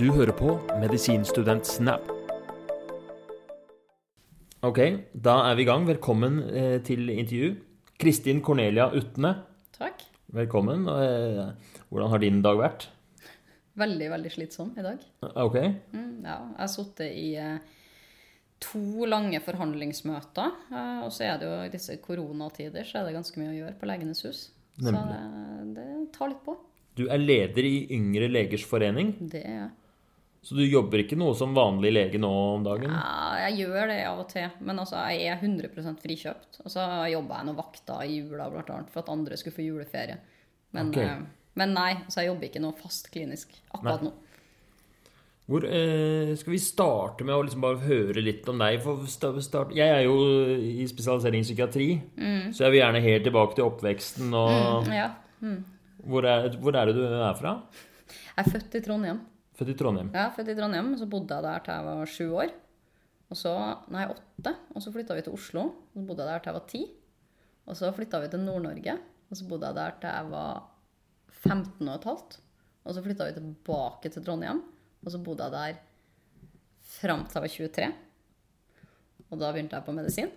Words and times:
Du 0.00 0.08
hører 0.12 0.34
på 0.36 0.54
Medisinstudent 0.80 1.66
Snap. 1.68 2.08
Ok, 4.64 4.78
da 5.14 5.34
er 5.50 5.58
vi 5.58 5.64
i 5.64 5.68
gang. 5.68 5.84
Velkommen 5.88 6.40
eh, 6.48 6.78
til 6.86 7.08
intervju. 7.12 7.50
Kristin 8.00 8.40
Cornelia 8.44 8.88
Utne, 8.96 9.34
Takk. 9.76 10.02
velkommen. 10.34 10.86
Eh, 10.90 11.76
hvordan 11.90 12.10
har 12.12 12.22
din 12.22 12.40
dag 12.44 12.58
vært? 12.58 12.88
Veldig, 13.78 14.08
veldig 14.14 14.32
slitsom 14.34 14.72
i 14.78 14.84
dag. 14.86 14.98
Ok, 15.34 15.56
Mm, 15.94 16.22
ja, 16.24 16.38
jeg 16.54 16.62
har 16.64 16.70
sittet 16.72 17.14
i 17.14 17.28
eh, 17.36 17.58
to 18.62 19.06
lange 19.10 19.40
forhandlingsmøter. 19.44 20.50
Eh, 20.72 21.04
og 21.06 21.12
så 21.14 21.28
er 21.28 21.38
det 21.42 21.48
jo 21.50 21.60
i 21.68 21.72
disse 21.74 21.96
koronatider 22.02 22.86
så 22.88 23.00
er 23.02 23.10
det 23.10 23.16
ganske 23.18 23.40
mye 23.42 23.52
å 23.52 23.58
gjøre 23.62 23.78
på 23.80 23.90
Legenes 23.90 24.24
hus. 24.26 24.44
Så 24.80 24.90
Nemlig. 24.90 25.18
det, 25.20 25.74
det 25.78 25.88
tar 26.16 26.32
litt 26.32 26.42
på. 26.46 26.56
du 26.98 27.04
er 27.10 27.18
leder 27.18 27.66
i 27.66 27.76
Yngre 27.94 28.28
legers 28.30 28.64
forening, 28.66 29.14
Det 29.30 29.44
er 29.44 29.54
jeg. 29.60 29.70
Så 30.44 30.58
du 30.58 30.60
jobber 30.66 31.00
ikke 31.00 31.16
noe 31.16 31.32
som 31.38 31.54
vanlig 31.56 31.88
lege 31.94 32.18
nå 32.20 32.28
om 32.28 32.64
dagen? 32.66 32.92
Ja, 32.92 33.46
jeg 33.46 33.62
gjør 33.62 33.88
det 33.88 34.00
av 34.04 34.18
og 34.20 34.26
til, 34.28 34.50
men 34.60 34.82
altså, 34.82 35.00
jeg 35.14 35.30
er 35.32 35.40
100 35.40 35.94
frikjøpt. 36.02 36.58
Og 36.66 36.68
så 36.74 36.84
jobba 37.08 37.38
jeg 37.40 37.48
noen 37.48 37.56
vakter 37.62 38.04
i 38.04 38.18
jula 38.18 38.50
blant 38.52 38.72
annet, 38.74 38.92
for 38.92 39.00
at 39.00 39.08
andre 39.14 39.38
skulle 39.40 39.56
få 39.56 39.64
juleferie. 39.64 40.18
Men, 40.76 40.92
okay. 40.92 41.08
eh, 41.14 41.48
men 41.56 41.72
nei, 41.72 41.88
altså, 41.96 42.20
jeg 42.20 42.32
jobber 42.34 42.50
ikke 42.50 42.64
noe 42.66 42.76
fast 42.76 43.08
klinisk 43.14 43.56
akkurat 43.72 44.04
Nei. 44.04 44.10
nå. 44.12 44.20
Hvor, 45.48 45.64
eh, 45.68 46.36
skal 46.40 46.54
vi 46.54 46.60
starte 46.60 47.24
med 47.24 47.36
å 47.36 47.42
liksom 47.44 47.64
bare 47.64 47.80
høre 47.84 48.20
litt 48.24 48.46
om 48.48 48.60
deg? 48.60 48.84
Jeg 49.76 49.88
er 49.88 50.04
jo 50.04 50.14
i 50.60 50.84
spesialisering 50.88 51.40
i 51.40 51.48
psykiatri, 51.48 51.90
så 52.52 52.66
jeg 52.66 52.72
vil 52.74 52.82
gjerne 52.82 53.04
helt 53.04 53.28
tilbake 53.28 53.56
til 53.56 53.68
oppveksten. 53.68 54.32
Og 54.36 54.92
Ja. 54.92 55.10
hvor, 56.04 56.24
er, 56.28 56.52
hvor 56.60 56.76
er 56.76 56.92
det 56.92 56.96
du 56.96 57.04
er 57.08 57.36
fra? 57.40 57.62
Jeg 58.34 58.44
er 58.44 58.50
født 58.58 58.76
i 58.76 58.84
Trondheim. 58.84 59.20
Født 59.54 59.70
i 59.70 59.78
Trondheim. 59.78 60.10
Ja, 60.14 60.28
født 60.34 60.50
i 60.50 60.56
Trondheim, 60.58 60.92
så 60.98 61.06
bodde 61.10 61.36
jeg 61.36 61.46
der 61.46 61.64
til 61.64 61.76
jeg 61.76 61.86
var 61.86 62.10
sju 62.10 62.26
år. 62.42 62.54
Og 63.30 63.38
så, 63.38 63.52
nei, 63.94 64.04
åtte. 64.10 64.52
Og 64.74 64.82
så 64.82 64.92
flytta 64.94 65.16
vi 65.16 65.24
til 65.26 65.34
Oslo. 65.36 65.64
Og 65.94 65.98
så 65.98 66.06
bodde 66.08 66.24
jeg 66.26 66.32
der 66.32 66.42
til 66.44 66.50
jeg 66.50 66.58
var 66.58 66.68
ti. 66.70 66.82
Og 67.64 67.78
så 67.78 67.90
flytta 67.96 68.20
vi 68.22 68.30
til 68.32 68.42
Nord-Norge. 68.44 68.96
Og 69.30 69.38
så 69.38 69.48
bodde 69.48 69.70
jeg 69.70 69.78
der 69.78 69.98
til 70.02 70.10
jeg 70.10 70.30
var 70.34 70.62
15 71.44 71.88
og 71.88 71.94
et 71.94 72.08
halvt. 72.10 72.38
Og 72.84 72.96
så 72.96 73.04
flytta 73.04 73.28
vi 73.28 73.36
tilbake 73.38 74.12
til 74.12 74.26
Trondheim. 74.26 74.62
Og 75.04 75.14
så 75.14 75.20
bodde 75.22 75.46
jeg 75.46 75.54
der 75.54 75.80
fram 76.98 77.24
til 77.26 77.38
jeg 77.38 77.46
var 77.46 77.54
23. 77.58 77.92
Og 79.30 79.40
da 79.40 79.52
begynte 79.54 79.78
jeg 79.78 79.86
på 79.86 79.94
medisin. 79.96 80.34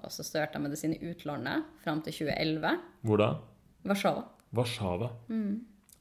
Og 0.00 0.08
så 0.14 0.24
studerte 0.24 0.56
jeg 0.56 0.64
medisin 0.64 0.94
i 0.96 1.10
utlandet 1.10 1.66
fram 1.82 2.00
til 2.06 2.14
2011. 2.22 2.78
Hvor 3.02 3.20
da? 3.20 3.30
Warszawa. 3.84 4.24
Warszawa. 4.56 5.10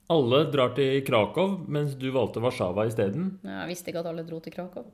Alle 0.09 0.39
drar 0.49 0.71
til 0.77 1.03
Krakow, 1.05 1.59
mens 1.69 1.93
du 1.99 2.07
valgte 2.15 2.41
Warszawa 2.41 2.87
isteden. 2.89 3.35
Jeg 3.45 3.69
visste 3.69 3.91
ikke 3.91 4.01
at 4.01 4.09
alle 4.09 4.23
dro 4.25 4.39
til 4.41 4.55
Krakow. 4.55 4.87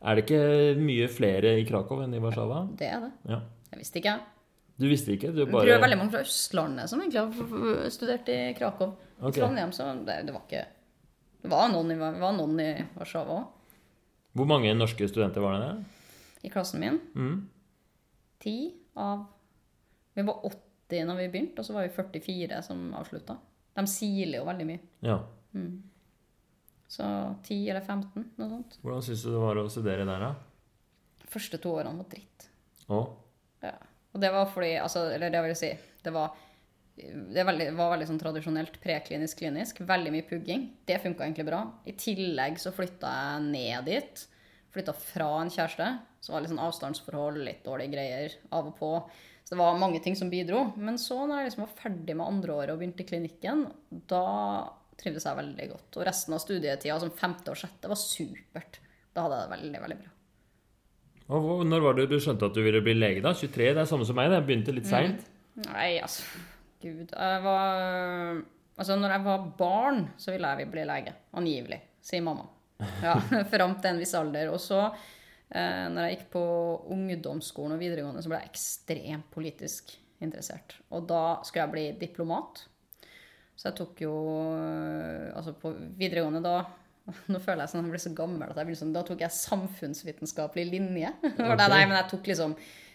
Er 0.00 0.16
det 0.16 0.24
ikke 0.24 0.76
mye 0.80 1.08
flere 1.10 1.56
i 1.58 1.64
Krakow 1.68 2.04
enn 2.04 2.14
i 2.14 2.20
Warszawa? 2.22 2.62
Det 2.78 2.86
er 2.88 3.02
det. 3.02 3.10
Ja. 3.32 3.40
Jeg 3.72 3.82
visste 3.82 4.00
ikke, 4.00 4.14
jeg. 4.14 4.38
Du 4.80 4.86
visste 4.88 5.12
ikke? 5.12 5.32
Du 5.34 5.42
Jeg 5.42 5.50
tror 5.52 5.82
veldig 5.82 5.98
mange 6.00 6.14
fra 6.14 6.22
Østlandet 6.24 6.88
som 6.88 7.02
egentlig 7.02 7.20
har 7.20 7.90
studert 7.92 8.30
i 8.32 8.38
Krakow. 8.56 8.94
I 9.20 9.32
Trondheim, 9.36 9.74
så 9.76 9.90
det, 10.06 10.22
det 10.24 10.32
var 10.32 10.46
ikke 10.46 10.62
Det 11.42 11.50
var 11.52 11.68
noen 11.72 11.92
i, 11.92 11.96
var 12.00 12.32
noen 12.36 12.62
i 12.62 12.70
Warszawa 12.96 13.40
òg. 13.40 13.76
Hvor 14.38 14.46
mange 14.46 14.70
norske 14.76 15.08
studenter 15.10 15.42
var 15.42 15.58
det 15.58 15.66
der? 15.66 15.82
I 16.46 16.52
klassen 16.52 16.80
min. 16.80 17.00
Mm. 17.18 17.36
Ti 18.40 18.56
av 18.96 19.26
Vi 20.14 20.24
var 20.26 20.46
80 20.46 21.06
når 21.10 21.18
vi 21.24 21.30
begynte, 21.32 21.60
og 21.60 21.66
så 21.66 21.74
var 21.74 21.88
vi 21.88 21.94
44 22.22 22.62
som 22.64 22.90
avslutta. 22.96 23.36
De 23.76 23.86
siler 23.90 24.40
jo 24.40 24.48
veldig 24.48 24.66
mye. 24.68 24.82
Ja. 25.06 25.18
Så 26.90 27.06
10 27.46 27.70
eller 27.70 27.84
15, 27.84 28.24
noe 28.40 28.50
sånt. 28.50 28.78
Hvordan 28.82 29.04
syns 29.06 29.22
du 29.22 29.30
det 29.30 29.42
var 29.42 29.60
å 29.60 29.68
studere 29.70 30.06
der, 30.08 30.24
da? 30.24 31.26
Første 31.30 31.60
to 31.62 31.76
årene 31.78 32.02
var 32.02 32.08
dritt. 32.10 32.48
Å? 32.90 33.00
Ja. 33.62 33.76
Og 34.10 34.22
det 34.22 34.30
var 34.34 34.48
fordi 34.50 34.72
altså, 34.82 35.04
Eller 35.14 35.30
det 35.30 35.40
vil 35.44 35.52
jeg 35.52 35.58
si 35.60 35.68
Det 36.02 36.10
var, 36.10 36.32
det 36.96 37.44
veldig, 37.46 37.68
var 37.78 37.92
veldig 37.92 38.08
sånn 38.08 38.18
tradisjonelt 38.18 38.80
preklinisk-klinisk. 38.82 39.84
Veldig 39.86 40.14
mye 40.16 40.26
pugging. 40.26 40.66
Det 40.88 40.98
funka 41.04 41.24
egentlig 41.28 41.46
bra. 41.46 41.62
I 41.86 41.94
tillegg 41.94 42.58
så 42.60 42.74
flytta 42.74 43.12
jeg 43.14 43.46
ned 43.46 43.86
dit. 43.86 44.24
Flytta 44.74 44.94
fra 44.98 45.30
en 45.44 45.52
kjæreste. 45.52 45.92
Så 46.20 46.32
var 46.32 46.40
det 46.40 46.48
litt 46.48 46.54
sånn 46.56 46.66
avstandsforhold, 46.66 47.38
litt 47.46 47.62
dårlige 47.64 47.94
greier 47.94 48.34
av 48.50 48.72
og 48.72 48.74
på. 48.80 48.90
Så 49.50 49.56
det 49.56 49.64
var 49.64 49.78
mange 49.82 49.98
ting 49.98 50.14
som 50.14 50.28
bidro. 50.30 50.60
Men 50.78 50.94
så 51.02 51.16
når 51.26 51.40
jeg 51.40 51.48
liksom 51.48 51.64
var 51.64 51.72
ferdig 51.74 52.14
med 52.14 52.22
andreåret 52.22 52.70
og 52.70 52.78
begynte 52.78 53.02
i 53.02 53.08
klinikken, 53.08 53.64
da 54.06 54.20
trivdes 55.00 55.26
jeg 55.26 55.38
veldig 55.40 55.66
godt. 55.72 55.98
Og 55.98 56.06
resten 56.06 56.36
av 56.36 56.42
studietida, 56.44 57.00
som 57.02 57.10
femte 57.18 57.50
og 57.50 57.58
sjette, 57.58 57.90
var 57.90 57.98
supert. 57.98 58.78
Da 59.10 59.24
hadde 59.24 59.40
jeg 59.40 59.48
det 59.48 59.56
veldig, 59.56 59.80
veldig 59.88 59.98
bra. 60.04 60.14
Og 61.40 61.64
når 61.66 61.82
var 61.82 61.98
det 61.98 62.06
du 62.12 62.16
skjønte 62.22 62.46
at 62.46 62.54
du 62.54 62.62
ville 62.62 62.82
bli 62.86 62.94
lege? 62.94 63.24
da? 63.26 63.34
23? 63.34 63.72
Det 63.74 63.82
er 63.82 63.90
samme 63.90 64.06
som 64.06 64.18
meg. 64.18 64.30
det. 64.30 64.38
Jeg 64.38 64.48
begynte 64.52 64.74
litt 64.76 64.90
seint. 64.90 65.26
Nei, 65.66 65.90
altså 65.98 66.22
Gud. 66.80 67.10
Jeg 67.10 67.44
var 67.44 68.40
Altså, 68.80 68.94
når 68.96 69.12
jeg 69.12 69.24
var 69.26 69.48
barn, 69.58 69.98
så 70.16 70.32
ville 70.32 70.50
jeg 70.56 70.70
bli 70.72 70.86
lege. 70.88 71.12
Angivelig, 71.36 71.82
sier 72.00 72.22
mamma. 72.24 72.46
Ja, 73.02 73.18
Fram 73.52 73.74
til 73.82 73.90
en 73.90 73.98
viss 74.00 74.14
alder. 74.16 74.54
Og 74.54 74.62
så, 74.62 74.86
eh, 75.54 75.86
når 75.90 76.06
jeg 76.08 76.16
gikk 76.18 76.30
på 76.32 76.42
ungdomsskolen 76.94 77.76
og 77.76 77.80
videregående, 77.82 78.22
så 78.22 78.28
ble 78.32 78.40
jeg 78.42 78.50
ekstremt 78.52 79.30
politisk 79.34 79.96
interessert. 80.20 80.76
Og 80.90 81.06
da 81.08 81.40
skulle 81.44 81.64
jeg 81.64 81.72
bli 81.72 81.86
diplomat. 82.06 82.64
Så 83.56 83.68
jeg 83.68 83.76
tok 83.76 83.98
jo 84.00 84.12
eh, 84.56 85.30
Altså, 85.36 85.52
på 85.60 85.72
videregående 86.00 86.40
da 86.44 86.54
Nå 87.32 87.40
føler 87.42 87.64
jeg 87.64 87.72
sånn, 87.72 87.84
jeg 87.88 87.92
blir 87.94 88.02
så 88.04 88.12
gammel 88.16 88.48
at 88.52 88.56
jeg 88.60 88.68
blir 88.68 88.78
sånn, 88.78 88.92
da 88.94 89.02
tok 89.04 89.20
jeg 89.24 89.34
samfunnsvitenskapelig 89.34 90.64
linje. 90.70 91.10
Okay. 91.24 91.56
det- 91.56 91.68
Nei, 91.72 91.82
men 91.86 91.96
jeg 91.98 92.08
tok 92.12 92.26
liksom 92.30 92.54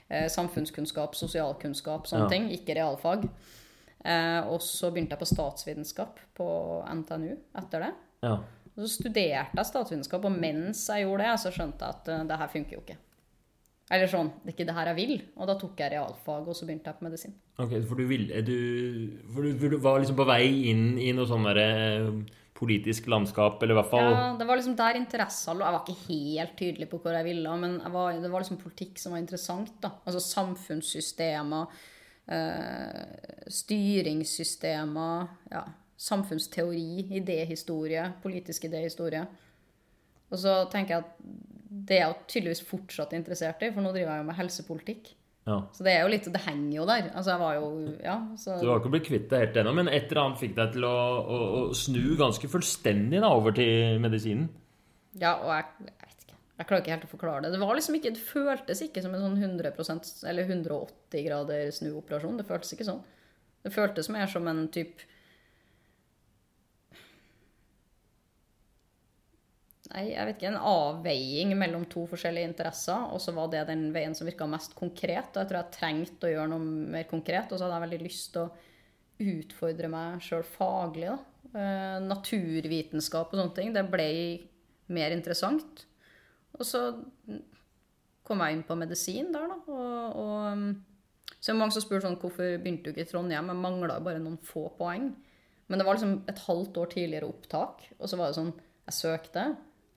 eh, 0.10 0.28
samfunnskunnskap, 0.32 1.16
sosialkunnskap, 1.18 2.08
sånne 2.08 2.26
Ja. 2.26 2.30
ting. 2.32 2.50
Ikke 2.54 2.76
realfag. 2.78 3.28
Eh, 4.06 4.42
og 4.48 4.62
så 4.62 4.92
begynte 4.94 5.16
jeg 5.18 5.20
på 5.24 5.30
statsvitenskap 5.34 6.20
på 6.38 6.48
NTNU 6.94 7.32
etter 7.58 7.88
det. 7.88 7.94
Ja. 8.24 8.36
Og 8.76 8.84
så 8.84 8.92
studerte 8.92 9.56
jeg 9.56 9.68
statsvitenskap, 9.72 10.26
og 10.28 10.36
mens 10.36 10.84
jeg 10.92 11.06
gjorde 11.06 11.28
det, 11.28 11.36
så 11.42 11.52
skjønte 11.56 11.88
jeg 11.88 12.00
at 12.00 12.10
uh, 12.12 12.24
det 12.28 12.40
her 12.42 12.52
funker 12.52 12.78
jo 12.78 12.84
ikke. 12.84 12.98
Eller 13.94 14.10
sånn, 14.10 14.32
det 14.42 14.50
er 14.50 14.56
ikke 14.56 14.66
det 14.66 14.76
her 14.76 14.90
jeg 14.90 14.98
vil. 14.98 15.14
Og 15.38 15.50
da 15.50 15.56
tok 15.62 15.82
jeg 15.84 15.94
realfag, 15.94 16.48
og 16.50 16.58
så 16.58 16.66
begynte 16.66 16.90
jeg 16.90 16.98
på 16.98 17.06
medisin. 17.06 17.36
Ok, 17.62 17.76
For 17.86 18.02
du 18.02 18.08
ville 18.10 18.42
du, 18.46 18.56
for 19.30 19.46
du, 19.46 19.68
du 19.76 19.78
var 19.84 20.02
liksom 20.02 20.18
på 20.18 20.26
vei 20.28 20.72
inn 20.72 20.98
i 20.98 21.12
noe 21.16 21.30
sånn 21.30 21.46
derre 21.46 21.68
eh, 21.76 22.10
politisk 22.56 23.10
landskap, 23.12 23.62
eller 23.62 23.76
i 23.76 23.78
hvert 23.78 23.92
fall 23.92 24.10
Ja, 24.10 24.24
det 24.40 24.48
var 24.50 24.58
liksom 24.58 24.78
der 24.80 24.98
interessa 24.98 25.54
lå. 25.54 25.66
Jeg 25.68 25.76
var 25.76 25.84
ikke 25.86 26.08
helt 26.08 26.58
tydelig 26.58 26.90
på 26.92 27.02
hvor 27.04 27.14
jeg 27.14 27.28
ville, 27.28 27.56
men 27.62 27.78
jeg 27.78 27.94
var, 27.94 28.18
det 28.24 28.32
var 28.34 28.46
liksom 28.46 28.62
politikk 28.64 29.02
som 29.02 29.14
var 29.14 29.22
interessant. 29.22 29.74
da. 29.84 29.94
Altså 30.08 30.24
samfunnssystemer, 30.24 31.80
eh, 32.32 33.50
styringssystemer, 33.62 35.28
ja, 35.54 35.66
samfunnsteori, 35.98 37.08
idéhistorie, 37.20 38.06
politisk 38.24 38.68
idéhistorie. 38.68 39.24
Og 40.32 40.42
så 40.42 40.56
tenker 40.72 40.96
jeg 40.96 41.06
at 41.06 41.54
det 41.86 42.00
er 42.00 42.02
jeg 42.06 42.18
tydeligvis 42.32 42.64
fortsatt 42.66 43.14
interessert 43.16 43.64
i, 43.64 43.72
for 43.74 43.84
nå 43.84 43.94
driver 43.94 44.16
jeg 44.16 44.24
jo 44.24 44.28
med 44.30 44.38
helsepolitikk. 44.40 45.14
ja. 45.46 45.60
Så 45.76 45.86
det 45.86 45.94
er 45.94 46.04
jo 46.04 46.12
litt, 46.12 46.28
det 46.34 46.42
henger 46.46 46.76
jo 46.78 46.86
der. 46.90 47.10
Altså 47.14 47.34
jeg 47.34 47.44
var 47.44 47.56
jo, 47.58 47.70
ja, 48.04 48.18
så... 48.42 48.58
Du 48.62 48.70
har 48.70 48.82
ikke 48.82 48.94
blitt 48.96 49.08
kvitt 49.08 49.30
det 49.32 49.42
helt 49.44 49.60
ennå, 49.62 49.74
men 49.78 49.92
et 49.92 50.10
eller 50.10 50.24
annet 50.24 50.42
fikk 50.42 50.56
deg 50.58 50.76
til 50.76 50.88
å, 50.88 50.98
å, 51.22 51.40
å 51.60 51.64
snu 51.78 52.16
ganske 52.20 52.52
fullstendig 52.52 53.24
da, 53.24 53.32
over 53.32 53.56
til 53.56 54.00
medisinen. 54.04 54.50
Ja, 55.16 55.38
og 55.38 55.52
jeg, 55.54 55.88
jeg 55.88 56.10
vet 56.10 56.26
ikke. 56.26 56.40
Jeg 56.56 56.70
klarer 56.70 56.84
ikke 56.84 56.96
helt 56.96 57.08
å 57.08 57.12
forklare 57.12 57.44
det. 57.46 57.52
Det 57.56 57.64
var 57.64 57.76
liksom 57.78 58.00
ikke, 58.00 58.14
det 58.16 58.24
føltes 58.24 58.84
ikke 58.84 59.04
som 59.04 59.16
en 59.16 59.26
sånn 59.26 59.42
100% 59.44 60.14
eller 60.32 60.48
180 60.48 61.28
grader 61.28 61.68
snuoperasjon. 61.76 62.40
Det 62.40 62.48
føltes 62.48 62.76
ikke 62.76 62.88
sånn. 62.88 63.04
Det 63.66 63.74
føltes 63.76 64.12
mer 64.14 64.30
som 64.32 64.48
en 64.48 64.66
type 64.72 65.08
Nei, 69.92 70.08
jeg 70.10 70.26
vet 70.26 70.40
ikke. 70.40 70.50
En 70.50 70.64
avveiing 70.72 71.52
mellom 71.60 71.86
to 71.90 72.08
forskjellige 72.10 72.50
interesser. 72.50 73.06
Og 73.14 73.22
så 73.22 73.34
var 73.36 73.52
det 73.54 73.68
den 73.70 73.88
veien 73.94 74.16
som 74.18 74.28
virka 74.28 74.48
mest 74.50 74.74
konkret. 74.78 75.30
Og 75.36 75.44
jeg 75.44 75.52
tror 75.52 75.62
jeg 75.62 75.76
trengte 75.78 76.30
å 76.30 76.34
gjøre 76.34 76.52
noe 76.56 76.94
mer 76.96 77.06
konkret. 77.10 77.52
Og 77.52 77.60
så 77.60 77.68
hadde 77.68 77.78
jeg 77.78 77.86
veldig 77.86 78.02
lyst 78.06 78.32
til 78.34 78.48
å 78.48 79.36
utfordre 79.36 79.92
meg 79.92 80.24
sjøl 80.26 80.46
faglig. 80.56 81.14
Eh, 81.56 82.00
naturvitenskap 82.04 83.30
og 83.30 83.40
sånne 83.40 83.58
ting. 83.58 83.76
Det 83.76 83.86
ble 83.92 84.10
mer 84.96 85.14
interessant. 85.16 85.86
Og 86.58 86.66
så 86.66 86.82
kom 88.26 88.42
jeg 88.42 88.58
inn 88.58 88.66
på 88.66 88.78
medisin 88.80 89.32
der, 89.36 89.54
da. 89.54 89.60
Og, 89.70 90.18
og 90.18 90.36
um, 90.56 90.68
så 91.38 91.52
er 91.52 91.54
det 91.54 91.62
mange 91.62 91.76
som 91.76 91.84
spør 91.84 92.02
sånn, 92.02 92.18
hvorfor 92.18 92.56
begynte 92.58 92.90
du 92.90 92.96
ikke 92.96 93.06
i 93.06 93.10
Trondheim? 93.12 93.52
Jeg 93.52 93.62
mangla 93.62 94.00
bare 94.02 94.22
noen 94.24 94.40
få 94.42 94.66
poeng. 94.80 95.12
Men 95.70 95.82
det 95.82 95.86
var 95.86 95.98
liksom 95.98 96.16
et 96.30 96.42
halvt 96.46 96.80
år 96.82 96.90
tidligere 96.94 97.30
opptak, 97.30 97.86
og 98.00 98.10
så 98.10 98.18
var 98.18 98.30
det 98.30 98.38
sånn 98.38 98.54
Jeg 98.86 98.94
søkte, 98.94 99.44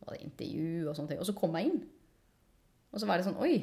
var 0.08 0.16
det 0.16 0.26
intervju 0.26 0.88
og 0.88 0.96
sånne 0.96 1.12
ting, 1.12 1.20
og 1.22 1.28
så 1.28 1.36
kom 1.36 1.58
jeg 1.58 1.70
inn. 1.70 1.82
Og 2.88 3.02
så 3.02 3.08
var 3.08 3.20
det 3.20 3.28
sånn 3.28 3.42
Oi, 3.44 3.56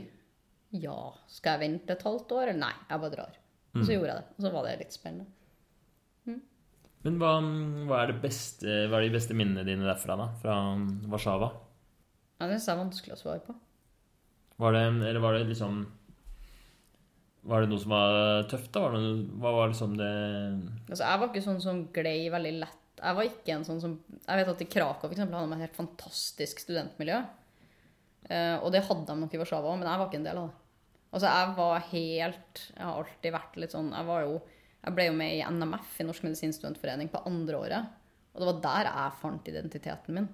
ja, 0.77 1.00
skal 1.31 1.56
jeg 1.56 1.65
vente 1.65 1.95
et 1.95 2.06
halvt 2.06 2.36
år? 2.38 2.51
Eller 2.51 2.62
nei, 2.68 2.75
jeg 2.89 3.01
bare 3.01 3.15
drar. 3.15 3.42
Og 3.75 3.83
så 3.83 3.95
gjorde 3.95 4.13
jeg 4.13 4.21
det. 4.21 4.36
Og 4.38 4.45
så 4.45 4.51
var 4.53 4.68
det 4.68 4.77
litt 4.83 4.95
spennende. 4.95 5.31
Men 7.06 7.19
hva, 7.21 7.36
hva, 7.86 8.00
er 8.01 8.09
det 8.09 8.21
beste, 8.24 8.65
hva 8.89 8.97
er 8.97 9.06
de 9.06 9.13
beste 9.13 9.36
minnene 9.38 9.65
dine 9.68 9.86
derfra, 9.86 10.15
da? 10.18 10.31
Fra 10.42 10.56
Warszawa? 11.12 11.51
Ja, 12.39 12.48
det 12.50 12.57
er 12.57 12.80
vanskelig 12.80 13.13
å 13.13 13.19
svare 13.19 13.44
på. 13.45 13.53
Var 14.63 14.74
det, 14.74 14.81
eller 15.12 15.21
var 15.21 15.36
det 15.36 15.50
liksom 15.50 15.81
Var 17.45 17.62
det 17.62 17.68
noe 17.69 17.81
som 17.83 17.91
var 17.91 18.48
tøft, 18.50 18.71
da? 18.74 18.88
Var 18.88 18.95
det, 18.95 19.12
hva 19.38 19.51
var 19.53 19.69
liksom 19.69 19.98
det 20.00 20.13
Altså, 20.88 21.03
jeg 21.03 21.21
var 21.21 21.30
ikke 21.30 21.44
sånn 21.45 21.62
som 21.62 21.83
glei 21.94 22.18
veldig 22.33 22.53
lett. 22.63 22.81
Jeg 22.95 23.18
var 23.18 23.27
ikke 23.27 23.56
en 23.56 23.65
sånn 23.68 23.81
som 23.83 23.95
Jeg 24.07 24.39
vet 24.39 24.51
at 24.53 24.62
i 24.63 24.68
Krakow 24.71 25.09
for 25.09 25.15
eksempel, 25.15 25.38
hadde 25.38 25.51
de 25.51 25.57
et 25.59 25.68
helt 25.68 25.80
fantastisk 25.80 26.62
studentmiljø. 26.63 27.18
Uh, 28.25 28.57
og 28.63 28.71
det 28.74 28.86
hadde 28.88 29.06
de 29.09 29.18
nok 29.21 29.33
i 29.36 29.42
Warszawa 29.42 29.69
òg, 29.69 29.81
men 29.81 29.89
jeg 29.89 30.01
var 30.01 30.07
ikke 30.09 30.19
en 30.21 30.30
del 30.30 30.39
av 30.42 30.47
det. 30.50 30.62
Altså, 31.15 31.27
jeg 31.30 31.51
var 31.56 31.83
helt 31.92 32.62
Jeg 32.74 32.83
har 32.83 32.97
alltid 33.00 33.33
vært 33.36 33.59
litt 33.62 33.71
sånn 33.71 33.92
Jeg 33.94 34.03
var 34.03 34.24
jo 34.25 34.33
Jeg 34.81 34.95
ble 34.97 35.06
jo 35.06 35.13
med 35.15 35.36
i 35.38 35.44
NMF, 35.47 35.94
i 36.01 36.07
Norsk 36.07 36.25
medisinstudentforening, 36.25 37.12
på 37.13 37.21
andre 37.30 37.59
året. 37.62 37.94
Og 38.33 38.42
det 38.42 38.50
var 38.50 38.63
der 38.65 38.89
jeg 38.89 39.19
fant 39.21 39.48
identiteten 39.50 40.18
min. 40.18 40.27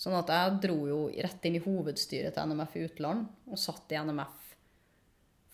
Sånn 0.00 0.16
at 0.16 0.32
jeg 0.32 0.56
dro 0.64 0.78
jo 0.88 1.00
rett 1.12 1.46
inn 1.46 1.58
i 1.58 1.62
hovedstyret 1.62 2.34
til 2.34 2.50
NMF 2.50 2.76
i 2.76 2.82
utland, 2.88 3.28
og 3.48 3.60
satt 3.60 3.92
i 3.92 4.00
NMF 4.00 4.50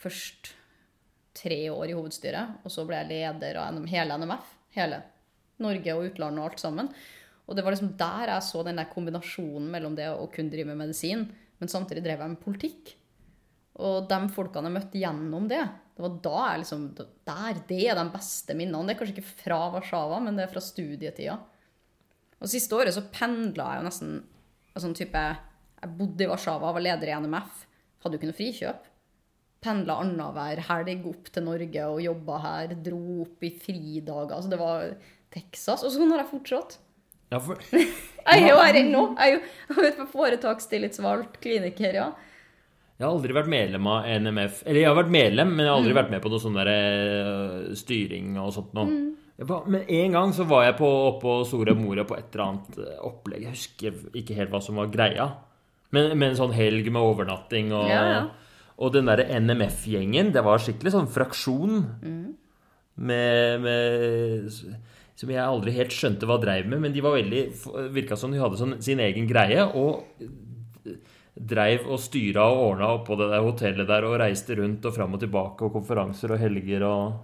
først 0.01 0.53
tre 1.37 1.61
år 1.71 1.93
i 1.93 1.97
hovedstyret, 1.99 2.63
og 2.65 2.73
så 2.73 2.87
ble 2.89 3.03
jeg 3.03 3.11
leder 3.13 3.61
av 3.61 3.79
hele 3.91 4.19
NMF. 4.23 4.53
Hele 4.77 5.03
Norge 5.63 5.97
og 5.97 6.11
utlandet 6.11 6.43
og 6.43 6.51
alt 6.51 6.63
sammen. 6.63 6.91
Og 7.47 7.57
det 7.57 7.65
var 7.65 7.75
liksom 7.75 7.95
der 7.99 8.33
jeg 8.35 8.45
så 8.45 8.63
den 8.67 8.81
der 8.81 8.91
kombinasjonen 8.91 9.69
mellom 9.71 9.97
det 9.99 10.09
å 10.11 10.29
kunne 10.33 10.53
drive 10.53 10.73
med 10.73 10.83
medisin, 10.83 11.27
men 11.61 11.71
samtidig 11.73 12.03
drev 12.05 12.23
jeg 12.23 12.35
med 12.35 12.43
politikk. 12.43 12.95
Og 13.87 14.09
de 14.09 14.19
folkene 14.33 14.71
jeg 14.71 14.77
møtte 14.77 15.01
gjennom 15.01 15.49
det, 15.51 15.63
det 15.97 16.05
var 16.05 16.17
da 16.25 16.39
jeg 16.45 16.63
liksom 16.63 16.87
Der, 16.97 17.61
det 17.69 17.83
er 17.89 17.97
de 17.97 18.07
beste 18.13 18.57
minnene. 18.57 18.85
Det 18.85 18.95
er 18.95 18.99
kanskje 19.01 19.15
ikke 19.17 19.37
fra 19.45 19.61
Warszawa, 19.73 20.19
men 20.25 20.37
det 20.37 20.45
er 20.45 20.53
fra 20.53 20.63
studietida. 20.65 21.39
Og 22.37 22.53
siste 22.53 22.77
året 22.77 22.93
så 22.93 23.07
pendla 23.13 23.71
jeg 23.73 23.81
jo 23.81 23.87
nesten 23.87 24.19
sånn 24.77 24.97
type 24.97 25.23
Jeg 25.23 25.97
bodde 25.97 26.25
i 26.25 26.29
Warszawa, 26.29 26.75
var 26.77 26.85
leder 26.85 27.09
i 27.09 27.17
NMF. 27.17 27.65
Hadde 28.05 28.17
jo 28.17 28.21
ikke 28.21 28.31
noe 28.31 28.41
frikjøp. 28.41 28.91
Pendla 29.65 29.97
annenhver 30.03 30.61
helg 30.69 31.09
opp 31.09 31.31
til 31.33 31.47
Norge 31.47 31.87
og 31.89 32.03
jobba 32.05 32.41
her. 32.45 32.75
Dro 32.89 33.23
opp 33.25 33.47
i 33.49 33.53
fridager. 33.57 34.37
Altså 34.37 34.53
det 34.53 34.61
var 34.61 34.93
Texas. 35.37 35.85
Og 35.85 35.93
sånn 35.95 36.13
har 36.15 36.25
jeg 36.25 36.33
fortsatt. 36.33 36.79
Ja, 37.33 37.41
for... 37.43 37.61
jeg 37.73 38.41
er 38.41 38.49
jo 38.49 38.63
her 38.63 38.81
ennå. 38.81 39.03
Jeg 39.21 39.41
er 39.75 39.91
jo 39.93 40.09
foretakstillitsvalgt 40.15 41.41
kliniker, 41.45 42.01
ja. 42.01 42.09
Jeg 42.97 43.05
har 43.05 43.13
aldri 43.13 43.35
vært 43.37 43.53
medlem 43.53 43.89
av 43.93 44.07
NMF. 44.09 44.63
Eller 44.65 44.81
jeg 44.81 44.89
har 44.89 44.97
vært 44.97 45.13
medlem, 45.13 45.51
men 45.53 45.67
jeg 45.67 45.73
har 45.73 45.83
aldri 45.83 45.93
mm. 45.93 45.99
vært 45.99 46.13
med 46.15 46.23
på 46.25 46.33
noe 46.33 46.41
sånn 46.41 46.57
der 46.57 46.71
uh, 46.73 47.75
styring 47.77 48.39
og 48.41 48.55
sånt 48.57 48.73
noe. 48.77 48.89
Mm. 48.89 49.17
Var, 49.37 49.67
men 49.69 49.83
en 49.99 50.17
gang 50.17 50.33
så 50.33 50.47
var 50.49 50.65
jeg 50.65 50.79
på, 50.79 50.89
oppå 51.11 51.43
Soria 51.45 51.77
Moria 51.77 52.07
på 52.09 52.17
et 52.17 52.31
eller 52.33 52.45
annet 52.47 52.79
eh, 52.81 53.03
opplegg. 53.05 53.43
Jeg 53.45 53.53
husker 53.53 53.99
ikke 54.17 54.37
helt 54.39 54.55
hva 54.55 54.63
som 54.65 54.81
var 54.81 54.89
greia. 54.89 55.27
Men, 55.93 56.15
men 56.17 56.31
en 56.31 56.39
sånn 56.39 56.57
helg 56.57 56.89
med 56.89 57.05
overnatting 57.05 57.69
og, 57.77 57.85
ja, 57.91 58.01
ja. 58.15 58.23
og 58.81 58.95
den 58.97 59.11
derre 59.11 59.29
NMF-gjengen, 59.43 60.33
det 60.33 60.43
var 60.47 60.63
skikkelig 60.65 60.95
sånn 60.95 61.13
fraksjon 61.13 61.77
mm. 62.01 62.25
med, 62.97 63.67
med, 63.67 64.57
Som 65.17 65.31
jeg 65.33 65.41
aldri 65.41 65.73
helt 65.73 65.95
skjønte 65.97 66.29
hva 66.29 66.37
dreiv 66.43 66.67
med, 66.69 66.83
men 66.85 66.93
de 66.93 67.05
var 67.05 67.17
veldig 67.17 67.47
virka 67.95 68.19
som 68.21 68.35
de 68.35 68.41
hadde 68.43 68.59
sånn, 68.61 68.77
sin 68.85 69.01
egen 69.01 69.29
greie. 69.31 69.65
Og 69.65 70.05
dreiv 71.37 71.89
og 71.89 72.01
styra 72.01 72.45
og 72.53 72.63
ordna 72.71 72.91
oppå 72.97 73.17
det 73.21 73.31
der 73.33 73.45
hotellet 73.45 73.89
der 73.89 74.07
og 74.09 74.19
reiste 74.21 74.57
rundt 74.59 74.85
og 74.89 74.95
fram 74.97 75.17
og 75.17 75.23
tilbake 75.25 75.67
og 75.67 75.75
konferanser 75.75 76.33
og 76.33 76.41
helger 76.41 76.85
og 76.89 77.17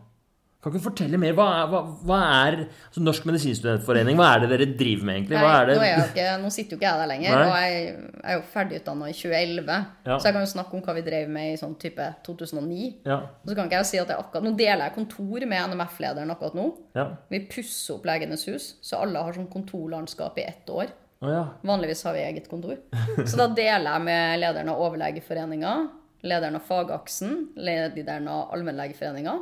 Kan 0.62 0.70
ikke 0.70 0.84
fortelle 0.84 1.18
mer? 1.18 1.32
Hva 1.34 1.44
er, 1.56 1.70
hva, 1.72 1.78
hva 2.06 2.16
er 2.22 2.56
altså 2.62 3.00
Norsk 3.02 3.24
medisinstudentforening, 3.26 4.14
hva 4.14 4.28
er 4.30 4.44
det 4.44 4.50
dere 4.52 4.66
driver 4.78 5.08
med, 5.08 5.16
egentlig? 5.16 5.40
Nei, 5.42 5.72
nå, 5.74 6.04
ikke, 6.04 6.26
nå, 6.38 6.52
sitter 6.54 6.76
jo 6.76 6.78
ikke 6.78 6.86
jeg 6.86 7.00
der 7.00 7.10
lenger, 7.10 7.34
Nei. 7.34 7.48
og 7.48 7.56
jeg, 7.58 8.12
er 8.22 8.36
jo 8.36 8.44
ferdigutdanna 8.52 9.08
i 9.10 9.16
2011. 9.18 9.80
Ja. 10.06 10.20
Så 10.22 10.28
jeg 10.28 10.36
kan 10.36 10.46
jo 10.46 10.52
snakke 10.52 10.78
om 10.78 10.84
hva 10.86 10.94
vi 10.94 11.04
drev 11.08 11.32
med 11.34 11.48
i 11.50 11.58
sånn 11.58 11.74
type 11.82 12.06
2009. 12.28 12.86
Ja. 13.10 13.18
Og 13.42 13.50
så 13.50 13.58
kan 13.58 13.66
ikke 13.66 13.80
jeg 13.80 13.90
si 13.90 14.02
at 14.04 14.14
jeg 14.14 14.22
akkurat 14.22 14.46
Nå 14.46 14.54
deler 14.60 14.84
jeg 14.86 14.94
kontor 15.00 15.48
med 15.50 15.74
NMF-lederen 15.74 16.34
akkurat 16.36 16.58
nå. 16.60 16.70
Ja. 16.94 17.08
Vi 17.34 17.42
pusser 17.50 17.96
opp 17.96 18.06
Legenes 18.06 18.46
hus, 18.46 18.72
så 18.86 19.02
alle 19.02 19.26
har 19.26 19.34
sånn 19.34 19.50
kontorlandskap 19.50 20.38
i 20.38 20.46
ett 20.46 20.70
år. 20.70 20.94
Oh, 21.22 21.30
ja. 21.30 21.46
Vanligvis 21.66 22.06
har 22.06 22.14
vi 22.14 22.22
eget 22.22 22.46
kontor. 22.50 22.78
Så 23.26 23.34
da 23.34 23.50
deler 23.50 23.96
jeg 23.96 24.06
med 24.06 24.38
lederen 24.44 24.70
av 24.70 24.86
Overlegeforeninga, 24.86 25.74
lederen 26.22 26.62
av 26.62 26.70
Fagaksen, 26.70 27.48
lederen 27.58 28.30
av 28.30 28.54
Allmennlegeforeninga 28.54 29.40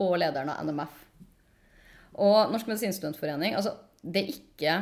og 0.00 0.16
lederen 0.20 0.50
av 0.52 0.64
NMF. 0.66 0.96
Og 2.20 2.52
Norsk 2.52 2.68
medisinstudentforening 2.68 3.54
altså, 3.56 3.76
det 4.02 4.22
er 4.22 4.32
ikke 4.34 4.74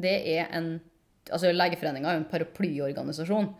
Det 0.00 0.14
er 0.32 0.48
en 0.56 0.78
altså 1.30 1.50
Legeforeninga 1.52 2.10
er 2.10 2.16
jo 2.16 2.22
en 2.24 2.30
paraplyorganisasjon. 2.30 3.50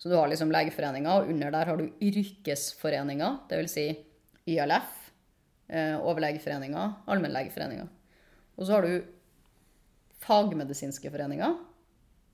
Så 0.00 0.08
du 0.08 0.16
har 0.16 0.30
liksom 0.30 0.52
Legeforeninga, 0.52 1.12
og 1.12 1.28
under 1.28 1.52
der 1.52 1.68
har 1.68 1.76
du 1.76 1.90
yrkesforeninga, 2.00 3.28
dvs. 3.50 3.74
Si 3.74 3.84
YLF, 4.48 4.94
eh, 5.68 5.96
Overlegeforeninga, 6.00 6.86
Allmennlegeforeninga. 7.06 7.84
Og 8.56 8.66
så 8.66 8.72
har 8.72 8.86
du 8.88 9.04
fagmedisinske 10.24 11.12
foreninger, 11.12 11.58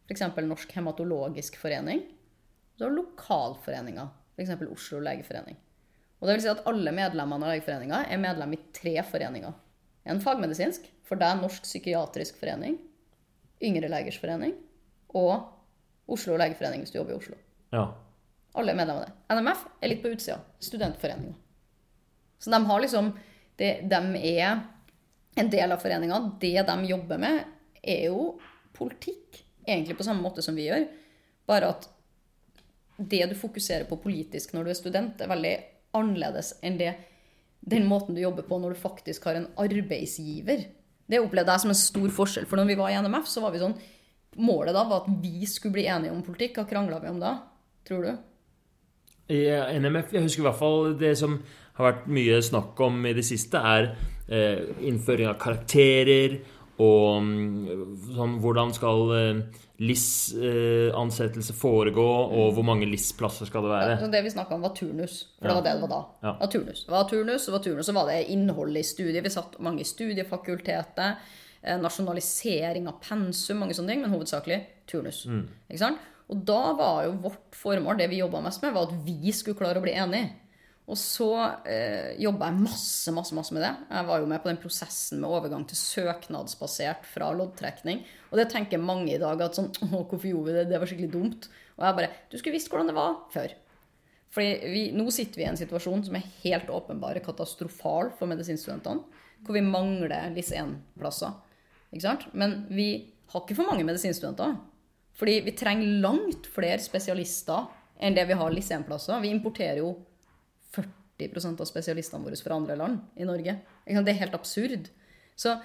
f.eks. 0.07 0.23
Norsk 0.47 0.73
hematologisk 0.79 1.59
forening. 1.59 2.05
Og 2.07 2.79
så 2.79 2.87
har 2.87 2.95
du 2.95 3.01
lokalforeninger, 3.03 4.15
f.eks. 4.37 4.55
Oslo 4.71 5.03
legeforening. 5.03 5.59
Og 6.21 6.29
det 6.29 6.37
vil 6.37 6.45
si 6.47 6.53
at 6.53 6.65
alle 6.69 6.93
medlemmene 6.97 7.45
av 7.45 7.53
Legeforeninga 7.53 8.03
er 8.09 8.21
medlem 8.21 8.55
i 8.57 8.61
tre 8.75 8.95
foreninger. 9.05 9.53
En 10.07 10.23
fagmedisinsk, 10.23 10.87
for 11.07 11.21
deg 11.21 11.41
Norsk 11.41 11.67
psykiatrisk 11.67 12.39
forening, 12.41 12.79
Yngre 13.63 13.89
legers 13.89 14.19
forening 14.21 14.53
og 15.17 16.11
Oslo 16.13 16.37
legeforening 16.37 16.83
hvis 16.83 16.93
du 16.93 16.99
jobber 16.99 17.15
i 17.15 17.19
Oslo. 17.19 17.39
Ja. 17.73 17.87
Alle 18.57 18.73
er 18.73 18.79
medlemmer 18.79 19.07
av 19.07 19.09
det. 19.09 19.37
NMF 19.37 19.65
er 19.81 19.91
litt 19.93 20.03
på 20.05 20.13
utsida. 20.13 20.39
Studentforeninga. 20.63 21.35
Så 22.39 22.53
de 22.53 22.61
har 22.69 22.83
liksom 22.83 23.11
det, 23.57 23.71
De 23.89 24.01
er 24.21 24.61
en 25.41 25.51
del 25.53 25.73
av 25.73 25.81
foreninga. 25.81 26.21
Det 26.41 26.55
de 26.69 26.77
jobber 26.91 27.21
med, 27.21 27.45
er 27.83 28.09
jo 28.11 28.37
politikk, 28.77 29.43
egentlig 29.67 29.97
på 29.97 30.05
samme 30.07 30.25
måte 30.25 30.45
som 30.45 30.57
vi 30.57 30.69
gjør. 30.69 30.87
Bare 31.49 31.73
at 31.73 31.89
det 32.97 33.25
du 33.31 33.35
fokuserer 33.37 33.89
på 33.89 33.99
politisk 34.01 34.55
når 34.55 34.65
du 34.65 34.73
er 34.73 34.79
student, 34.79 35.21
er 35.21 35.33
veldig 35.33 35.55
annerledes 35.97 36.55
enn 36.65 36.79
det, 36.81 36.95
den 37.67 37.87
måten 37.89 38.15
du 38.15 38.23
jobber 38.23 38.47
på 38.47 38.61
når 38.63 38.75
du 38.75 38.81
faktisk 38.81 39.27
har 39.27 39.39
en 39.39 39.51
arbeidsgiver. 39.59 40.67
Det 41.07 41.23
opplevde 41.23 41.55
jeg 41.55 41.65
som 41.65 41.73
en 41.73 41.79
stor 41.79 42.09
forskjell. 42.15 42.47
For 42.47 42.59
når 42.59 42.71
vi 42.71 42.79
var 42.79 42.93
i 42.93 42.99
NMF, 43.03 43.29
så 43.31 43.45
var 43.45 43.55
vi 43.55 43.63
sånn 43.63 43.79
Målet 44.37 44.75
da 44.77 44.83
var 44.85 45.07
at 45.07 45.23
vi 45.23 45.47
skulle 45.49 45.79
bli 45.79 45.87
enige 45.89 46.13
om 46.13 46.19
politikk. 46.21 46.59
Hva 46.59 46.67
krangla 46.69 46.99
vi 47.01 47.09
om 47.09 47.21
da, 47.23 47.31
tror 47.89 48.03
du? 48.05 48.11
I 49.33 49.47
NMF, 49.81 50.13
Jeg 50.13 50.27
husker 50.27 50.43
i 50.43 50.45
hvert 50.45 50.59
fall 50.59 50.91
det 51.01 51.15
som 51.17 51.39
har 51.79 51.87
vært 51.89 52.11
mye 52.13 52.43
snakk 52.45 52.83
om 52.85 53.01
i 53.09 53.15
det 53.17 53.25
siste, 53.25 53.57
er 53.57 53.95
eh, 54.29 54.61
innføring 54.89 55.31
av 55.31 55.39
karakterer 55.41 56.37
og 56.85 57.25
mm, 57.25 57.97
sånn, 58.13 58.37
hvordan 58.45 58.75
skal 58.77 59.13
eh, 59.17 59.41
LIS-ansettelse 59.77 61.53
foregå, 61.57 62.05
og 62.33 62.55
hvor 62.57 62.65
mange 62.65 62.89
LIS-plasser 62.89 63.49
skal 63.49 63.67
det 63.67 63.73
være? 63.75 63.97
Ja, 64.01 64.11
det 64.13 64.23
vi 64.25 64.33
snakka 64.33 64.57
om, 64.57 64.65
var 64.65 64.73
turnus. 64.77 65.19
For 65.37 65.51
det 65.51 65.57
var 65.59 65.67
det 65.67 65.75
det 65.77 65.83
var 65.85 65.93
da. 65.93 66.01
Ja. 66.25 66.33
Var 66.41 66.53
turnus. 66.55 66.85
Det 66.87 66.95
var 66.95 67.09
turnus, 67.11 67.49
var 67.53 67.65
turnus, 67.67 67.89
så 67.91 67.97
var 67.97 68.09
det 68.11 68.23
innholdet 68.33 68.81
i 68.81 68.89
studiet. 68.89 69.25
Vi 69.27 69.35
satt 69.35 69.59
mange 69.61 69.85
i 69.85 69.89
studiefakultetet. 69.89 71.29
Eh, 71.63 71.79
nasjonalisering 71.83 72.89
av 72.89 73.01
pensum, 73.05 73.61
mange 73.61 73.77
sånne 73.77 73.93
ting, 73.93 74.05
men 74.05 74.15
hovedsakelig 74.15 74.61
turnus. 74.89 75.25
Mm. 75.27 75.45
Og 76.27 76.43
da 76.47 76.61
var 76.79 77.05
jo 77.07 77.17
vårt 77.29 77.55
formål, 77.55 78.01
det 78.01 78.09
vi 78.11 78.21
jobba 78.23 78.41
mest 78.45 78.65
med, 78.65 78.75
var 78.75 78.89
at 78.89 78.99
vi 79.07 79.33
skulle 79.35 79.59
klare 79.59 79.83
å 79.83 79.85
bli 79.85 79.95
enige. 79.95 80.33
Og 80.87 80.95
så 80.99 81.29
eh, 81.67 82.15
jobba 82.23 82.47
jeg 82.47 82.63
masse 82.63 83.15
masse, 83.15 83.35
masse 83.35 83.55
med 83.55 83.65
det. 83.65 83.73
Jeg 83.91 84.07
var 84.07 84.21
jo 84.23 84.29
med 84.31 84.43
på 84.43 84.51
den 84.53 84.61
prosessen 84.63 85.19
med 85.19 85.33
overgang 85.35 85.65
til 85.67 85.79
søknadsbasert 85.81 87.09
fra 87.11 87.33
loddtrekning. 87.35 88.05
Og 88.31 88.39
det 88.39 88.47
tenker 88.53 88.83
mange 88.83 89.17
i 89.17 89.23
dag 89.23 89.43
at 89.43 89.59
sånn 89.59 89.73
Å, 89.87 90.05
hvorfor 90.05 90.29
gjorde 90.31 90.53
vi 90.53 90.59
det? 90.61 90.67
Det 90.71 90.81
var 90.83 90.91
skikkelig 90.91 91.13
dumt. 91.15 91.49
Og 91.77 91.89
jeg 91.89 91.99
bare 91.99 92.13
Du 92.31 92.39
skulle 92.39 92.55
visst 92.55 92.71
hvordan 92.71 92.93
det 92.93 92.99
var 92.99 93.19
før. 93.35 93.57
Fordi 94.37 94.87
nå 94.95 95.09
sitter 95.15 95.41
vi 95.41 95.47
i 95.47 95.51
en 95.51 95.59
situasjon 95.59 96.07
som 96.07 96.19
er 96.19 96.31
helt 96.45 96.71
åpenbare 96.71 97.23
katastrofal 97.25 98.13
for 98.19 98.31
medisinstudentene. 98.31 99.23
Hvor 99.47 99.57
vi 99.57 99.65
mangler 99.65 100.31
LIS1-plasser. 100.35 101.35
Ikke 101.91 102.05
sant? 102.05 102.27
Men 102.37 102.61
vi 102.71 102.91
har 103.33 103.43
ikke 103.43 103.59
for 103.59 103.69
mange 103.69 103.87
medisinstudenter. 103.87 104.55
Fordi 105.17 105.41
vi 105.47 105.55
trenger 105.57 106.03
langt 106.05 106.47
flere 106.53 106.79
spesialister 106.85 107.73
enn 107.99 108.17
det 108.17 108.27
vi 108.29 108.37
har 108.39 108.53
LIS1-plasser. 108.53 109.23
Vi 109.25 109.33
importerer 109.33 109.81
jo 109.81 109.95
40% 111.19 111.63
av 111.63 111.69
spesialistene 111.69 112.25
våre 112.25 112.39
fra 112.41 112.57
andre 112.57 112.77
land 112.79 113.21
i 113.21 113.27
Norge. 113.29 113.59
Det 113.85 114.13
er 114.13 114.23
helt 114.23 114.37
absurd. 114.37 114.91
Så, 115.37 115.57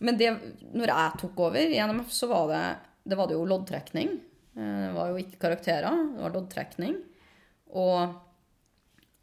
men 0.00 0.18
det, 0.20 0.32
når 0.72 0.92
jeg 0.92 1.20
tok 1.22 1.44
over 1.48 1.60
i 1.60 1.80
NMF, 1.80 2.10
så 2.12 2.28
var 2.30 2.50
det, 2.52 2.64
det, 3.04 3.18
var 3.20 3.28
det 3.28 3.36
jo 3.36 3.46
loddtrekning. 3.48 4.16
Eh, 4.56 4.80
det 4.86 4.96
var 4.96 5.12
jo 5.12 5.22
ikke 5.22 5.40
karakterer, 5.46 6.02
det 6.16 6.24
var 6.24 6.34
loddtrekning. 6.36 6.98
Og 7.80 8.18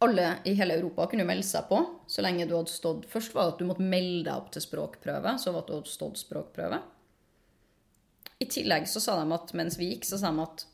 alle 0.05 0.27
i 0.45 0.53
hele 0.57 0.77
Europa 0.77 1.07
kunne 1.09 1.25
melde 1.25 1.45
seg 1.45 1.65
på 1.69 1.79
så 2.09 2.21
lenge 2.21 2.45
du 2.45 2.53
hadde 2.53 2.69
stått 2.69 3.07
Først 3.09 3.33
var 3.33 3.47
det 3.47 3.55
at 3.55 3.61
du 3.63 3.65
måtte 3.65 3.85
melde 3.85 4.27
deg 4.27 4.35
opp 4.35 4.51
til 4.53 4.61
språkprøve, 4.61 5.33
så 5.41 5.51
var 5.51 5.61
det 5.61 5.65
at 5.65 5.71
du 5.71 5.77
hadde 5.79 5.93
stått 5.93 6.21
språkprøve. 6.21 6.81
I 8.37 8.45
tillegg 8.53 8.85
så 8.89 9.01
sa 9.01 9.15
de 9.17 9.33
at 9.33 9.53
mens 9.57 9.79
vi 9.79 9.89
gikk, 9.93 10.05
så 10.05 10.19
sa 10.21 10.29
de 10.29 10.43
at 10.45 10.67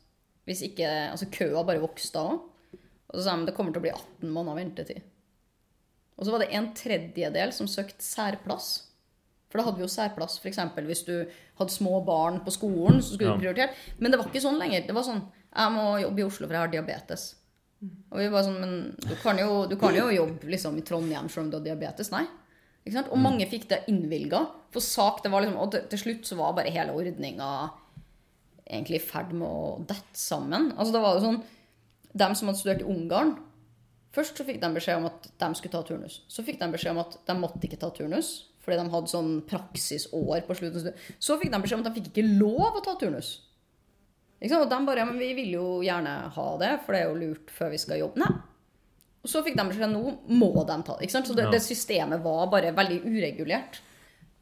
hvis 0.44 0.60
ikke 0.66 0.88
Altså 1.08 1.30
køa 1.32 1.62
bare 1.64 1.80
vokste 1.80 2.20
òg. 2.20 2.42
Og 3.10 3.18
så 3.18 3.26
sa 3.26 3.36
de 3.36 3.48
det 3.48 3.54
kommer 3.56 3.74
til 3.74 3.82
å 3.82 3.84
bli 3.84 3.92
18 3.94 4.32
måneder 4.32 4.60
ventetid. 4.62 5.04
Og 6.14 6.26
så 6.26 6.34
var 6.34 6.44
det 6.44 6.52
en 6.54 6.70
tredjedel 6.76 7.52
som 7.54 7.70
søkte 7.70 8.04
særplass. 8.06 8.72
For 9.50 9.60
da 9.60 9.68
hadde 9.68 9.78
vi 9.78 9.86
jo 9.86 9.90
særplass 9.90 10.40
f.eks. 10.42 10.60
hvis 10.86 11.04
du 11.06 11.14
hadde 11.60 11.74
små 11.74 12.00
barn 12.06 12.40
på 12.46 12.54
skolen. 12.54 13.00
så 13.02 13.14
skulle 13.14 13.34
du 13.34 13.44
prioritert. 13.44 13.76
Men 13.98 14.10
det 14.10 14.18
var 14.18 14.30
ikke 14.30 14.42
sånn 14.42 14.58
lenger. 14.58 14.86
Det 14.86 14.96
var 14.96 15.06
sånn 15.06 15.24
Jeg 15.54 15.70
må 15.70 15.84
jobbe 16.02 16.22
i 16.22 16.24
Oslo, 16.26 16.46
for 16.48 16.56
jeg 16.56 16.64
har 16.64 16.72
diabetes. 16.72 17.26
Og 18.10 18.18
vi 18.18 18.30
var 18.32 18.46
sånn 18.46 18.58
Men 18.58 18.72
du 18.98 19.14
kan 19.22 19.38
jo, 19.38 19.64
du 19.70 19.76
kan 19.78 19.94
jo 19.94 20.08
jobbe 20.10 20.50
liksom, 20.50 20.78
i 20.78 20.86
Trondheim 20.86 21.28
selv 21.28 21.46
om 21.46 21.52
du 21.52 21.58
har 21.60 21.66
diabetes. 21.68 22.10
Nei. 22.14 22.24
Og 23.04 23.18
mange 23.20 23.46
fikk 23.48 23.68
det 23.70 23.84
innvilga. 23.90 24.42
For 24.74 24.82
sak 24.82 25.22
det 25.24 25.30
var 25.32 25.44
liksom, 25.44 25.60
Og 25.62 25.70
til, 25.74 25.86
til 25.92 26.02
slutt 26.02 26.30
så 26.30 26.38
var 26.40 26.58
bare 26.58 26.74
hele 26.74 26.94
ordninga 26.94 27.50
egentlig 28.64 28.98
i 28.98 29.04
ferd 29.04 29.34
med 29.36 29.46
å 29.46 29.76
dette 29.86 30.18
sammen. 30.18 30.72
Altså 30.74 30.96
det 30.96 31.04
var 31.04 31.18
jo 31.18 31.26
sånn 31.28 31.42
De 32.14 32.28
som 32.38 32.48
hadde 32.48 32.60
studert 32.60 32.84
i 32.84 32.88
Ungarn 32.88 33.34
Først 34.14 34.38
så 34.38 34.44
fikk 34.46 34.60
de 34.62 34.70
beskjed 34.76 35.00
om 35.00 35.08
at 35.08 35.24
de 35.40 35.46
skulle 35.58 35.74
ta 35.74 35.80
turnus. 35.82 36.20
Så 36.30 36.44
fikk 36.46 36.60
de 36.60 36.68
beskjed 36.70 36.94
om 36.94 37.00
at 37.02 37.16
de 37.26 37.34
måtte 37.34 37.66
ikke 37.66 37.80
ta 37.82 37.88
turnus, 37.90 38.28
fordi 38.62 38.78
de 38.78 38.92
hadde 38.92 39.10
sånn 39.10 39.32
praksisår 39.48 40.44
på 40.46 40.54
slutten. 40.54 40.94
Så 41.18 41.34
fikk 41.40 41.50
de 41.50 41.60
beskjed 41.64 41.80
om 41.80 41.82
at 41.82 41.88
de 41.90 41.98
fikk 41.98 42.12
ikke 42.12 42.36
lov 42.38 42.78
å 42.78 42.84
ta 42.84 42.94
turnus. 43.00 43.32
Ikke 44.38 44.52
sant? 44.52 44.66
Og 44.66 44.70
de 44.70 44.78
bare 44.86 45.02
ja, 45.02 45.08
men 45.08 45.18
vi 45.18 45.32
vil 45.34 45.50
jo 45.56 45.66
gjerne 45.82 46.14
ha 46.36 46.48
det, 46.62 46.70
for 46.84 46.94
det 46.94 47.02
er 47.02 47.10
jo 47.10 47.20
lurt 47.24 47.50
før 47.54 47.74
vi 47.74 47.80
skal 47.82 48.02
jobbe. 48.04 48.22
Nei. 48.22 48.30
Og 49.24 49.32
så 49.32 49.40
fikk 49.42 49.56
de 49.56 49.66
beskjed 49.70 49.90
nå 49.90 50.02
må 50.36 50.52
de 50.68 50.78
ta 50.86 50.98
det. 51.00 51.10
Så 51.10 51.34
det, 51.34 51.48
det 51.50 51.62
systemet 51.64 52.22
var 52.22 52.50
bare 52.52 52.74
veldig 52.76 53.00
uregulert. 53.08 53.80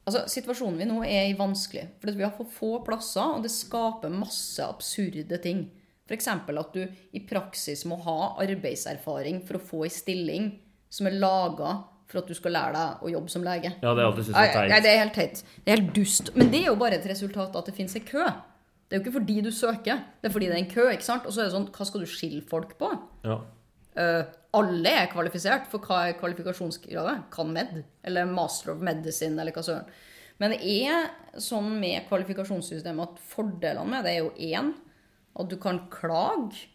Altså, 0.03 0.25
Situasjonen 0.29 0.81
vi 0.83 0.89
nå 0.91 0.99
er 1.07 1.29
i 1.31 1.37
vanskelig. 1.39 1.87
For 2.03 2.19
vi 2.19 2.27
har 2.27 2.35
for 2.35 2.51
få 2.51 2.73
plasser, 2.85 3.39
og 3.39 3.47
det 3.47 3.55
skaper 3.55 4.13
masse 4.13 4.65
absurde 4.67 5.39
ting. 5.41 5.69
F.eks. 6.13 6.29
at 6.29 6.77
du 6.77 6.83
i 7.17 7.23
praksis 7.25 7.87
må 7.89 7.99
ha 8.05 8.19
arbeidserfaring 8.45 9.41
for 9.49 9.59
å 9.59 9.65
få 9.65 9.87
ei 9.89 9.93
stilling 9.93 10.53
som 10.93 11.09
er 11.09 11.17
laga 11.17 11.79
for 12.13 12.21
at 12.21 12.29
du 12.29 12.37
skal 12.37 12.53
lære 12.53 12.73
deg 12.77 13.05
å 13.07 13.13
jobbe 13.15 13.33
som 13.33 13.45
lege. 13.47 13.73
Ja, 13.81 13.95
det 13.97 14.03
er 14.03 14.09
alltid 14.11 14.27
syntes 14.29 14.37
Nei, 14.37 14.45
jeg 14.45 14.57
teit. 14.57 14.73
nei, 14.73 14.81
det 14.85 14.91
er 14.91 14.99
helt 15.01 15.15
teit. 15.17 15.43
Det 15.57 15.73
er 15.73 15.79
helt 15.79 15.95
dust. 15.97 16.33
Men 16.37 16.53
det 16.53 16.61
er 16.61 16.69
jo 16.69 16.79
bare 16.83 16.99
et 16.99 17.09
resultat 17.09 17.57
av 17.57 17.63
at 17.63 17.71
det 17.71 17.77
fins 17.79 17.97
en 17.97 18.05
kø. 18.05 18.27
Det 18.85 18.99
er 18.99 19.01
jo 19.01 19.07
ikke 19.07 19.15
fordi 19.17 19.39
du 19.41 19.49
søker, 19.57 20.05
det 20.21 20.29
er 20.29 20.35
fordi 20.35 20.51
det 20.51 20.57
er 20.59 20.61
en 20.67 20.71
kø. 20.75 20.85
ikke 20.93 21.07
sant? 21.07 21.25
Og 21.25 21.33
så 21.33 21.41
er 21.41 21.49
det 21.49 21.57
sånn, 21.57 21.71
hva 21.73 21.89
skal 21.89 22.05
du 22.05 22.11
skille 22.11 22.45
folk 22.51 22.77
på? 22.81 22.91
Ja. 23.25 23.39
Uh, 23.97 24.23
alle 24.57 24.93
er 25.03 25.09
kvalifisert, 25.13 25.69
for 25.73 25.85
hva 25.89 26.03
er 26.11 26.19
kvalifikasjonskravet? 26.21 27.27
Kan 27.33 27.55
med, 27.57 27.79
eller 28.05 28.29
Master 28.29 28.75
of 28.75 28.85
Medicine, 28.85 29.41
eller 29.41 29.57
hva 29.57 29.65
søren. 29.65 29.89
Men 30.43 30.53
det 30.53 30.61
er 30.61 31.41
sånn 31.41 31.71
med 31.81 32.05
kvalifikasjonssystemet 32.11 33.15
at 33.15 33.25
fordelene 33.33 33.89
med 33.89 34.05
det 34.05 34.13
er 34.13 34.25
jo 34.27 34.33
én 34.53 34.73
at 35.33 35.51
du 35.51 35.57
kan 35.61 35.85
klage 35.93 36.69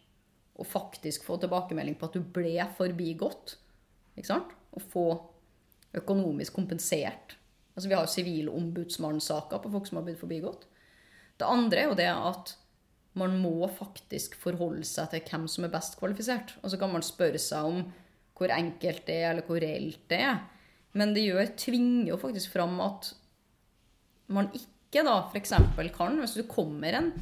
og 0.58 0.66
faktisk 0.66 1.26
få 1.26 1.38
tilbakemelding 1.38 1.98
på 1.98 2.08
at 2.08 2.16
du 2.18 2.22
ble 2.34 2.56
forbigått. 2.78 3.56
Ikke 4.18 4.32
sant? 4.32 4.54
Og 4.74 4.82
få 4.82 5.06
økonomisk 5.98 6.56
kompensert. 6.58 7.36
Altså 7.76 7.88
Vi 7.88 7.94
har 7.94 8.02
jo 8.02 8.14
sivilombudsmannssaker 8.16 9.62
på 9.62 9.70
folk 9.70 9.86
som 9.86 10.00
har 10.00 10.08
blitt 10.08 10.20
forbigått. 10.20 10.66
Det 11.38 11.46
andre 11.46 11.84
er 11.84 11.92
jo 11.92 11.98
det 11.98 12.10
at 12.10 12.56
man 13.18 13.38
må 13.42 13.68
faktisk 13.70 14.34
forholde 14.38 14.86
seg 14.86 15.12
til 15.12 15.22
hvem 15.30 15.46
som 15.50 15.66
er 15.66 15.72
best 15.72 15.96
kvalifisert. 16.00 16.56
Og 16.62 16.72
så 16.72 16.78
kan 16.80 16.90
man 16.92 17.06
spørre 17.06 17.38
seg 17.42 17.70
om 17.70 17.80
hvor 18.38 18.52
enkelt 18.54 19.06
det 19.06 19.16
er, 19.22 19.32
eller 19.32 19.46
hvor 19.46 19.62
reelt 19.62 20.02
det 20.10 20.20
er. 20.26 20.42
Men 20.98 21.14
det 21.14 21.26
gjør, 21.26 21.54
tvinger 21.58 22.12
jo 22.12 22.20
faktisk 22.20 22.54
fram 22.54 22.78
at 22.82 23.12
man 24.34 24.50
ikke 24.54 25.04
da 25.06 25.20
f.eks. 25.30 25.54
kan, 25.94 26.18
hvis 26.20 26.36
du 26.38 26.44
kommer 26.50 26.98
en, 26.98 27.12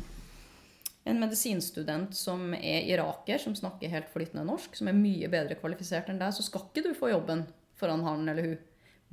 en 1.07 1.21
medisinstudent 1.23 2.17
som 2.19 2.51
er 2.57 2.87
iraker, 2.91 3.39
som 3.39 3.55
snakker 3.55 3.93
helt 3.93 4.09
flytende 4.11 4.43
norsk, 4.49 4.75
som 4.75 4.91
er 4.91 4.99
mye 4.99 5.29
bedre 5.31 5.57
kvalifisert 5.59 6.11
enn 6.11 6.19
deg, 6.19 6.35
så 6.35 6.43
skal 6.43 6.67
ikke 6.67 6.83
du 6.89 6.93
få 6.99 7.13
jobben 7.13 7.45
foran 7.79 8.03
han 8.07 8.27
eller 8.29 8.51
hun. 8.51 8.57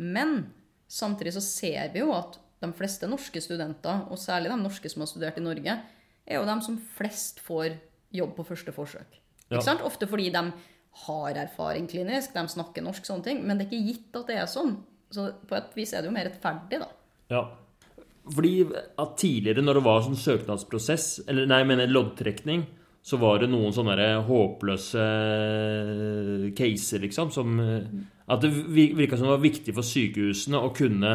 Men 0.02 0.36
samtidig 0.90 1.36
så 1.36 1.44
ser 1.46 1.94
vi 1.94 2.02
jo 2.02 2.14
at 2.16 2.40
de 2.64 2.72
fleste 2.74 3.10
norske 3.10 3.42
studenter, 3.44 4.06
og 4.10 4.18
særlig 4.22 4.50
de 4.50 4.58
norske 4.62 4.90
som 4.90 5.04
har 5.04 5.12
studert 5.12 5.38
i 5.38 5.46
Norge, 5.46 5.80
er 6.24 6.40
jo 6.40 6.48
de 6.48 6.56
som 6.66 6.80
flest 6.98 7.42
får 7.44 7.76
jobb 8.16 8.38
på 8.38 8.48
første 8.48 8.74
forsøk. 8.74 9.20
Ja. 9.50 9.58
Ikke 9.58 9.68
sant? 9.68 9.84
Ofte 9.86 10.08
fordi 10.10 10.30
de 10.34 10.44
har 11.04 11.40
erfaring 11.42 11.90
klinisk, 11.90 12.34
de 12.34 12.44
snakker 12.50 12.86
norsk, 12.86 13.06
sånne 13.06 13.28
ting. 13.28 13.42
Men 13.46 13.60
det 13.60 13.68
er 13.68 13.74
ikke 13.74 13.92
gitt 13.92 14.20
at 14.22 14.30
det 14.30 14.40
er 14.40 14.50
sånn. 14.50 14.78
Så 15.14 15.28
på 15.50 15.58
et 15.58 15.76
vis 15.78 15.94
er 15.94 16.02
det 16.02 16.10
jo 16.10 16.16
mer 16.16 16.30
rettferdig, 16.30 16.80
da. 16.82 16.90
Ja. 17.34 17.44
Fordi 18.32 18.52
at 18.72 19.18
tidligere, 19.20 19.60
når 19.66 19.80
det 19.80 19.84
var 19.84 20.04
sånn 20.06 20.16
søknadsprosess, 20.16 21.26
eller 21.28 21.48
nei, 21.50 21.58
jeg 21.60 21.68
mener 21.74 21.92
loddtrekning, 21.92 22.62
så 23.04 23.18
var 23.20 23.42
det 23.44 23.50
noen 23.52 23.74
sånne 23.76 24.06
håpløse 24.24 25.04
caser, 26.56 27.00
liksom, 27.04 27.32
som 27.36 27.58
eh, 27.60 27.88
At 28.32 28.40
det 28.42 28.52
vir- 28.56 28.96
virka 28.96 29.18
som 29.18 29.28
det 29.28 29.34
var 29.36 29.44
viktig 29.44 29.74
for 29.76 29.84
sykehusene 29.84 30.62
å 30.64 30.70
kunne 30.76 31.12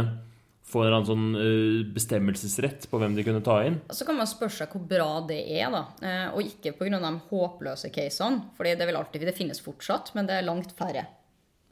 få 0.68 0.82
en 0.84 1.06
sånn 1.08 1.28
eh, 1.40 1.78
bestemmelsesrett 1.96 2.84
på 2.90 2.98
hvem 3.00 3.14
de 3.16 3.24
kunne 3.24 3.40
ta 3.40 3.62
inn. 3.64 3.78
Så 3.88 4.04
kan 4.04 4.18
man 4.18 4.28
spørre 4.28 4.52
seg 4.52 4.68
hvor 4.74 4.84
bra 4.90 5.06
det 5.26 5.38
er, 5.56 5.70
da. 5.72 5.80
Eh, 6.04 6.26
Og 6.36 6.42
ikke 6.44 6.74
pga. 6.76 7.00
de 7.00 7.12
håpløse 7.30 7.88
casene, 7.94 8.42
for 8.54 8.64
det 8.64 8.76
det 8.78 9.34
finnes 9.36 9.60
fortsatt, 9.64 10.12
men 10.14 10.26
det 10.28 10.34
er 10.36 10.44
langt 10.44 10.76
færre. 10.76 11.06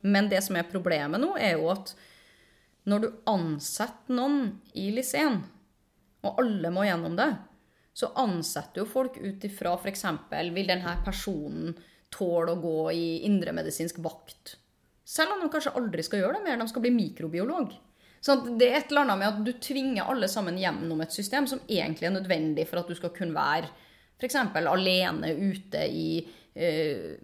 Men 0.02 0.31
det 0.31 0.43
som 0.43 0.57
er 0.57 0.62
problemet 0.64 1.21
nå, 1.21 1.37
er 1.37 1.59
jo 1.59 1.69
at 1.71 1.93
når 2.87 3.02
du 3.02 3.09
ansetter 3.31 4.14
noen 4.14 4.61
i 4.78 4.88
liseen, 4.95 5.40
og 6.26 6.40
alle 6.43 6.71
må 6.75 6.87
gjennom 6.87 7.16
det, 7.19 7.31
så 7.97 8.12
ansetter 8.21 8.83
jo 8.83 8.90
folk 8.90 9.16
ut 9.19 9.45
ifra 9.49 9.73
f.eks. 9.78 10.05
vil 10.52 10.69
denne 10.69 10.99
personen 11.05 11.75
tåle 12.12 12.52
å 12.52 12.61
gå 12.61 12.78
i 12.93 13.07
indremedisinsk 13.26 13.99
vakt? 14.05 14.57
Selv 15.07 15.35
om 15.35 15.43
de 15.43 15.50
kanskje 15.52 15.75
aldri 15.78 16.05
skal 16.05 16.23
gjøre 16.23 16.38
det 16.38 16.45
mer, 16.45 16.61
de 16.61 16.69
skal 16.71 16.85
bli 16.85 16.93
mikrobiolog. 16.95 17.75
Så 18.21 18.35
det 18.59 18.69
er 18.69 18.81
et 18.81 18.90
eller 18.90 19.07
annet 19.07 19.21
med 19.21 19.28
at 19.28 19.43
du 19.47 19.52
tvinger 19.62 20.09
alle 20.11 20.28
sammen 20.31 20.59
gjennom 20.59 21.02
et 21.05 21.14
system 21.14 21.47
som 21.49 21.62
egentlig 21.69 22.09
er 22.09 22.16
nødvendig 22.16 22.66
for 22.69 22.81
at 22.81 22.90
du 22.90 22.97
skal 22.99 23.14
kunne 23.14 23.37
være 23.37 23.71
f.eks. 24.16 24.38
alene 24.57 25.33
ute 25.37 25.83
i 25.87 26.09
eh, 26.57 27.16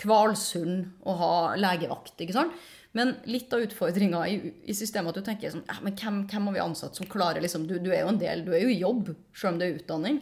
Kvalsund 0.00 1.02
og 1.04 1.20
ha 1.20 1.34
legevakt. 1.60 2.14
ikke 2.22 2.36
sant? 2.36 2.56
Men 2.96 3.12
litt 3.28 3.52
av 3.52 3.60
utfordringa 3.66 4.22
i, 4.30 4.36
i 4.64 4.74
systemet 4.76 5.12
at 5.12 5.20
du 5.20 5.26
tenker 5.26 5.52
sånn, 5.52 5.66
ja, 5.68 5.76
men 5.84 5.96
hvem, 5.98 6.22
hvem 6.30 6.48
har 6.48 6.56
vi 6.56 6.64
ansatt 6.64 6.96
som 6.96 7.08
klarer 7.10 7.44
liksom, 7.44 7.66
du, 7.68 7.76
du 7.82 7.90
er 7.92 8.04
jo 8.06 8.12
en 8.14 8.20
del, 8.20 8.44
du 8.46 8.54
er 8.56 8.64
jo 8.64 8.72
i 8.72 8.80
jobb, 8.80 9.10
selv 9.36 9.54
om 9.54 9.60
det 9.60 9.68
er 9.68 9.80
utdanning. 9.80 10.20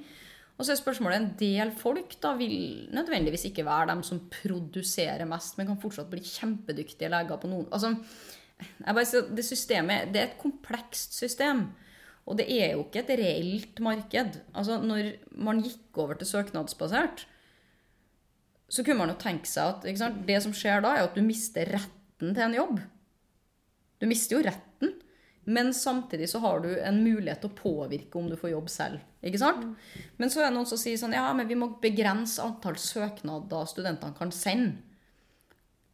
Og 0.55 0.63
så 0.63 0.75
er 0.75 0.79
spørsmålet 0.79 1.19
en 1.19 1.33
del 1.39 1.71
folk 1.79 2.17
da 2.23 2.33
vil 2.39 2.89
nødvendigvis 2.95 3.49
ikke 3.49 3.67
være 3.67 3.91
dem 3.91 4.03
som 4.07 4.23
produserer 4.31 5.27
mest, 5.27 5.59
men 5.59 5.71
kan 5.71 5.81
fortsatt 5.83 6.11
bli 6.11 6.23
kjempedyktige 6.23 7.11
leger 7.11 7.41
på 7.43 7.51
noen 7.51 7.67
altså, 7.75 7.95
jeg 8.63 8.97
bare 8.97 9.09
sier, 9.09 9.31
det 9.35 9.45
systemet 9.47 10.13
det 10.15 10.21
er 10.21 10.29
et 10.31 10.41
komplekst 10.41 11.17
system. 11.19 11.67
Og 12.25 12.39
det 12.39 12.47
er 12.49 12.73
jo 12.73 12.85
ikke 12.87 13.03
et 13.03 13.13
reelt 13.21 13.81
marked. 13.85 14.39
Altså, 14.55 14.79
når 14.81 15.11
man 15.37 15.61
gikk 15.65 15.99
over 16.01 16.17
til 16.17 16.31
søknadsbasert, 16.31 17.27
så 18.71 18.83
kunne 18.83 19.03
man 19.03 19.13
jo 19.13 19.19
tenke 19.21 19.51
seg 19.51 19.75
at 19.75 19.99
sant, 20.01 20.23
det 20.27 20.39
som 20.43 20.55
skjer 20.57 20.81
da, 20.85 20.95
er 20.95 21.09
at 21.09 21.19
du 21.19 21.21
mister 21.25 21.69
retten 22.15 22.35
til 22.35 22.45
en 22.45 22.55
jobb. 22.55 22.81
Du 23.99 24.07
mister 24.07 24.37
jo 24.37 24.45
retten, 24.45 24.95
men 25.45 25.75
samtidig 25.75 26.29
så 26.31 26.39
har 26.41 26.61
du 26.61 26.71
en 26.81 27.03
mulighet 27.05 27.41
til 27.41 27.51
å 27.51 27.59
påvirke 27.59 28.19
om 28.19 28.31
du 28.31 28.37
får 28.37 28.55
jobb 28.55 28.69
selv. 28.71 29.01
Ikke 29.23 29.39
sant? 29.39 29.77
Men 30.17 30.31
så 30.31 30.41
er 30.41 30.49
det 30.49 30.57
noen 30.57 30.67
som 30.69 30.79
sier 30.79 30.97
sånn 30.97 31.13
Ja, 31.13 31.33
men 31.33 31.49
vi 31.49 31.57
må 31.57 31.79
begrense 31.81 32.43
antall 32.43 32.77
søknader 32.77 33.67
studentene 33.67 34.17
kan 34.17 34.33
sende. 34.33 34.83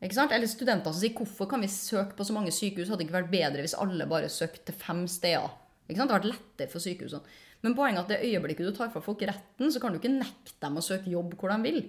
Ikke 0.00 0.16
sant? 0.16 0.32
Eller 0.32 0.48
studenter 0.48 0.92
som 0.92 1.00
sier 1.02 1.16
hvorfor 1.16 1.48
kan 1.50 1.60
vi 1.60 1.68
søke 1.68 2.16
på 2.16 2.24
så 2.24 2.32
mange 2.32 2.52
sykehus? 2.54 2.88
Hadde 2.88 3.02
det 3.02 3.08
ikke 3.08 3.18
vært 3.18 3.34
bedre 3.34 3.64
hvis 3.64 3.76
alle 3.76 4.06
bare 4.08 4.30
søkte 4.32 4.70
til 4.70 4.78
fem 4.80 5.04
steder? 5.10 5.50
Ikke 5.90 5.98
sant? 5.98 6.08
Det 6.08 6.14
hadde 6.14 6.20
vært 6.20 6.30
lettere 6.30 6.72
for 6.72 6.80
sykehusene. 6.80 7.38
Men 7.60 7.74
poenget 7.76 7.98
er 7.98 8.06
at 8.06 8.12
det 8.14 8.30
øyeblikket 8.30 8.70
du 8.70 8.72
tar 8.72 8.88
fra 8.94 9.02
folk 9.04 9.20
retten, 9.28 9.68
så 9.68 9.82
kan 9.82 9.92
du 9.92 9.98
ikke 9.98 10.14
nekte 10.14 10.56
dem 10.62 10.78
å 10.80 10.84
søke 10.84 11.12
jobb 11.12 11.34
hvor 11.36 11.52
de 11.52 11.58
vil. 11.66 11.82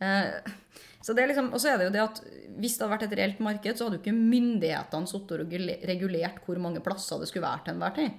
Eh, 0.00 0.52
så 1.00 1.14
det 1.16 1.22
er 1.22 1.30
liksom, 1.30 1.52
og 1.54 1.62
så 1.62 1.72
er 1.72 1.78
det 1.80 1.86
jo 1.86 1.92
det 1.94 2.02
at 2.02 2.18
Hvis 2.60 2.74
det 2.76 2.84
hadde 2.84 2.92
vært 2.92 3.04
et 3.06 3.14
reelt 3.16 3.38
marked, 3.40 3.76
så 3.76 3.86
hadde 3.86 3.96
jo 3.96 4.02
ikke 4.02 4.16
myndighetene 4.16 5.08
sittet 5.08 5.44
og 5.46 5.54
regulert 5.88 6.42
hvor 6.44 6.60
mange 6.60 6.82
plasser 6.84 7.22
det 7.22 7.30
skulle 7.30 7.46
være 7.46 7.64
til 7.64 7.76
enhver 7.76 7.94
tid. 7.96 8.18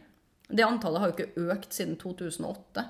Det 0.52 0.66
antallet 0.66 1.04
har 1.04 1.12
jo 1.12 1.16
ikke 1.16 1.46
økt 1.54 1.76
siden 1.76 1.94
2008. 2.02 2.86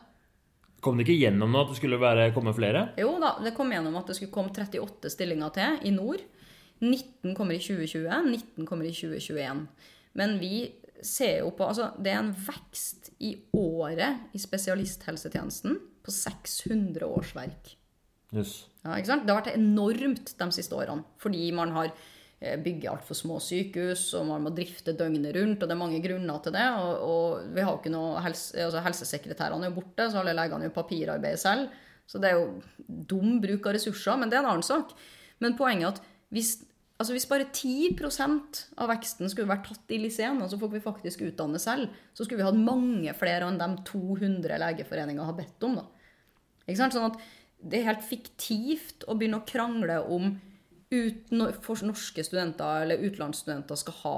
Kom 0.82 0.98
det 0.98 1.06
ikke 1.06 1.20
gjennom 1.28 1.52
nå 1.52 1.62
at 1.62 1.74
det 1.74 1.78
skulle 1.78 2.00
være, 2.02 2.32
komme 2.34 2.54
flere? 2.58 2.88
Jo 2.98 3.18
da, 3.22 3.36
det 3.44 3.54
kom 3.58 3.70
gjennom 3.74 4.00
at 4.00 4.08
det 4.10 4.16
skulle 4.18 4.34
komme 4.34 4.54
38 4.56 5.12
stillinger 5.14 5.52
til 5.58 5.84
i 5.86 5.92
nord. 5.94 6.24
19 6.82 7.36
kommer 7.38 7.54
i 7.54 7.62
2020, 7.62 8.08
19 8.32 8.66
kommer 8.66 8.88
i 8.88 8.96
2021. 8.96 9.68
Men 10.18 10.40
vi 10.42 10.64
ser 11.06 11.42
jo 11.44 11.52
på 11.58 11.68
Altså, 11.68 11.92
det 12.02 12.14
er 12.14 12.24
en 12.24 12.34
vekst 12.34 13.12
i 13.22 13.36
året 13.58 14.34
i 14.34 14.42
spesialisthelsetjenesten 14.42 15.78
på 16.02 16.14
600 16.16 17.06
årsverk. 17.06 17.76
Jøss. 18.34 18.71
Ja? 18.86 18.98
Det 18.98 19.30
har 19.30 19.42
vært 19.42 19.54
enormt 19.54 20.34
de 20.38 20.50
siste 20.56 20.78
årene, 20.78 21.06
fordi 21.22 21.52
man 21.56 21.74
har 21.76 21.92
eh, 21.92 22.58
bygget 22.62 22.90
altfor 22.94 23.18
små 23.18 23.38
sykehus, 23.44 24.08
og 24.18 24.28
man 24.32 24.48
må 24.48 24.54
drifte 24.56 24.96
døgnet 24.98 25.36
rundt, 25.38 25.62
og 25.62 25.70
det 25.70 25.76
er 25.76 25.84
mange 25.84 26.02
grunner 26.04 26.42
til 26.44 26.56
det. 26.58 26.66
Og, 26.82 27.06
og 27.06 27.54
vi 27.54 27.64
har 27.66 27.76
jo 27.76 27.82
ikke 27.82 27.94
noe 27.94 28.26
helse, 28.26 28.58
altså 28.66 28.84
Helsesekretærene 28.88 29.68
er 29.68 29.74
jo 29.74 29.78
borte, 29.78 30.10
så 30.10 30.22
alle 30.22 30.36
legene 30.38 30.68
gjør 30.68 30.78
papirarbeid 30.82 31.42
selv. 31.42 31.72
Så 32.10 32.20
det 32.20 32.32
er 32.32 32.42
jo 32.42 33.06
dum 33.08 33.38
bruk 33.44 33.70
av 33.70 33.78
ressurser, 33.78 34.18
men 34.20 34.32
det 34.32 34.40
er 34.40 34.44
en 34.44 34.52
annen 34.56 34.68
sak. 34.68 34.92
Men 35.42 35.56
poenget 35.60 35.88
er 35.88 35.94
at 35.94 36.02
hvis, 36.34 36.50
altså 37.00 37.16
hvis 37.16 37.28
bare 37.30 37.48
10% 37.54 38.62
av 38.82 38.92
veksten 38.92 39.32
skulle 39.32 39.52
vært 39.52 39.70
tatt 39.70 39.94
i 39.94 40.00
liseen, 40.02 40.42
altså 40.44 40.60
folk 40.60 40.74
vi 40.76 40.84
faktisk 40.84 41.24
utdanne 41.28 41.62
selv, 41.62 41.94
så 42.18 42.26
skulle 42.26 42.42
vi 42.42 42.48
hatt 42.50 42.60
mange 42.60 43.14
flere 43.18 43.48
enn 43.48 43.62
de 43.62 43.70
200 43.88 44.60
Legeforeninga 44.66 45.30
har 45.30 45.38
bedt 45.38 45.68
om. 45.68 45.80
da. 45.80 45.86
Ikke 46.68 46.82
sant? 46.82 46.98
Sånn 46.98 47.10
at 47.10 47.22
det 47.62 47.80
er 47.80 47.90
helt 47.92 48.06
fiktivt 48.06 49.06
å 49.08 49.16
begynne 49.18 49.42
å 49.42 49.48
krangle 49.48 50.00
om 50.02 50.34
ut, 50.92 51.32
for 51.64 51.86
norske 51.88 52.24
studenter 52.26 52.86
eller 52.86 53.04
utenlandsstudenter 53.06 53.80
skal 53.80 53.98
ha 54.02 54.18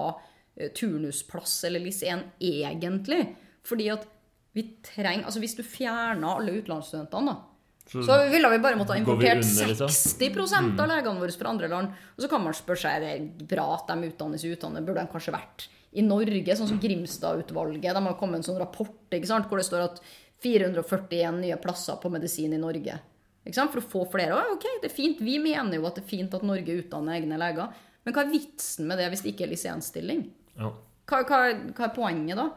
eh, 0.55 0.71
turnusplass 0.73 1.59
eller 1.69 1.83
LIS 1.83 2.01
1 2.07 2.23
egentlig. 2.41 3.25
Fordi 3.67 3.89
at 3.93 4.07
vi 4.53 4.67
trenger 4.85 5.25
Altså 5.25 5.41
hvis 5.41 5.55
du 5.57 5.63
fjerner 5.65 6.29
alle 6.29 6.55
utenlandsstudentene, 6.59 7.33
da, 7.33 7.53
så 7.89 8.17
ville 8.31 8.50
vi 8.53 8.59
bare 8.63 8.77
måtte 8.79 8.95
ha 8.95 9.00
importert 9.00 9.43
under, 9.43 9.69
liksom? 9.73 9.89
60 9.91 10.81
av 10.81 10.89
legene 10.89 11.19
våre 11.19 11.35
fra 11.35 11.51
andre 11.51 11.69
land. 11.71 11.95
Og 12.15 12.25
så 12.25 12.29
kan 12.31 12.43
man 12.43 12.57
spørre 12.57 12.83
seg 12.85 13.05
er 13.05 13.23
det 13.27 13.47
bra 13.50 13.65
at 13.75 13.89
de 13.89 14.09
utdannes 14.09 14.45
i 14.45 14.53
utlandet. 14.53 14.85
Burde 14.88 15.03
de 15.03 15.12
kanskje 15.12 15.35
vært 15.35 15.67
i 15.93 16.05
Norge, 16.05 16.55
sånn 16.57 16.69
som 16.71 16.81
Grimstad-utvalget? 16.81 17.93
De 17.93 18.05
har 18.07 18.17
kommet 18.17 18.39
med 18.39 18.43
en 18.43 18.47
sånn 18.50 18.62
rapport 18.62 18.95
hvor 19.13 19.59
det 19.59 19.67
står 19.67 19.83
at 19.89 20.00
441 20.43 21.41
nye 21.43 21.57
plasser 21.62 22.00
på 22.01 22.12
medisin 22.13 22.55
i 22.55 22.62
Norge. 22.62 22.97
For 23.43 23.81
å 23.81 23.88
få 23.95 24.05
flere. 24.13 24.38
Og, 24.38 24.55
ok, 24.55 24.67
det 24.81 24.89
er 24.91 24.95
fint. 24.95 25.19
Vi 25.23 25.38
mener 25.43 25.75
jo 25.75 25.88
at 25.89 25.97
det 26.00 26.05
er 26.05 26.12
fint 26.13 26.35
at 26.35 26.45
Norge 26.47 26.77
utdanner 26.79 27.17
egne 27.17 27.39
leger. 27.41 27.73
Men 28.03 28.15
hva 28.15 28.23
er 28.23 28.31
vitsen 28.31 28.88
med 28.88 29.00
det 29.00 29.09
hvis 29.12 29.23
det 29.25 29.33
ikke 29.33 29.47
er 29.47 29.51
lisensstilling? 29.51 30.21
Ja. 30.59 30.69
Hva, 31.09 31.23
hva, 31.27 31.39
hva 31.75 31.88
er 31.88 31.95
poenget 31.95 32.39
da? 32.39 32.47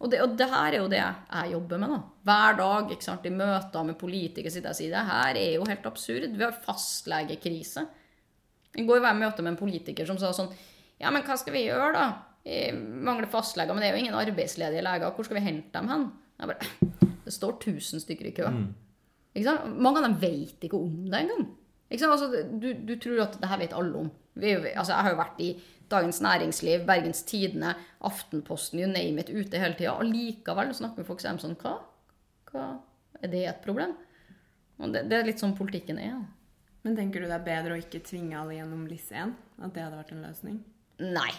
Og 0.00 0.08
det, 0.08 0.22
og 0.24 0.32
det 0.40 0.46
her 0.48 0.72
er 0.72 0.78
jo 0.80 0.88
det 0.88 1.00
jeg 1.00 1.52
jobber 1.52 1.80
med. 1.82 1.92
da. 1.92 2.00
Hver 2.30 2.56
dag 2.56 2.92
ikke 2.94 3.04
sant, 3.04 3.26
i 3.28 3.32
møter 3.36 3.84
med 3.84 3.98
politikere 4.00 4.52
sitter 4.52 4.70
jeg 4.70 4.76
og 4.76 4.80
sier 4.80 4.94
det 4.96 5.06
her 5.10 5.40
er 5.42 5.50
jo 5.58 5.66
helt 5.68 5.88
absurd. 5.90 6.28
Vi 6.32 6.46
har 6.46 6.56
fastlegekrise. 6.64 7.84
I 8.80 8.86
går 8.88 9.02
var 9.02 9.12
jeg 9.12 9.20
i 9.20 9.24
møte 9.26 9.44
med 9.44 9.52
en 9.54 9.60
politiker 9.60 10.08
som 10.08 10.18
sa 10.20 10.30
sånn 10.36 10.52
Ja, 11.00 11.10
men 11.10 11.24
hva 11.26 11.36
skal 11.40 11.52
vi 11.56 11.66
gjøre, 11.66 11.92
da? 11.96 12.06
Vi 12.44 12.60
mangler 13.04 13.28
fastleger, 13.28 13.74
men 13.76 13.84
det 13.84 13.90
er 13.90 13.96
jo 13.98 14.04
ingen 14.06 14.16
arbeidsledige 14.16 14.84
leger. 14.84 15.12
Hvor 15.16 15.26
skal 15.28 15.36
vi 15.36 15.44
hente 15.44 15.72
dem 15.76 15.88
hen? 15.92 16.06
Jeg 16.40 16.48
bare, 16.48 17.10
det 17.26 17.34
står 17.36 17.58
1000 17.58 18.04
stykker 18.06 18.30
i 18.30 18.34
kø. 18.36 18.46
Sant? 18.48 18.86
Mange 19.34 20.00
av 20.00 20.06
dem 20.08 20.16
vet 20.20 20.64
ikke 20.66 20.78
om 20.78 21.04
det 21.10 21.20
engang. 21.20 21.44
Altså, 21.90 22.30
du, 22.62 22.72
du 22.86 22.94
tror 23.02 23.24
at 23.26 23.36
det 23.40 23.50
her 23.50 23.60
vet 23.62 23.74
alle 23.76 24.04
om. 24.04 24.10
Vi, 24.40 24.54
altså, 24.54 24.92
jeg 24.94 25.04
har 25.06 25.14
jo 25.14 25.20
vært 25.20 25.40
i 25.42 25.50
Dagens 25.90 26.20
Næringsliv, 26.22 26.84
Bergens 26.86 27.22
Tidende, 27.26 27.74
Aftenposten, 28.06 28.78
you 28.78 28.86
name 28.90 29.20
it, 29.22 29.30
ute 29.30 29.58
hele 29.58 29.74
tida. 29.78 29.96
Og 29.98 30.06
likevel 30.06 30.70
snakker 30.74 31.06
folk 31.06 31.22
seg 31.22 31.34
om 31.34 31.40
sånn 31.42 31.56
Hva? 31.58 31.76
Hva? 32.50 32.66
Er 33.20 33.32
det 33.32 33.44
et 33.50 33.64
problem? 33.64 33.96
Og 34.80 34.94
det, 34.94 35.04
det 35.10 35.18
er 35.18 35.26
litt 35.26 35.42
sånn 35.42 35.56
politikken 35.58 35.98
er. 36.00 36.12
Ja. 36.14 36.20
Men 36.86 36.94
tenker 36.96 37.20
du 37.20 37.28
det 37.28 37.36
er 37.36 37.44
bedre 37.44 37.74
å 37.76 37.80
ikke 37.80 38.00
tvinge 38.06 38.38
alle 38.40 38.56
gjennom 38.56 38.86
LIS 38.88 39.10
1? 39.12 39.34
At 39.60 39.74
det 39.74 39.82
hadde 39.84 39.98
vært 39.98 40.14
en 40.14 40.22
løsning? 40.24 40.60
Nei. 41.02 41.32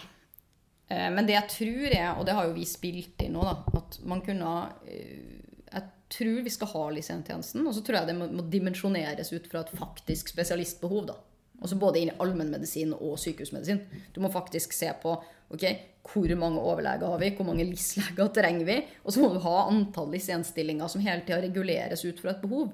Eh, 0.92 1.08
Men 1.10 1.26
det 1.26 1.34
jeg 1.34 1.48
tror 1.56 1.86
er, 1.96 2.10
og 2.12 2.26
det 2.28 2.36
har 2.36 2.46
jo 2.46 2.54
vi 2.54 2.66
spilt 2.68 3.24
inn 3.24 3.34
nå, 3.34 3.42
da, 3.48 3.56
at 3.80 3.98
man 4.06 4.22
kunne 4.22 4.52
eh, 4.86 5.41
Jeg 5.72 5.88
tror 6.12 6.40
vi 6.44 6.52
skal 6.52 6.70
ha 6.74 6.86
lisentjenesten, 6.92 7.66
og 7.66 7.74
så 7.76 7.82
tror 7.84 8.00
jeg 8.00 8.10
det 8.10 8.16
må, 8.18 8.28
må 8.36 8.44
dimensjoneres 8.52 9.32
ut 9.32 9.46
fra 9.50 9.62
et 9.64 9.72
faktisk 9.78 10.32
spesialistbehov. 10.34 11.06
da. 11.08 11.16
Altså 11.62 11.78
Både 11.78 12.02
innen 12.02 12.18
allmennmedisin 12.20 12.92
og 12.96 13.16
sykehusmedisin. 13.22 13.80
Du 14.12 14.20
må 14.20 14.30
faktisk 14.34 14.74
se 14.74 14.90
på 15.02 15.14
ok, 15.52 15.64
hvor 16.12 16.34
mange 16.40 16.60
overleger 16.60 17.06
har 17.06 17.20
vi, 17.22 17.30
hvor 17.36 17.46
mange 17.46 17.64
LIS-leger 17.68 18.32
trenger 18.34 18.66
vi, 18.66 18.78
og 19.04 19.14
så 19.14 19.22
må 19.22 19.30
du 19.32 19.40
ha 19.44 19.56
antall 19.70 20.10
lisensstillinger 20.12 20.90
som 20.90 21.04
hele 21.04 21.22
tida 21.26 21.38
reguleres 21.44 22.04
ut 22.04 22.20
fra 22.20 22.34
et 22.34 22.42
behov. 22.42 22.72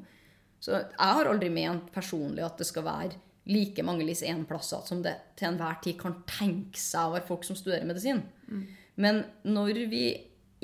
Så 0.58 0.74
jeg 0.74 0.96
har 0.98 1.28
aldri 1.30 1.50
ment 1.52 1.92
personlig 1.94 2.42
at 2.46 2.58
det 2.58 2.66
skal 2.66 2.86
være 2.86 3.18
like 3.48 3.84
mange 3.86 4.04
LIS 4.04 4.24
1-plasser 4.26 4.82
som 4.88 5.02
det 5.04 5.14
til 5.38 5.50
enhver 5.50 5.78
tid 5.84 5.98
kan 6.00 6.18
tenke 6.28 6.80
seg 6.80 7.08
å 7.08 7.14
være 7.16 7.28
folk 7.28 7.46
som 7.46 7.56
studerer 7.58 7.86
medisin. 7.88 8.24
Men 8.96 9.22
når 9.46 9.84
vi 9.92 10.04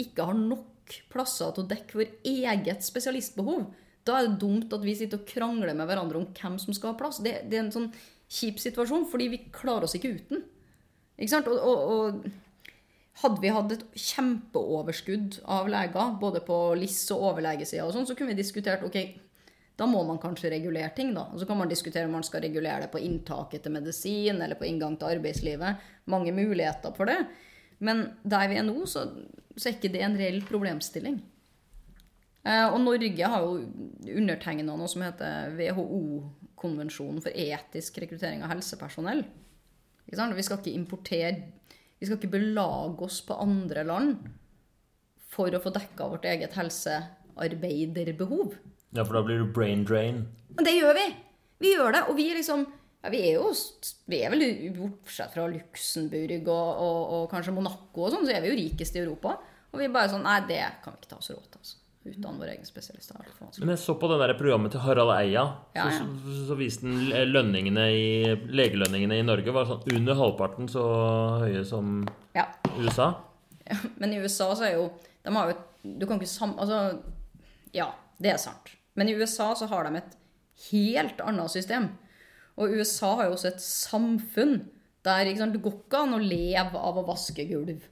ikke 0.01 0.27
har 0.27 0.37
nok 0.37 0.74
plasser 1.13 1.53
til 1.55 1.65
å 1.65 1.71
dekke 1.71 2.01
vår 2.01 2.13
eget 2.29 2.87
spesialistbehov, 2.87 3.67
da 4.05 4.19
er 4.19 4.29
det 4.29 4.41
dumt 4.43 4.73
at 4.77 4.85
vi 4.85 4.97
sitter 4.99 5.23
og 5.23 5.29
krangler 5.29 5.77
med 5.77 5.89
hverandre 5.89 6.21
om 6.21 6.27
hvem 6.37 6.59
som 6.61 6.77
skal 6.77 6.93
ha 6.93 6.99
plass. 6.99 7.23
Det, 7.25 7.39
det 7.49 7.59
er 7.59 7.65
en 7.65 7.75
sånn 7.75 7.93
kjip 8.29 8.61
situasjon, 8.61 9.07
fordi 9.09 9.31
vi 9.33 9.45
klarer 9.55 9.89
oss 9.89 9.97
ikke 9.97 10.13
uten. 10.19 10.45
Ikke 11.17 11.33
sant? 11.33 11.49
Og, 11.49 11.61
og, 11.61 11.93
og 11.95 13.21
hadde 13.23 13.41
vi 13.41 13.53
hatt 13.55 13.73
et 13.73 13.85
kjempeoverskudd 14.11 15.39
av 15.55 15.71
leger, 15.71 16.17
både 16.21 16.43
på 16.45 16.59
LIS 16.79 17.05
og 17.15 17.29
overlegesida, 17.31 17.87
og 17.87 17.95
sånn, 17.95 18.09
så 18.09 18.17
kunne 18.19 18.35
vi 18.35 18.43
diskutert 18.43 18.85
ok, 18.87 18.99
da 19.79 19.87
må 19.91 20.05
man 20.07 20.21
kanskje 20.23 20.53
regulere 20.53 20.93
ting, 20.95 21.13
da. 21.17 21.27
Og 21.33 21.41
så 21.43 21.49
kan 21.49 21.59
man 21.59 21.71
diskutere 21.71 22.07
om 22.07 22.15
man 22.15 22.27
skal 22.27 22.45
regulere 22.45 22.85
det 22.85 22.93
på 22.93 23.03
inntaket 23.03 23.65
til 23.65 23.75
medisin 23.75 24.43
eller 24.43 24.59
på 24.59 24.69
inngang 24.69 24.95
til 24.99 25.17
arbeidslivet. 25.17 25.81
Mange 26.11 26.35
muligheter 26.35 26.95
for 26.95 27.11
det. 27.11 27.17
Men 27.83 28.05
der 28.23 28.47
vi 28.51 28.61
er 28.61 28.67
nå, 28.67 28.77
så, 28.91 29.09
så 29.57 29.69
er 29.69 29.77
ikke 29.77 29.93
det 29.95 30.03
en 30.05 30.19
reell 30.19 30.43
problemstilling. 30.47 31.21
Eh, 32.45 32.67
og 32.69 32.77
Norge 32.83 33.31
har 33.33 33.47
jo 33.47 33.53
undertegna 34.19 34.77
noe 34.77 34.89
som 34.91 35.05
heter 35.05 35.55
WHO-konvensjonen 35.57 37.23
for 37.25 37.33
etisk 37.33 37.99
rekruttering 38.03 38.45
av 38.45 38.53
helsepersonell. 38.53 39.25
Ikke 40.05 40.21
sant? 40.21 40.37
Vi 40.37 40.45
skal 40.45 40.61
ikke 40.61 40.77
importere 40.77 41.31
Vi 41.97 42.05
skal 42.05 42.19
ikke 42.19 42.35
belage 42.35 43.07
oss 43.07 43.23
på 43.25 43.39
andre 43.41 43.81
land 43.89 44.27
for 45.33 45.55
å 45.55 45.63
få 45.63 45.71
dekka 45.73 46.11
vårt 46.11 46.27
eget 46.29 46.53
helsearbeiderbehov. 46.59 48.59
ja, 48.93 49.05
for 49.05 49.17
da 49.17 49.23
blir 49.25 49.41
du 49.41 49.47
brain 49.51 49.87
drain. 49.89 50.27
Men 50.59 50.69
det 50.69 50.77
gjør 50.77 50.95
vi! 50.99 51.07
Vi 51.65 51.73
gjør 51.73 51.97
det. 51.97 52.03
Og 52.11 52.19
vi 52.19 52.29
liksom 52.35 52.67
ja, 53.05 53.11
Vi 53.13 53.21
er 53.29 53.35
jo 53.37 53.51
vi 54.09 54.21
er 54.25 54.33
vel 54.33 54.45
bortsett 54.79 55.33
fra 55.35 55.47
Luxembourg 55.53 56.49
og, 56.49 56.83
og, 56.89 57.01
og 57.19 57.25
kanskje 57.33 57.53
Monaco 57.55 58.07
og 58.07 58.13
sånn, 58.15 58.25
så 58.27 58.33
er 58.35 58.45
vi 58.45 58.53
jo 58.53 58.59
rikest 58.59 58.97
i 58.97 59.03
Europa. 59.05 59.37
Og 59.75 59.81
vi 59.81 59.89
er 59.89 59.93
bare 59.95 60.11
sånn 60.13 60.25
Nei, 60.25 60.39
det 60.49 60.61
kan 60.85 60.95
vi 60.95 61.03
ikke 61.03 61.11
ta 61.15 61.19
oss 61.21 61.33
råd 61.35 61.49
til. 61.51 61.59
altså. 61.61 61.81
Utdanne 62.05 62.37
våre 62.37 62.53
egne 62.53 62.69
spesialister. 62.69 63.17
er. 63.17 63.61
Men 63.63 63.71
jeg 63.73 63.81
så 63.81 63.95
på 63.97 64.09
det 64.11 64.19
der 64.21 64.35
programmet 64.37 64.75
til 64.75 64.83
Harald 64.85 65.13
Eia. 65.15 65.45
Ja, 65.73 65.87
ja. 65.89 65.93
Så, 65.97 66.05
så, 66.27 66.43
så 66.51 66.57
viste 66.59 66.85
den 66.85 67.31
lønningene 67.33 67.87
i, 67.97 68.35
legelønningene 68.53 69.23
i 69.23 69.25
Norge 69.25 69.55
var 69.57 69.71
sånn 69.71 69.87
under 69.97 70.19
halvparten 70.21 70.69
så 70.69 70.85
høye 71.47 71.65
som 71.69 72.03
Ja. 72.37 72.45
USA. 72.77 73.09
Ja, 73.65 73.79
Men 73.97 74.13
i 74.13 74.21
USA 74.21 74.51
så 74.53 74.67
er 74.69 74.75
jo 74.77 74.89
De 75.25 75.33
har 75.33 75.49
jo 75.55 75.55
Du 76.01 76.05
kan 76.07 76.19
ikke 76.21 76.29
sam... 76.29 76.53
Altså 76.61 76.99
Ja, 77.73 77.89
det 78.21 78.35
er 78.35 78.41
sant. 78.43 78.75
Men 78.95 79.09
i 79.09 79.17
USA 79.17 79.55
så 79.57 79.67
har 79.73 79.89
de 79.89 79.97
et 80.03 80.17
helt 80.71 81.21
annet 81.25 81.51
system. 81.51 81.89
Og 82.61 82.75
USA 82.79 83.15
har 83.19 83.29
jo 83.29 83.37
også 83.37 83.51
et 83.51 83.65
samfunn 83.65 84.61
der 85.05 85.29
sant, 85.37 85.53
det 85.53 85.63
går 85.65 85.75
ikke 85.83 86.03
an 86.07 86.17
å 86.17 86.21
leve 86.23 86.81
av 86.81 86.99
å 87.01 87.07
vaske 87.07 87.45
gulv. 87.49 87.83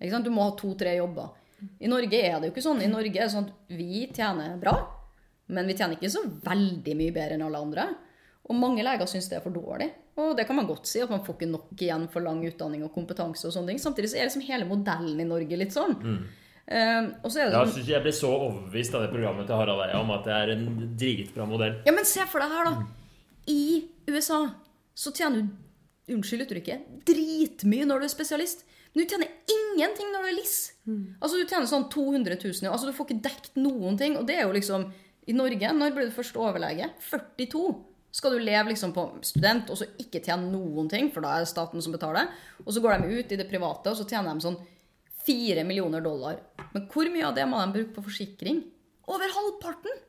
Du 0.00 0.30
må 0.32 0.48
ha 0.48 0.54
to-tre 0.58 0.96
jobber. 0.96 1.34
I 1.80 1.88
Norge 1.88 2.18
er 2.18 2.40
det 2.40 2.48
jo 2.48 2.54
ikke 2.54 2.64
sånn. 2.64 2.82
I 2.84 2.90
Norge 2.90 3.14
er 3.14 3.28
det 3.28 3.32
sånn 3.32 3.46
at 3.48 3.76
vi 3.76 4.06
tjener 4.12 4.56
bra, 4.60 4.74
men 5.54 5.68
vi 5.68 5.76
tjener 5.78 5.96
ikke 5.96 6.10
så 6.12 6.24
veldig 6.26 6.96
mye 6.98 7.14
bedre 7.14 7.36
enn 7.38 7.46
alle 7.46 7.62
andre. 7.62 7.86
Og 8.46 8.58
mange 8.58 8.84
leger 8.86 9.08
syns 9.10 9.30
det 9.30 9.38
er 9.38 9.44
for 9.44 9.54
dårlig. 9.54 9.88
Og 10.22 10.34
det 10.38 10.46
kan 10.48 10.56
man 10.58 10.68
godt 10.68 10.88
si, 10.88 11.00
at 11.02 11.10
man 11.12 11.22
får 11.26 11.36
ikke 11.36 11.48
nok 11.50 11.72
igjen 11.76 12.06
for 12.12 12.24
lang 12.24 12.42
utdanning 12.46 12.84
og 12.86 12.92
kompetanse. 12.94 13.46
og 13.48 13.54
sånne 13.54 13.72
ting. 13.72 13.80
Samtidig 13.82 14.10
så 14.12 14.18
er 14.18 14.28
liksom 14.28 14.44
hele 14.46 14.68
modellen 14.68 15.20
i 15.20 15.28
Norge 15.28 15.58
litt 15.58 15.74
sånn. 15.74 15.96
Eh, 16.66 17.08
og 17.22 17.30
så 17.30 17.40
er 17.40 17.50
det 17.50 17.52
Ja, 17.54 17.64
sånn, 17.64 17.74
synes 17.78 17.90
jeg 17.90 18.02
ble 18.02 18.12
så 18.16 18.30
overbevist 18.34 18.94
av 18.94 19.04
det 19.04 19.10
programmet 19.12 19.46
til 19.46 19.54
Harald 19.58 19.82
Eia 19.86 20.00
om 20.00 20.10
at 20.14 20.24
det 20.26 20.34
er 20.34 20.54
en 20.54 20.64
dritbra 20.98 21.46
modell. 21.46 21.76
Ja, 21.86 21.94
men 21.94 22.08
se 22.08 22.26
for 22.30 22.42
deg 22.42 22.54
her, 22.54 22.70
da. 22.70 22.86
I 23.46 23.84
USA 24.06 24.40
så 24.96 25.12
tjener 25.12 25.42
du 25.42 25.54
Unnskyld 26.06 26.44
uttrykket. 26.44 26.84
Dritmye 27.08 27.86
når 27.88 27.98
du 27.98 28.06
er 28.06 28.12
spesialist. 28.12 28.60
Men 28.94 29.02
du 29.02 29.10
tjener 29.10 29.32
ingenting 29.50 30.12
når 30.12 30.22
du 30.22 30.28
er 30.30 30.36
LIS. 30.36 30.54
Altså, 31.18 31.40
du 31.40 31.50
tjener 31.50 31.66
sånn 31.66 31.88
200 31.90 32.38
000. 32.38 32.70
Altså, 32.70 32.86
du 32.86 32.94
får 32.94 33.08
ikke 33.08 33.24
dekt 33.24 33.58
noen 33.58 33.98
ting. 33.98 34.14
Og 34.14 34.22
det 34.28 34.36
er 34.38 34.46
jo 34.46 34.54
liksom 34.54 34.86
I 35.26 35.34
Norge, 35.34 35.72
når 35.74 35.96
ble 35.96 36.06
du 36.06 36.14
først 36.14 36.38
overlege? 36.38 36.92
42. 37.08 37.64
Skal 38.14 38.36
du 38.36 38.44
leve 38.46 38.70
liksom 38.70 38.94
på 38.96 39.08
student 39.26 39.68
og 39.74 39.80
så 39.82 39.90
ikke 40.00 40.22
tjene 40.24 40.46
noen 40.48 40.86
ting, 40.88 41.10
for 41.12 41.26
da 41.26 41.34
er 41.34 41.42
det 41.42 41.50
staten 41.50 41.82
som 41.82 41.92
betaler. 41.92 42.30
Og 42.62 42.70
så 42.72 42.80
går 42.84 43.02
de 43.02 43.18
ut 43.18 43.34
i 43.34 43.40
det 43.42 43.50
private, 43.50 43.90
og 43.90 43.98
så 43.98 44.06
tjener 44.06 44.30
de 44.30 44.46
sånn 44.46 44.60
4 45.26 45.66
millioner 45.66 46.00
dollar. 46.06 46.38
Men 46.70 46.86
hvor 46.92 47.10
mye 47.10 47.26
av 47.26 47.34
det 47.36 47.44
må 47.50 47.58
de 47.60 47.74
bruke 47.74 47.98
på 47.98 48.06
forsikring? 48.06 48.62
Over 49.10 49.34
halvparten! 49.34 50.05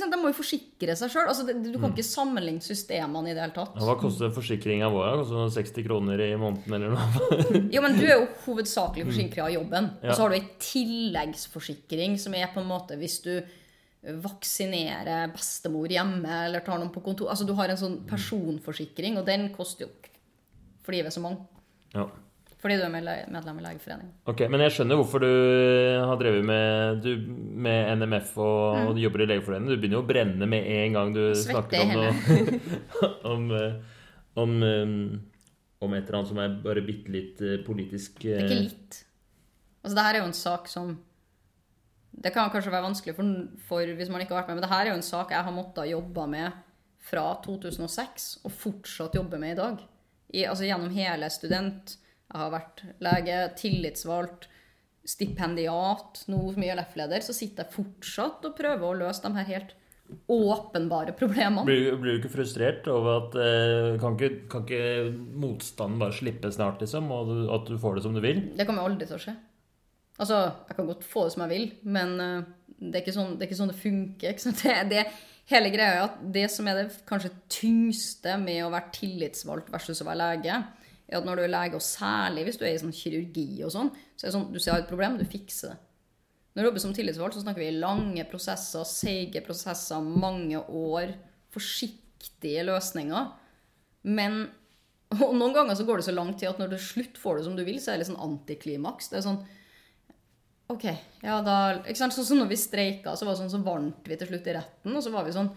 De 0.00 0.18
må 0.20 0.30
jo 0.30 0.36
forsikre 0.38 0.96
seg 0.98 1.12
sjøl. 1.12 1.28
Altså, 1.30 1.44
du 1.46 1.78
kan 1.80 1.92
ikke 1.92 2.04
sammenligne 2.06 2.64
systemene 2.64 3.30
i 3.30 3.34
det 3.36 3.42
hele 3.44 3.54
tatt. 3.56 3.74
Ja, 3.78 3.86
hva 3.88 3.96
koster 4.00 4.32
forsikringa 4.34 4.88
vår? 4.92 5.20
Koster 5.22 5.42
det 5.44 5.54
60 5.56 5.86
kroner 5.88 6.22
i 6.24 6.30
måneden 6.40 6.76
eller 6.78 6.94
noe? 6.94 7.64
Jo, 7.74 7.82
men 7.84 7.98
Du 7.98 8.04
er 8.06 8.16
jo 8.16 8.26
hovedsakelig 8.46 9.06
forsikra 9.10 9.46
av 9.48 9.54
jobben. 9.54 9.90
Ja. 10.02 10.10
Og 10.10 10.16
så 10.16 10.24
har 10.24 10.34
du 10.34 10.38
ei 10.38 10.46
tilleggsforsikring 10.70 12.18
som 12.20 12.34
er 12.38 12.50
på 12.54 12.62
en 12.62 12.70
måte 12.70 12.98
hvis 13.00 13.20
du 13.24 13.34
vaksinerer 14.04 15.30
bestemor 15.32 15.88
hjemme 15.88 16.28
eller 16.46 16.64
tar 16.64 16.80
noen 16.80 16.92
på 16.92 17.02
kontor. 17.04 17.30
Altså 17.32 17.46
Du 17.48 17.54
har 17.56 17.72
en 17.72 17.80
sånn 17.80 18.02
personforsikring, 18.08 19.16
og 19.20 19.26
den 19.28 19.48
koster 19.54 19.86
jo 19.86 19.92
fordi 20.84 20.98
vi 21.00 21.08
er 21.08 21.14
så 21.14 21.22
mange. 21.24 21.46
Ja. 21.94 22.02
Fordi 22.64 22.78
du 22.80 22.84
er 22.86 22.92
medlem 22.96 23.58
i 23.60 23.62
Legeforeningen. 23.66 24.12
Ok, 24.30 24.38
Men 24.48 24.62
jeg 24.64 24.72
skjønner 24.72 24.96
hvorfor 24.96 25.20
du 25.20 25.28
har 26.08 26.16
drevet 26.16 26.46
med, 26.48 27.02
du, 27.04 27.10
med 27.60 27.98
NMF 28.00 28.30
og, 28.40 28.78
og 28.88 28.92
du 28.96 29.02
jobber 29.02 29.20
i 29.20 29.26
Legeforeningen. 29.34 29.68
Du 29.68 29.82
begynner 29.82 29.98
jo 29.98 30.00
å 30.00 30.06
brenne 30.08 30.46
med 30.48 30.70
en 30.72 30.94
gang 30.96 31.10
du 31.12 31.20
Svette 31.36 31.50
snakker 31.50 31.82
om 31.84 31.90
noe 31.98 32.54
om, 33.34 33.50
eh, 33.58 33.98
om, 34.40 34.54
eh, 34.64 34.94
om 35.84 35.96
et 35.98 36.06
eller 36.06 36.16
annet 36.16 36.30
som 36.30 36.40
er 36.40 36.54
bare 36.62 36.84
bitte 36.86 37.12
litt 37.12 37.42
eh, 37.44 37.58
politisk 37.66 38.22
Det 38.22 38.32
er 38.38 38.46
ikke 38.46 38.62
litt. 38.62 38.96
Altså, 39.82 39.98
det 39.98 40.04
her 40.06 40.16
er 40.16 40.22
jo 40.22 40.30
en 40.30 40.38
sak 40.38 40.70
som 40.72 40.94
Det 42.24 42.32
kan 42.32 42.48
kanskje 42.48 42.72
være 42.72 42.86
vanskelig 42.86 43.16
for, 43.18 43.34
for 43.66 43.92
hvis 43.98 44.12
man 44.14 44.24
ikke 44.24 44.32
har 44.32 44.40
vært 44.40 44.54
med, 44.54 44.62
men 44.62 44.64
det 44.64 44.72
her 44.72 44.86
er 44.86 44.94
jo 44.94 45.02
en 45.02 45.04
sak 45.04 45.36
jeg 45.36 45.44
har 45.50 45.52
måttet 45.52 45.90
jobbe 45.90 46.24
med 46.32 46.62
fra 47.04 47.26
2006, 47.44 48.30
og 48.48 48.56
fortsatt 48.56 49.20
jobbe 49.20 49.36
med 49.36 49.52
i 49.52 49.60
dag. 49.60 49.84
I, 50.32 50.46
altså 50.48 50.64
gjennom 50.64 50.96
hele 50.96 51.28
student. 51.28 51.98
Jeg 52.32 52.40
har 52.40 52.52
vært 52.54 52.82
lege, 53.04 53.38
tillitsvalgt, 53.60 54.48
stipendiat, 55.04 56.24
nå 56.32 56.40
som 56.54 56.64
LF-leder. 56.64 57.24
så 57.24 57.34
sitter 57.36 57.66
jeg 57.66 57.76
fortsatt 57.76 58.46
og 58.48 58.56
prøver 58.56 58.86
å 58.88 59.00
løse 59.04 59.24
de 59.24 59.36
her 59.36 59.50
helt 59.50 59.74
åpenbare 60.28 61.14
problemene. 61.16 61.64
Blir, 61.68 61.96
blir 62.00 62.16
du 62.16 62.20
ikke 62.22 62.32
frustrert 62.32 62.86
over 62.92 63.22
at 63.22 63.36
eh, 63.40 63.94
kan, 64.00 64.16
ikke, 64.16 64.46
kan 64.52 64.64
ikke 64.66 65.12
motstanden 65.40 66.00
bare 66.00 66.16
slippe 66.16 66.50
snart, 66.52 66.82
liksom? 66.84 67.10
Og 67.12 67.30
du, 67.30 67.36
at 67.54 67.68
du 67.68 67.76
får 67.80 67.98
det 67.98 68.04
som 68.06 68.16
du 68.16 68.22
vil? 68.24 68.42
Det 68.56 68.66
kommer 68.68 68.86
aldri 68.86 69.08
til 69.08 69.18
å 69.18 69.22
skje. 69.24 69.36
Altså, 70.20 70.40
jeg 70.68 70.78
kan 70.78 70.90
godt 70.90 71.06
få 71.08 71.26
det 71.26 71.34
som 71.34 71.44
jeg 71.44 71.52
vil, 71.54 71.66
men 71.96 72.14
eh, 72.22 72.50
det 72.92 73.00
er 73.00 73.16
sånn 73.16 73.34
det, 73.34 73.44
er 73.44 73.50
ikke 73.50 73.60
sånn 73.62 73.72
det 73.72 73.80
funker. 73.80 74.34
Ikke 74.34 74.46
sant? 74.46 74.64
Det, 74.64 74.76
det, 74.92 75.06
hele 75.50 75.72
greia 75.72 75.96
er 75.98 76.06
at 76.06 76.20
det 76.32 76.46
som 76.52 76.68
er 76.70 76.78
det 76.78 76.86
kanskje 77.08 77.34
tyngste 77.52 78.38
med 78.40 78.62
å 78.64 78.72
være 78.72 78.94
tillitsvalgt 78.96 79.72
versus 79.72 80.00
å 80.00 80.08
være 80.08 80.20
lege, 80.22 80.60
er 81.08 81.18
at 81.18 81.26
når 81.26 81.40
du 81.40 81.44
er 81.44 81.52
lege, 81.52 81.78
og 81.78 81.84
særlig 81.84 82.46
hvis 82.46 82.58
du 82.60 82.64
er 82.64 82.74
i 82.74 82.80
sånn 82.80 82.94
kirurgi 82.94 83.48
og 83.66 83.72
sånn, 83.74 83.90
så 84.14 84.24
er 84.24 84.30
det 84.30 84.36
sånn 84.38 84.48
du 84.54 84.60
ser 84.62 84.78
et 84.78 84.90
problem, 84.90 85.18
du 85.20 85.26
fikser 85.28 85.74
det. 85.74 85.80
Når 86.54 86.62
du 86.62 86.68
jobber 86.68 86.82
som 86.84 86.92
tillitsvalgt, 86.94 87.34
så 87.34 87.42
snakker 87.42 87.64
vi 87.64 87.70
lange 87.82 88.24
prosesser, 88.30 88.84
seige 88.86 89.42
prosesser, 89.42 90.04
mange 90.04 90.60
år, 90.70 91.16
forsiktige 91.54 92.62
løsninger. 92.68 93.32
Men 94.06 94.44
og 95.14 95.34
noen 95.36 95.52
ganger 95.54 95.76
så 95.78 95.84
går 95.86 96.00
det 96.00 96.06
så 96.08 96.14
lang 96.14 96.32
tid 96.34 96.48
at 96.50 96.60
når 96.62 96.72
du 96.72 96.80
slutt 96.80 97.18
får 97.20 97.38
det 97.38 97.44
som 97.46 97.58
du 97.58 97.62
vil, 97.66 97.78
så 97.82 97.92
er 97.92 97.96
det 97.96 98.04
litt 98.04 98.10
sånn 98.10 98.24
antiklimaks. 98.24 99.10
Det 99.10 99.20
er 99.20 99.26
sånn 99.26 99.42
OK, 100.72 100.86
ja 101.20 101.36
da 101.44 101.56
ikke 101.82 101.98
sant? 101.98 102.14
Sånn 102.16 102.26
som 102.26 102.40
når 102.40 102.48
vi 102.54 102.58
streika, 102.58 103.12
så 103.14 103.26
var 103.26 103.34
det 103.34 103.42
sånn, 103.42 103.52
så 103.52 103.60
vant 103.66 104.08
vi 104.08 104.16
til 104.18 104.30
slutt 104.30 104.48
i 104.48 104.54
retten, 104.56 104.94
og 104.96 105.04
så 105.04 105.12
var 105.12 105.26
vi 105.26 105.34
sånn 105.36 105.50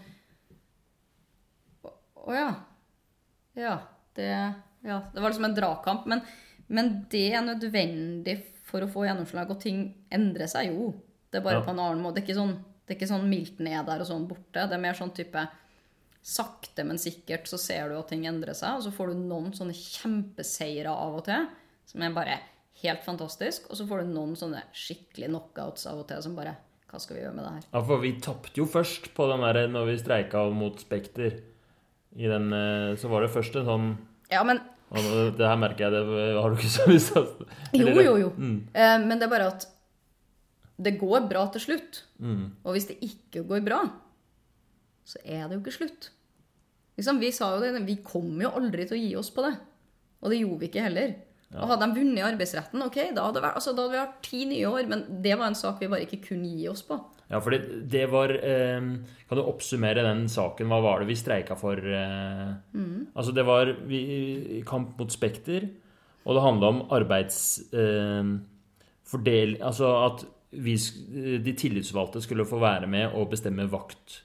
Å 1.88 1.94
å 2.28 2.34
ja. 2.36 2.48
Ja. 3.56 3.78
Det, 4.18 4.28
ja. 4.88 5.02
det 5.14 5.20
var 5.22 5.30
liksom 5.32 5.46
en 5.50 5.56
dragkamp. 5.58 6.06
Men, 6.10 6.22
men 6.68 6.90
det 7.12 7.26
er 7.36 7.44
nødvendig 7.46 8.38
for 8.68 8.84
å 8.84 8.90
få 8.92 9.06
gjennomslag, 9.06 9.48
og 9.54 9.60
ting 9.62 9.84
endrer 10.12 10.48
seg 10.50 10.72
jo. 10.72 10.90
Det 11.30 11.40
er 11.40 11.44
bare 11.46 11.60
Ja. 11.60 11.64
på 11.64 11.72
en 11.72 11.80
annen 11.84 12.02
måte. 12.04 12.18
Det 12.18 12.24
er 12.24 12.28
ikke 12.28 12.40
sånn, 12.40 12.56
det 12.88 12.94
er 12.94 12.98
ikke 12.98 13.12
sånn 13.12 13.28
mildt 13.30 13.58
ned 13.64 13.86
der 13.88 14.00
og 14.04 14.08
sånn 14.10 14.26
borte. 14.28 14.66
Det 14.68 14.76
er 14.76 14.82
mer 14.82 14.96
sånn 14.98 15.14
type 15.16 15.46
sakte, 16.28 16.84
men 16.84 16.98
sikkert 17.00 17.46
så 17.48 17.56
ser 17.60 17.88
du 17.88 17.96
at 17.98 18.08
ting 18.10 18.26
endrer 18.28 18.56
seg, 18.56 18.76
og 18.76 18.84
så 18.84 18.92
får 18.92 19.12
du 19.14 19.20
noen 19.28 19.52
sånne 19.56 19.72
kjempeseire 19.76 20.92
av 20.92 21.20
og 21.20 21.24
til, 21.28 21.46
som 21.88 22.04
er 22.04 22.12
bare 22.16 22.38
helt 22.82 23.04
fantastisk, 23.06 23.68
og 23.70 23.78
så 23.78 23.86
får 23.88 24.02
du 24.04 24.12
noen 24.12 24.34
sånne 24.38 24.60
skikkelig 24.76 25.30
knockouts 25.32 25.86
av 25.90 26.02
og 26.02 26.08
til 26.10 26.20
som 26.24 26.36
bare 26.38 26.56
Hva 26.88 26.96
skal 27.02 27.18
vi 27.18 27.20
gjøre 27.22 27.34
med 27.36 27.44
det 27.44 27.50
her? 27.52 27.64
Ja, 27.74 27.80
for 27.84 28.00
vi 28.00 28.10
tapte 28.24 28.56
jo 28.56 28.64
først 28.64 29.10
på 29.16 29.26
den 29.28 29.42
der 29.44 29.66
når 29.68 29.90
vi 29.90 29.96
streika 30.00 30.46
mot 30.56 30.78
Spekter. 30.80 31.34
I 32.16 32.30
den, 32.30 32.46
eh, 32.56 32.94
så 32.96 33.10
var 33.12 33.20
det 33.20 33.28
først 33.34 33.58
en 33.60 33.66
sånn 33.68 33.88
Ja, 34.32 34.40
men 34.42 34.60
og 34.90 35.36
Det 35.36 35.44
her 35.46 35.58
merker 35.60 35.84
jeg, 35.86 35.92
det 35.92 36.28
har 36.38 36.48
du 36.48 36.56
ikke 36.56 36.70
så 36.72 36.86
lyst 36.88 37.12
til 37.12 37.82
Jo, 37.82 37.94
jo, 38.00 38.14
jo. 38.24 38.28
Mm, 38.36 38.58
Eh, 38.74 38.98
men 39.04 39.18
det 39.18 39.26
er 39.28 39.32
bare 39.34 39.50
at 39.52 39.66
det 40.78 40.94
går 41.00 41.26
bra 41.28 41.46
til 41.52 41.60
slutt. 41.60 42.04
mm. 42.22 42.44
Og 42.64 42.72
hvis 42.76 42.86
det 42.88 42.98
ikke 43.02 43.42
går 43.48 43.64
bra, 43.66 43.80
så 45.04 45.18
er 45.24 45.48
det 45.48 45.56
jo 45.58 45.62
ikke 45.64 45.74
slutt. 45.78 46.10
Liksom, 46.98 47.18
vi 47.20 47.30
sa 47.34 47.52
jo 47.54 47.62
det, 47.62 47.82
vi 47.86 47.96
kommer 48.04 48.46
jo 48.46 48.52
aldri 48.58 48.86
til 48.86 48.96
å 48.98 49.00
gi 49.02 49.16
oss 49.18 49.30
på 49.34 49.42
det. 49.46 49.54
Og 50.22 50.30
det 50.32 50.40
gjorde 50.40 50.60
vi 50.62 50.68
ikke 50.70 50.84
heller. 50.86 51.14
Og 51.54 51.70
hadde 51.70 51.86
de 51.86 51.96
vunnet 51.96 52.18
i 52.20 52.26
arbeidsretten, 52.26 52.82
ok, 52.84 52.96
da 53.16 53.24
hadde, 53.28 53.40
vært, 53.40 53.54
altså, 53.56 53.72
da 53.72 53.84
hadde 53.86 53.94
vi 53.94 54.00
hatt 54.02 54.16
ti 54.26 54.40
nye 54.50 54.68
år, 54.68 54.88
men 54.90 55.04
det 55.24 55.36
var 55.38 55.48
en 55.48 55.56
sak 55.56 55.78
vi 55.80 55.88
bare 55.88 56.04
ikke 56.04 56.20
kunne 56.28 56.50
gi 56.52 56.66
oss 56.68 56.82
på. 56.84 56.98
Ja, 57.28 57.40
for 57.44 57.52
det 57.52 58.06
var 58.08 58.32
eh, 58.32 58.80
Kan 59.28 59.36
du 59.36 59.42
oppsummere 59.44 60.00
den 60.06 60.28
saken? 60.32 60.68
Hva 60.70 60.80
var 60.80 61.00
det 61.02 61.10
vi 61.10 61.16
streika 61.20 61.56
for? 61.60 61.76
Eh? 61.76 62.52
Altså, 63.12 63.32
det 63.36 63.44
var 63.44 63.76
vi, 63.88 64.62
kamp 64.68 64.98
mot 65.00 65.12
Spekter, 65.12 65.68
og 66.24 66.34
det 66.34 66.44
handla 66.46 66.66
om 66.72 66.80
arbeidsfordel... 66.96 68.40
Eh, 69.58 69.66
altså 69.66 69.86
at 70.06 70.24
vi, 70.56 70.78
de 71.44 71.52
tillitsvalgte 71.52 72.20
skulle 72.24 72.48
få 72.48 72.58
være 72.62 72.86
med 72.88 73.12
og 73.12 73.30
bestemme 73.34 73.68
vakt. 73.68 74.22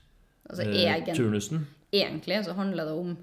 Altså, 0.48 0.63
egen, 0.63 1.16
turnusen. 1.16 1.68
egentlig 1.92 2.46
så 2.46 2.54
handler 2.56 2.84
det 2.88 2.94
om 2.94 3.18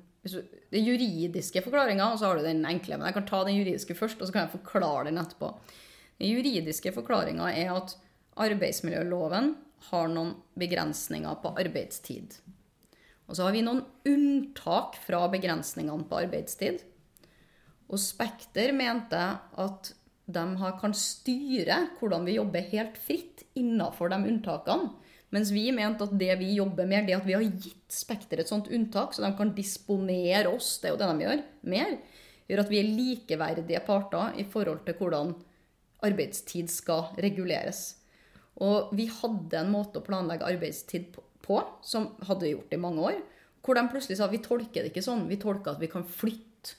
det 0.71 0.81
juridiske 0.85 1.63
forklaringa, 1.65 2.11
og 2.13 2.19
så 2.21 2.29
har 2.29 2.37
du 2.37 2.45
den 2.45 2.67
enkle. 2.69 2.99
Men 2.99 3.07
jeg 3.09 3.17
kan 3.17 3.27
ta 3.29 3.45
den 3.47 3.57
juridiske 3.57 3.97
først, 3.97 4.21
og 4.21 4.27
så 4.29 4.33
kan 4.35 4.45
jeg 4.45 4.59
forklare 4.59 5.09
den 5.09 5.19
etterpå. 5.19 5.55
Den 6.21 6.29
juridiske 6.35 6.93
forklaringa 6.93 7.49
er 7.57 7.73
at 7.73 7.97
arbeidsmiljøloven 8.41 9.55
har 9.89 10.11
noen 10.13 10.35
begrensninger 10.61 11.41
på 11.43 11.55
arbeidstid. 11.61 12.37
Og 13.31 13.37
så 13.39 13.47
har 13.47 13.55
vi 13.55 13.63
noen 13.65 13.85
unntak 14.11 14.99
fra 15.05 15.23
begrensningene 15.33 16.07
på 16.11 16.19
arbeidstid. 16.25 16.83
Og 17.91 17.99
Spekter 18.03 18.75
mente 18.77 19.21
at 19.65 19.93
de 20.31 20.73
kan 20.81 20.95
styre 20.95 21.79
hvordan 21.99 22.27
vi 22.27 22.37
jobber 22.37 22.67
helt 22.73 22.99
fritt 23.03 23.45
innafor 23.59 24.13
de 24.13 24.19
unntakene. 24.31 24.91
Mens 25.31 25.53
vi 25.55 25.69
mente 25.75 26.07
at 26.07 26.17
det 26.19 26.33
vi 26.41 26.57
jobber 26.57 26.89
med, 26.91 27.07
det 27.07 27.21
at 27.21 27.27
vi 27.27 27.37
har 27.37 27.45
gitt 27.47 27.95
Spekter 27.95 28.43
et 28.43 28.51
sånt 28.51 28.71
unntak, 28.71 29.15
så 29.15 29.23
de 29.23 29.31
kan 29.39 29.53
disponere 29.55 30.51
oss, 30.51 30.77
det 30.83 30.91
er 30.91 30.95
jo 30.97 30.99
det 30.99 31.11
de 31.11 31.27
gjør, 31.27 31.45
mer, 31.71 31.95
gjør 32.51 32.63
at 32.65 32.73
vi 32.73 32.81
er 32.81 32.91
likeverdige 32.91 33.83
parter 33.87 34.35
i 34.43 34.47
forhold 34.51 34.83
til 34.87 34.99
hvordan 34.99 35.33
arbeidstid 36.07 36.71
skal 36.73 37.13
reguleres. 37.23 38.00
Og 38.61 38.93
vi 38.97 39.09
hadde 39.09 39.61
en 39.61 39.73
måte 39.73 40.01
å 40.01 40.05
planlegge 40.05 40.49
arbeidstid 40.49 41.17
på, 41.45 41.59
som 41.83 42.13
hadde 42.29 42.53
gjort 42.53 42.75
i 42.77 42.81
mange 42.81 43.05
år, 43.11 43.21
hvor 43.65 43.77
de 43.77 43.85
plutselig 43.93 44.19
sa 44.21 44.29
vi 44.31 44.43
tolker 44.45 44.85
det 44.85 44.93
ikke 44.93 45.05
sånn. 45.05 45.27
Vi 45.29 45.41
tolker 45.41 45.75
at 45.75 45.83
vi 45.83 45.91
kan 45.91 46.05
flytte 46.05 46.77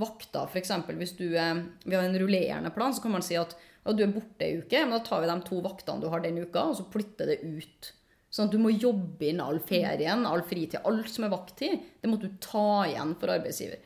vakter. 0.00 0.46
F.eks. 0.48 0.72
hvis 0.96 1.16
du, 1.18 1.26
er, 1.38 1.64
vi 1.84 1.96
har 1.96 2.06
en 2.06 2.18
rullerende 2.18 2.72
plan, 2.74 2.94
så 2.94 3.04
kan 3.04 3.14
man 3.16 3.24
si 3.26 3.38
at 3.38 3.54
ja, 3.56 3.94
du 3.96 4.04
er 4.04 4.12
borte 4.12 4.46
ei 4.46 4.58
uke, 4.60 4.82
men 4.84 4.94
da 4.94 5.00
tar 5.04 5.22
vi 5.22 5.30
de 5.30 5.38
to 5.46 5.60
vaktene 5.64 6.02
du 6.02 6.10
har 6.12 6.22
den 6.24 6.38
uka, 6.42 6.68
og 6.68 6.78
så 6.78 6.86
flytter 6.92 7.32
det 7.32 7.40
ut. 7.44 7.90
Sånn 8.30 8.46
at 8.46 8.54
du 8.54 8.60
må 8.62 8.70
jobbe 8.70 9.26
inn 9.26 9.42
all 9.42 9.58
ferien, 9.66 10.26
all 10.28 10.44
fritid, 10.46 10.78
alt 10.86 11.10
som 11.10 11.26
er 11.26 11.32
vakttid. 11.32 11.86
Det 11.98 12.10
måtte 12.10 12.30
du 12.30 12.36
ta 12.42 12.84
igjen 12.86 13.16
for 13.18 13.32
arbeidsgiver. 13.34 13.80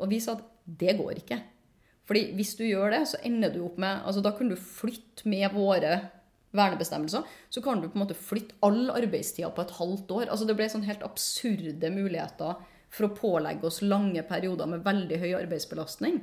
Og 0.00 0.10
vi 0.10 0.18
sa 0.22 0.34
at 0.34 0.42
det 0.64 0.96
går 0.98 1.20
ikke. 1.20 1.38
Fordi 2.08 2.24
hvis 2.36 2.56
du 2.58 2.64
gjør 2.66 2.90
det, 2.96 3.04
så 3.12 3.20
ender 3.24 3.52
du 3.54 3.62
opp 3.64 3.78
med 3.80 4.02
altså 4.04 4.20
Da 4.24 4.34
kunne 4.36 4.56
du 4.56 4.60
flytte 4.60 5.28
med 5.30 5.54
våre 5.54 5.94
vernebestemmelser. 6.54 7.26
Så 7.50 7.62
kan 7.64 7.82
du 7.82 7.88
på 7.88 7.98
en 7.98 8.04
måte 8.04 8.18
flytte 8.18 8.56
all 8.64 8.88
arbeidstida 8.94 9.50
på 9.54 9.64
et 9.64 9.74
halvt 9.78 10.14
år. 10.14 10.28
Altså 10.28 10.46
Det 10.48 10.56
ble 10.58 10.70
sånn 10.70 10.86
helt 10.86 11.04
absurde 11.06 11.90
muligheter 11.94 12.62
for 12.94 13.08
å 13.08 13.14
pålegge 13.16 13.66
oss 13.66 13.82
lange 13.82 14.22
perioder 14.26 14.70
med 14.70 14.84
veldig 14.86 15.18
høy 15.22 15.30
arbeidsbelastning. 15.40 16.22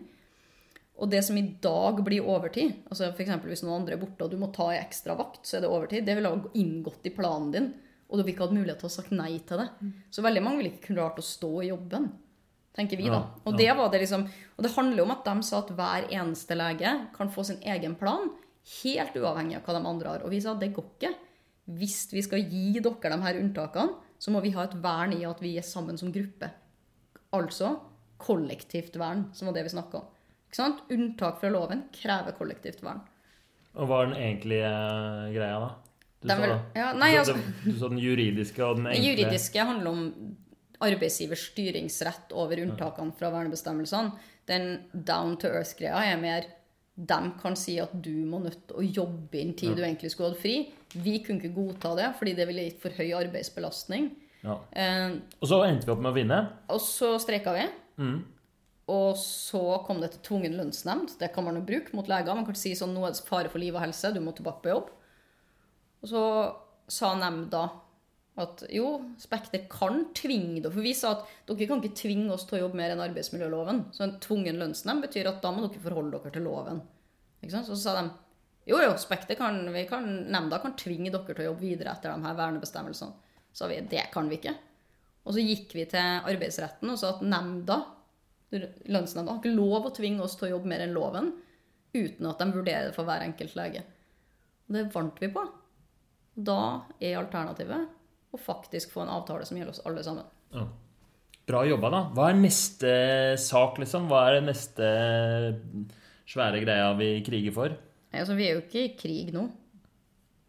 Og 1.02 1.10
det 1.10 1.24
som 1.26 1.38
i 1.40 1.44
dag 1.64 2.00
blir 2.06 2.28
overtid, 2.30 2.84
altså 2.92 3.10
f.eks. 3.10 3.32
hvis 3.48 3.64
noen 3.66 3.80
andre 3.82 3.96
er 3.96 4.02
borte 4.02 4.26
og 4.26 4.34
du 4.34 4.38
må 4.40 4.52
ta 4.54 4.70
ei 4.70 4.82
ekstra 4.84 5.16
vakt, 5.18 5.42
så 5.48 5.58
er 5.58 5.64
det 5.64 5.72
overtid. 5.72 6.06
Det 6.06 6.16
ville 6.18 6.30
ha 6.30 6.52
inngått 6.62 7.08
i 7.10 7.14
planen 7.16 7.50
din, 7.56 7.72
og 8.08 8.20
du 8.20 8.22
ville 8.22 8.36
ikke 8.36 8.46
hatt 8.46 8.58
mulighet 8.58 8.82
til 8.84 8.88
å 8.88 8.92
ha 8.92 8.98
sagt 9.00 9.16
nei 9.16 9.32
til 9.48 9.64
det. 9.64 9.70
Så 10.14 10.24
veldig 10.24 10.44
mange 10.46 10.62
ville 10.62 10.74
ikke 10.76 10.94
klart 10.94 11.18
å 11.18 11.26
stå 11.26 11.52
i 11.64 11.72
jobben, 11.72 12.12
tenker 12.78 13.00
vi 13.00 13.10
da. 13.10 13.24
Og 13.50 13.58
det 13.58 13.72
var 13.80 13.90
det 13.92 14.04
liksom, 14.04 14.28
og 14.28 14.64
det 14.64 14.74
handler 14.76 15.04
om 15.04 15.16
at 15.16 15.26
de 15.26 15.48
sa 15.48 15.64
at 15.64 15.74
hver 15.80 16.08
eneste 16.12 16.60
lege 16.60 16.94
kan 17.16 17.34
få 17.34 17.48
sin 17.50 17.64
egen 17.74 17.98
plan, 18.00 18.30
helt 18.84 19.16
uavhengig 19.18 19.58
av 19.58 19.66
hva 19.68 19.76
de 19.80 19.86
andre 19.90 20.10
har. 20.16 20.24
Og 20.26 20.32
vi 20.34 20.40
sa 20.44 20.54
det 20.56 20.72
går 20.76 20.88
ikke. 20.96 21.14
Hvis 21.78 22.08
vi 22.14 22.22
skal 22.26 22.44
gi 22.50 22.80
dere 22.80 23.12
de 23.16 23.22
her 23.24 23.40
unntakene, 23.42 23.96
så 24.22 24.32
må 24.34 24.42
vi 24.44 24.52
ha 24.54 24.64
et 24.68 24.76
vern 24.84 25.14
i 25.16 25.24
at 25.26 25.40
vi 25.42 25.56
er 25.58 25.66
sammen 25.66 25.98
som 25.98 26.12
gruppe. 26.14 26.50
Altså 27.34 27.76
kollektivt 28.22 28.98
vern, 29.02 29.30
som 29.34 29.48
var 29.50 29.56
det 29.58 29.64
vi 29.66 29.74
snakka 29.74 29.98
om. 30.02 30.10
Ikke 30.50 30.60
sant? 30.60 30.82
Unntak 30.92 31.40
fra 31.42 31.50
loven 31.54 31.86
krever 31.96 32.36
kollektivt 32.38 32.84
vern. 32.86 33.02
Og 33.80 33.88
hva 33.88 34.02
er 34.04 34.12
den 34.12 34.20
egentlige 34.20 34.68
eh, 34.68 35.32
greia, 35.32 35.60
da? 35.64 35.72
Du, 36.22 36.28
Den 36.28 36.38
sa, 36.38 36.42
vil- 36.44 36.82
ja, 36.82 36.90
nei, 36.94 37.12
altså- 37.18 37.38
du 37.64 37.72
sa 37.80 37.88
den 37.90 37.98
juridiske 38.04 38.62
og 38.66 38.76
den 38.78 38.84
Det 38.92 38.98
Den 39.00 39.08
juridiske 39.08 39.64
handler 39.66 39.90
om 39.90 40.36
arbeidsgivers 40.82 41.48
styringsrett 41.54 42.32
over 42.34 42.60
unntakene 42.62 43.14
fra 43.18 43.30
vernebestemmelsene. 43.32 44.12
Den 44.50 44.68
down 44.94 45.38
to 45.38 45.48
earth-greia 45.48 46.04
er 46.14 46.18
mer 46.22 46.46
de 47.02 47.20
kan 47.42 47.56
si 47.58 47.78
at 47.82 47.94
du 48.04 48.12
må 48.30 48.40
nødt 48.44 48.60
til 48.70 48.78
å 48.78 48.84
jobbe 48.86 49.40
inn 49.42 49.54
tid 49.58 49.74
du 49.78 49.82
egentlig 49.82 50.12
skulle 50.14 50.34
hatt 50.34 50.42
fri. 50.44 50.56
Vi 50.94 51.16
kunne 51.26 51.42
ikke 51.42 51.56
godta 51.56 51.96
det, 51.98 52.10
fordi 52.20 52.36
det 52.38 52.46
ville 52.50 52.68
gitt 52.68 52.82
for 52.84 52.94
høy 52.98 53.10
arbeidsbelastning. 53.18 54.12
Ja. 54.44 54.58
Eh, 54.74 55.16
Og 55.42 55.50
så 55.50 55.62
endte 55.66 55.88
vi 55.88 55.94
opp 55.96 56.04
med 56.04 56.12
å 56.12 56.18
vinne. 56.18 56.40
og 56.70 56.82
så 56.84 57.16
streika 57.22 57.54
vi. 57.56 57.66
Mm. 58.02 58.20
Og 58.92 59.16
så 59.18 59.62
kom 59.86 60.02
det 60.02 60.12
til 60.16 60.22
tvungen 60.30 60.58
lønnsnemnd. 60.58 61.18
Det 61.20 61.32
kan 61.34 61.46
man 61.46 61.56
jo 61.56 61.62
bruke 61.66 61.94
mot 61.96 62.08
leger. 62.12 62.36
Man 62.36 62.46
kan 62.46 62.58
si 62.60 62.74
sånn 62.76 62.94
nå 62.94 63.06
er 63.08 63.14
det 63.16 63.24
fare 63.28 63.50
for 63.50 63.62
liv 63.62 63.76
og 63.76 63.82
helse, 63.86 64.14
du 64.14 64.20
må 64.20 64.34
tilbake 64.36 64.62
på 64.66 64.74
jobb. 64.74 64.90
Og 66.02 66.10
så 66.10 66.24
sa 66.92 67.14
nemnda 67.16 67.70
at 68.40 68.64
jo, 68.72 68.94
Spekter 69.20 69.66
kan 69.70 70.06
tvinge 70.16 70.62
dere. 70.62 70.72
For 70.72 70.86
vi 70.86 70.94
sa 70.96 71.16
at 71.18 71.30
dere 71.50 71.68
kan 71.68 71.82
ikke 71.82 72.00
tvinge 72.00 72.32
oss 72.32 72.46
til 72.48 72.60
å 72.60 72.64
jobbe 72.66 72.80
mer 72.80 72.94
enn 72.94 73.04
arbeidsmiljøloven. 73.04 73.86
Så 73.96 74.06
en 74.06 74.18
tvungen 74.24 74.60
lønnsnemnd 74.62 75.04
betyr 75.04 75.30
at 75.32 75.42
da 75.44 75.52
må 75.52 75.66
dere 75.66 75.84
forholde 75.84 76.16
dere 76.16 76.34
til 76.38 76.48
loven. 76.48 76.82
Så 77.52 77.76
sa 77.76 77.98
de 78.00 78.06
jo, 78.70 78.78
jo, 78.78 78.92
Spekter 79.02 79.36
kan, 79.36 79.64
kan, 79.90 80.08
nemnda 80.32 80.62
kan 80.64 80.78
tvinge 80.80 81.12
dere 81.12 81.34
til 81.34 81.44
å 81.44 81.50
jobbe 81.52 81.66
videre 81.66 81.96
etter 81.96 82.14
de 82.14 82.28
her 82.28 82.38
vernebestemmelsene. 82.40 83.32
Så 83.52 83.66
sa 83.66 83.72
vi 83.72 83.82
det 83.92 84.08
kan 84.14 84.30
vi 84.32 84.40
ikke. 84.40 84.56
Og 85.28 85.36
så 85.36 85.44
gikk 85.44 85.74
vi 85.76 85.86
til 85.90 86.28
arbeidsretten 86.32 86.94
og 86.94 87.00
sa 87.00 87.16
at 87.16 87.26
nemnda 87.26 87.82
lønnsnemnda 88.52 89.32
har 89.32 89.40
ikke 89.40 89.54
lov 89.56 89.88
å 89.88 89.96
tvinge 89.96 90.24
oss 90.26 90.38
til 90.38 90.50
å 90.50 90.56
jobbe 90.56 90.72
mer 90.72 90.84
enn 90.84 90.96
loven 90.96 91.30
uten 91.96 92.28
at 92.28 92.40
de 92.40 92.48
vurderer 92.52 92.90
det 92.90 92.96
for 92.96 93.08
hver 93.08 93.24
enkelt 93.24 93.56
lege. 93.60 93.84
Og 94.68 94.78
det 94.78 94.88
vant 94.94 95.20
vi 95.20 95.30
på. 95.32 95.44
Da 96.36 96.62
er 97.00 97.20
alternativet 97.20 98.01
å 98.32 98.40
faktisk 98.40 98.94
få 98.94 99.04
en 99.04 99.14
avtale 99.14 99.46
som 99.48 99.60
gjelder 99.60 99.76
oss 99.76 99.84
alle 99.88 100.04
sammen. 100.06 100.28
Ja. 100.56 100.66
Bra 101.52 101.64
jobba, 101.68 101.90
da. 101.92 102.02
Hva 102.16 102.30
er 102.32 102.38
neste 102.40 102.92
sak, 103.42 103.80
liksom? 103.82 104.08
Hva 104.12 104.28
er 104.28 104.38
det 104.38 104.46
neste 104.52 104.92
svære 106.30 106.62
greia 106.64 106.92
vi 107.00 107.16
kriger 107.26 107.56
for? 107.56 107.76
Nei, 108.12 108.22
altså, 108.22 108.38
vi 108.38 108.48
er 108.48 108.56
jo 108.56 108.64
ikke 108.64 108.86
i 108.86 108.94
krig 109.00 109.34
nå. 109.36 109.48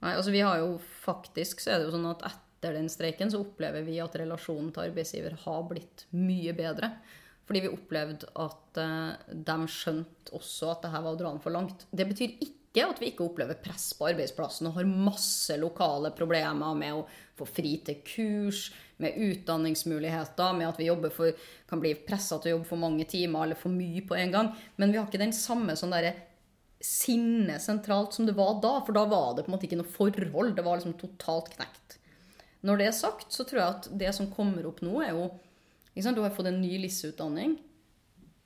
Nei, 0.03 0.15
altså, 0.15 0.35
vi 0.35 0.45
har 0.45 0.61
jo 0.63 0.77
faktisk 1.03 1.63
så 1.63 1.73
er 1.73 1.81
det 1.81 1.89
jo 1.89 1.97
sånn 1.97 2.11
at 2.11 2.25
etter 2.29 2.79
den 2.79 2.91
streiken 2.93 3.33
så 3.33 3.41
opplever 3.43 3.83
vi 3.87 3.99
at 4.03 4.15
relasjonen 4.21 4.71
til 4.75 4.85
arbeidsgiver 4.87 5.35
har 5.45 5.67
blitt 5.71 6.07
mye 6.15 6.55
bedre. 6.59 6.93
Fordi 7.49 7.65
vi 7.65 7.73
opplevde 7.73 8.29
at 8.39 8.79
uh, 8.79 9.33
de 9.33 9.57
skjønte 9.71 10.35
også 10.39 10.71
at 10.71 10.85
det 10.85 10.93
her 10.93 11.03
var 11.03 11.17
å 11.17 11.19
dra 11.19 11.33
den 11.33 11.43
for 11.43 11.55
langt. 11.55 11.87
Det 11.91 12.07
betyr 12.07 12.37
ikke 12.37 12.62
at 12.81 13.01
vi 13.03 13.11
ikke 13.11 13.27
opplever 13.27 13.59
press 13.61 13.91
på 13.99 14.07
arbeidsplassen 14.09 14.71
og 14.71 14.79
har 14.79 14.89
masse 14.89 15.59
lokale 15.61 16.09
problemer 16.17 16.73
med 16.79 16.97
å 16.97 17.05
få 17.37 17.45
fri 17.45 17.75
til 17.85 18.01
kurs, 18.07 18.71
med 19.03 19.19
utdanningsmuligheter, 19.19 20.55
med 20.57 20.71
at 20.71 20.79
vi 20.81 20.89
for, 21.13 21.37
kan 21.69 21.81
bli 21.83 21.93
pressa 22.07 22.39
til 22.39 22.53
å 22.53 22.57
jobbe 22.57 22.69
for 22.71 22.81
mange 22.81 23.05
timer 23.05 23.45
eller 23.45 23.59
for 23.59 23.75
mye 23.75 24.05
på 24.07 24.17
en 24.17 24.33
gang. 24.33 24.53
Men 24.77 24.93
vi 24.93 25.01
har 25.01 25.09
ikke 25.09 25.21
den 25.21 25.35
samme 25.37 25.77
sånn 25.77 25.93
derre 25.93 26.15
sinne 26.83 27.59
sentralt 27.63 28.15
som 28.15 28.27
det 28.27 28.37
var 28.39 28.61
da. 28.63 28.79
For 28.87 28.97
da 28.97 29.05
var 29.11 29.35
det 29.37 29.45
på 29.45 29.53
en 29.53 29.57
måte 29.57 29.69
ikke 29.69 29.81
noe 29.83 29.97
forhold. 29.99 30.55
Det 30.57 30.65
var 30.65 30.79
liksom 30.79 30.97
totalt 31.01 31.53
knekt. 31.57 31.99
Når 32.63 32.79
det 32.79 32.89
er 32.89 32.97
sagt, 32.97 33.29
så 33.35 33.45
tror 33.45 33.61
jeg 33.61 33.75
at 33.75 33.91
det 33.99 34.15
som 34.15 34.31
kommer 34.31 34.67
opp 34.71 34.81
nå, 34.87 35.01
er 35.03 35.17
jo 35.17 35.29
ikke 35.93 36.07
sant? 36.07 36.17
Du 36.17 36.23
har 36.25 36.35
fått 36.35 36.49
en 36.49 36.63
ny 36.63 36.77
LIS-utdanning 36.81 37.59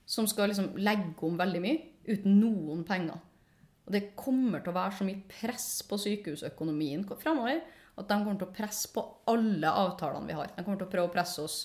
som 0.09 0.27
skal 0.31 0.51
liksom 0.51 0.73
legge 0.79 1.15
om 1.27 1.37
veldig 1.39 1.63
mye 1.63 1.83
uten 2.07 2.39
noen 2.41 2.85
penger. 2.87 3.19
Og 3.87 3.95
det 3.95 4.17
kommer 4.19 4.63
til 4.63 4.73
å 4.73 4.77
være 4.77 4.99
så 4.99 5.07
mye 5.07 5.25
press 5.31 5.69
på 5.87 5.99
sykehusøkonomien 6.03 7.05
framover 7.21 7.61
at 7.97 8.09
de 8.11 8.17
kommer 8.19 8.39
til 8.41 8.49
å 8.49 8.55
presse 8.57 8.91
på 8.93 9.03
alle 9.31 9.71
avtalene 9.71 10.29
vi 10.29 10.37
har. 10.37 10.51
De 10.53 10.65
kommer 10.65 10.81
til 10.81 10.89
å 10.89 10.93
prøve 10.93 11.09
å 11.09 11.15
presse 11.15 11.45
oss 11.45 11.61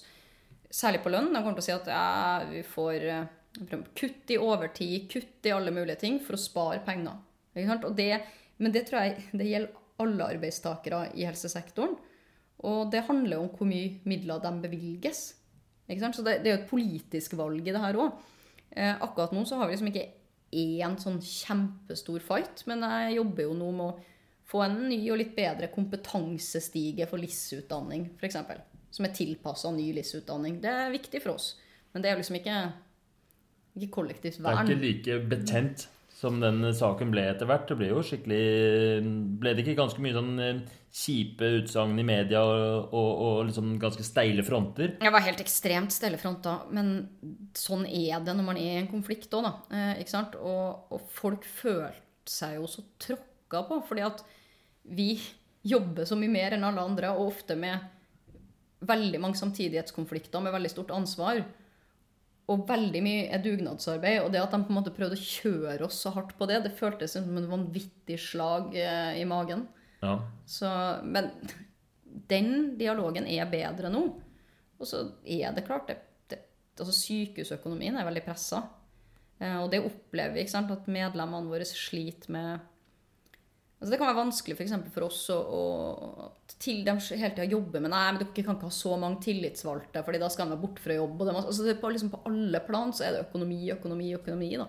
særlig 0.72 1.02
på 1.04 1.12
lønn. 1.12 1.32
De 1.34 1.42
kommer 1.42 1.58
til 1.58 1.66
å 1.66 1.68
si 1.68 1.74
at 1.76 1.90
ja, 1.92 2.06
vi 2.48 2.62
får 2.64 3.08
eh, 3.12 3.82
kutt 3.98 4.32
i 4.32 4.40
overtid, 4.40 5.10
kutt 5.12 5.50
i 5.50 5.54
alle 5.56 5.74
mulige 5.76 6.00
ting 6.06 6.22
for 6.24 6.38
å 6.38 6.42
spare 6.42 6.80
penger. 6.86 7.20
Det, 7.98 8.12
men 8.62 8.72
det 8.72 8.86
tror 8.88 9.02
jeg 9.02 9.28
det 9.36 9.50
gjelder 9.50 9.82
alle 10.02 10.30
arbeidstakere 10.38 11.04
i 11.20 11.28
helsesektoren. 11.28 11.98
Og 12.70 12.94
det 12.94 13.04
handler 13.10 13.42
om 13.42 13.50
hvor 13.52 13.68
mye 13.68 13.98
midler 14.08 14.42
de 14.44 14.54
bevilges. 14.64 15.24
Så 15.92 16.24
det, 16.24 16.40
det 16.46 16.48
er 16.48 16.54
jo 16.54 16.62
et 16.62 16.70
politisk 16.70 17.34
valg 17.36 17.66
i 17.66 17.74
det 17.74 17.82
her 17.82 17.98
òg. 18.00 18.22
Eh, 18.72 18.94
akkurat 19.04 19.34
nå 19.36 19.44
så 19.44 19.58
har 19.60 19.68
vi 19.68 19.76
liksom 19.76 19.90
ikke 19.92 20.08
én 20.52 20.98
sånn 21.00 21.22
kjempestor 21.24 22.24
fight, 22.26 22.66
men 22.70 22.84
jeg 22.84 23.18
jobber 23.20 23.48
jo 23.48 23.56
nå 23.58 23.70
med 23.78 23.86
å 23.88 24.10
få 24.52 24.66
en 24.66 24.78
ny 24.90 25.00
og 25.14 25.22
litt 25.22 25.34
bedre 25.38 25.70
kompetansestige 25.72 27.08
for 27.08 27.22
LIS-utdanning, 27.22 28.10
f.eks. 28.20 28.40
Som 28.92 29.08
er 29.08 29.16
tilpassa 29.16 29.72
ny 29.72 29.88
LIS-utdanning. 29.96 30.60
Det 30.64 30.72
er 30.72 30.92
viktig 30.92 31.22
for 31.24 31.38
oss. 31.38 31.54
Men 31.94 32.04
det 32.04 32.12
er 32.12 32.20
liksom 32.20 32.38
ikke, 32.40 32.58
ikke 33.80 33.94
kollektivt 33.96 34.42
Det 34.42 34.52
er 34.52 34.64
ikke 34.66 34.84
like 34.84 35.20
betent 35.32 35.88
som 36.22 36.38
den 36.42 36.62
saken 36.78 37.10
ble 37.14 37.24
etter 37.32 37.50
hvert. 37.50 37.66
Det 37.70 37.78
ble 37.80 37.90
jo 37.90 38.04
skikkelig 38.06 38.42
Ble 39.42 39.56
det 39.58 39.64
ikke 39.64 39.80
ganske 39.80 40.04
mye 40.04 40.14
sånn 40.14 40.32
eh, 40.44 40.60
kjipe 40.94 41.48
utsagn 41.62 41.98
i 41.98 42.06
media 42.06 42.44
og, 42.46 42.92
og, 42.94 43.10
og 43.26 43.38
liksom 43.48 43.74
ganske 43.82 44.06
steile 44.06 44.46
fronter? 44.46 44.96
Det 45.02 45.14
var 45.14 45.26
helt 45.26 45.42
ekstremt 45.42 45.96
stellefront 45.96 46.44
da, 46.46 46.58
men 46.76 46.94
sånn 47.58 47.88
er 47.88 48.22
det 48.22 48.36
når 48.38 48.48
man 48.52 48.60
er 48.62 48.76
i 48.76 48.82
en 48.84 48.92
konflikt 48.92 49.34
òg, 49.34 49.48
da. 49.48 49.54
Eh, 49.74 50.04
ikke 50.04 50.14
sant? 50.14 50.38
Og, 50.38 50.92
og 50.94 51.08
folk 51.16 51.48
følte 51.48 52.30
seg 52.30 52.60
jo 52.60 52.70
så 52.70 52.86
tråkka 53.02 53.64
på, 53.70 53.82
fordi 53.88 54.06
at 54.06 54.22
vi 54.94 55.16
jobber 55.66 56.06
så 56.10 56.18
mye 56.18 56.34
mer 56.34 56.58
enn 56.58 56.68
alle 56.68 56.86
andre, 56.86 57.16
og 57.16 57.34
ofte 57.34 57.58
med 57.58 57.82
veldig 58.86 59.20
mange 59.22 59.38
samtidighetskonflikter 59.42 60.42
med 60.42 60.54
veldig 60.54 60.72
stort 60.74 60.94
ansvar. 60.96 61.42
Og 62.52 62.66
veldig 62.68 63.02
mye 63.06 63.28
er 63.32 63.44
dugnadsarbeid. 63.44 64.22
Og 64.26 64.32
det 64.34 64.42
at 64.42 64.54
de 64.54 64.62
på 64.66 64.74
en 64.74 64.80
måte 64.80 64.94
prøvde 64.96 65.18
å 65.18 65.24
kjøre 65.24 65.88
oss 65.88 66.02
så 66.04 66.14
hardt 66.16 66.34
på 66.38 66.48
det, 66.50 66.62
det 66.66 66.74
føltes 66.78 67.16
som 67.16 67.30
en 67.40 67.50
vanvittig 67.52 68.18
slag 68.20 68.76
eh, 68.76 69.22
i 69.22 69.28
magen. 69.30 69.68
Ja. 70.02 70.18
Så, 70.50 70.70
men 71.06 71.30
den 72.32 72.76
dialogen 72.80 73.30
er 73.30 73.50
bedre 73.52 73.92
nå. 73.94 74.04
Og 74.82 74.90
så 74.90 75.06
er 75.24 75.54
det 75.56 75.66
klart 75.68 75.92
det, 75.92 76.00
det, 76.32 76.42
altså 76.80 76.96
Sykehusøkonomien 76.98 78.00
er 78.00 78.08
veldig 78.08 78.26
pressa. 78.26 78.64
Eh, 79.40 79.58
og 79.62 79.70
det 79.74 79.84
opplever 79.86 80.36
vi, 80.36 80.46
ikke 80.46 80.56
sant, 80.58 80.74
at 80.74 80.90
medlemmene 80.92 81.52
våre 81.52 81.68
sliter 81.68 82.34
med 82.34 82.68
altså 83.82 83.90
Det 83.90 83.98
kan 83.98 84.12
være 84.12 84.22
vanskelig 84.22 84.56
for, 84.60 84.88
for 84.94 85.08
oss 85.08 85.24
å, 85.34 85.40
å 85.42 86.28
til 86.62 86.84
de 86.86 86.94
hele 86.94 87.34
tida 87.34 87.48
jobbe 87.50 87.82
med 87.82 87.90
Nei, 87.90 88.04
men 88.14 88.22
dere 88.22 88.46
kan 88.46 88.54
ikke 88.54 88.70
ha 88.70 88.76
så 88.76 88.94
mange 89.02 89.24
tillitsvalgte, 89.26 90.04
fordi 90.06 90.22
da 90.22 90.30
skal 90.30 90.46
de 90.46 90.54
være 90.54 90.62
borte 90.62 90.84
fra 90.84 90.98
jobb. 90.98 91.24
Og 91.24 91.32
altså 91.34 91.66
det 91.66 91.80
på, 91.82 91.90
liksom, 91.90 92.12
på 92.14 92.22
alle 92.30 92.62
plan 92.68 92.94
så 92.94 93.08
er 93.08 93.16
det 93.16 93.24
økonomi, 93.26 93.64
økonomi, 93.74 94.12
økonomi. 94.20 94.52
da. 94.62 94.68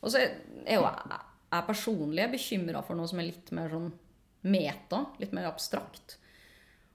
Og 0.00 0.14
så 0.14 0.22
er 0.22 0.78
jo 0.78 0.86
jeg, 0.86 1.64
personlig 1.68 2.28
bekymra 2.32 2.82
for 2.86 2.96
noe 2.96 3.10
som 3.10 3.20
er 3.20 3.28
litt 3.28 3.52
mer 3.56 3.72
sånn 3.74 3.90
meta, 4.48 5.02
litt 5.20 5.34
mer 5.36 5.50
abstrakt. 5.50 6.16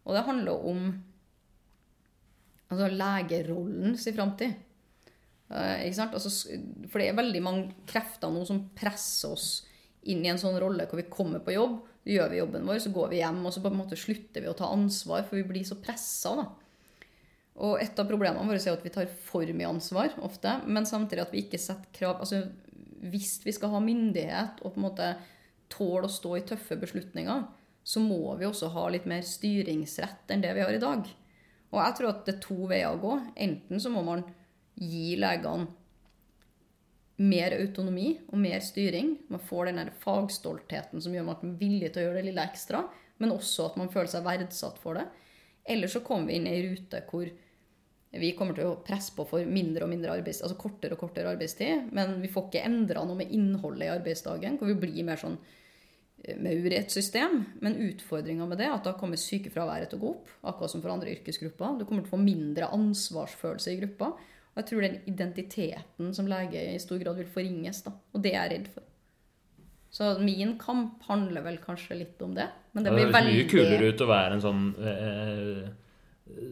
Og 0.07 0.17
det 0.17 0.25
handler 0.25 0.65
om 0.71 0.87
altså 2.71 2.89
legerollens 2.89 4.07
framtid. 4.15 4.55
Uh, 5.53 5.83
ikke 5.85 5.99
sant? 5.99 6.15
Altså, 6.17 6.57
for 6.89 6.97
det 6.97 7.11
er 7.11 7.19
veldig 7.19 7.43
mange 7.45 7.85
krefter 7.89 8.33
nå 8.33 8.41
som 8.49 8.63
presser 8.73 9.35
oss 9.35 9.51
inn 10.11 10.23
i 10.25 10.31
en 10.31 10.41
sånn 10.41 10.57
rolle 10.59 10.87
hvor 10.89 10.99
vi 10.99 11.09
kommer 11.11 11.43
på 11.43 11.55
jobb, 11.55 11.77
gjør 12.07 12.33
vi 12.33 12.41
jobben 12.41 12.67
vår, 12.67 12.81
så 12.83 12.91
går 12.93 13.13
vi 13.13 13.21
hjem, 13.21 13.39
og 13.45 13.53
så 13.55 13.63
på 13.63 13.71
en 13.71 13.79
måte 13.79 13.99
slutter 13.99 14.43
vi 14.43 14.51
å 14.51 14.57
ta 14.57 14.67
ansvar, 14.73 15.23
for 15.27 15.39
vi 15.39 15.47
blir 15.47 15.67
så 15.67 15.77
pressa. 15.79 16.35
da. 16.39 16.47
Og 17.63 17.77
et 17.81 17.99
av 18.01 18.09
problemene 18.09 18.47
våre 18.49 18.59
er 18.59 18.73
at 18.73 18.85
vi 18.85 18.91
tar 18.93 19.09
for 19.27 19.45
mye 19.45 19.69
ansvar 19.69 20.15
ofte, 20.25 20.57
men 20.65 20.89
samtidig 20.89 21.23
at 21.23 21.33
vi 21.35 21.43
ikke 21.45 21.61
setter 21.61 21.91
krav 21.93 22.23
altså 22.23 22.47
Hvis 23.03 23.41
vi 23.43 23.51
skal 23.51 23.73
ha 23.73 23.81
myndighet 23.83 24.61
og 24.63 24.73
på 24.73 24.79
en 24.79 24.85
måte 24.85 25.07
tåle 25.67 26.07
å 26.07 26.11
stå 26.11 26.37
i 26.37 26.45
tøffe 26.47 26.77
beslutninger, 26.79 27.41
så 27.83 27.99
må 27.99 28.37
vi 28.39 28.47
også 28.47 28.69
ha 28.71 28.85
litt 28.89 29.05
mer 29.09 29.25
styringsrett 29.27 30.31
enn 30.31 30.43
det 30.43 30.53
vi 30.55 30.63
har 30.63 30.71
i 30.71 30.79
dag. 30.79 31.03
Og 31.73 31.79
jeg 31.81 31.97
tror 31.97 32.09
at 32.13 32.21
det 32.23 32.35
er 32.37 32.45
to 32.45 32.55
veier 32.69 32.93
å 32.93 33.01
gå. 33.01 33.17
Enten 33.35 33.81
så 33.83 33.91
må 33.91 34.05
man 34.07 34.23
gi 34.79 35.17
legene 35.19 35.67
mer 37.21 37.53
autonomi 37.59 38.15
og 38.31 38.39
mer 38.41 38.63
styring. 38.65 39.15
Man 39.29 39.41
får 39.43 39.69
den 39.69 39.81
der 39.81 39.93
fagstoltheten 40.01 41.01
som 41.03 41.13
gjør 41.13 41.33
at 41.35 41.43
man 41.45 41.53
er 41.53 41.61
villig 41.61 41.91
til 41.93 42.01
å 42.01 42.05
gjøre 42.07 42.21
det 42.21 42.27
lille 42.31 42.45
ekstra, 42.49 42.83
men 43.21 43.35
også 43.35 43.69
at 43.69 43.79
man 43.79 43.91
føler 43.93 44.09
seg 44.09 44.25
verdsatt 44.25 44.79
for 44.81 44.97
det. 44.97 45.05
Eller 45.63 45.91
så 45.91 46.01
kommer 46.03 46.31
vi 46.31 46.39
inn 46.39 46.49
i 46.49 46.55
ei 46.57 46.63
rute 46.71 47.03
hvor 47.09 47.29
vi 48.13 48.29
kommer 48.37 48.57
til 48.57 48.69
å 48.69 48.77
presse 48.85 49.13
på 49.15 49.25
for 49.25 49.45
mindre 49.49 49.85
og 49.85 49.89
mindre 49.89 50.13
arbeids, 50.13 50.43
altså 50.45 50.57
kortere 50.59 50.93
og 50.93 51.01
kortere 51.01 51.31
arbeidstid, 51.33 51.89
men 51.97 52.19
vi 52.21 52.29
får 52.29 52.49
ikke 52.49 52.65
endra 52.67 53.05
noe 53.07 53.17
med 53.23 53.31
innholdet 53.33 53.87
i 53.87 53.93
arbeidsdagen, 53.93 54.59
hvor 54.59 54.69
vi 54.69 54.77
blir 54.83 55.07
mer 55.07 55.17
sånn 55.17 55.39
eh, 56.21 56.37
maur 56.37 56.67
i 56.69 56.77
et 56.77 56.93
system. 56.93 57.39
Men 57.65 57.79
utfordringa 57.87 58.45
med 58.49 58.61
det 58.61 58.67
er 58.67 58.75
at 58.75 58.85
da 58.85 58.93
kommer 58.99 59.21
sykefraværet 59.21 59.89
til 59.89 60.01
å 60.01 60.03
gå 60.03 60.11
opp, 60.11 60.35
akkurat 60.51 60.75
som 60.75 60.83
for 60.83 60.93
andre 60.93 61.15
yrkesgrupper. 61.15 61.79
Du 61.79 61.87
kommer 61.87 62.05
til 62.05 62.11
å 62.11 62.13
få 62.13 62.21
mindre 62.21 62.69
ansvarsfølelse 62.77 63.73
i 63.73 63.81
gruppa. 63.81 64.13
Og 64.53 64.61
jeg 64.61 64.69
tror 64.69 64.85
den 64.85 64.97
identiteten 65.09 66.11
som 66.13 66.27
lege 66.29 66.61
i 66.73 66.81
stor 66.81 66.99
grad 67.01 67.17
vil 67.17 67.29
forringes, 67.29 67.81
da. 67.85 67.93
Og 68.13 68.21
det 68.21 68.35
er 68.35 68.43
jeg 68.43 68.51
redd 68.53 68.67
for. 68.75 68.89
Så 69.93 70.09
min 70.21 70.55
kamp 70.61 71.03
handler 71.09 71.45
vel 71.45 71.59
kanskje 71.61 71.97
litt 71.99 72.21
om 72.25 72.33
det. 72.37 72.47
Men 72.73 72.85
det 72.85 72.91
Det 72.91 72.97
blir 72.97 73.07
høres 73.07 73.17
veldig 73.17 73.33
mye 73.37 73.49
kulere 73.49 73.89
ut 73.89 74.01
å 74.01 74.09
være 74.09 74.37
en 74.37 74.43
sånn 74.45 74.63
eh, 74.81 75.65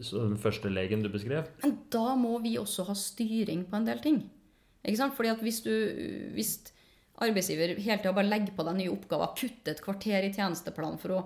sånn 0.06 0.36
førstelegen 0.40 1.02
du 1.02 1.10
beskrev. 1.12 1.48
Men 1.62 1.74
da 1.92 2.12
må 2.18 2.36
vi 2.44 2.54
også 2.60 2.86
ha 2.88 2.94
styring 2.98 3.64
på 3.68 3.78
en 3.78 3.88
del 3.88 4.02
ting. 4.04 4.20
Ikke 4.82 4.98
sant? 4.98 5.16
Fordi 5.16 5.32
at 5.32 5.42
hvis 5.42 5.60
du 5.64 5.72
hvis, 6.36 6.54
arbeidsgiver 7.22 7.76
hele 7.78 8.00
tida 8.02 8.14
bare 8.14 8.30
legger 8.30 8.54
på 8.56 8.66
deg 8.66 8.78
nye 8.78 8.92
oppgaver, 8.92 9.34
kutter 9.38 9.74
et 9.74 9.82
kvarter 9.84 10.26
i 10.26 10.32
tjenesteplanen 10.34 10.98
for 11.02 11.18
å, 11.18 11.20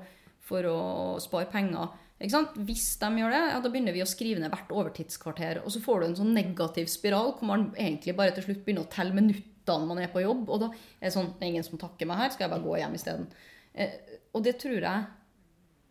for 0.44 0.68
å 0.70 0.80
spare 1.22 1.50
penger. 1.52 1.94
Ikke 2.16 2.32
sant? 2.32 2.54
Hvis 2.64 2.94
de 3.00 3.10
gjør 3.20 3.34
det, 3.34 3.42
ja, 3.50 3.58
da 3.60 3.70
begynner 3.72 3.92
vi 3.92 4.00
å 4.00 4.08
skrive 4.08 4.40
ned 4.40 4.52
hvert 4.52 4.72
overtidskvarter. 4.72 5.60
Og 5.64 5.74
så 5.74 5.82
får 5.84 6.00
du 6.00 6.06
en 6.06 6.16
sånn 6.22 6.32
negativ 6.36 6.88
spiral 6.88 7.34
hvor 7.36 7.50
man 7.50 7.68
egentlig 7.74 8.16
bare 8.16 8.32
til 8.36 8.46
slutt 8.46 8.62
begynner 8.64 8.86
å 8.86 8.92
telle 8.92 9.16
minuttene 9.16 9.88
man 9.90 10.00
er 10.00 10.08
på 10.12 10.24
jobb. 10.24 10.48
Og 10.48 10.62
da 10.64 10.70
er 10.72 11.10
det 11.10 11.12
sånn 11.16 11.34
ingen 11.44 11.66
som 11.66 11.80
takker 11.80 12.08
meg 12.08 12.22
her, 12.22 12.32
skal 12.32 12.46
jeg 12.46 12.54
bare 12.54 12.64
gå 12.64 12.78
hjem 12.80 12.96
isteden. 12.96 13.28
Eh, 13.76 13.92
og 14.32 14.46
det 14.46 14.56
tror 14.62 14.78
jeg 14.80 15.06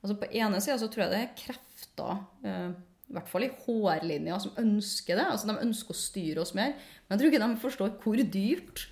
altså 0.05 0.19
På 0.21 0.27
ene 0.37 0.59
sida 0.61 0.75
så 0.77 0.87
tror 0.93 1.01
jeg 1.01 1.11
det 1.15 1.19
er 1.23 1.37
krefter, 1.39 2.19
eh, 2.45 2.73
i 3.09 3.13
hvert 3.15 3.29
fall 3.29 3.45
i 3.45 3.53
HR-linja, 3.63 4.35
som 4.41 4.57
ønsker 4.61 5.17
det. 5.17 5.23
altså 5.31 5.49
De 5.49 5.63
ønsker 5.65 5.93
å 5.93 5.97
styre 5.97 6.43
oss 6.43 6.53
mer. 6.57 6.75
Men 7.05 7.15
jeg 7.15 7.21
tror 7.21 7.31
ikke 7.31 7.41
de 7.41 7.63
forstår 7.63 7.95
hvor 8.03 8.21
dyrt 8.21 8.83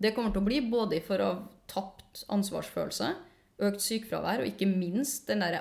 det 0.00 0.14
kommer 0.16 0.32
til 0.32 0.40
å 0.40 0.46
bli, 0.48 0.62
både 0.72 1.00
for 1.04 1.20
å 1.20 1.28
ha 1.28 1.42
tapt 1.68 2.24
ansvarsfølelse, 2.32 3.10
økt 3.68 3.84
sykefravær, 3.84 4.42
og 4.42 4.48
ikke 4.48 4.68
minst 4.68 5.28
den 5.28 5.44
derre 5.44 5.60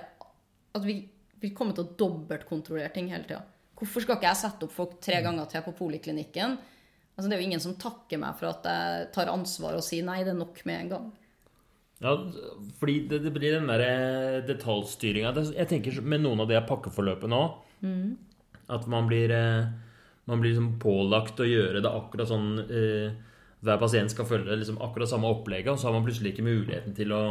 at 0.72 0.88
vi 0.88 0.96
vil 1.42 1.54
komme 1.58 1.74
til 1.76 1.86
å 1.88 1.96
dobbeltkontrollere 1.98 2.94
ting 2.94 3.10
hele 3.12 3.26
tida. 3.28 3.42
Hvorfor 3.82 4.04
skal 4.04 4.20
ikke 4.20 4.30
jeg 4.30 4.40
sette 4.44 4.68
opp 4.68 4.76
folk 4.76 5.00
tre 5.02 5.22
ganger 5.26 5.48
til 5.50 5.64
på 5.66 5.74
poliklinikken? 5.80 6.58
Altså, 7.16 7.28
det 7.28 7.36
er 7.36 7.42
jo 7.42 7.48
ingen 7.50 7.64
som 7.64 7.74
takker 7.82 8.22
meg 8.22 8.38
for 8.40 8.52
at 8.52 8.68
jeg 8.70 9.08
tar 9.16 9.32
ansvar 9.34 9.76
og 9.78 9.84
sier 9.86 10.06
nei, 10.06 10.22
det 10.24 10.36
er 10.36 10.38
nok 10.40 10.62
med 10.70 10.84
en 10.84 10.92
gang. 10.94 11.08
Ja, 12.02 12.16
fordi 12.80 12.96
det, 13.10 13.20
det 13.26 13.32
blir 13.36 13.54
den 13.58 13.68
der 13.70 13.82
eh, 13.86 14.38
detaljstyringa. 14.48 15.34
Jeg 15.54 15.68
tenker 15.70 16.00
med 16.02 16.24
noen 16.24 16.42
av 16.42 16.50
de 16.50 16.62
pakkeforløpene 16.70 17.42
òg 17.44 17.60
Mm. 17.82 18.14
at 18.70 18.84
man 18.86 19.08
blir, 19.10 19.32
eh, 19.34 19.66
man 20.30 20.40
blir 20.42 20.52
liksom 20.52 20.76
pålagt 20.80 21.40
å 21.42 21.48
gjøre 21.50 21.80
det 21.82 21.90
akkurat 21.90 22.30
sånn 22.30 22.60
eh, 22.70 23.16
Hver 23.66 23.80
pasient 23.82 24.14
skal 24.14 24.26
følge 24.30 24.54
liksom 24.58 24.78
akkurat 24.82 25.10
samme 25.10 25.30
opplegget, 25.30 25.72
og 25.74 25.80
så 25.82 25.88
har 25.90 25.94
man 25.94 26.06
plutselig 26.06 26.32
ikke 26.36 26.46
muligheten 26.46 26.94
til 26.98 27.12
å 27.14 27.22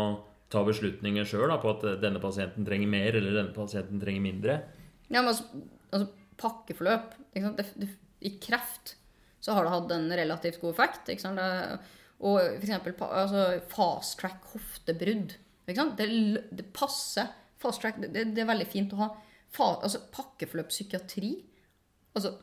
ta 0.50 0.62
beslutninger 0.66 1.26
sjøl 1.28 1.52
på 1.62 1.74
at 1.74 1.84
denne 2.02 2.22
pasienten 2.22 2.66
trenger 2.66 2.90
mer, 2.90 3.14
eller 3.14 3.36
denne 3.38 3.54
pasienten 3.54 4.00
trenger 4.02 4.24
mindre. 4.24 4.56
Ja, 5.08 5.20
men 5.20 5.32
altså, 5.32 5.46
altså 5.90 6.08
pakkeforløp? 6.40 7.14
Det, 7.34 7.66
det, 7.78 7.88
I 8.26 8.34
kreft 8.42 8.96
så 9.40 9.54
har 9.56 9.64
det 9.64 9.72
hatt 9.72 9.94
en 9.94 10.10
relativt 10.12 10.60
god 10.60 10.74
effekt. 10.74 11.08
Det, 11.08 11.78
og 12.20 12.40
eksempel 12.58 12.96
altså, 13.06 13.46
fast 13.72 14.18
track 14.20 14.50
hoftebrudd. 14.52 15.36
Det, 15.66 16.06
det 16.50 16.66
passer. 16.76 17.30
Fast 17.60 17.82
track, 17.82 18.00
det, 18.02 18.26
er 18.34 18.48
veldig 18.48 18.68
fint 18.68 18.92
å 18.96 19.00
ha. 19.04 19.10
Fa, 19.50 19.74
altså, 19.80 20.02
pakkeforløp 20.12 20.70
psykiatri. 20.72 21.34
Altså, 22.16 22.34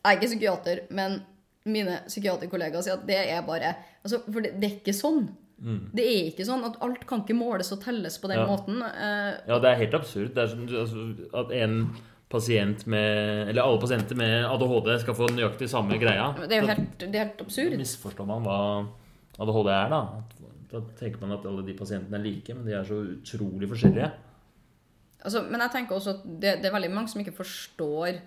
jeg 0.00 0.06
er 0.08 0.18
ikke 0.18 0.30
psykiater, 0.32 0.84
men 0.94 1.20
mine 1.66 2.00
psykiaterkollegaer 2.06 2.84
sier 2.84 2.98
at 2.98 3.06
det 3.08 3.18
er 3.26 3.40
bare 3.46 3.72
altså, 4.04 4.20
For 4.28 4.44
det 4.44 4.54
er 4.54 4.76
ikke 4.78 4.94
sånn. 4.94 5.26
Det 5.56 6.04
er 6.04 6.26
ikke 6.30 6.44
sånn 6.44 6.64
at 6.68 6.74
alt 6.84 7.06
kan 7.08 7.22
ikke 7.24 7.36
måles 7.38 7.70
og 7.72 7.80
telles 7.80 8.18
på 8.20 8.28
den 8.28 8.38
Ja. 8.38 8.46
måten. 8.46 8.82
Eh, 8.82 9.40
Ja, 9.48 9.58
det 9.58 9.70
er 9.70 9.74
helt 9.80 9.94
absurd. 9.94 10.34
Det 10.34 10.42
er 10.44 10.48
som 10.48 10.66
altså, 10.66 11.30
at 11.34 11.50
en 11.52 11.78
pasient 12.28 12.86
med 12.86 13.48
Eller 13.48 13.62
alle 13.62 13.80
pasienter 13.80 14.16
med 14.16 14.44
ADHD 14.44 15.00
skal 15.00 15.14
få 15.14 15.28
nøyaktig 15.30 15.68
samme 15.70 15.98
greia. 15.98 16.34
det 16.46 16.52
er 16.52 16.60
jo 16.60 16.66
helt, 16.66 16.98
det 16.98 17.14
er 17.14 17.24
helt 17.24 17.38
Da 17.38 17.76
misforstår 17.78 18.26
man 18.26 18.42
hva 18.42 18.86
ADHD 19.38 19.68
er, 19.70 19.88
da. 19.88 20.22
Da 20.70 20.80
tenker 20.98 21.20
man 21.20 21.38
at 21.38 21.46
alle 21.46 21.64
de 21.64 21.72
pasientene 21.72 22.18
er 22.18 22.22
like, 22.24 22.54
men 22.54 22.66
de 22.66 22.72
er 22.72 22.84
så 22.84 22.98
utrolig 23.06 23.68
forskjellige. 23.70 24.12
Altså, 25.24 25.42
men 25.50 25.60
jeg 25.60 25.70
tenker 25.70 25.96
også 25.96 26.10
at 26.18 26.24
det, 26.24 26.62
det 26.62 26.66
er 26.66 26.74
veldig 26.74 26.90
mange 26.92 27.08
som 27.08 27.20
ikke 27.20 27.36
forstår 27.36 28.20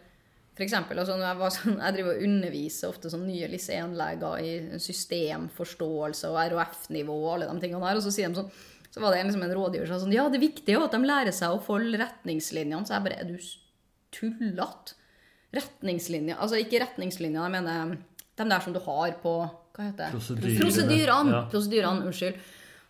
for 0.60 0.66
eksempel, 0.66 1.00
altså 1.00 1.16
jeg, 1.16 1.36
var 1.40 1.54
sånn, 1.56 1.78
jeg 1.80 1.96
driver 1.96 2.18
og 2.18 2.24
underviser 2.28 2.92
ofte 2.92 3.10
sånn 3.14 3.22
nye 3.24 3.48
LIS 3.48 3.70
1-leger 3.72 4.42
i 4.44 4.82
systemforståelse 4.84 6.28
og 6.34 6.40
RHF-nivå 6.52 7.16
og 7.16 7.30
alle 7.38 7.48
de 7.48 7.64
tingene 7.64 7.80
der, 7.86 8.00
og 8.02 8.04
så 8.04 8.12
sier 8.12 8.28
de 8.28 8.42
sånn 8.42 8.52
så 8.90 9.04
var 9.04 9.14
det 9.14 9.22
liksom 9.28 9.44
en 9.46 9.54
rådgiver 9.54 9.86
som 9.86 10.00
sa 10.00 10.04
sånn 10.04 10.16
Ja, 10.18 10.26
det 10.34 10.42
viktige 10.42 10.74
er 10.74 10.80
jo 10.80 10.86
at 10.88 10.96
de 10.98 11.00
lærer 11.06 11.36
seg 11.36 11.54
å 11.54 11.62
følge 11.62 12.00
retningslinjene. 12.02 12.88
Så 12.90 12.96
jeg 12.96 13.06
bare 13.06 13.20
Er 13.22 13.28
du 13.30 13.36
tullete? 14.16 14.96
Retningslinjer 15.54 16.42
Altså 16.42 16.58
ikke 16.58 16.82
retningslinjer, 16.82 17.38
jeg 17.46 17.54
mener 17.54 18.00
de 18.40 18.48
der 18.50 18.64
som 18.66 18.74
du 18.74 18.80
har 18.82 19.14
på 19.22 19.36
Hva 19.46 19.86
heter 19.92 20.08
det? 20.08 20.10
Prosedyrene. 20.16 20.58
Prosedyrene. 20.64 21.36
Ja. 21.36 21.44
Prosedyrene, 21.54 22.10
unnskyld. 22.10 22.42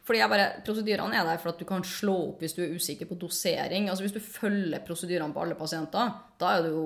Fordi 0.08 0.21
jeg 0.23 0.32
bare, 0.32 0.47
Prosedyrene 0.65 1.19
er 1.19 1.27
der 1.27 1.41
for 1.41 1.51
at 1.51 1.60
du 1.62 1.67
kan 1.69 1.84
slå 1.86 2.15
opp 2.32 2.43
hvis 2.43 2.55
du 2.58 2.63
er 2.63 2.73
usikker 2.73 3.10
på 3.10 3.19
dosering. 3.19 3.91
Altså 3.91 4.08
Hvis 4.08 4.15
du 4.15 4.23
følger 4.23 4.86
prosedyrene 4.88 5.36
på 5.36 5.43
alle 5.43 5.60
pasienter, 5.60 6.15
da 6.39 6.55
er 6.55 6.65
du 6.65 6.71
jo, 6.71 6.86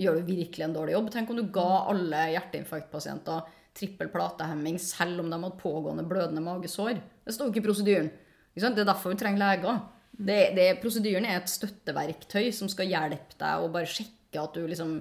gjør 0.00 0.18
du 0.18 0.30
virkelig 0.32 0.66
en 0.66 0.74
dårlig 0.76 0.96
jobb. 0.96 1.10
Tenk 1.12 1.30
om 1.30 1.38
du 1.38 1.46
ga 1.52 1.70
alle 1.92 2.26
hjerteinfarktpasienter 2.34 3.56
trippel 3.76 4.10
platehemming 4.10 4.80
selv 4.82 5.22
om 5.22 5.30
de 5.30 5.38
hadde 5.38 5.60
pågående 5.60 6.06
blødende 6.08 6.42
magesår. 6.44 6.98
Det 7.24 7.34
står 7.34 7.48
jo 7.48 7.54
ikke 7.54 7.62
i 7.62 7.68
prosedyren. 7.68 8.10
Det 8.56 8.66
er 8.66 8.88
derfor 8.88 9.14
vi 9.14 9.20
trenger 9.20 9.40
leger. 9.44 9.80
Det, 10.10 10.40
det, 10.56 10.66
prosedyren 10.82 11.28
er 11.28 11.38
et 11.38 11.52
støtteverktøy 11.52 12.50
som 12.52 12.68
skal 12.68 12.90
hjelpe 12.90 13.38
deg 13.40 13.62
å 13.62 13.70
bare 13.72 13.88
sjekke 13.88 14.42
at 14.42 14.56
du 14.56 14.66
liksom 14.66 14.98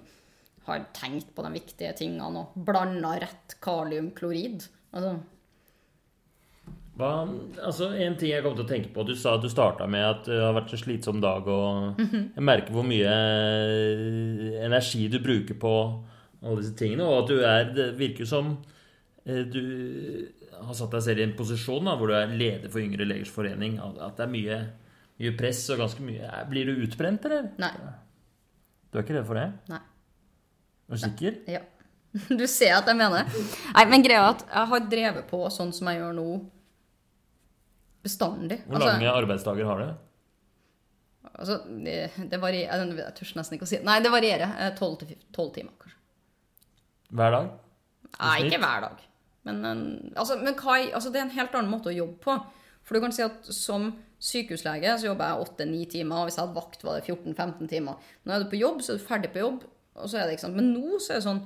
har 0.70 0.86
tenkt 0.96 1.34
på 1.36 1.44
de 1.44 1.52
viktige 1.56 1.96
tingene 1.98 2.44
og 2.44 2.54
blanda 2.68 3.16
rett 3.24 3.58
kaliumklorid. 3.64 4.68
Altså, 4.94 5.16
Hva, 7.00 7.10
altså 7.64 7.94
En 7.96 8.18
ting 8.20 8.34
jeg 8.34 8.44
kom 8.44 8.58
til 8.58 8.66
å 8.66 8.68
tenke 8.68 8.90
på 8.92 9.06
Du 9.08 9.14
sa 9.16 9.38
at 9.38 9.44
du 9.46 9.48
starta 9.52 9.86
med 9.88 10.04
at 10.04 10.26
det 10.28 10.40
har 10.42 10.56
vært 10.58 10.74
en 10.76 10.82
slitsom 10.82 11.22
dag. 11.24 11.48
og 11.48 12.02
Jeg 12.02 12.44
merker 12.44 12.76
hvor 12.76 12.84
mye 12.88 13.14
eh, 13.14 14.58
energi 14.66 15.06
du 15.12 15.20
bruker 15.24 15.56
på 15.62 15.72
alle 16.44 16.60
disse 16.60 16.76
tingene. 16.80 17.08
Og 17.08 17.24
at 17.24 17.32
du 17.32 17.40
er 17.48 17.72
Det 17.78 17.88
virker 18.00 18.26
jo 18.26 18.30
som 18.34 18.52
eh, 19.26 19.46
du 19.48 19.62
har 20.60 20.76
satt 20.76 20.92
deg 20.92 21.06
selv 21.06 21.24
i 21.24 21.28
en 21.30 21.38
posisjon 21.40 21.88
da, 21.88 21.96
hvor 21.96 22.12
du 22.12 22.18
er 22.18 22.36
leder 22.36 22.68
for 22.72 22.84
Yngre 22.84 23.08
legers 23.08 23.32
forening. 23.32 23.80
At 23.80 24.20
det 24.20 24.26
er 24.28 24.34
mye, 24.36 24.60
mye 25.24 25.34
press 25.40 25.64
og 25.72 25.80
ganske 25.86 26.04
mye 26.04 26.44
Blir 26.52 26.68
du 26.68 26.84
utbrent, 26.84 27.26
eller? 27.30 27.48
nei. 27.64 27.72
Du 28.90 28.98
er 28.98 29.04
ikke 29.06 29.20
redd 29.20 29.28
for 29.30 29.38
det? 29.38 29.48
Nei. 29.70 29.80
Er 30.90 30.98
du 30.98 31.04
sikker? 31.08 31.36
Ja. 31.48 31.64
Du 32.40 32.48
ser 32.50 32.74
at 32.80 32.88
jeg 32.90 32.98
mener 32.98 33.22
det. 33.22 33.42
Nei, 33.76 33.84
men 33.92 34.02
greia 34.02 34.24
er 34.24 34.32
at 34.34 34.40
jeg 34.50 34.70
har 34.72 34.88
drevet 34.90 35.28
på 35.30 35.44
sånn 35.54 35.70
som 35.78 35.92
jeg 35.92 36.00
gjør 36.02 36.16
nå, 36.18 36.24
bestandig. 38.06 38.62
Hvor 38.68 38.84
lange 38.84 39.12
arbeidsdager 39.12 39.68
har 39.70 39.84
du? 39.84 39.90
altså, 41.40 41.60
det, 41.86 41.98
det 42.32 42.40
varierer 42.42 42.94
Jeg 42.98 43.16
tør 43.18 43.34
nesten 43.40 43.58
ikke 43.58 43.68
å 43.68 43.72
si 43.72 43.80
Nei, 43.86 44.00
det 44.04 44.12
varierer. 44.14 44.74
Tolv 44.80 45.02
12 45.04 45.52
timer, 45.56 45.74
kanskje. 45.82 45.98
Hver 47.16 47.36
dag? 47.36 47.50
Nei, 48.20 48.36
ikke 48.46 48.62
hver 48.62 48.86
dag. 48.86 49.02
Men, 49.48 49.66
altså, 50.16 50.38
men 50.42 50.58
Kai, 50.60 50.92
altså, 50.92 51.12
det 51.14 51.22
er 51.22 51.28
en 51.28 51.38
helt 51.38 51.56
annen 51.58 51.72
måte 51.72 51.92
å 51.92 51.96
jobbe 51.96 52.20
på. 52.26 52.36
For 52.86 52.98
du 52.98 53.04
kan 53.04 53.14
si 53.16 53.24
at 53.26 53.48
som 53.54 53.92
sykehuslege 54.20 54.96
så 55.00 55.12
jobber 55.12 55.30
jeg 55.32 55.50
8-9 55.70 55.84
timer, 55.94 56.20
og 56.20 56.28
hvis 56.28 56.38
jeg 56.40 56.44
hadde 56.44 56.58
vakt, 56.58 56.84
var 56.84 56.98
det 56.98 57.06
14-15 57.08 57.70
timer. 57.72 58.12
Når 58.26 58.36
er 58.36 58.44
du 58.44 58.52
på 58.52 58.60
jobb, 58.60 58.82
så 58.84 58.94
er 58.94 59.00
du 59.00 59.06
ferdig 59.08 59.32
på 59.34 59.44
jobb. 59.44 59.64
Og 60.00 60.10
så 60.10 60.20
er 60.20 60.28
det 60.28 60.36
ikke 60.36 60.48
sant. 60.48 60.60
Men 60.60 60.72
nå 60.74 61.00
så 61.00 61.14
er 61.14 61.22
det 61.22 61.28
sånn 61.28 61.44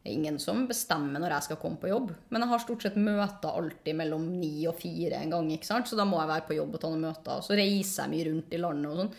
det 0.00 0.08
er 0.08 0.16
ingen 0.16 0.38
som 0.40 0.62
bestemmer 0.68 1.20
når 1.20 1.34
jeg 1.34 1.46
skal 1.50 1.58
komme 1.60 1.76
på 1.80 1.90
jobb. 1.90 2.14
Men 2.32 2.40
jeg 2.40 2.50
har 2.54 2.62
stort 2.62 2.84
sett 2.86 2.96
møter 2.96 3.52
alltid 3.52 3.98
mellom 3.98 4.22
9 4.32 4.52
og 4.70 4.78
4 4.80 5.18
en 5.18 5.34
gang. 5.34 5.50
ikke 5.52 5.68
sant? 5.68 5.90
Så 5.90 5.98
da 5.98 6.06
må 6.08 6.16
jeg 6.22 6.30
være 6.30 6.46
på 6.48 6.56
jobb 6.56 6.78
og 6.78 6.80
ta 6.80 6.88
noen 6.88 7.04
møter. 7.04 7.34
Og 7.36 7.44
så 7.44 7.58
reiser 7.58 8.06
jeg 8.06 8.12
mye 8.14 8.28
rundt 8.30 8.56
i 8.56 8.60
landet 8.62 8.88
og 8.88 9.02
sånn. 9.02 9.10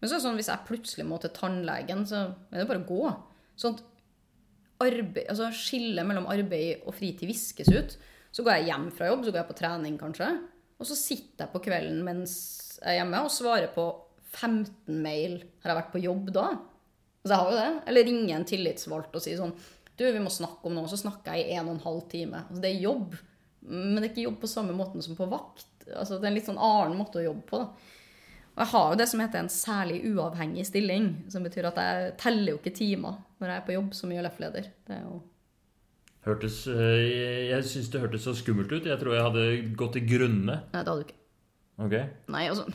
Men 0.00 0.08
så 0.08 0.14
er 0.14 0.16
det 0.16 0.24
sånn, 0.24 0.38
hvis 0.40 0.48
jeg 0.48 0.66
plutselig 0.70 1.06
må 1.10 1.18
til 1.20 1.34
tannlegen, 1.36 2.06
så 2.08 2.22
er 2.48 2.62
det 2.62 2.68
bare 2.70 2.80
å 2.80 2.88
gå. 2.88 3.10
Sånn 3.60 3.76
altså 4.80 5.50
skillet 5.52 6.06
mellom 6.08 6.30
arbeid 6.32 6.86
og 6.88 6.96
fritid 6.96 7.28
viskes 7.28 7.68
ut. 7.68 7.98
Så 8.32 8.46
går 8.46 8.56
jeg 8.56 8.70
hjem 8.70 8.88
fra 8.96 9.10
jobb, 9.10 9.26
så 9.26 9.34
går 9.34 9.42
jeg 9.42 9.50
på 9.50 9.58
trening 9.58 9.98
kanskje. 10.00 10.30
Og 10.80 10.88
så 10.88 10.96
sitter 10.96 11.44
jeg 11.44 11.52
på 11.52 11.60
kvelden 11.66 12.00
mens 12.06 12.32
jeg 12.80 12.94
er 12.94 13.02
hjemme 13.02 13.20
og 13.26 13.34
svarer 13.34 13.68
på 13.74 13.84
15 14.38 15.02
mail. 15.04 15.42
Har 15.60 15.74
jeg 15.74 15.80
vært 15.82 15.92
på 15.92 16.00
jobb 16.06 16.32
da? 16.32 16.46
Altså 17.20 17.34
jeg 17.34 17.42
har 17.42 17.50
jo 17.50 17.58
det. 17.58 17.84
Eller 17.92 18.08
ringer 18.08 18.38
en 18.38 18.48
tillitsvalgt 18.48 19.18
og 19.18 19.24
sier 19.24 19.36
sånn 19.36 19.52
Du, 20.00 20.06
vi 20.08 20.22
må 20.24 20.32
snakke 20.32 20.64
om 20.64 20.78
noe. 20.78 20.88
Så 20.88 20.96
snakker 20.96 21.36
jeg 21.36 21.50
i 21.50 21.56
en 21.60 21.68
og 21.68 21.74
en 21.76 21.84
halv 21.84 22.04
time. 22.08 22.46
Altså 22.48 22.62
det 22.64 22.72
er 22.72 22.84
jobb. 22.86 23.16
Men 23.68 23.98
det 23.98 24.06
er 24.06 24.12
ikke 24.14 24.28
jobb 24.28 24.38
på 24.40 24.48
samme 24.48 24.72
måten 24.76 25.04
som 25.04 25.18
på 25.18 25.28
vakt. 25.28 25.66
Altså 25.92 26.16
det 26.16 26.24
er 26.24 26.30
en 26.30 26.38
litt 26.38 26.48
sånn 26.48 26.60
annen 26.60 26.96
måte 26.96 27.20
å 27.20 27.26
jobbe 27.26 27.44
på. 27.50 27.60
da. 27.60 27.98
Og 28.50 28.62
jeg 28.64 28.72
har 28.72 28.86
jo 28.90 29.00
det 29.00 29.08
som 29.10 29.20
heter 29.22 29.42
en 29.42 29.52
særlig 29.52 29.98
uavhengig 30.08 30.64
stilling. 30.68 31.10
Som 31.32 31.44
betyr 31.44 31.68
at 31.68 31.82
jeg 31.84 32.14
teller 32.22 32.54
jo 32.54 32.62
ikke 32.62 32.72
timer 32.80 33.20
når 33.40 33.52
jeg 33.52 33.60
er 33.60 33.66
på 33.68 33.76
jobb 33.76 33.92
som 33.96 34.14
ILF-leder. 34.16 34.72
Det 34.88 34.96
er 34.96 35.04
jo 35.04 35.20
Hørtes, 36.20 36.66
eh, 36.68 37.48
jeg 37.48 37.64
syns 37.64 37.86
det 37.88 38.00
hørtes 38.02 38.26
så 38.26 38.34
skummelt 38.36 38.72
ut. 38.74 38.84
Jeg 38.84 39.00
tror 39.00 39.14
jeg 39.16 39.24
hadde 39.24 39.44
gått 39.72 39.94
til 39.96 40.04
grunne. 40.04 40.58
Nei, 40.68 40.82
det 40.82 40.90
hadde 40.90 40.96
du 40.98 41.06
ikke. 41.06 41.20
Ok? 41.80 41.94
Nei, 42.34 42.42
altså 42.50 42.66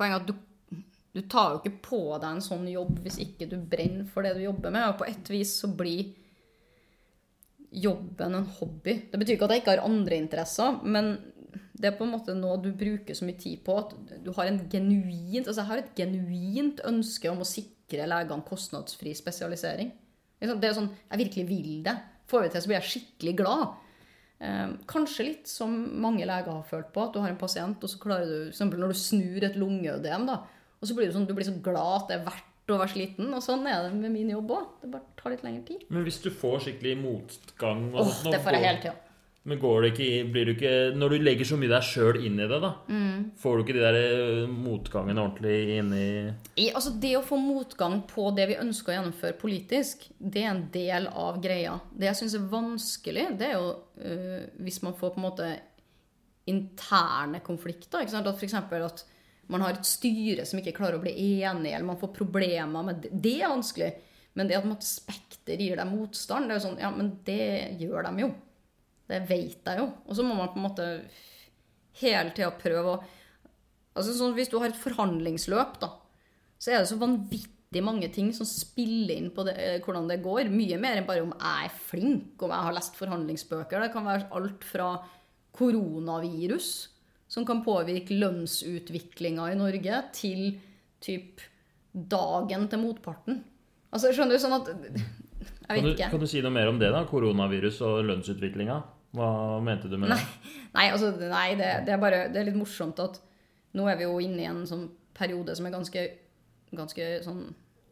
Poenget 0.00 0.16
er 0.16 0.22
at 0.24 0.30
du, 0.30 0.80
du 1.14 1.20
tar 1.30 1.52
jo 1.52 1.60
ikke 1.60 1.76
på 1.84 2.00
deg 2.16 2.26
en 2.32 2.42
sånn 2.42 2.64
jobb 2.66 2.96
hvis 3.04 3.20
ikke 3.22 3.46
du 3.50 3.58
brenner 3.70 4.08
for 4.10 4.26
det 4.26 4.32
du 4.38 4.42
jobber 4.42 4.74
med. 4.74 4.88
Og 4.88 4.98
på 5.02 5.06
et 5.10 5.30
vis 5.30 5.52
så 5.62 5.70
blir 5.70 6.10
jobben 7.70 8.34
en 8.34 8.48
hobby. 8.58 8.96
Det 9.10 9.18
betyr 9.20 9.36
ikke 9.36 9.46
at 9.46 9.54
jeg 9.54 9.62
ikke 9.62 9.74
har 9.76 9.84
andre 9.86 10.18
interesser, 10.18 10.80
men 10.82 11.12
det 11.80 11.88
er 11.88 11.96
på 11.96 12.04
en 12.04 12.12
måte 12.12 12.34
noe 12.36 12.58
du 12.60 12.70
bruker 12.76 13.16
så 13.16 13.26
mye 13.26 13.40
tid 13.40 13.62
på 13.64 13.76
at 13.80 13.94
du 14.20 14.30
har 14.36 14.50
en 14.50 14.60
genuint 14.70 15.46
Altså, 15.46 15.62
jeg 15.62 15.70
har 15.70 15.80
et 15.80 15.94
genuint 15.96 16.82
ønske 16.86 17.30
om 17.30 17.40
å 17.40 17.48
sikre 17.48 18.08
legene 18.10 18.46
kostnadsfri 18.46 19.14
spesialisering. 19.16 19.92
Det 20.40 20.50
er 20.50 20.76
sånn 20.76 20.92
Jeg 21.08 21.22
virkelig 21.24 21.46
vil 21.48 21.70
det. 21.86 21.96
Får 22.30 22.44
vi 22.44 22.50
til, 22.52 22.62
så 22.62 22.70
blir 22.70 22.78
jeg 22.78 22.90
skikkelig 22.90 23.34
glad. 23.40 23.64
Eh, 24.40 24.68
kanskje 24.88 25.26
litt 25.26 25.50
som 25.50 25.72
mange 26.00 26.26
leger 26.28 26.52
har 26.52 26.68
følt 26.68 26.92
på, 26.94 27.02
at 27.04 27.16
du 27.16 27.20
har 27.20 27.32
en 27.32 27.40
pasient, 27.40 27.82
og 27.82 27.90
så 27.90 27.98
klarer 28.00 28.28
du 28.28 28.36
for 28.36 28.54
eksempel 28.54 28.80
når 28.80 28.94
du 28.94 29.00
snur 29.00 29.44
et 29.44 29.58
lungeødem, 29.58 30.28
da, 30.30 30.38
og 30.80 30.88
så 30.88 30.96
blir 30.96 31.10
du, 31.10 31.16
sånn, 31.16 31.26
du 31.28 31.34
blir 31.36 31.48
så 31.48 31.56
glad 31.60 31.96
at 31.96 32.06
det 32.08 32.16
er 32.16 32.28
verdt 32.28 32.49
å 32.74 32.80
være 32.80 32.94
sliten. 32.94 33.28
Og 33.34 33.42
sånn 33.44 33.66
er 33.66 33.86
det 33.88 33.94
med 33.98 34.12
min 34.14 34.30
jobb 34.30 34.50
òg. 34.56 34.66
Det 34.82 34.90
bare 34.92 35.02
tar 35.20 35.34
litt 35.34 35.44
lengre 35.46 35.66
tid. 35.68 35.86
Men 35.90 36.04
hvis 36.06 36.20
du 36.24 36.30
får 36.30 36.66
skikkelig 36.66 36.96
motgang 37.02 37.86
og 37.94 38.02
Åh, 38.06 38.10
sånn, 38.22 38.32
det 38.34 38.42
får 38.44 38.58
jeg 38.58 38.68
hele 38.68 38.82
tida. 38.86 38.96
Men 39.48 39.56
går 39.56 39.78
det 39.82 39.88
ikke, 39.94 40.08
blir 40.34 40.44
du 40.44 40.50
ikke 40.52 40.70
Når 41.00 41.08
du 41.14 41.22
legger 41.24 41.48
så 41.48 41.56
mye 41.56 41.70
deg 41.72 41.84
sjøl 41.88 42.18
inn 42.28 42.34
i 42.36 42.46
det, 42.46 42.58
da, 42.60 42.74
Mm. 42.92 43.30
får 43.40 43.56
du 43.56 43.62
ikke 43.64 43.76
de 43.78 43.84
der 43.86 43.96
motgangen 44.52 45.16
motgangene 45.16 45.22
ordentlig 45.22 45.78
inn 45.78 45.94
i 45.96 46.34
I, 46.60 46.66
altså 46.74 46.92
Det 47.00 47.14
å 47.16 47.22
få 47.24 47.38
motgang 47.40 48.02
på 48.06 48.26
det 48.36 48.48
vi 48.50 48.58
ønsker 48.60 48.92
å 48.92 48.96
gjennomføre 48.98 49.38
politisk, 49.40 50.10
det 50.20 50.42
er 50.44 50.50
en 50.50 50.68
del 50.70 51.06
av 51.08 51.40
greia. 51.40 51.80
Det 51.96 52.10
jeg 52.10 52.16
syns 52.20 52.34
er 52.36 52.50
vanskelig, 52.52 53.38
det 53.38 53.48
er 53.48 53.56
jo 53.56 53.72
øh, 54.04 54.44
hvis 54.60 54.82
man 54.82 54.92
får 54.92 55.14
på 55.14 55.22
en 55.22 55.28
måte 55.30 55.48
interne 56.50 57.40
konflikter. 57.44 58.00
ikke 58.02 58.10
sant? 58.12 58.26
At 58.26 58.36
f.eks. 58.40 58.54
at 58.54 59.04
man 59.50 59.64
har 59.64 59.76
et 59.76 59.88
styre 59.88 60.44
som 60.46 60.60
ikke 60.60 60.76
klarer 60.76 60.98
å 60.98 61.02
bli 61.02 61.12
enig, 61.42 61.72
eller 61.72 61.88
man 61.88 61.98
får 62.00 62.14
problemer 62.14 62.86
med 62.86 63.02
det. 63.02 63.10
Det 63.22 63.36
er 63.40 63.52
vanskelig. 63.52 63.90
Men 64.38 64.46
det 64.46 64.60
at 64.60 64.66
på 64.68 64.76
Spekter 64.86 65.58
gir 65.58 65.80
deg 65.80 65.90
motstand, 65.90 66.46
det 66.46 66.54
er 66.54 66.60
jo 66.60 66.66
sånn 66.68 66.82
Ja, 66.82 66.90
men 66.94 67.16
det 67.26 67.76
gjør 67.80 68.06
de 68.06 68.24
jo. 68.24 68.28
Det 69.10 69.24
vet 69.26 69.66
jeg 69.66 69.80
jo. 69.80 69.88
Og 70.06 70.16
så 70.16 70.26
må 70.26 70.36
man 70.38 70.52
på 70.52 70.60
en 70.60 70.68
måte 70.68 70.90
hele 72.00 72.30
tida 72.36 72.52
prøve 72.58 72.94
å 72.94 73.00
Altså 73.98 74.12
sånn, 74.14 74.36
Hvis 74.36 74.48
du 74.48 74.54
har 74.62 74.70
et 74.70 74.78
forhandlingsløp, 74.78 75.80
da, 75.82 75.88
så 76.62 76.70
er 76.70 76.78
det 76.78 76.88
så 76.92 76.96
vanvittig 77.00 77.80
mange 77.82 78.06
ting 78.14 78.28
som 78.32 78.46
spiller 78.46 79.16
inn 79.16 79.32
på 79.34 79.42
det, 79.48 79.56
eh, 79.58 79.80
hvordan 79.82 80.06
det 80.08 80.20
går. 80.22 80.46
Mye 80.48 80.78
mer 80.78 81.00
enn 81.00 81.08
bare 81.08 81.24
om 81.24 81.34
jeg 81.34 81.66
er 81.66 81.74
flink, 81.88 82.40
om 82.40 82.54
jeg 82.54 82.66
har 82.68 82.76
lest 82.76 82.94
forhandlingsbøker. 83.00 83.82
Det 83.82 83.92
kan 83.92 84.06
være 84.06 84.28
alt 84.30 84.64
fra 84.64 84.92
koronavirus, 85.58 86.70
som 87.30 87.46
kan 87.46 87.62
påvirke 87.64 88.16
lønnsutviklinga 88.18 89.46
i 89.52 89.58
Norge, 89.58 90.02
til 90.16 90.58
typ 91.02 91.42
dagen 91.92 92.66
til 92.70 92.82
motparten. 92.82 93.42
Altså, 93.90 94.12
skjønner 94.14 94.36
du? 94.36 94.42
Sånn 94.42 94.56
at 94.58 94.70
Jeg 94.70 94.96
kan 95.66 95.76
vet 95.76 95.84
du, 95.84 95.92
ikke. 95.94 96.10
kan 96.12 96.22
du 96.22 96.28
si 96.30 96.42
noe 96.42 96.54
mer 96.54 96.70
om 96.70 96.78
det, 96.78 96.90
da? 96.94 97.04
Koronavirus 97.08 97.80
og 97.86 98.02
lønnsutviklinga? 98.08 98.80
Hva 99.16 99.30
mente 99.66 99.90
du 99.90 99.96
med 99.98 100.12
det? 100.12 100.18
Nei, 100.76 100.86
altså, 100.92 101.10
nei 101.18 101.48
det, 101.58 101.70
det 101.86 101.94
er 101.96 102.02
bare 102.02 102.20
Det 102.30 102.38
er 102.38 102.46
litt 102.46 102.58
morsomt 102.58 103.00
at 103.02 103.18
nå 103.74 103.86
er 103.90 103.98
vi 103.98 104.06
jo 104.06 104.18
inne 104.22 104.42
i 104.42 104.50
en 104.50 104.62
sånn 104.66 104.84
periode 105.14 105.54
som 105.58 105.66
er 105.66 105.74
ganske, 105.74 106.04
ganske 106.74 107.08
sånn 107.24 107.42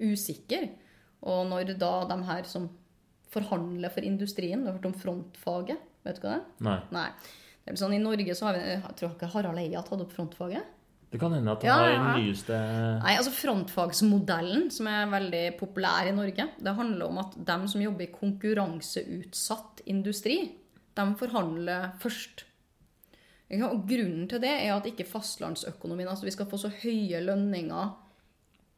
usikker. 0.03 0.69
Og 1.27 1.45
når 1.51 1.75
da 1.79 1.93
de 2.11 2.19
her 2.29 2.47
som 2.47 2.69
forhandler 3.35 3.91
for 3.93 4.07
industrien 4.07 4.63
Du 4.63 4.71
har 4.71 4.79
hørt 4.79 4.87
om 4.91 4.95
frontfaget? 4.99 5.83
Vet 6.07 6.21
du 6.21 6.27
hva 6.27 6.37
det 6.37 6.39
er? 6.39 6.45
Nei. 6.69 6.79
Nei. 6.95 7.09
Sånn, 7.77 7.95
I 7.97 8.01
Norge 8.03 8.35
så 8.39 8.49
har 8.49 8.57
vi 8.57 8.65
Jeg 8.71 8.97
tror 9.01 9.15
ikke 9.15 9.31
Harald 9.35 9.61
Eia 9.61 9.83
tatt 9.85 10.01
opp 10.05 10.15
frontfaget. 10.15 10.75
Det 11.09 11.19
kan 11.21 11.33
hende 11.33 11.53
at 11.55 11.63
han 11.65 11.69
Ja, 11.71 11.77
har 11.81 11.95
den 11.95 12.27
nyeste 12.27 12.57
Nei, 13.01 13.15
altså 13.17 13.33
Frontfagsmodellen, 13.33 14.67
som 14.73 14.91
er 14.93 15.09
veldig 15.09 15.45
populær 15.61 16.09
i 16.09 16.13
Norge, 16.13 16.51
det 16.61 16.75
handler 16.77 17.07
om 17.07 17.23
at 17.23 17.39
dem 17.49 17.65
som 17.71 17.81
jobber 17.81 18.05
i 18.05 18.13
konkurranseutsatt 18.13 19.81
industri, 19.89 20.37
de 20.99 21.07
forhandler 21.17 21.95
først. 22.03 22.45
Og 23.57 23.87
grunnen 23.89 24.29
til 24.29 24.43
det 24.45 24.53
er 24.53 24.75
at 24.75 24.85
ikke 24.91 25.07
fastlandsøkonomien 25.09 26.11
Altså 26.11 26.27
vi 26.27 26.35
skal 26.35 26.49
få 26.51 26.59
så 26.61 26.69
høye 26.69 27.23
lønninger 27.25 27.95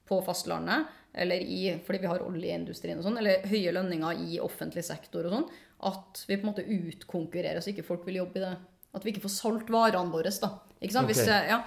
på 0.07 0.21
fastlandet, 0.27 0.87
eller 1.15 1.43
i, 1.43 1.63
fordi 1.87 2.03
vi 2.03 2.11
har 2.11 2.23
oljeindustrien 2.23 2.99
og 2.99 3.07
sånn, 3.07 3.19
eller 3.19 3.47
høye 3.51 3.75
lønninger 3.75 4.23
i 4.31 4.39
offentlig 4.43 4.85
sektor 4.87 5.27
og 5.27 5.35
sånn, 5.35 5.49
at 5.91 6.23
vi 6.29 6.37
på 6.37 6.45
en 6.45 6.51
måte 6.53 6.67
utkonkurrerer 6.67 7.63
så 7.63 7.73
ikke 7.73 7.87
folk 7.87 8.07
vil 8.07 8.21
jobbe 8.21 8.39
i 8.39 8.45
det. 8.45 8.53
At 8.97 9.05
vi 9.07 9.13
ikke 9.13 9.25
får 9.25 9.37
solgt 9.37 9.71
varene 9.73 10.11
våre, 10.13 10.33
da. 10.43 10.55
Ikke 10.81 10.97
sant? 10.97 11.11
Hvis, 11.11 11.23
eh, 11.29 11.51
ja. 11.53 11.63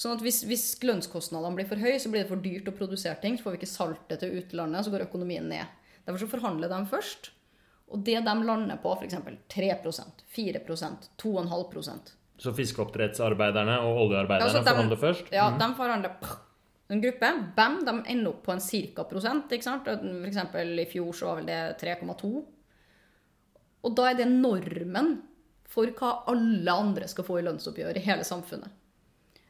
Sånn 0.00 0.16
at 0.16 0.24
hvis, 0.24 0.40
hvis 0.48 0.64
lønnskostnadene 0.82 1.54
blir 1.54 1.68
for 1.70 1.78
høye, 1.78 2.00
så 2.02 2.10
blir 2.10 2.24
det 2.24 2.30
for 2.32 2.42
dyrt 2.42 2.66
å 2.70 2.74
produsere 2.74 3.14
ting. 3.22 3.36
Så 3.38 3.46
får 3.46 3.54
vi 3.54 3.62
ikke 3.62 3.70
solgt 3.70 4.08
det 4.10 4.20
til 4.24 4.34
utlandet, 4.40 4.86
så 4.86 4.92
går 4.94 5.06
økonomien 5.06 5.46
ned. 5.48 5.70
Derfor 6.04 6.24
så 6.24 6.30
forhandler 6.32 6.72
de 6.72 6.80
først. 6.90 7.30
Og 7.94 8.02
det 8.02 8.16
de 8.26 8.34
lander 8.48 8.80
på, 8.82 8.94
f.eks. 8.98 9.14
3% 9.54 10.24
4% 10.34 11.10
2,5% 11.20 12.14
Så 12.42 12.54
fiskeoppdrettsarbeiderne 12.56 13.76
og 13.84 14.00
oljearbeiderne 14.06 14.48
Altså, 14.48 14.64
de, 14.64 14.72
forhandler 14.72 15.00
først? 15.00 15.30
Ja, 15.34 15.50
de 15.54 15.68
forhandler 15.78 16.16
en 16.88 17.00
gruppe. 17.04 17.30
Bam, 17.56 17.78
de 17.86 17.94
ender 18.12 18.32
opp 18.32 18.42
på 18.44 18.52
en 18.52 18.60
cirka 18.60 19.06
prosent. 19.08 19.52
ikke 19.52 19.66
sant? 19.66 19.88
Eksempel 20.26 20.74
i 20.82 20.88
fjor 20.90 21.14
så 21.16 21.30
var 21.30 21.40
vel 21.40 21.48
det 21.52 21.60
3,2. 21.80 22.32
Og 23.84 23.94
da 23.96 24.10
er 24.10 24.18
det 24.18 24.26
normen 24.32 25.14
for 25.68 25.90
hva 25.98 26.16
alle 26.30 26.72
andre 26.72 27.08
skal 27.10 27.26
få 27.26 27.40
i 27.40 27.44
lønnsoppgjør 27.46 27.98
i 27.98 28.04
hele 28.04 28.26
samfunnet. 28.26 28.70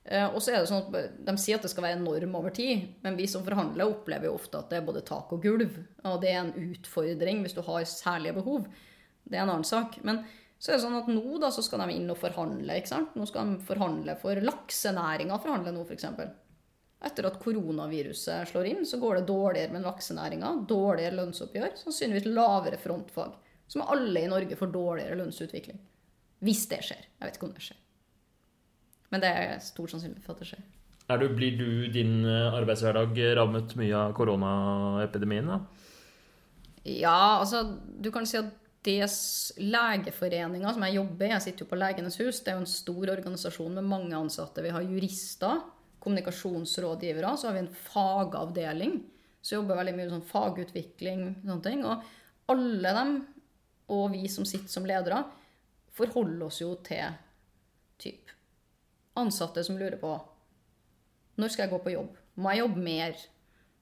Eh, 0.04 0.26
Og 0.28 0.42
så 0.42 0.52
er 0.52 0.60
det 0.60 0.68
sånn 0.68 0.84
at 0.84 1.26
De 1.26 1.36
sier 1.40 1.56
at 1.56 1.64
det 1.64 1.72
skal 1.72 1.86
være 1.86 1.98
en 1.98 2.34
over 2.34 2.50
tid, 2.50 2.88
men 3.02 3.16
vi 3.16 3.26
som 3.26 3.44
forhandler, 3.44 3.88
opplever 3.88 4.28
jo 4.28 4.34
ofte 4.36 4.58
at 4.58 4.70
det 4.70 4.78
er 4.78 4.86
både 4.86 5.04
tak 5.04 5.32
og 5.32 5.42
gulv. 5.42 5.78
Og 6.04 6.20
det 6.20 6.30
er 6.30 6.40
en 6.42 6.54
utfordring 6.74 7.42
hvis 7.42 7.56
du 7.56 7.62
har 7.62 7.84
særlige 7.84 8.34
behov. 8.34 8.68
Det 9.24 9.38
er 9.38 9.42
en 9.42 9.50
annen 9.50 9.64
sak. 9.64 10.02
Men 10.04 10.24
så 10.58 10.70
er 10.70 10.76
det 10.76 10.84
sånn 10.84 11.00
at 11.00 11.08
nå 11.12 11.38
da, 11.40 11.50
så 11.52 11.64
skal 11.64 11.82
de 11.84 11.96
inn 11.96 12.10
og 12.12 12.20
forhandle. 12.20 12.76
ikke 12.76 12.92
sant? 12.92 13.16
Nå 13.16 13.26
skal 13.28 13.54
de 13.54 13.64
forhandle 13.64 14.16
for 14.20 14.40
laksenæringa. 14.40 15.40
forhandle 15.40 15.72
nå, 15.72 15.84
f.eks. 15.84 16.06
Etter 17.04 17.26
at 17.28 17.40
koronaviruset 17.42 18.48
slår 18.48 18.68
inn, 18.70 18.84
så 18.88 18.96
går 19.00 19.18
det 19.18 19.26
dårligere 19.28 19.72
med 19.72 19.84
laksenæringa. 19.84 20.52
Dårligere 20.68 21.18
lønnsoppgjør. 21.18 21.74
Sannsynligvis 21.82 22.28
lavere 22.30 22.80
frontfag. 22.80 23.34
Som 23.68 23.84
alle 23.88 24.22
i 24.22 24.30
Norge 24.30 24.56
får 24.56 24.72
dårligere 24.72 25.18
lønnsutvikling. 25.20 25.80
Hvis 26.45 26.64
det 26.70 26.80
skjer. 26.87 27.05
Jeg 27.18 27.28
vet 27.28 27.39
ikke 27.39 27.49
om 27.49 27.55
det 27.55 27.64
skjer. 27.64 27.80
Men 29.12 29.22
det 29.22 29.30
er 29.30 29.62
stor 29.62 29.93
sannsynlighet 29.93 30.24
for 30.24 30.35
at 30.35 30.43
det 30.43 30.51
skjer. 30.51 30.64
Er 31.12 31.20
du, 31.20 31.28
blir 31.37 31.57
du 31.61 31.68
din 31.93 32.24
eh, 32.24 32.57
arbeidshverdag 32.57 33.18
rammet 33.37 33.74
mye 33.76 33.97
av 34.07 34.14
koronaepidemien? 34.16 35.51
da? 35.53 35.61
Ja, 36.85 37.41
altså, 37.41 37.62
du 38.01 38.11
kan 38.12 38.26
si 38.28 38.39
at 38.41 38.51
DS 38.85 39.55
Legeforeninga, 39.61 40.72
som 40.72 40.85
jeg 40.85 40.99
jobber 40.99 41.28
i, 41.28 41.32
jeg 41.32 41.45
sitter 41.47 41.64
jo 41.64 41.70
på 41.70 41.78
Legenes 41.80 42.18
hus, 42.20 42.43
det 42.45 42.53
er 42.53 42.59
jo 42.59 42.64
en 42.64 42.72
stor 42.72 43.12
organisasjon 43.14 43.78
med 43.78 43.89
mange 43.89 44.16
ansatte. 44.18 44.64
Vi 44.64 44.72
har 44.74 44.85
jurister, 44.85 45.62
kommunikasjonsrådgivere, 46.05 47.30
så 47.41 47.49
har 47.49 47.57
vi 47.57 47.62
en 47.64 47.76
fagavdeling 47.87 48.99
som 49.41 49.59
jobber 49.59 49.78
veldig 49.80 49.95
mye 49.95 50.05
med 50.05 50.12
sånn 50.18 50.28
fagutvikling 50.28 51.22
og 51.30 51.49
sånne 51.49 51.64
ting. 51.64 51.85
Og 51.89 52.53
alle 52.53 52.93
dem, 52.99 53.14
og 53.93 54.05
vi 54.12 54.28
som 54.32 54.45
sitter 54.49 54.68
som 54.72 54.89
ledere, 54.89 55.22
forholder 55.95 56.47
oss 56.49 56.61
jo 56.62 56.74
til 56.86 57.14
typ 58.03 58.32
ansatte 59.18 59.62
som 59.64 59.78
lurer 59.78 60.01
på 60.01 60.16
når 61.38 61.51
skal 61.51 61.64
jeg 61.64 61.72
gå 61.72 61.78
på 61.82 61.95
jobb? 61.95 62.18
Må 62.38 62.53
jeg 62.53 62.62
jobbe 62.62 62.82
mer? 62.82 63.22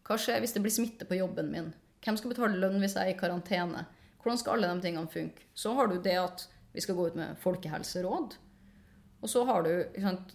Hva 0.08 0.16
skjer 0.20 0.40
hvis 0.40 0.54
det 0.56 0.62
blir 0.64 0.72
smitte 0.72 1.08
på 1.08 1.18
jobben 1.18 1.50
min? 1.52 1.72
Hvem 2.02 2.16
skal 2.18 2.32
betale 2.32 2.60
lønn 2.60 2.78
hvis 2.80 2.94
jeg 2.96 3.10
er 3.10 3.12
i 3.12 3.18
karantene? 3.18 3.84
Hvordan 4.22 4.40
skal 4.40 4.56
alle 4.56 4.70
de 4.70 4.84
tingene 4.86 5.10
funke? 5.12 5.44
Så 5.52 5.74
har 5.76 5.90
du 5.90 5.98
det 6.00 6.16
at 6.16 6.46
vi 6.72 6.80
skal 6.80 6.96
gå 6.96 7.10
ut 7.10 7.18
med 7.18 7.36
folkehelseråd. 7.42 8.38
Og 9.22 9.30
så 9.30 9.42
har 9.44 9.66
du 9.66 9.72
sant, 10.00 10.32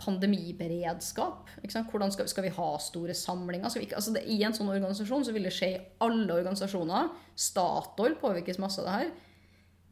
pandemiberedskap. 0.00 1.50
Hvordan 1.90 2.14
skal, 2.14 2.28
skal 2.30 2.46
vi 2.46 2.54
ha 2.56 2.68
store 2.80 3.16
samlinger? 3.18 3.74
Vi 3.74 3.90
altså 3.90 4.14
det, 4.14 4.22
I 4.30 4.38
en 4.46 4.54
sånn 4.56 4.70
organisasjon 4.70 5.26
så 5.26 5.34
vil 5.34 5.48
det 5.48 5.54
skje 5.56 5.72
i 5.74 5.82
alle 6.06 6.38
organisasjoner. 6.38 7.10
Statoil 7.34 8.16
påvirkes 8.20 8.62
masse 8.62 8.80
av 8.80 8.88
det 8.88 8.96
her. 8.96 9.10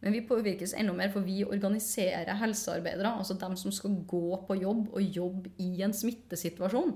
Men 0.01 0.14
vi 0.14 0.22
påvirkes 0.26 0.76
enda 0.78 0.94
mer, 0.94 1.11
for 1.11 1.26
vi 1.26 1.40
organiserer 1.46 2.38
helsearbeidere. 2.38 3.16
Altså 3.18 3.34
dem 3.38 3.57
som 3.59 3.74
skal 3.74 3.96
gå 4.07 4.38
på 4.46 4.59
jobb 4.61 4.92
og 4.92 5.16
jobbe 5.16 5.51
i 5.59 5.82
en 5.82 5.94
smittesituasjon. 5.94 6.92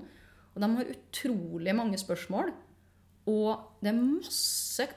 Og 0.53 0.61
de 0.61 0.69
har 0.77 0.93
utrolig 0.93 1.75
mange 1.75 1.99
spørsmål. 1.99 2.53
Og 3.29 3.79
det 3.83 3.91
er 3.91 3.99
masse 3.99 4.87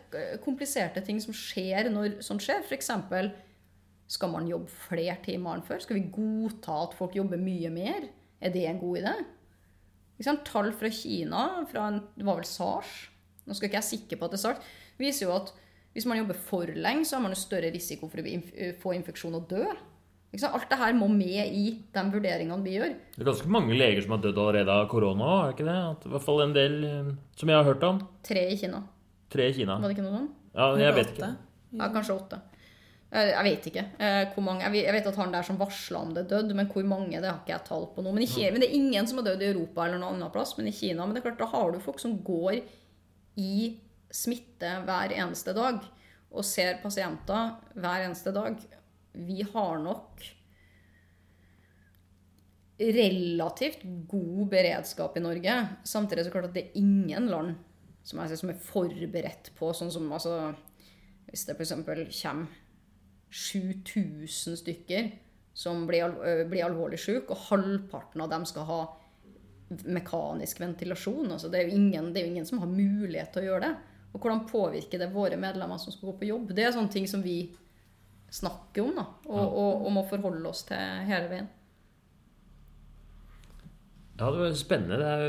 kompliserte 0.45 1.03
ting 1.07 1.19
som 1.23 1.35
skjer 1.35 1.91
når 1.91 2.21
sånt 2.27 2.43
skjer. 2.43 2.63
F.eks. 2.67 2.91
skal 4.17 4.33
man 4.33 4.49
jobbe 4.51 4.71
flere 4.89 5.19
timer 5.25 5.59
enn 5.59 5.67
før? 5.67 5.83
Skal 5.83 6.01
vi 6.01 6.09
godta 6.15 6.83
at 6.87 6.97
folk 6.99 7.15
jobber 7.19 7.43
mye 7.43 7.71
mer? 7.75 8.09
Er 8.43 8.55
det 8.55 8.67
en 8.69 8.83
god 8.83 9.03
idé? 9.03 9.17
Tall 10.47 10.73
fra 10.73 10.91
Kina, 10.91 11.45
fra 11.71 11.91
en, 11.91 12.01
det 12.17 12.25
var 12.25 12.39
vel 12.39 12.49
SARS 12.49 12.93
Nå 13.45 13.55
skal 13.55 13.69
ikke 13.69 13.77
jeg 13.83 13.89
sikre 13.91 14.17
på 14.19 14.27
at 14.27 14.33
det 14.33 14.39
er 14.39 14.43
SARS. 14.43 14.71
viser 14.99 15.27
jo 15.29 15.35
at 15.37 15.53
hvis 15.97 16.07
man 16.09 16.19
jobber 16.21 16.37
for 16.47 16.69
lenge, 16.77 17.07
så 17.09 17.17
har 17.17 17.23
man 17.25 17.33
jo 17.35 17.41
større 17.41 17.73
risiko 17.73 18.09
for 18.13 18.21
å 18.21 18.73
få 18.83 18.93
infeksjon 18.99 19.35
og 19.39 19.47
dø. 19.49 19.63
Ikke 20.35 20.43
sant? 20.43 20.57
Alt 20.59 20.69
det 20.69 20.77
her 20.81 20.93
må 20.99 21.07
med 21.09 21.53
i 21.57 21.63
de 21.95 22.03
vurderingene 22.13 22.61
vi 22.67 22.75
gjør. 22.77 22.91
Det 23.17 23.23
er 23.25 23.29
ganske 23.31 23.49
mange 23.55 23.77
leger 23.79 24.03
som 24.05 24.13
har 24.17 24.25
dødd 24.27 24.41
allerede 24.43 24.75
av 24.75 24.89
korona, 24.93 25.29
er 25.47 25.47
det 25.49 25.55
ikke 25.57 25.69
det? 25.71 25.77
At, 25.95 26.05
I 26.05 26.13
hvert 26.13 26.27
fall 26.27 26.43
en 26.45 26.53
del 26.57 26.75
eh, 26.85 27.13
som 27.41 27.49
jeg 27.53 27.57
har 27.57 27.69
hørt 27.71 27.87
om. 27.89 28.03
Tre 28.27 28.43
i 28.53 28.59
Kina. 28.61 28.83
Tre 29.33 29.47
i 29.49 29.55
Kina. 29.57 29.79
Var 29.81 29.89
det 29.89 29.97
ikke 29.97 30.05
noe 30.05 30.19
sånn? 30.19 30.29
Ja, 30.59 30.69
jeg 30.83 30.97
vet 30.99 31.15
ikke. 31.17 31.31
Ja, 31.81 31.89
kanskje 31.95 32.17
åtte. 32.19 32.41
Eh, 33.15 33.31
Jeg 33.31 33.45
vet 33.47 33.67
ikke 33.71 33.85
eh, 34.03 34.21
hvor 34.35 34.45
mange. 34.51 34.67
Jeg 34.67 34.93
vet- 34.99 35.07
at 35.09 35.17
han 35.23 35.33
der 35.33 35.47
som 35.47 35.57
varsla 35.63 36.03
om 36.03 36.13
det, 36.19 36.27
døde, 36.29 36.53
men 36.59 36.67
hvor 36.75 36.85
mange, 36.85 37.17
det 37.23 37.31
har 37.31 37.39
ikke 37.41 37.55
jeg 37.55 37.65
tall 37.71 37.87
på 37.95 38.03
nå. 38.05 38.13
Men, 38.13 38.27
i 38.27 38.29
Kina, 38.29 38.51
men 38.53 38.61
det 38.61 38.69
er 38.69 38.77
ingen 38.83 39.07
som 39.09 39.23
har 39.23 39.31
dødd 39.31 39.47
i 39.47 39.51
Europa 39.55 39.87
eller 39.87 40.03
noen 40.03 40.19
annen 40.19 40.35
plass, 40.35 40.57
men 40.59 40.69
i 40.69 40.75
Kina. 40.77 41.07
Men 41.07 41.15
det 41.17 41.23
er 41.25 41.31
klart, 41.31 41.41
da 41.47 41.49
har 41.55 41.73
du 41.73 41.79
folk 41.81 42.03
som 42.03 42.19
går 42.27 42.61
i 43.41 43.77
smitte 44.17 44.73
hver 44.87 45.13
eneste 45.17 45.55
dag 45.57 45.85
og 46.37 46.45
ser 46.45 46.81
pasienter 46.83 47.55
hver 47.77 48.07
eneste 48.07 48.33
dag 48.35 48.59
vi 49.17 49.45
har 49.53 49.79
nok 49.81 50.25
relativt 52.77 53.85
god 54.09 54.49
beredskap 54.53 55.17
i 55.17 55.23
Norge. 55.25 55.55
Samtidig 55.85 56.27
er 56.27 56.35
klart 56.35 56.51
at 56.51 56.57
det 56.57 56.67
er 56.67 56.81
ingen 56.83 57.31
land 57.33 57.55
som, 58.05 58.21
ser, 58.21 58.37
som 58.37 58.53
er 58.53 58.61
forberedt 58.61 59.55
på 59.57 59.73
sånn 59.75 59.93
som 59.93 60.11
altså, 60.13 60.53
Hvis 61.27 61.47
det 61.49 61.57
f.eks. 61.57 61.73
kommer 62.21 62.47
7000 63.31 64.61
stykker 64.61 65.09
som 65.57 65.87
blir, 65.89 66.13
blir 66.47 66.67
alvorlig 66.67 67.01
syke, 67.01 67.33
og 67.33 67.49
halvparten 67.49 68.23
av 68.23 68.31
dem 68.31 68.45
skal 68.47 68.69
ha 68.69 68.81
mekanisk 69.89 70.61
ventilasjon. 70.61 71.33
Altså, 71.33 71.49
det, 71.51 71.63
er 71.63 71.75
ingen, 71.75 72.13
det 72.13 72.21
er 72.21 72.29
jo 72.29 72.35
ingen 72.35 72.47
som 72.47 72.61
har 72.63 72.71
mulighet 72.71 73.33
til 73.35 73.43
å 73.43 73.49
gjøre 73.49 73.65
det. 73.65 73.96
Og 74.17 74.23
hvordan 74.23 74.47
påvirker 74.49 75.03
det 75.03 75.11
våre 75.13 75.37
medlemmer 75.37 75.77
som 75.77 75.93
skal 75.93 76.09
gå 76.09 76.15
på 76.23 76.31
jobb? 76.31 76.55
Det 76.57 76.65
er 76.65 76.73
sånne 76.73 76.89
ting 76.93 77.05
som 77.11 77.21
vi 77.21 77.53
snakker 78.33 78.81
om 78.83 78.95
da, 78.97 79.05
og, 79.29 79.45
og, 79.45 79.87
og 79.87 79.93
må 79.93 80.03
forholde 80.09 80.49
oss 80.49 80.65
til 80.67 80.77
hele 81.07 81.29
veien. 81.31 81.49
Ja, 84.17 84.31
det 84.33 84.41
var 84.41 84.53
spennende. 84.57 84.97
Det, 84.97 85.05
er, 85.13 85.21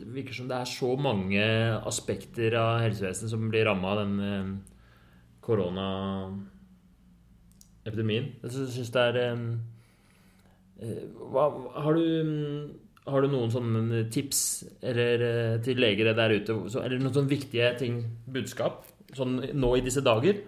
det 0.00 0.14
virker 0.16 0.34
som 0.34 0.48
det 0.50 0.56
er 0.58 0.64
så 0.66 0.96
mange 0.98 1.38
aspekter 1.86 2.54
av 2.58 2.82
helsevesenet 2.82 3.30
som 3.30 3.50
blir 3.52 3.62
ramma 3.68 3.88
av 3.92 3.98
den 4.02 4.14
eh, 4.26 4.48
koronaepidemien. 5.46 8.26
Jeg 8.42 8.50
syns 8.74 8.90
det 8.96 9.02
er 9.12 9.16
eh, 9.22 9.38
eh, 10.82 11.06
hva, 11.30 11.44
har, 11.78 11.92
du, 11.94 12.02
har 13.12 13.24
du 13.24 13.30
noen 13.32 13.50
sånne 13.52 14.04
tips 14.12 14.42
eller, 14.82 15.24
eh, 15.24 15.56
til 15.64 15.80
legere 15.80 16.14
der 16.16 16.36
ute? 16.36 16.56
Eller 16.82 17.00
noen 17.00 17.14
sånne 17.14 17.32
viktige 17.32 17.72
ting, 17.80 18.02
budskap, 18.28 18.84
sånn 19.16 19.40
nå 19.56 19.74
i 19.78 19.84
disse 19.84 20.04
dager? 20.04 20.40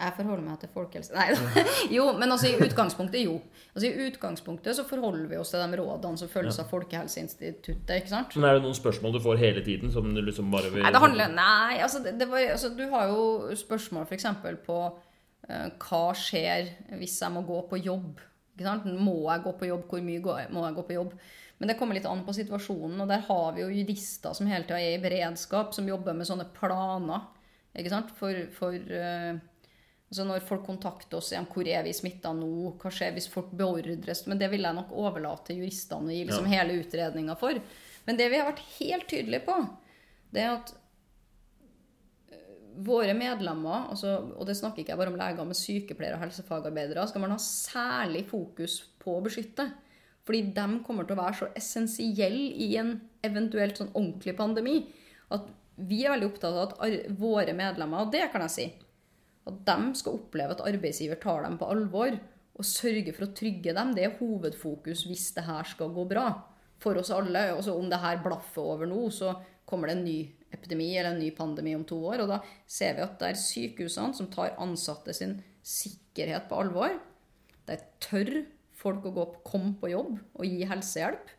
Jeg 0.00 0.14
forholder 0.16 0.44
meg 0.44 0.60
til 0.62 0.70
folkehelse 0.72 1.12
Nei 1.12 1.26
da. 1.34 1.64
Jo, 1.96 2.06
men 2.16 2.32
altså 2.32 2.48
i 2.48 2.56
utgangspunktet, 2.64 3.20
jo. 3.26 3.36
Altså 3.74 3.90
I 3.90 4.06
utgangspunktet 4.06 4.78
så 4.78 4.86
forholder 4.88 5.26
vi 5.28 5.36
oss 5.40 5.52
til 5.52 5.60
de 5.60 5.80
rådene 5.80 6.20
som 6.20 6.30
følges 6.30 6.56
ja. 6.56 6.64
av 6.64 6.72
Folkehelseinstituttet. 6.72 7.92
ikke 7.98 8.12
sant? 8.12 8.36
Men 8.36 8.48
er 8.48 8.58
det 8.58 8.64
noen 8.64 8.78
spørsmål 8.78 9.18
du 9.18 9.20
får 9.24 9.42
hele 9.42 9.64
tiden? 9.66 9.92
som 9.92 10.08
du 10.14 10.22
liksom 10.24 10.48
bare 10.52 10.72
vil... 10.72 10.84
Nei, 10.86 10.94
det 10.94 11.04
handler, 11.04 11.34
nei 11.36 11.82
altså, 11.84 12.00
det, 12.04 12.16
det 12.20 12.30
var, 12.30 12.46
altså, 12.54 12.72
du 12.78 12.86
har 12.94 13.12
jo 13.12 13.58
spørsmål 13.60 14.08
f.eks. 14.08 14.26
på 14.64 14.78
uh, 14.88 15.68
hva 15.84 16.02
skjer 16.16 16.72
hvis 16.96 17.20
jeg 17.20 17.36
må 17.36 17.44
gå 17.48 17.60
på 17.68 17.82
jobb? 17.84 18.24
Ikke 18.56 18.68
sant? 18.70 18.88
Må 18.88 19.18
jeg 19.28 19.44
gå 19.44 19.54
på 19.60 19.68
jobb? 19.68 19.84
Hvor 19.90 20.04
mye 20.04 20.48
må 20.54 20.64
jeg 20.64 20.78
gå 20.78 20.86
på 20.88 20.96
jobb? 20.96 21.14
Men 21.60 21.68
det 21.68 21.76
kommer 21.76 21.96
litt 21.96 22.08
an 22.08 22.22
på 22.24 22.32
situasjonen, 22.32 23.02
og 23.04 23.08
der 23.10 23.20
har 23.26 23.52
vi 23.52 23.60
jo 23.60 23.68
jurister 23.68 24.32
som 24.36 24.48
hele 24.48 24.64
tida 24.64 24.80
er 24.80 24.96
i 24.96 25.02
beredskap, 25.02 25.74
som 25.76 25.88
jobber 25.88 26.16
med 26.16 26.28
sånne 26.28 26.48
planer 26.56 27.26
ikke 27.76 27.92
sant? 27.92 28.14
for, 28.16 28.34
for 28.56 28.74
uh, 28.74 29.36
Altså 30.10 30.24
Når 30.26 30.42
folk 30.42 30.64
kontakter 30.66 31.20
oss 31.20 31.28
igjen, 31.30 31.46
hvor 31.52 31.68
er 31.70 31.84
vi 31.86 31.92
smitta 31.94 32.32
nå, 32.34 32.72
hva 32.80 32.90
skjer 32.90 33.12
hvis 33.14 33.28
folk 33.30 33.52
beordres 33.54 34.24
Men 34.26 34.40
det 34.40 34.48
vil 34.50 34.66
jeg 34.66 34.74
nok 34.74 34.90
overlate 34.98 35.50
til 35.50 35.60
juristene 35.60 36.10
å 36.10 36.16
gi 36.16 36.24
liksom 36.26 36.48
ja. 36.50 36.56
hele 36.56 36.80
utredninga 36.82 37.36
for. 37.38 37.60
Men 38.08 38.18
det 38.18 38.26
vi 38.32 38.40
har 38.40 38.48
vært 38.48 38.64
helt 38.80 39.06
tydelige 39.12 39.44
på, 39.46 39.54
det 40.34 40.42
er 40.42 40.56
at 40.56 40.72
eh, 42.32 42.56
våre 42.88 43.14
medlemmer, 43.14 43.86
altså, 43.92 44.16
og 44.34 44.48
det 44.48 44.56
snakker 44.58 44.82
ikke 44.82 44.96
jeg 44.96 45.02
bare 45.04 45.12
om 45.12 45.20
leger, 45.20 45.46
men 45.46 45.58
sykepleiere 45.60 46.18
og 46.18 46.24
helsefagarbeidere, 46.24 47.06
skal 47.06 47.22
man 47.22 47.36
ha 47.36 47.38
særlig 47.44 48.24
fokus 48.32 48.80
på 48.98 49.14
å 49.14 49.22
beskytte. 49.28 49.68
Fordi 50.30 50.44
de 50.54 50.66
kommer 50.86 51.02
til 51.02 51.16
å 51.16 51.22
være 51.24 51.36
så 51.40 51.46
essensielle 51.58 52.52
i 52.62 52.68
en 52.78 52.92
eventuelt 53.26 53.80
sånn 53.80 53.88
ordentlig 53.90 54.36
pandemi 54.38 54.76
at 55.34 55.48
vi 55.90 56.04
er 56.04 56.12
veldig 56.12 56.28
opptatt 56.28 56.54
av 56.54 56.84
at 56.84 57.08
våre 57.18 57.50
medlemmer, 57.56 58.04
og 58.04 58.12
det 58.14 58.28
kan 58.30 58.44
jeg 58.46 58.54
si 58.54 58.66
at 59.50 59.56
de 59.66 59.96
skal 59.98 60.20
oppleve 60.20 60.54
at 60.54 60.62
arbeidsgiver 60.70 61.18
tar 61.18 61.42
dem 61.42 61.56
på 61.58 61.66
alvor 61.74 62.14
og 62.14 62.68
sørger 62.68 63.16
for 63.16 63.26
å 63.26 63.34
trygge 63.40 63.74
dem. 63.74 63.90
Det 63.96 64.04
er 64.06 64.14
hovedfokus 64.20 65.02
hvis 65.08 65.32
det 65.34 65.48
her 65.48 65.66
skal 65.66 65.90
gå 65.96 66.04
bra 66.12 66.28
for 66.78 67.00
oss 67.00 67.10
alle. 67.16 67.48
Også 67.56 67.74
om 67.74 67.90
det 67.90 67.98
her 68.04 68.22
blaffer 68.22 68.70
over 68.76 68.86
nå, 68.86 69.00
så 69.10 69.32
kommer 69.66 69.90
det 69.90 69.96
en 69.96 70.06
ny 70.06 70.18
epidemi 70.54 70.92
eller 70.92 71.16
en 71.16 71.22
ny 71.24 71.32
pandemi 71.34 71.74
om 71.74 71.82
to 71.88 71.98
år. 72.12 72.22
Og 72.22 72.30
da 72.36 72.38
ser 72.70 72.94
vi 73.00 73.06
at 73.08 73.18
det 73.18 73.32
er 73.32 73.42
sykehusene 73.48 74.14
som 74.14 74.30
tar 74.30 74.54
ansatte 74.62 75.16
sin 75.16 75.40
sikkerhet 75.66 76.46
på 76.46 76.62
alvor. 76.62 76.94
De 77.66 77.82
tør 78.06 78.44
folk 78.80 79.06
å 79.06 79.14
gå 79.14 79.22
opp, 79.22 79.38
komme 79.46 79.74
på 79.80 79.92
jobb 79.92 80.14
og 80.16 80.46
gi 80.46 80.64
helsehjelp. 80.68 81.32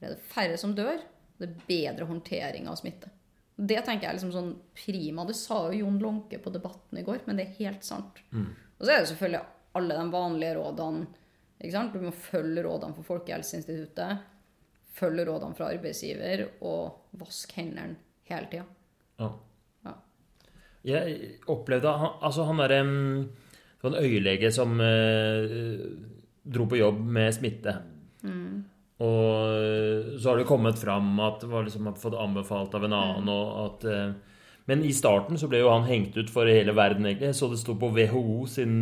Det 0.00 0.08
er 0.08 0.14
det 0.16 0.28
færre 0.32 0.58
som 0.60 0.74
dør. 0.76 1.00
Det 1.40 1.48
er 1.48 1.64
bedre 1.68 2.08
håndtering 2.08 2.68
av 2.68 2.78
smitte. 2.80 3.12
Det 3.60 3.80
tenker 3.84 4.06
jeg 4.06 4.10
er 4.10 4.16
liksom 4.16 4.32
sånn 4.32 4.52
prima. 4.76 5.26
Det 5.28 5.36
sa 5.36 5.66
jo 5.68 5.82
Jon 5.82 5.98
Lånke 6.00 6.40
på 6.40 6.52
Debatten 6.52 7.00
i 7.00 7.04
går, 7.04 7.26
men 7.26 7.36
det 7.36 7.46
er 7.46 7.58
helt 7.58 7.84
sant. 7.84 8.22
Mm. 8.32 8.48
Og 8.78 8.86
så 8.86 8.94
er 8.94 9.02
det 9.02 9.10
selvfølgelig 9.10 9.42
alle 9.76 9.96
de 9.98 10.12
vanlige 10.14 10.56
rådene. 10.56 11.08
Ikke 11.60 11.74
sant? 11.74 11.92
Du 11.92 12.06
må 12.06 12.12
følge 12.16 12.64
rådene 12.64 12.96
fra 12.96 13.04
Folkehelseinstituttet. 13.04 14.24
Følge 14.96 15.26
rådene 15.28 15.56
fra 15.58 15.68
arbeidsgiver, 15.74 16.46
og 16.66 17.20
vask 17.20 17.52
hendene 17.58 18.00
hele 18.30 18.48
tida. 18.48 18.64
Ja. 19.20 19.28
ja. 19.84 19.94
Jeg 20.88 21.34
opplevde 21.52 21.92
Altså, 21.92 22.46
han 22.48 22.62
derre 22.62 22.80
Det 22.80 23.82
var 23.84 23.92
en 23.92 24.04
øyelege 24.06 24.50
som 24.52 24.80
eh, 24.80 25.44
dro 26.42 26.66
på 26.68 26.80
jobb 26.80 27.00
med 27.00 27.34
smitte. 27.36 27.76
Mm. 28.24 28.64
Og 29.00 29.52
eh, 29.56 30.16
så 30.20 30.30
har 30.30 30.40
det 30.40 30.48
kommet 30.48 30.80
fram 30.80 31.14
at 31.24 31.40
det 31.40 31.50
var 31.50 31.64
liksom 31.64 31.88
fått 31.96 32.18
anbefalt 32.20 32.74
av 32.76 32.84
en 32.84 32.96
annen. 32.96 33.28
Mm. 33.28 33.36
og 33.36 33.62
at... 33.66 33.88
Eh, 33.90 34.10
men 34.70 34.84
i 34.86 34.92
starten 34.94 35.38
så 35.40 35.48
ble 35.50 35.64
jo 35.64 35.70
han 35.72 35.88
hengt 35.88 36.14
ut 36.14 36.28
for 36.30 36.46
hele 36.46 36.70
verden, 36.76 37.06
egentlig. 37.08 37.32
Så 37.34 37.48
det 37.50 37.58
sto 37.58 37.74
på 37.80 37.88
WHO 37.96 38.44
sin, 38.46 38.74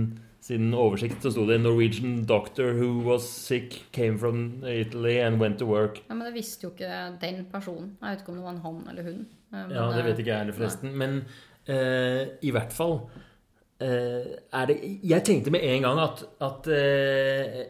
sin 0.44 0.74
oversikt 0.76 1.22
så 1.24 1.30
sto 1.32 1.46
det 1.48 1.60
'Norwegian 1.62 2.26
doctor 2.28 2.74
who 2.76 3.00
was 3.06 3.24
sick, 3.24 3.86
came 3.92 4.18
from 4.18 4.64
Italy 4.68 5.16
and 5.22 5.40
went 5.40 5.58
to 5.58 5.64
work'. 5.64 6.02
Ja, 6.08 6.14
Men 6.14 6.26
det 6.26 6.34
visste 6.34 6.66
jo 6.66 6.74
ikke 6.74 6.92
den 7.22 7.46
personen. 7.52 7.96
Jeg 8.02 8.10
vet 8.10 8.20
ikke 8.20 8.34
om 8.34 8.36
det 8.36 8.44
var 8.44 8.50
en 8.50 8.66
han 8.66 8.82
eller 8.90 9.02
hun. 9.02 9.26
Eh, 9.52 9.62
men, 9.62 9.70
ja, 9.70 9.86
det 9.96 10.04
vet 10.04 10.18
ikke 10.18 10.30
jeg 10.30 10.38
heller, 10.38 10.58
forresten. 10.58 10.92
Nei. 10.92 10.98
Men 11.06 11.24
eh, 11.64 12.26
i 12.42 12.50
hvert 12.50 12.72
fall 12.72 12.94
eh, 12.98 13.27
det 13.78 14.76
Jeg 15.06 15.24
tenkte 15.26 15.52
med 15.54 15.62
en 15.62 15.84
gang 15.86 16.00
at, 16.02 16.24
at 16.42 16.68
eh, 16.74 17.60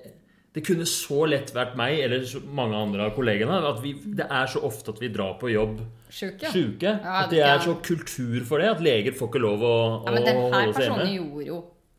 det 0.57 0.65
kunne 0.65 0.87
så 0.89 1.27
lett 1.29 1.53
vært 1.55 1.77
meg 1.79 2.01
eller 2.07 2.25
mange 2.57 2.79
andre 2.79 3.09
av 3.09 3.17
kollegene 3.17 3.59
at 3.69 3.83
vi, 3.85 3.93
det 4.17 4.25
er 4.25 4.49
så 4.51 4.63
ofte 4.67 4.95
at 4.95 5.03
vi 5.03 5.11
drar 5.13 5.37
på 5.39 5.53
jobb 5.53 5.83
sjuke. 6.09 6.49
sjuke 6.51 6.89
ja, 6.89 7.19
at 7.23 7.33
det 7.33 7.43
er 7.45 7.61
så 7.63 7.77
kultur 7.85 8.41
for 8.49 8.65
det 8.65 8.71
at 8.73 8.81
leger 8.83 9.15
får 9.19 9.31
ikke 9.31 9.45
lov 9.45 9.67
å, 9.69 9.75
ja, 10.07 10.15
men 10.17 10.25
den 10.27 10.41
her 10.57 10.73
personen 10.73 11.13
gjorde 11.13 11.51
jo 11.51 11.59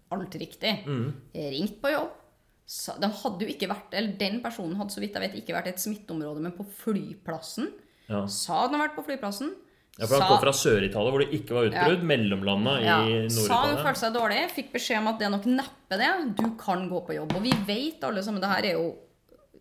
alt 0.09 0.35
riktig. 0.41 0.71
Mm. 0.89 1.09
Ringt 1.53 1.77
på 1.83 1.91
jobb. 1.93 2.15
De 3.01 3.09
hadde 3.21 3.45
jo 3.45 3.49
ikke 3.49 3.69
vært, 3.69 3.93
eller 3.97 4.17
Den 4.17 4.39
personen 4.43 4.77
hadde 4.77 4.93
så 4.93 5.01
vidt 5.01 5.15
jeg 5.17 5.25
vet 5.25 5.37
ikke 5.41 5.55
vært 5.55 5.71
et 5.71 5.81
smitteområde, 5.81 6.41
men 6.43 6.53
på 6.57 6.65
flyplassen. 6.81 7.71
Ja. 8.09 8.23
Sa 8.29 8.63
den 8.67 8.77
har 8.77 8.87
vært 8.87 8.97
på 8.97 9.05
flyplassen. 9.07 9.53
Ja, 9.99 10.07
for 10.07 10.15
Han 10.21 10.31
kom 10.31 10.41
fra 10.45 10.53
Sør-Italia, 10.55 11.11
hvor 11.11 11.23
det 11.23 11.35
ikke 11.35 11.55
var 11.57 11.67
utbrudd. 11.67 11.99
Ja. 11.99 12.07
Mellomlanda 12.11 12.73
i 12.79 12.87
ja. 12.87 12.97
Nord-Italia. 13.03 13.45
Sa 13.49 13.59
han 13.65 13.79
følte 13.83 14.01
seg 14.01 14.15
dårlig, 14.15 14.39
fikk 14.55 14.71
beskjed 14.77 15.01
om 15.01 15.11
at 15.11 15.19
det 15.19 15.27
er 15.27 15.33
nok 15.33 15.47
neppe 15.51 15.99
det. 15.99 16.09
Du 16.39 16.45
kan 16.61 16.85
gå 16.87 17.01
på 17.07 17.17
jobb. 17.17 17.35
Og 17.35 17.43
vi 17.43 17.53
vet 17.67 18.05
alle 18.07 18.23
sammen 18.23 18.43
Det 18.43 18.51
her 18.53 18.67
er 18.69 18.77
jo 18.79 18.89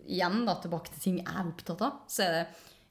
igjen 0.08 0.44
da, 0.46 0.54
tilbake 0.62 0.94
til 0.94 1.04
ting 1.04 1.20
jeg 1.20 1.28
er 1.28 1.48
opptatt 1.50 1.82
av. 1.84 2.02
Så 2.08 2.24
er 2.24 2.36
det, 2.36 2.44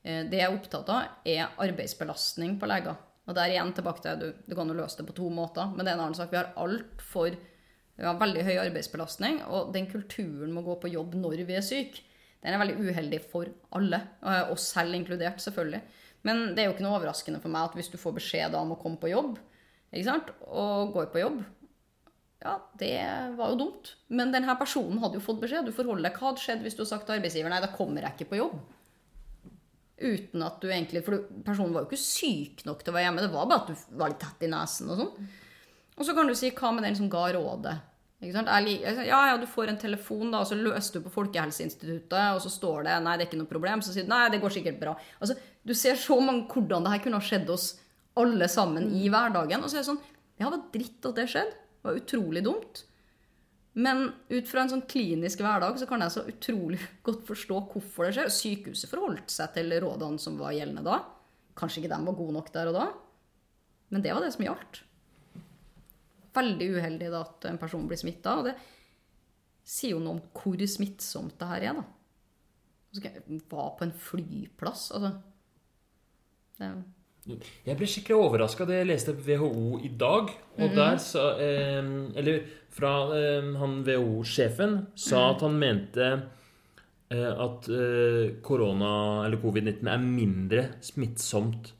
eh, 0.03 0.23
det 0.27 0.41
jeg 0.41 0.49
er 0.49 0.57
opptatt 0.57 0.91
av, 0.93 1.19
er 1.23 1.61
arbeidsbelastning 1.67 2.57
på 2.59 2.69
leger. 2.69 2.99
Og 3.27 3.35
der 3.35 3.53
igjen 3.53 3.71
tilbake 3.75 4.03
til 4.03 4.19
du, 4.19 4.27
du 4.43 4.55
kan 4.55 4.67
jo 4.67 4.75
løse 4.77 4.99
det 4.99 5.07
på 5.07 5.15
to 5.15 5.29
måter. 5.31 5.71
Men 5.71 5.87
det 5.87 5.93
er 5.93 5.97
en 5.97 6.03
annen 6.09 6.19
sak. 6.19 6.33
Vi 6.33 6.41
har 6.41 6.51
altfor 6.59 7.39
vi 7.97 8.05
har 8.05 8.19
veldig 8.19 8.43
høy 8.45 8.57
arbeidsbelastning, 8.61 9.39
og 9.49 9.71
den 9.73 9.87
kulturen 9.89 10.51
med 10.53 10.61
å 10.61 10.67
gå 10.67 10.75
på 10.83 10.91
jobb 10.93 11.15
når 11.17 11.41
vi 11.47 11.55
er 11.57 11.63
syke, 11.65 12.03
den 12.43 12.53
er 12.53 12.61
veldig 12.61 12.91
uheldig 12.91 13.19
for 13.31 13.49
alle. 13.75 13.99
Oss 14.53 14.67
selv 14.75 14.93
inkludert, 14.93 15.41
selvfølgelig. 15.41 15.81
Men 16.26 16.55
det 16.55 16.63
er 16.63 16.70
jo 16.70 16.76
ikke 16.76 16.86
noe 16.86 16.97
overraskende 16.97 17.41
for 17.43 17.53
meg 17.53 17.70
at 17.70 17.78
hvis 17.78 17.91
du 17.93 17.99
får 18.01 18.18
beskjed 18.18 18.55
om 18.57 18.74
å 18.74 18.80
komme 18.80 18.99
på 19.01 19.11
jobb, 19.11 19.38
og 19.97 20.91
går 20.93 21.05
på 21.13 21.22
jobb 21.22 21.38
Ja, 22.43 22.57
det 22.78 22.97
var 23.38 23.53
jo 23.53 23.59
dumt. 23.61 23.93
Men 24.13 24.34
denne 24.34 24.55
personen 24.59 24.99
hadde 25.01 25.18
jo 25.18 25.24
fått 25.24 25.39
beskjed. 25.41 25.65
Du 25.65 25.74
forholder 25.74 26.05
deg. 26.05 26.20
Hva 26.20 26.30
hadde 26.30 26.43
skjedd 26.43 26.65
hvis 26.65 26.76
du 26.76 26.84
hadde 26.84 26.91
sagt 26.91 27.07
til 27.07 27.15
arbeidsgiver 27.15 27.49
nei, 27.49 27.61
da 27.63 27.72
kommer 27.74 28.03
jeg 28.05 28.13
ikke 28.13 28.30
på 28.34 28.41
jobb? 28.41 28.59
Uten 29.97 30.43
at 30.45 30.59
du 30.61 30.68
egentlig 30.70 31.01
For 31.01 31.24
personen 31.47 31.74
var 31.74 31.82
jo 31.84 31.89
ikke 31.89 32.03
syk 32.03 32.61
nok 32.68 32.84
til 32.84 32.93
å 32.93 32.97
være 32.97 33.07
hjemme. 33.07 33.24
Det 33.26 33.34
var 33.34 33.49
bare 33.49 33.63
at 33.63 33.72
du 33.72 33.97
var 33.97 34.13
litt 34.13 34.22
tett 34.22 34.45
i 34.45 34.51
nesen 34.51 34.91
og 34.93 35.01
sånn. 35.01 35.32
Og 35.97 36.05
så 36.05 36.13
kan 36.13 36.30
du 36.30 36.36
si 36.38 36.51
hva 36.53 36.74
med 36.76 36.86
den 36.86 36.99
som 36.99 37.09
ga 37.09 37.24
rådet? 37.34 37.74
Ja, 39.05 39.20
ja, 39.30 39.38
du 39.38 39.45
får 39.45 39.70
en 39.70 39.78
telefon, 39.78 40.32
da, 40.32 40.41
og 40.41 40.49
så 40.49 40.57
løser 40.57 40.97
du 40.97 41.05
på 41.05 41.13
Folkehelseinstituttet, 41.13 42.34
og 42.34 42.41
så 42.41 42.49
står 42.49 42.88
det 42.88 42.95
'nei, 43.03 43.13
det 43.18 43.28
er 43.28 43.30
ikke 43.30 43.41
noe 43.43 43.51
problem', 43.51 43.84
så 43.86 43.93
sier 43.93 44.07
du 44.07 44.09
'nei, 44.09 44.30
det 44.34 44.41
går 44.41 44.55
sikkert 44.55 44.80
bra'. 44.82 44.95
Altså, 45.22 45.38
Du 45.68 45.74
ser 45.74 45.95
så 45.95 46.15
mange 46.22 46.47
hvordan 46.47 46.84
det 46.84 46.91
her 46.93 47.03
kunne 47.03 47.20
ha 47.20 47.28
skjedd 47.28 47.49
oss 47.49 47.80
alle 48.15 48.47
sammen 48.47 48.89
i 48.95 49.09
hverdagen. 49.09 49.61
Og 49.61 49.70
så 49.70 49.78
er 49.78 49.84
det 49.84 49.91
sånn 49.91 50.05
Ja, 50.39 50.49
det 50.49 50.59
var 50.59 50.72
dritt 50.72 51.05
at 51.05 51.15
det 51.15 51.28
skjedde. 51.28 51.51
Det 51.51 51.84
var 51.84 51.97
utrolig 51.97 52.43
dumt. 52.43 52.84
Men 53.74 54.13
ut 54.30 54.47
fra 54.47 54.61
en 54.61 54.70
sånn 54.70 54.88
klinisk 54.88 55.39
hverdag 55.39 55.78
så 55.78 55.88
kan 55.88 55.99
jeg 55.99 56.11
så 56.11 56.24
utrolig 56.26 56.80
godt 57.03 57.28
forstå 57.28 57.59
hvorfor 57.74 58.05
det 58.05 58.13
skjer. 58.15 58.30
Sykehuset 58.30 58.89
forholdt 58.89 59.30
seg 59.30 59.53
til 59.53 59.70
rådene 59.82 60.20
som 60.20 60.38
var 60.38 60.53
gjeldende 60.53 60.86
da. 60.86 61.03
Kanskje 61.57 61.84
ikke 61.84 61.93
de 61.93 62.05
var 62.05 62.18
gode 62.18 62.38
nok 62.38 62.53
der 62.53 62.70
og 62.72 62.78
da, 62.78 62.88
men 63.89 64.01
det 64.01 64.13
var 64.13 64.22
det 64.22 64.34
som 64.36 64.45
gjaldt 64.45 64.86
veldig 66.38 66.67
uheldig 66.77 67.11
da, 67.13 67.21
at 67.27 67.47
en 67.51 67.59
person 67.61 67.88
blir 67.89 67.99
smitta. 67.99 68.38
Og 68.41 68.49
det, 68.49 68.55
sier 69.67 69.91
jo 69.97 69.99
noe 69.99 70.15
om 70.15 70.21
hvor 70.38 70.61
smittsomt 70.69 71.35
det 71.41 71.47
her 71.49 71.65
er, 71.71 71.81
da. 71.81 71.88
Være 72.97 73.41
på 73.51 73.83
en 73.85 73.91
flyplass, 73.99 74.88
altså. 74.95 75.11
Det, 76.57 76.69
Jeg 77.67 77.75
ble 77.77 77.88
skikkelig 77.91 78.15
overraska 78.23 78.65
da 78.65 78.77
jeg 78.79 78.88
leste 78.88 79.13
WHO 79.19 79.81
i 79.85 79.91
dag. 79.99 80.31
Og 80.57 80.71
der 80.77 80.97
sa 81.03 81.25
eh, 81.43 81.83
Eller 82.17 82.39
fra 82.73 82.93
eh, 83.17 83.51
han 83.59 83.81
WHO-sjefen 83.85 84.79
sa 84.97 85.25
at 85.33 85.43
han 85.45 85.59
mente 85.59 86.07
eh, 87.11 87.29
at 87.33 87.67
eh, 87.69 88.38
korona, 88.45 89.25
eller 89.27 89.41
covid-19, 89.43 89.83
er 89.91 90.01
mindre 90.07 90.65
smittsomt 90.85 91.73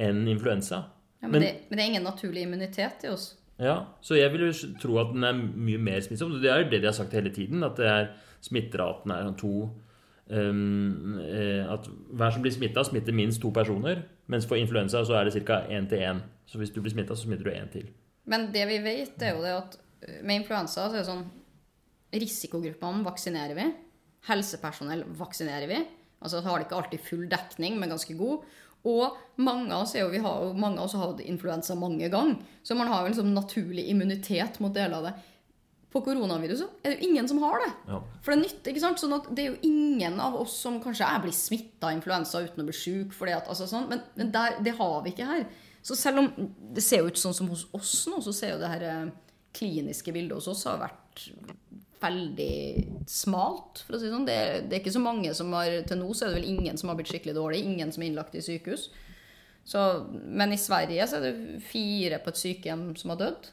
enn 0.00 0.22
influensa. 0.30 0.84
ja, 1.20 1.28
men, 1.28 1.40
Men- 1.40 1.42
det, 1.48 1.54
men 1.70 1.76
det 1.78 1.82
er 1.84 1.90
ingen 1.94 2.06
naturlig 2.06 2.42
immunitet 2.46 3.04
i 3.04 3.08
oss. 3.12 3.30
Ja, 3.60 3.76
Så 4.00 4.16
jeg 4.16 4.32
vil 4.32 4.46
jo 4.46 4.52
tro 4.80 4.96
at 5.02 5.12
den 5.12 5.24
er 5.24 5.36
mye 5.36 5.78
mer 5.78 6.00
smittsom. 6.00 6.32
Det 6.40 6.48
er 6.50 6.62
jo 6.62 6.70
det 6.70 6.80
de 6.80 6.88
har 6.88 6.96
sagt 6.96 7.12
hele 7.12 7.32
tiden, 7.34 7.62
at 7.66 7.78
er 7.84 8.14
smitteraten 8.40 9.12
er 9.12 9.26
sånn 9.26 9.36
to 9.40 9.54
eh, 10.32 11.66
At 11.68 11.88
hver 11.90 12.32
som 12.32 12.44
blir 12.44 12.54
smitta, 12.54 12.84
smitter 12.86 13.16
minst 13.16 13.42
to 13.42 13.52
personer. 13.52 14.06
Mens 14.30 14.46
for 14.48 14.56
influensa 14.56 15.04
så 15.04 15.18
er 15.18 15.28
det 15.28 15.44
ca. 15.44 15.60
én 15.68 15.88
til 15.90 16.00
én. 16.06 16.22
Så 16.46 16.58
hvis 16.58 16.72
du 16.72 16.80
blir 16.80 16.94
smitta, 16.94 17.14
så 17.14 17.28
smitter 17.28 17.50
du 17.50 17.52
én 17.52 17.68
til. 17.72 17.90
Men 18.24 18.48
det 18.54 18.66
vi 18.70 18.80
vet, 18.84 19.20
er 19.22 19.36
jo 19.36 19.44
det 19.44 19.54
at 19.58 19.78
med 20.24 20.40
influensa 20.40 20.88
så 20.88 20.94
er 20.94 21.02
det 21.02 21.08
sånn 21.10 21.28
Risikogruppene 22.10 23.04
vaksinerer 23.06 23.54
vi. 23.54 23.64
Helsepersonell 24.26 25.04
vaksinerer 25.18 25.68
vi. 25.70 25.76
Altså 26.20 26.42
har 26.44 26.58
det 26.58 26.68
ikke 26.68 26.80
alltid 26.80 27.04
full 27.04 27.26
dekning, 27.30 27.78
men 27.80 27.92
ganske 27.92 28.16
god. 28.18 28.44
Og 28.88 29.16
mange 29.44 29.72
av 29.74 29.84
oss, 29.84 29.96
jo, 29.96 30.06
vi 30.12 30.22
har 30.24 30.54
mange 30.56 30.80
av 30.80 30.86
oss 30.86 30.96
har 30.96 31.10
hatt 31.10 31.20
influensa 31.24 31.76
mange 31.76 32.08
ganger. 32.12 32.38
Så 32.64 32.76
man 32.76 32.88
har 32.88 33.02
jo 33.02 33.10
en 33.10 33.18
sånn 33.18 33.34
naturlig 33.36 33.86
immunitet 33.92 34.60
mot 34.64 34.72
deler 34.74 35.00
av 35.00 35.08
det. 35.10 35.14
På 35.90 36.04
koronaviruset 36.06 36.84
er 36.84 36.92
det 36.92 37.00
jo 37.00 37.08
ingen 37.10 37.26
som 37.28 37.40
har 37.42 37.58
det. 37.64 37.70
Ja. 37.90 37.98
For 38.22 38.32
det 38.32 38.36
er 38.38 38.42
nytt. 38.44 38.68
ikke 38.70 38.82
sant? 38.84 39.00
Sånn 39.02 39.16
at 39.16 39.26
det 39.34 39.42
er 39.42 39.48
jo 39.50 39.72
ingen 39.72 40.20
av 40.22 40.36
oss 40.38 40.54
som 40.62 40.78
kanskje 40.82 41.08
er 41.08 41.24
blitt 41.24 41.36
smitta 41.36 41.90
av 41.90 41.96
influensa 41.96 42.44
uten 42.44 42.62
å 42.62 42.68
bli 42.68 42.76
sjuk. 42.76 43.16
altså 43.34 43.66
sånn, 43.66 43.88
Men, 43.90 44.04
men 44.14 44.30
der, 44.32 44.60
det 44.62 44.76
har 44.78 45.02
vi 45.04 45.12
ikke 45.12 45.28
her. 45.28 45.44
Så 45.82 45.96
selv 45.96 46.22
om 46.22 46.30
det 46.76 46.84
ser 46.84 47.08
ut 47.08 47.18
sånn 47.18 47.34
som 47.34 47.48
hos 47.50 47.66
oss 47.72 48.06
nå, 48.06 48.20
så 48.22 48.32
ser 48.32 48.54
jo 48.54 48.60
det 48.62 48.70
her 48.70 48.86
eh, 48.86 49.10
kliniske 49.56 50.12
bildet 50.12 50.36
hos 50.36 50.48
oss 50.52 50.64
har 50.68 50.78
vært 50.78 51.26
veldig 52.00 53.06
smalt, 53.10 53.82
for 53.86 53.96
å 53.96 54.00
si 54.00 54.06
det 54.08 54.14
sånn. 54.14 54.26
Det, 54.28 54.38
det 54.68 54.76
er 54.76 54.82
ikke 54.82 54.94
så 54.96 55.02
mange 55.04 55.32
som 55.36 55.52
har 55.56 55.70
Til 55.88 56.00
nå 56.00 56.10
så 56.14 56.26
er 56.26 56.32
det 56.32 56.40
vel 56.40 56.50
ingen 56.54 56.78
som 56.80 56.90
har 56.90 56.98
blitt 56.98 57.10
skikkelig 57.12 57.34
dårlig. 57.36 57.62
Ingen 57.66 57.92
som 57.92 58.02
er 58.02 58.10
innlagt 58.10 58.36
i 58.38 58.42
sykehus. 58.44 58.88
Så, 59.70 59.80
men 60.10 60.54
i 60.54 60.58
Sverige 60.58 61.06
så 61.06 61.18
er 61.18 61.26
det 61.28 61.62
fire 61.68 62.18
på 62.24 62.32
et 62.32 62.40
sykehjem 62.40 62.86
som 62.98 63.12
har 63.12 63.20
dødd. 63.20 63.50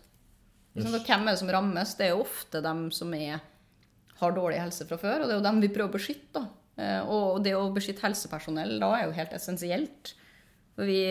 Sant? 0.78 0.96
Hvem 1.08 1.26
er 1.28 1.34
det 1.36 1.42
som 1.42 1.52
rammes? 1.54 1.96
Det 1.98 2.08
er 2.08 2.14
jo 2.16 2.24
ofte 2.24 2.62
dem 2.64 2.88
som 2.96 3.12
er, 3.18 3.42
har 4.22 4.34
dårlig 4.38 4.62
helse 4.62 4.88
fra 4.90 4.98
før, 5.02 5.24
og 5.24 5.28
det 5.28 5.36
er 5.36 5.40
jo 5.42 5.46
dem 5.50 5.62
vi 5.64 5.72
prøver 5.74 5.92
å 5.92 5.98
beskytte. 5.98 6.40
da. 6.40 6.46
Eh, 6.78 7.02
Og 7.10 7.44
det 7.44 7.56
å 7.58 7.68
beskytte 7.74 8.06
helsepersonell 8.06 8.78
da 8.82 8.92
er 8.98 9.06
jo 9.08 9.18
helt 9.18 9.34
essensielt. 9.36 10.14
For 10.78 10.86
vi 10.90 11.02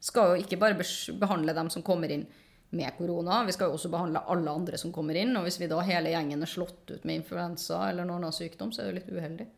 skal 0.00 0.34
jo 0.34 0.44
ikke 0.44 0.60
bare 0.60 0.78
behandle 1.20 1.54
dem 1.56 1.70
som 1.72 1.84
kommer 1.84 2.10
inn 2.14 2.26
med 2.70 2.96
korona, 2.98 3.44
vi 3.46 3.54
skal 3.56 3.70
jo 3.70 3.78
også 3.78 3.90
behandle 3.92 4.20
alle 4.28 4.52
andre 4.52 4.78
som 4.80 4.92
kommer 4.92 5.16
inn. 5.16 5.32
Og 5.38 5.46
hvis 5.46 5.56
vi 5.60 5.70
da 5.70 5.80
hele 5.86 6.12
gjengen 6.12 6.44
er 6.44 6.50
slått 6.50 6.90
ut 6.90 7.06
med 7.08 7.22
influensa 7.22 7.86
eller 7.88 8.04
noen 8.04 8.26
annen 8.26 8.36
sykdom, 8.36 8.72
så 8.74 8.82
er 8.82 8.90
det 8.90 9.00
litt 9.00 9.14
uheldig. 9.14 9.48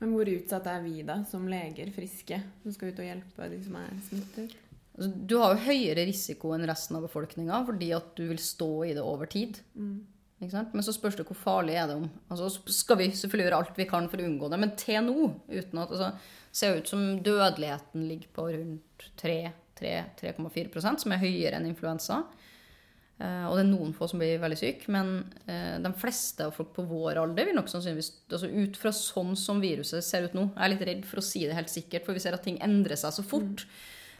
Men 0.00 0.14
hvor 0.14 0.30
utsatt 0.32 0.68
er 0.70 0.84
vi 0.84 1.02
da, 1.04 1.18
som 1.28 1.48
leger, 1.50 1.90
friske, 1.92 2.38
som 2.62 2.72
skal 2.72 2.92
ut 2.92 3.02
og 3.02 3.08
hjelpe 3.10 3.48
de 3.52 3.58
som 3.66 3.74
er 3.82 3.90
smittet? 4.06 4.54
Altså, 4.94 5.10
Du 5.28 5.36
har 5.40 5.52
jo 5.52 5.66
høyere 5.66 6.06
risiko 6.08 6.54
enn 6.56 6.64
resten 6.68 6.96
av 6.96 7.04
befolkninga 7.04 7.60
fordi 7.68 7.90
at 7.96 8.14
du 8.16 8.24
vil 8.30 8.40
stå 8.40 8.70
i 8.88 8.94
det 8.96 9.04
over 9.04 9.28
tid. 9.30 9.60
Sant? 10.48 10.72
Men 10.72 10.86
så 10.86 10.94
spørs 10.96 11.18
det 11.18 11.26
hvor 11.28 11.36
farlig 11.36 11.74
er 11.76 11.90
det 11.90 11.98
om 12.00 12.06
altså, 12.32 12.46
så 12.48 12.72
skal 12.72 12.96
vi 12.96 13.10
selvfølgelig 13.12 13.44
gjøre 13.44 13.58
alt 13.60 13.76
vi 13.76 13.84
kan 13.90 14.06
for 14.08 14.22
å 14.22 14.24
unngå 14.24 14.48
det, 14.48 14.60
men 14.62 14.72
til 14.80 15.02
nå 15.04 15.26
uten 15.50 15.82
at 15.82 15.90
altså, 15.92 16.14
ser 16.48 16.78
ut 16.78 16.88
som 16.88 17.02
dødeligheten 17.20 18.06
ligger 18.08 18.30
på 18.38 18.46
rundt 18.54 19.04
3-3,4% 19.80 21.04
som 21.04 21.14
er 21.14 21.22
høyere 21.22 21.58
enn 21.58 21.68
influensa. 21.70 22.22
Eh, 23.20 23.44
og 23.44 23.56
det 23.58 23.64
er 23.66 23.68
noen 23.68 23.92
få 23.96 24.08
som 24.08 24.20
blir 24.22 24.40
veldig 24.40 24.56
syke, 24.56 24.88
men 24.92 25.12
eh, 25.44 25.76
de 25.82 25.92
fleste 26.00 26.46
av 26.46 26.54
folk 26.56 26.70
på 26.76 26.86
vår 26.88 27.20
alder 27.20 27.50
vil 27.50 27.58
nok 27.58 27.68
sannsynligvis 27.68 28.12
altså 28.30 28.48
Ut 28.48 28.78
fra 28.80 28.92
sånn 28.96 29.34
som 29.36 29.60
viruset 29.60 30.06
ser 30.06 30.24
ut 30.24 30.36
nå 30.36 30.46
Jeg 30.54 30.62
er 30.64 30.72
litt 30.72 30.86
redd 30.88 31.02
for 31.08 31.20
å 31.20 31.26
si 31.26 31.42
det 31.44 31.56
helt 31.58 31.72
sikkert, 31.72 32.06
for 32.06 32.16
vi 32.16 32.22
ser 32.24 32.36
at 32.36 32.46
ting 32.46 32.56
endrer 32.64 32.96
seg 33.00 33.12
så 33.16 33.24
fort. 33.26 33.66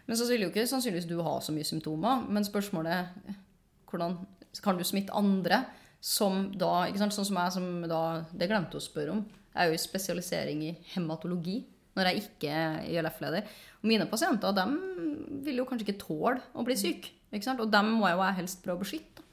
Men 0.04 0.18
så 0.18 0.28
vil 0.28 0.44
jo 0.44 0.50
ikke 0.52 0.66
sannsynligvis 0.68 1.08
du 1.08 1.16
ha 1.24 1.38
så 1.40 1.54
mye 1.54 1.68
symptomer. 1.68 2.26
Men 2.28 2.44
spørsmålet 2.44 2.92
er 2.92 3.38
hvordan 3.90 4.18
kan 4.60 4.76
du 4.76 4.84
smitte 4.84 5.14
andre 5.16 5.62
som 6.00 6.48
da 6.58 6.88
ikke 6.88 7.02
sant, 7.02 7.14
Sånn 7.14 7.28
som 7.28 7.38
jeg, 7.38 7.52
som 7.54 7.66
da 7.88 8.02
Det 8.32 8.48
glemte 8.50 8.80
å 8.80 8.84
spørre 8.84 9.14
om. 9.14 9.24
Jeg 9.50 9.62
er 9.62 9.70
jo 9.70 9.76
i 9.76 9.82
spesialisering 9.82 10.64
i 10.66 10.74
hematologi 10.94 11.60
når 11.96 12.06
jeg 12.10 12.22
ikke 12.24 12.50
er 12.54 12.84
ILF-leder. 12.86 13.48
Og 13.80 13.88
mine 13.88 14.06
pasienter 14.10 14.54
de 14.56 14.66
vil 15.46 15.62
jo 15.62 15.66
kanskje 15.68 15.88
ikke 15.88 16.02
tåle 16.02 16.40
å 16.52 16.64
bli 16.66 16.76
syke. 16.78 17.14
Ikke 17.30 17.46
sant? 17.46 17.62
Og 17.62 17.70
dem 17.72 17.92
må 17.96 18.08
jeg 18.08 18.18
jo 18.18 18.24
jeg 18.26 18.38
helst 18.42 18.64
prøve 18.64 18.80
å 18.80 18.84
beskytte. 18.84 19.26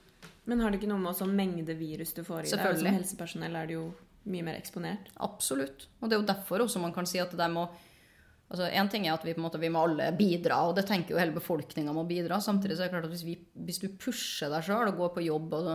Men 0.47 0.61
har 0.63 0.71
det 0.71 0.79
ikke 0.79 0.89
noe 0.91 1.01
med 1.01 1.11
også 1.11 1.27
mengde 1.27 1.75
virus 1.75 2.13
du 2.15 2.23
får 2.23 2.45
i 2.45 2.51
deg? 2.53 2.79
Som 2.79 2.93
helsepersonell 2.95 3.57
er 3.59 3.67
det 3.67 3.75
jo 3.75 3.89
mye 4.31 4.45
mer 4.47 4.59
eksponert. 4.59 5.11
Absolutt. 5.23 5.87
Og 5.99 6.07
det 6.07 6.15
er 6.15 6.21
jo 6.21 6.29
derfor 6.29 6.63
også 6.63 6.81
man 6.83 6.95
kan 6.95 7.07
si 7.09 7.19
at 7.23 7.35
det 7.35 7.51
må 7.51 7.67
Altså, 8.47 8.63
en 8.71 8.87
ting 8.87 9.03
er 9.03 9.11
at 9.11 9.25
vi, 9.27 9.33
på 9.35 9.41
en 9.41 9.43
måte, 9.43 9.59
vi 9.59 9.67
må 9.67 9.81
alle 9.83 10.05
bidra, 10.15 10.61
og 10.69 10.77
det 10.77 10.85
tenker 10.87 11.11
jo 11.11 11.17
hele 11.19 11.35
befolkninga 11.35 11.91
må 11.91 12.05
bidra. 12.07 12.37
Samtidig 12.39 12.77
så 12.77 12.85
er 12.85 12.87
det 12.87 12.93
klart 12.93 13.07
at 13.09 13.11
hvis, 13.11 13.25
vi, 13.27 13.33
hvis 13.67 13.81
du 13.81 13.89
pusher 13.99 14.47
deg 14.53 14.63
sjøl 14.63 14.87
og 14.87 15.01
går 15.01 15.09
på 15.17 15.23
jobb 15.25 15.55
og 15.57 15.65
så, 15.65 15.73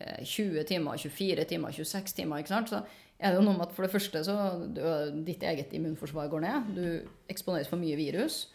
eh, 0.00 0.22
20 0.22 0.64
timer, 0.70 0.96
24 0.96 1.44
timer, 1.50 1.76
26 1.76 2.16
timer, 2.16 2.40
ikke 2.40 2.54
sant? 2.54 2.72
så 2.72 2.80
er 3.16 3.32
det 3.32 3.38
jo 3.38 3.46
noe 3.46 3.56
med 3.56 3.68
at 3.68 3.72
for 3.76 3.86
det 3.86 3.92
første 3.94 4.20
så 4.26 4.34
du, 4.68 4.82
ditt 5.24 5.44
eget 5.46 5.72
immunforsvar 5.76 6.28
går 6.32 6.44
ned. 6.44 6.74
Du 6.76 7.32
eksponeres 7.32 7.70
for 7.70 7.80
mye 7.80 7.96
virus. 7.96 8.46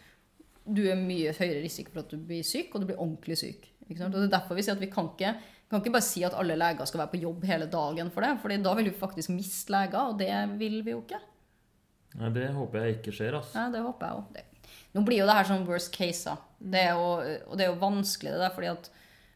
Du 0.62 0.84
er 0.86 1.00
mye 1.00 1.34
høyere 1.34 1.64
risiko 1.64 1.96
for 1.96 2.04
at 2.04 2.14
du 2.14 2.22
blir 2.22 2.46
syk, 2.46 2.70
og 2.76 2.84
du 2.84 2.92
blir 2.92 3.02
ordentlig 3.02 3.40
syk. 3.42 3.66
Og 3.90 3.98
det 3.98 4.22
er 4.22 4.30
derfor 4.32 4.56
vi 4.56 4.64
sier 4.64 4.78
at 4.78 4.84
vi 4.84 4.92
kan 4.92 5.10
ikke, 5.10 5.34
kan 5.72 5.82
ikke 5.82 5.96
bare 5.98 6.06
si 6.06 6.22
at 6.28 6.38
alle 6.38 6.56
leger 6.60 6.88
skal 6.88 7.02
være 7.02 7.14
på 7.16 7.24
jobb 7.24 7.44
hele 7.50 7.68
dagen 7.72 8.14
for 8.14 8.24
det, 8.24 8.36
for 8.44 8.54
da 8.68 8.76
vil 8.78 8.92
vi 8.92 8.96
faktisk 9.02 9.34
miste 9.34 9.74
leger, 9.74 10.14
og 10.14 10.22
det 10.22 10.32
vil 10.62 10.80
vi 10.86 10.94
jo 10.94 11.02
ikke. 11.02 11.20
Nei, 12.22 12.30
det 12.36 12.48
håper 12.54 12.86
jeg 12.86 13.00
ikke 13.00 13.16
skjer, 13.16 13.38
altså. 13.40 13.56
Nei, 13.58 13.68
det 13.74 13.84
håper 13.88 14.08
jeg 14.08 14.22
òg. 14.22 14.72
Nå 14.92 15.04
blir 15.08 15.22
jo 15.22 15.28
det 15.28 15.36
her 15.38 15.48
sånn 15.48 15.68
worst 15.68 15.92
case. 15.96 16.34
Det 16.60 16.86
er 16.86 16.98
jo, 17.00 17.38
og 17.48 17.58
det 17.58 17.66
er 17.66 17.72
jo 17.72 17.80
vanskelig, 17.82 18.34
det 18.36 18.44
der, 18.44 18.56
fordi 18.56 18.72
at 18.72 18.90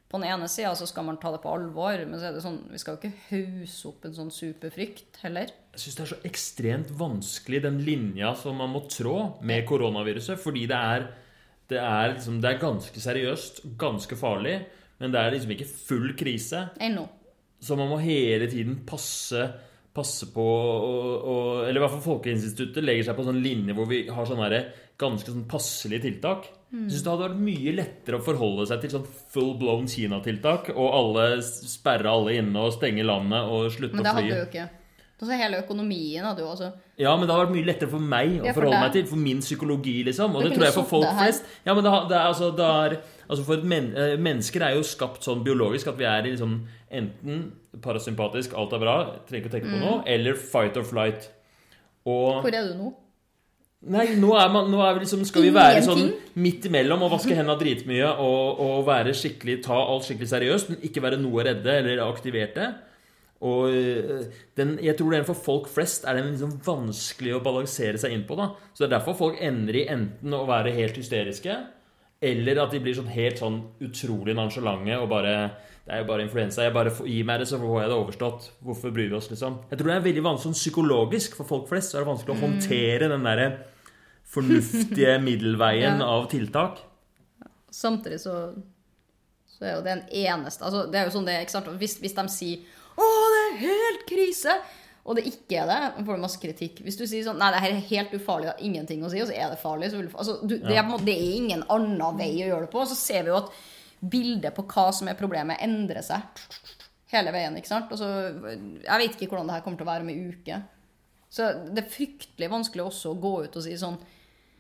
på 0.10 0.20
den 0.22 0.30
ene 0.30 0.48
sida 0.52 0.72
så 0.78 0.86
skal 0.88 1.08
man 1.08 1.18
ta 1.22 1.32
det 1.34 1.42
på 1.44 1.52
alvor, 1.52 1.98
men 2.06 2.20
så 2.22 2.30
er 2.30 2.36
det 2.36 2.44
sånn, 2.44 2.60
vi 2.70 2.80
skal 2.82 2.96
jo 2.96 3.02
ikke 3.02 3.26
hause 3.32 3.90
opp 3.90 4.06
en 4.06 4.14
sånn 4.16 4.32
superfrykt 4.34 5.20
heller. 5.24 5.50
Jeg 5.74 5.82
syns 5.82 5.98
det 5.98 6.04
er 6.04 6.12
så 6.12 6.20
ekstremt 6.30 6.92
vanskelig, 7.00 7.64
den 7.66 7.82
linja 7.84 8.36
som 8.40 8.62
man 8.62 8.72
må 8.72 8.86
trå 8.92 9.18
med 9.44 9.66
koronaviruset. 9.68 10.40
Fordi 10.40 10.68
det 10.70 10.78
er, 10.94 11.08
det 11.72 11.82
er, 11.82 12.14
liksom, 12.14 12.38
det 12.44 12.52
er 12.52 12.62
ganske 12.62 13.06
seriøst, 13.08 13.64
ganske 13.82 14.20
farlig, 14.20 14.60
men 15.02 15.12
det 15.12 15.22
er 15.22 15.36
liksom 15.36 15.56
ikke 15.58 15.72
full 15.74 16.14
krise. 16.20 16.68
Ennå. 16.86 17.08
Så 17.66 17.76
man 17.80 17.90
må 17.90 17.98
hele 18.04 18.48
tiden 18.52 18.84
passe, 18.88 19.42
passe 19.96 20.28
på 20.32 20.44
og, 20.46 21.12
og, 21.16 21.46
Eller 21.66 21.80
i 21.80 21.82
hvert 21.82 21.94
fall 21.96 22.04
Folkeinstituttet 22.04 22.84
legger 22.84 23.08
seg 23.08 23.18
på 23.18 23.24
en 23.24 23.32
sånn 23.32 23.42
linje 23.42 23.74
hvor 23.76 23.88
vi 23.90 24.04
har 24.12 24.28
sånne 24.28 24.62
ganske 25.02 25.32
sånn 25.32 25.48
passelige 25.50 26.06
tiltak. 26.06 26.48
Jeg 26.76 26.92
synes 26.92 27.04
det 27.06 27.12
hadde 27.14 27.28
vært 27.30 27.44
mye 27.48 27.72
lettere 27.78 28.18
å 28.20 28.24
forholde 28.26 28.66
seg 28.68 28.82
til 28.84 28.90
sånn 28.98 29.06
full 29.32 29.54
blown 29.60 29.86
Kina-tiltak, 29.88 30.74
og 30.76 30.88
alle 31.00 31.28
sperre 31.42 32.12
alle 32.12 32.36
inne 32.42 32.66
og 32.68 32.74
stenge 32.76 33.06
landet 33.08 33.48
og 33.48 33.70
slutte 33.72 33.96
å 33.96 34.02
fly. 34.02 34.02
Men 34.02 34.10
det 34.10 34.16
hadde 34.18 34.34
jo 34.34 34.48
ikke. 34.50 34.66
Altså, 35.16 35.32
hele 35.40 35.60
økonomien 35.64 36.26
hadde 36.28 36.42
jo 36.44 36.50
også 36.52 36.74
Ja, 37.00 37.14
men 37.16 37.24
det 37.24 37.32
hadde 37.32 37.46
vært 37.46 37.54
mye 37.56 37.68
lettere 37.70 37.88
for 37.94 38.04
meg 38.04 38.34
å 38.42 38.46
Ja, 38.50 38.52
for 38.52 38.60
forholde 38.60 38.76
deg. 38.76 38.84
meg 38.84 38.92
til. 38.98 39.06
For 39.08 39.22
min 39.24 39.40
psykologi, 39.40 39.94
liksom. 40.04 40.36
Og 40.36 40.44
Du 40.44 40.50
det 40.50 40.58
tror 40.58 40.66
jeg 40.66 40.74
for 40.76 40.90
folk 40.90 41.08
flest. 41.22 41.46
Ja, 41.66 41.74
men 41.74 41.86
det, 41.88 41.94
det 42.10 42.18
er, 42.18 42.26
altså, 42.28 42.50
det 42.58 42.66
er, 42.66 42.98
altså 43.30 43.46
for 43.48 43.64
men, 43.64 43.88
eh, 43.96 44.18
Mennesker 44.18 44.62
er 44.68 44.76
jo 44.76 44.84
skapt 44.84 45.24
sånn 45.24 45.46
biologisk 45.46 45.88
at 45.88 45.98
vi 45.98 46.04
er 46.04 46.28
liksom 46.28 46.58
enten 46.92 47.54
parasympatisk, 47.82 48.54
alt 48.60 48.74
er 48.76 48.84
bra, 48.84 48.98
trenger 49.28 49.46
ikke 49.46 49.54
å 49.54 49.56
tenke 49.56 49.72
på 49.72 49.80
noe, 49.80 50.04
eller 50.06 50.36
fight 50.36 50.76
or 50.76 50.84
flight. 50.84 51.30
Og 52.06 52.44
Hvor 52.44 52.54
er 52.54 52.68
du 52.68 52.76
nå? 52.76 52.94
Nei, 53.86 54.06
nå, 54.18 54.32
er 54.40 54.50
man, 54.50 54.72
nå 54.74 54.80
er 54.82 54.96
vi 54.96 55.04
liksom, 55.04 55.22
skal 55.30 55.44
vi 55.46 55.52
være 55.54 55.84
sånn 55.86 56.08
midt 56.42 56.66
imellom 56.66 57.04
og 57.06 57.12
vaske 57.14 57.36
hendene 57.38 57.58
dritmye 57.60 58.08
og, 58.24 58.62
og 58.66 58.80
være 58.88 59.14
skikkelig, 59.14 59.60
ta 59.68 59.78
alt 59.78 60.08
skikkelig 60.08 60.30
seriøst, 60.32 60.72
men 60.72 60.88
ikke 60.88 61.04
være 61.06 61.20
noe 61.22 61.46
redde 61.46 61.76
eller 61.84 62.02
aktiverte. 62.08 62.72
Og 63.46 63.70
øh, 63.70 64.24
den, 64.58 64.78
jeg 64.82 64.98
tror 64.98 65.14
den 65.14 65.28
for 65.28 65.38
folk 65.38 65.70
flest 65.70 66.08
er 66.08 66.18
den 66.18 66.32
liksom 66.32 66.56
vanskelig 66.66 67.36
å 67.36 67.44
balansere 67.46 68.00
seg 68.02 68.16
inn 68.16 68.26
på. 68.26 68.38
da. 68.40 68.54
Så 68.74 68.84
det 68.84 68.88
er 68.90 68.96
derfor 68.96 69.20
folk 69.20 69.38
ender 69.44 69.78
i 69.78 69.86
enten 69.92 70.34
å 70.34 70.48
være 70.50 70.74
helt 70.74 70.98
hysteriske, 70.98 71.60
eller 72.26 72.64
at 72.64 72.74
de 72.74 72.82
blir 72.82 72.96
sånn 72.98 73.12
helt 73.12 73.38
sånn 73.44 73.60
utrolig 73.86 74.34
nonsjalante 74.34 74.98
og 74.98 75.10
bare 75.12 75.36
Det 75.86 75.94
er 75.94 76.00
jo 76.02 76.08
bare 76.10 76.24
influensa. 76.26 76.64
Jeg 76.66 76.74
bare 76.74 76.90
Gi 77.06 77.20
meg 77.22 77.44
det, 77.44 77.46
så 77.46 77.60
får 77.62 77.84
jeg 77.84 77.90
det 77.92 77.98
overstått. 78.00 78.46
Hvorfor 78.66 78.90
bryr 78.90 79.12
vi 79.12 79.18
oss, 79.20 79.28
liksom? 79.30 79.60
Jeg 79.70 79.78
tror 79.78 79.92
det 79.92 79.98
er 80.00 80.08
veldig 80.08 80.24
vanskelig 80.26 80.48
sånn 80.48 80.58
psykologisk 80.58 81.36
for 81.38 81.46
folk 81.46 81.68
flest. 81.70 81.92
Så 81.92 82.00
er 82.00 82.02
det 82.02 82.10
vanskelig 82.10 82.34
å 82.34 82.42
håndtere 82.42 83.10
den 83.12 83.28
derre 83.28 83.50
fornuftige 84.36 85.18
middelveien 85.28 86.00
Ja. 86.04 86.08
av 86.18 86.30
tiltak. 86.32 86.80
Samtidig 87.76 88.22
så, 88.24 88.36
så 89.52 89.66
er 89.68 89.74
jo 89.78 89.84
det 89.84 89.92
en 89.92 90.06
eneste 90.16 90.64
altså, 90.64 90.86
Det 90.92 91.00
er 91.02 91.10
jo 91.10 91.14
sånn 91.18 91.26
det 91.28 91.34
er, 91.36 91.44
ikke? 91.48 91.76
Hvis, 91.82 91.98
hvis 92.04 92.16
de 92.16 92.26
sier 92.32 92.74
'Å, 92.96 93.06
det 93.34 93.40
er 93.44 93.58
helt 93.66 94.04
krise', 94.08 94.54
og 95.06 95.18
det 95.18 95.26
ikke 95.28 95.58
er 95.60 95.68
det, 95.68 96.06
får 96.08 96.16
du 96.16 96.22
masse 96.24 96.40
kritikk. 96.40 96.78
Hvis 96.86 96.96
du 96.98 97.04
sier 97.04 97.26
sånn 97.28 97.36
'Nei, 97.42 97.50
det 97.52 97.60
her 97.66 97.74
er 97.76 97.90
helt 97.90 98.14
ufarlig, 98.16 98.48
det 98.48 98.54
har 98.56 98.64
ingenting 98.70 99.04
å 99.04 99.10
si', 99.12 99.20
og 99.22 99.28
så 99.28 99.36
er 99.36 99.50
det 99.52 99.60
farlig, 99.60 99.90
så 99.92 100.00
vil 100.00 100.08
altså, 100.16 100.38
du, 100.48 100.56
det, 100.64 100.78
er, 100.80 100.88
det 101.04 101.16
er 101.18 101.36
ingen 101.42 101.66
annen 101.70 102.16
vei 102.18 102.30
å 102.46 102.48
gjøre 102.54 102.62
det 102.64 102.72
på. 102.72 102.80
Og 102.86 102.88
så 102.88 102.96
ser 102.96 103.24
vi 103.28 103.34
jo 103.34 103.42
at 103.42 103.52
bildet 104.00 104.56
på 104.56 104.64
hva 104.72 104.88
som 104.96 105.08
er 105.12 105.20
problemet, 105.20 105.60
endrer 105.66 106.02
seg 106.08 106.24
hele 107.12 107.32
veien. 107.36 107.56
ikke 107.60 107.68
sant? 107.70 107.92
Så, 108.00 108.08
jeg 108.88 109.02
vet 109.04 109.20
ikke 109.20 109.30
hvordan 109.36 109.48
det 109.52 109.58
her 109.60 109.62
kommer 109.68 109.78
til 109.80 109.88
å 109.88 109.92
være 109.92 110.08
om 110.08 110.10
ei 110.16 110.18
uke. 110.32 110.62
Så 111.36 111.52
det 111.76 111.84
er 111.84 111.92
fryktelig 111.92 112.50
vanskelig 112.52 112.86
også 112.88 113.12
å 113.12 113.20
gå 113.20 113.36
ut 113.44 113.56
og 113.60 113.64
si 113.66 113.76
sånn 113.78 114.00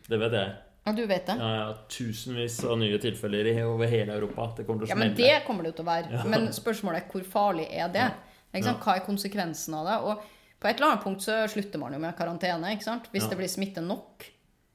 Det 0.09 0.19
vet 0.21 0.35
jeg. 0.37 0.53
Ja, 0.85 0.91
du 0.93 1.01
vet 1.09 1.25
det. 1.25 1.35
Ja, 1.41 1.49
ja, 1.55 1.69
tusenvis 1.89 2.59
av 2.63 2.77
nye 2.77 2.97
tilfeller 3.01 3.47
over 3.65 3.89
hele 3.89 4.13
Europa. 4.13 4.51
Det 4.57 4.67
kommer 4.67 4.85
til 4.85 4.91
å 4.91 4.93
Ja, 4.93 4.99
men 5.01 5.15
det 5.17 5.31
kommer 5.47 5.65
det 5.65 5.71
jo 5.73 5.77
til 5.79 5.85
å 5.85 5.89
være. 5.89 6.23
Men 6.29 6.47
spørsmålet 6.53 7.01
er 7.01 7.07
hvor 7.09 7.25
farlig 7.25 7.65
er 7.73 7.89
det? 7.93 8.05
Ikke 8.53 8.67
sant? 8.69 8.83
Hva 8.85 8.95
er 8.99 9.05
konsekvensen 9.07 9.73
av 9.79 9.89
det? 9.89 9.95
Og 10.05 10.21
på 10.61 10.69
et 10.69 10.77
eller 10.77 10.91
annet 10.93 11.03
punkt 11.03 11.25
så 11.25 11.39
slutter 11.51 11.81
man 11.81 11.95
jo 11.97 11.99
med 11.99 12.15
karantene, 12.17 12.75
ikke 12.77 12.85
sant? 12.85 13.09
hvis 13.11 13.25
Ja. 13.25 13.29
det 13.29 13.37
blir 13.41 13.49
smitte 13.51 13.81
nok. 13.81 14.27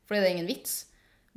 Fordi 0.06 0.20
det 0.20 0.26
er 0.26 0.34
ingen 0.34 0.50
vits. 0.50 0.86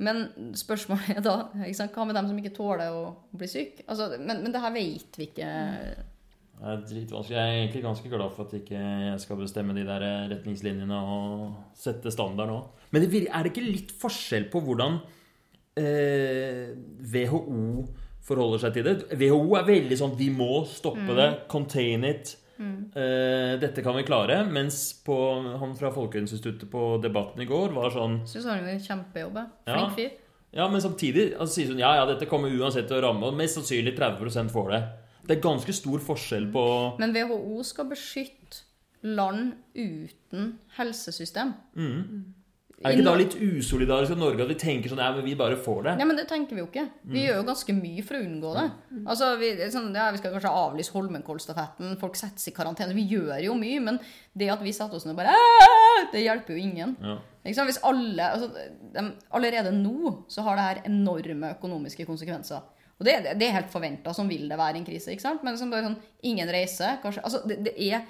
Men 0.02 0.26
spørsmålet 0.58 1.16
er 1.16 1.22
da 1.22 1.36
hva 1.54 2.04
med 2.08 2.16
dem 2.18 2.26
som 2.28 2.38
ikke 2.42 2.56
tåler 2.56 2.90
å 2.90 3.14
bli 3.30 3.46
syke? 3.46 3.86
Altså, 3.86 4.18
men, 4.18 4.42
men 4.42 4.52
det 4.52 4.60
her 4.60 4.74
vet 4.74 5.16
vi 5.20 5.28
ikke. 5.30 5.48
Det 6.64 6.72
er 6.72 6.84
dritvanskelig. 6.88 7.36
Jeg 7.36 7.44
er 7.44 7.58
egentlig 7.58 7.82
ganske 7.84 8.08
glad 8.08 8.30
for 8.32 8.46
at 8.46 8.54
ikke 8.56 8.78
jeg 8.78 9.18
skal 9.20 9.36
bestemme 9.36 9.74
de 9.76 9.82
der 9.84 10.04
retningslinjene 10.30 10.96
og 10.96 11.74
sette 11.76 12.12
standard 12.14 12.48
nå. 12.48 12.56
Men 12.94 13.04
det 13.04 13.26
er 13.26 13.44
det 13.44 13.52
ikke 13.52 13.66
litt 13.66 13.92
forskjell 14.00 14.46
på 14.48 14.62
hvordan 14.64 14.96
eh, 15.76 16.72
WHO 17.04 17.84
forholder 18.24 18.62
seg 18.62 18.78
til 18.78 18.88
det? 18.88 18.94
WHO 19.12 19.58
er 19.58 19.68
veldig 19.68 20.00
sånn 20.00 20.16
Vi 20.16 20.30
må 20.32 20.64
stoppe 20.70 21.12
det. 21.18 21.28
Contain 21.52 22.08
it. 22.08 22.32
Eh, 22.56 23.60
dette 23.60 23.84
kan 23.84 23.96
vi 23.98 24.06
klare. 24.08 24.40
Mens 24.48 24.86
på, 25.04 25.20
han 25.60 25.76
fra 25.76 25.92
Folkehelseinstituttet 25.92 26.70
på 26.72 26.94
Debatten 27.04 27.44
i 27.44 27.48
går 27.50 27.76
var 27.76 27.92
sånn 27.92 28.22
Syns 28.24 28.48
han 28.48 28.62
gjorde 28.62 28.76
en 28.78 28.84
kjempejobb. 28.88 29.40
Flink 29.68 29.96
fyr. 29.98 30.12
Ja, 30.54 30.68
men 30.70 30.80
samtidig 30.80 31.32
altså, 31.34 31.58
sier 31.58 31.72
hun 31.74 31.80
ja, 31.82 31.96
ja, 31.98 32.04
dette 32.06 32.28
kommer 32.30 32.52
uansett 32.52 32.86
til 32.86 33.00
å 33.00 33.08
ramme, 33.08 33.26
og 33.26 33.36
mest 33.36 33.58
sannsynlig 33.58 33.96
30% 33.98 34.54
får 34.54 34.68
det. 34.70 34.84
Det 35.24 35.38
er 35.38 35.42
ganske 35.44 35.72
stor 35.72 36.02
forskjell 36.04 36.50
på 36.52 36.64
Men 37.00 37.14
WHO 37.16 37.62
skal 37.64 37.88
beskytte 37.90 38.64
land 39.04 39.52
uten 39.76 40.54
helsesystem. 40.78 41.52
Er 42.84 42.90
det 42.90 42.98
ikke 42.98 43.06
da 43.06 43.12
litt 43.16 43.34
usolidarisk 43.38 44.12
av 44.12 44.18
Norge 44.20 44.44
at 44.44 44.50
vi 44.50 44.56
tenker 44.60 44.90
sånn 44.92 45.00
Ja, 45.00 45.12
men 45.14 45.24
vi 45.24 45.36
bare 45.38 45.56
får 45.60 45.84
det? 45.86 45.92
Nei, 46.00 46.06
men 46.10 46.18
det 46.18 46.24
tenker 46.28 46.56
vi 46.56 46.60
jo 46.60 46.66
ikke. 46.66 46.84
Vi 47.12 47.22
gjør 47.22 47.38
jo 47.38 47.46
ganske 47.46 47.76
mye 47.76 48.02
for 48.04 48.18
å 48.18 48.24
unngå 48.24 48.50
det. 48.56 48.64
Altså, 49.04 49.28
vi, 49.40 49.50
sånn, 49.72 49.88
ja, 49.96 50.08
vi 50.12 50.20
skal 50.20 50.34
kanskje 50.34 50.52
avlyse 50.58 50.92
Holmenkollstafetten, 50.92 51.94
folk 52.00 52.18
settes 52.18 52.50
i 52.50 52.54
karantene. 52.56 52.96
Vi 52.96 53.06
gjør 53.14 53.38
jo 53.46 53.54
mye, 53.56 53.80
men 53.84 54.00
det 54.36 54.50
at 54.52 54.64
vi 54.64 54.74
setter 54.74 54.98
oss 54.98 55.06
ned 55.08 55.14
og 55.14 55.22
bare 55.22 55.36
Det 56.12 56.24
hjelper 56.24 56.56
jo 56.56 56.66
ingen. 56.66 56.96
Ja. 57.00 57.16
Ikke 57.44 57.56
sant? 57.60 57.70
Hvis 57.70 57.80
alle, 57.86 58.28
altså, 58.34 58.50
de, 58.96 59.06
Allerede 59.38 59.72
nå 59.78 60.16
så 60.32 60.44
har 60.44 60.58
det 60.58 60.68
her 60.68 60.82
enorme 60.90 61.54
økonomiske 61.54 62.08
konsekvenser. 62.08 62.64
Og 62.98 63.06
det, 63.06 63.14
det 63.40 63.48
er 63.48 63.56
helt 63.56 63.72
forventa, 63.72 64.12
sånn 64.14 64.30
vil 64.30 64.46
det 64.50 64.58
være 64.58 64.78
i 64.78 64.82
en 64.82 64.86
krise. 64.86 65.12
ikke 65.12 65.24
sant? 65.24 65.42
Men 65.42 65.56
liksom 65.56 65.72
bare 65.72 65.88
sånn, 65.88 65.98
ingen 66.30 66.50
reiser, 66.52 67.00
kanskje 67.02 67.24
Altså, 67.26 67.42
det, 67.48 67.58
det 67.66 67.74
er 67.88 68.04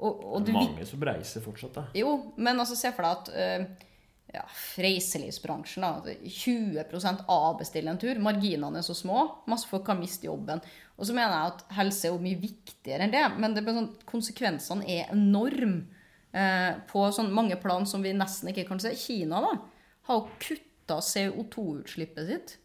og, 0.00 0.24
og 0.24 0.44
du, 0.46 0.54
Mange 0.56 0.86
som 0.88 1.02
reiser 1.04 1.44
fortsatt, 1.44 1.74
da. 1.76 1.82
jo, 1.96 2.14
men 2.40 2.56
altså 2.62 2.76
se 2.78 2.88
for 2.96 3.04
deg 3.04 3.18
at 3.18 3.30
uh, 3.36 3.88
ja, 4.32 4.44
reiselivsbransjen 4.80 5.84
da, 5.84 6.14
20 6.24 7.24
avbestiller 7.28 7.92
en 7.92 8.00
tur. 8.00 8.20
Marginene 8.22 8.80
er 8.80 8.86
så 8.86 8.96
små. 8.96 9.26
Masse 9.50 9.68
folk 9.68 9.84
kan 9.88 10.00
miste 10.00 10.28
jobben. 10.28 10.62
Og 10.96 11.08
så 11.08 11.16
mener 11.16 11.34
jeg 11.34 11.52
at 11.52 11.64
helse 11.80 12.06
er 12.08 12.14
jo 12.14 12.22
mye 12.22 12.40
viktigere 12.40 13.04
enn 13.04 13.12
det. 13.12 13.24
Men 13.42 13.56
det 13.56 13.64
sånn, 13.66 13.90
konsekvensene 14.08 14.88
er 14.88 15.12
enorme 15.12 15.82
uh, 16.32 16.80
på 16.88 17.04
sånn 17.12 17.32
mange 17.34 17.58
plan 17.60 17.84
som 17.88 18.04
vi 18.06 18.14
nesten 18.16 18.54
ikke 18.54 18.68
kan 18.70 18.80
se. 18.80 18.94
Kina 18.96 19.42
da, 19.44 19.52
har 20.08 20.26
kutta 20.40 21.00
CO2-utslippet 21.04 22.30
sitt 22.30 22.56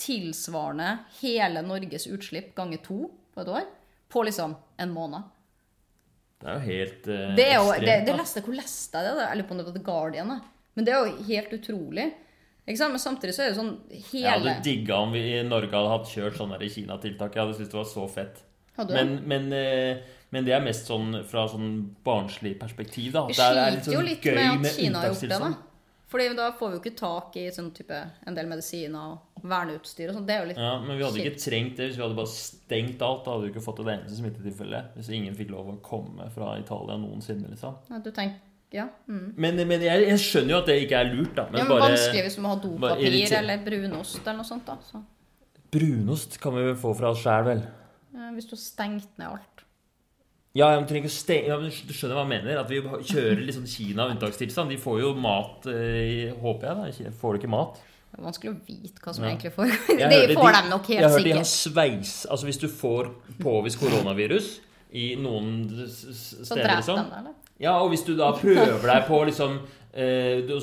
tilsvarende 0.00 0.88
hele 1.20 1.62
Norges 1.66 2.06
utslipp 2.10 2.54
ganger 2.56 2.80
to 2.84 3.02
på 3.34 3.42
et 3.44 3.52
år. 3.52 3.68
På 4.10 4.24
liksom 4.26 4.56
en 4.80 4.94
måned. 4.94 5.28
Det 6.40 6.48
er 6.48 6.56
jo 6.56 6.64
helt 6.64 7.06
uh, 7.06 7.36
Det 7.36 7.44
er 7.44 7.54
jo, 7.58 7.68
ekstremt, 7.68 7.86
det, 7.86 7.98
det 8.08 8.16
leste, 8.16 8.42
hvor 8.46 8.56
leste 8.56 9.02
jeg 9.04 9.16
det? 9.18 9.26
Jeg 9.28 9.38
lurer 9.38 9.48
på 9.48 9.54
om 9.54 9.60
det 9.60 9.66
var 9.68 9.76
The 9.76 9.84
Guardian. 9.84 10.32
da. 10.32 10.38
Men 10.74 10.86
det 10.86 10.94
er 10.94 11.04
jo 11.04 11.24
helt 11.28 11.52
utrolig. 11.58 12.06
Men 12.70 12.98
samtidig 13.02 13.34
så 13.34 13.42
er 13.44 13.50
det 13.50 13.58
sånn 13.58 13.72
Jeg 13.90 14.24
hadde 14.28 14.46
hele 14.46 14.62
digga 14.62 15.00
om 15.02 15.12
vi 15.12 15.22
i 15.34 15.42
Norge 15.46 15.72
hadde 15.74 15.90
hatt 15.90 16.08
kjørt 16.12 16.38
sånne 16.38 16.58
Kina-tiltak. 16.70 17.34
Jeg 17.34 17.42
hadde 17.42 17.56
syntes 17.58 17.72
det 17.72 17.80
var 17.80 17.90
så 17.90 18.06
fett. 18.08 18.42
Men, 18.88 19.16
men, 19.28 19.48
eh, 19.52 19.98
men 20.32 20.46
det 20.46 20.54
er 20.56 20.62
mest 20.64 20.86
sånn 20.88 21.18
fra 21.28 21.44
sånn 21.50 21.72
barnslig 22.06 22.54
perspektiv, 22.60 23.12
da. 23.12 23.26
Det 23.26 23.36
er- 23.36 23.58
er 23.58 23.80
sliter 23.80 23.92
jo 23.92 24.00
litt 24.06 24.22
gøy 24.22 24.34
med 24.34 24.66
at 24.66 24.76
Kina 24.76 25.00
har 25.00 25.08
gjort 25.10 25.20
det. 25.20 25.28
da. 25.28 25.36
unntakstilstand. 25.36 25.56
Fordi 26.10 26.26
da 26.34 26.48
får 26.58 26.70
vi 26.72 26.76
jo 26.76 26.80
ikke 26.82 26.96
tak 26.98 27.36
i 27.38 27.44
sånn 27.54 27.68
type, 27.76 27.94
en 28.26 28.34
del 28.34 28.48
medisiner 28.50 28.98
og 29.14 29.44
verneutstyr 29.46 30.10
og 30.10 30.16
sånn. 30.16 30.24
Det 30.26 30.34
er 30.34 30.40
jo 30.42 30.48
litt 30.50 30.58
Ja, 30.58 30.72
men 30.82 30.98
vi 30.98 31.04
hadde 31.06 31.20
ikke 31.22 31.30
kjipt. 31.36 31.44
trengt 31.46 31.76
det 31.78 31.86
hvis 31.86 31.96
vi 32.00 32.02
hadde 32.02 32.16
bare 32.18 32.32
stengt 32.34 33.04
alt. 33.06 33.20
Da 33.24 33.30
hadde 33.36 33.44
vi 33.46 33.52
ikke 33.52 33.62
fått 33.62 33.78
et 33.84 33.90
eneste 33.94 34.18
smittetilfelle. 34.18 34.80
Hvis 34.96 35.10
ingen 35.14 35.36
fikk 35.38 35.52
lov 35.54 35.70
å 35.70 35.76
komme 35.86 36.26
fra 36.34 36.56
Italia 36.58 36.96
noensinne, 36.98 37.48
liksom. 37.52 37.76
Ja, 37.92 37.98
Du 38.02 38.10
tenker, 38.10 38.40
ja. 38.74 38.88
Mm. 39.06 39.34
Men, 39.36 39.62
men 39.70 39.80
jeg, 39.86 40.08
jeg 40.08 40.18
skjønner 40.26 40.56
jo 40.56 40.58
at 40.64 40.66
det 40.72 40.76
ikke 40.82 40.98
er 40.98 41.12
lurt, 41.14 41.34
da. 41.38 41.46
ja, 41.46 41.50
Men 41.52 41.62
men 41.62 41.72
bare 41.76 41.88
Vanskelig 41.92 42.26
hvis 42.26 42.36
du 42.36 42.42
må 42.42 42.48
ha 42.56 42.58
dopapir 42.66 43.38
eller 43.38 43.64
brunost 43.70 44.20
eller 44.24 44.40
noe 44.42 44.50
sånt. 44.50 44.66
da. 44.66 44.76
Så, 44.90 45.04
Brunost 45.70 46.40
kan 46.42 46.54
vi 46.56 46.62
vel 46.66 46.76
få 46.78 46.92
fra 46.98 47.12
oss 47.14 47.22
sjæl, 47.22 47.44
vel? 47.46 47.62
hvis 48.34 48.46
du 48.50 48.56
har 48.56 48.60
stengt 48.64 49.12
ned 49.18 49.28
alt. 49.28 49.59
Ja, 50.58 50.72
jeg 50.74 50.86
trenger 50.90 51.04
ikke 51.06 51.12
å 51.12 51.14
stenge 51.14 51.86
Du 51.86 51.92
skjønner 51.94 52.16
hva 52.18 52.24
jeg 52.26 52.32
mener? 52.32 52.58
At 52.58 52.70
vi 52.72 52.80
kjører 52.82 53.38
litt 53.46 53.54
sånn 53.54 53.68
Kina-unntakstilstand. 53.70 54.72
De 54.74 54.78
får 54.82 54.96
jo 55.04 55.12
mat, 55.14 55.66
eh, 55.70 56.32
håper 56.42 56.66
jeg. 56.66 56.96
da 57.06 57.10
Får 57.20 57.36
de 57.36 57.38
ikke 57.44 57.52
mat? 57.52 57.78
Det 58.10 58.18
er 58.18 58.24
vanskelig 58.26 58.50
å 58.50 58.56
vite 58.66 59.00
hva 59.04 59.14
som 59.14 59.24
Ja. 59.24 59.30
egentlig 59.30 59.52
foregår. 59.54 59.86
De 59.86 60.26
Det 60.26 60.36
får 60.36 60.52
de- 60.56 60.70
nok 60.70 60.88
Jeg 60.90 61.02
har 61.04 61.10
hørte 61.10 61.22
de 61.24 61.32
har 61.36 61.44
sikkert. 61.44 61.74
sveis 61.74 62.26
Altså 62.28 62.44
hvis 62.50 62.58
du 62.58 62.66
får 62.68 63.12
påvist 63.38 63.78
koronavirus 63.78 64.48
i 64.92 65.14
noen 65.14 65.70
s- 65.86 66.04
s- 66.10 66.34
Så 66.40 66.44
steder, 66.50 66.64
drep 66.66 66.76
liksom 66.82 66.96
de 66.96 67.10
det, 67.10 67.18
eller? 67.20 67.34
Ja, 67.60 67.76
og 67.78 67.90
hvis 67.92 68.04
du 68.04 68.16
da 68.16 68.32
prøver 68.32 68.82
deg 68.82 69.06
på 69.06 69.24
liksom 69.26 69.60
eh, 69.94 70.40
du, 70.42 70.58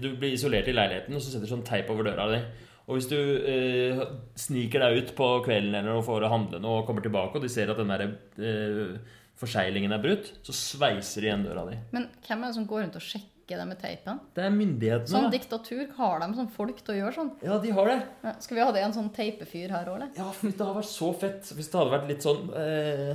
du 0.00 0.16
blir 0.16 0.32
isolert 0.36 0.68
i 0.68 0.72
leiligheten, 0.76 1.14
og 1.14 1.20
så 1.22 1.30
setter 1.32 1.46
du 1.46 1.54
sånn 1.54 1.64
teip 1.64 1.88
over 1.88 2.04
døra 2.04 2.28
di. 2.34 2.42
Og 2.88 2.96
hvis 2.98 3.08
du 3.08 3.16
eh, 3.16 4.04
sniker 4.36 4.80
deg 4.80 4.98
ut 4.98 5.14
på 5.16 5.44
kvelden 5.46 5.74
eller 5.74 5.94
noe 5.94 6.02
for 6.02 6.20
å 6.20 6.28
handle 6.28 6.60
noe 6.60 6.80
og 6.82 6.86
kommer 6.86 7.00
tilbake, 7.04 7.36
og 7.36 7.42
de 7.42 7.48
ser 7.48 7.70
at 7.70 7.76
den 7.78 7.88
der 7.88 8.02
eh, 8.36 8.98
forseglingen 9.40 9.92
er 9.96 10.02
brutt, 10.02 10.30
så 10.46 10.52
sveiser 10.56 11.24
de 11.24 11.30
igjen 11.30 11.44
døra 11.46 11.66
di. 11.70 11.76
Men 11.96 12.08
hvem 12.26 12.42
er 12.44 12.50
det 12.52 12.56
som 12.58 12.66
går 12.68 12.82
rundt 12.84 12.98
og 13.00 13.04
sjekker 13.04 13.58
det 13.58 13.66
med 13.66 13.80
teipen? 13.82 14.20
Det 14.36 14.44
er 14.46 14.52
myndighetene, 14.54 15.10
Sånn 15.10 15.30
diktatur, 15.32 15.82
har 15.96 16.20
de 16.22 16.28
sånn 16.38 16.50
folk 16.54 16.82
til 16.84 16.94
å 16.94 16.98
gjøre 17.00 17.16
sånn? 17.16 17.30
Ja, 17.42 17.56
de 17.64 17.72
har 17.74 17.90
det. 17.90 17.96
Ja, 18.26 18.34
Skal 18.44 18.58
vi 18.60 18.62
ha 18.62 18.70
det 18.76 18.84
en 18.86 18.94
sånn 18.94 19.10
teipefyr 19.16 19.72
her 19.74 19.90
òg, 19.90 19.96
eller? 19.96 20.12
Ja, 20.20 20.28
for 20.36 20.52
det 20.52 20.60
hadde 20.60 20.76
vært 20.78 20.90
så 20.92 21.10
fett 21.24 21.50
hvis 21.56 21.72
det 21.72 21.80
hadde 21.80 21.94
vært 21.96 22.08
litt 22.12 22.26
sånn 22.28 22.50
eh, 22.60 23.12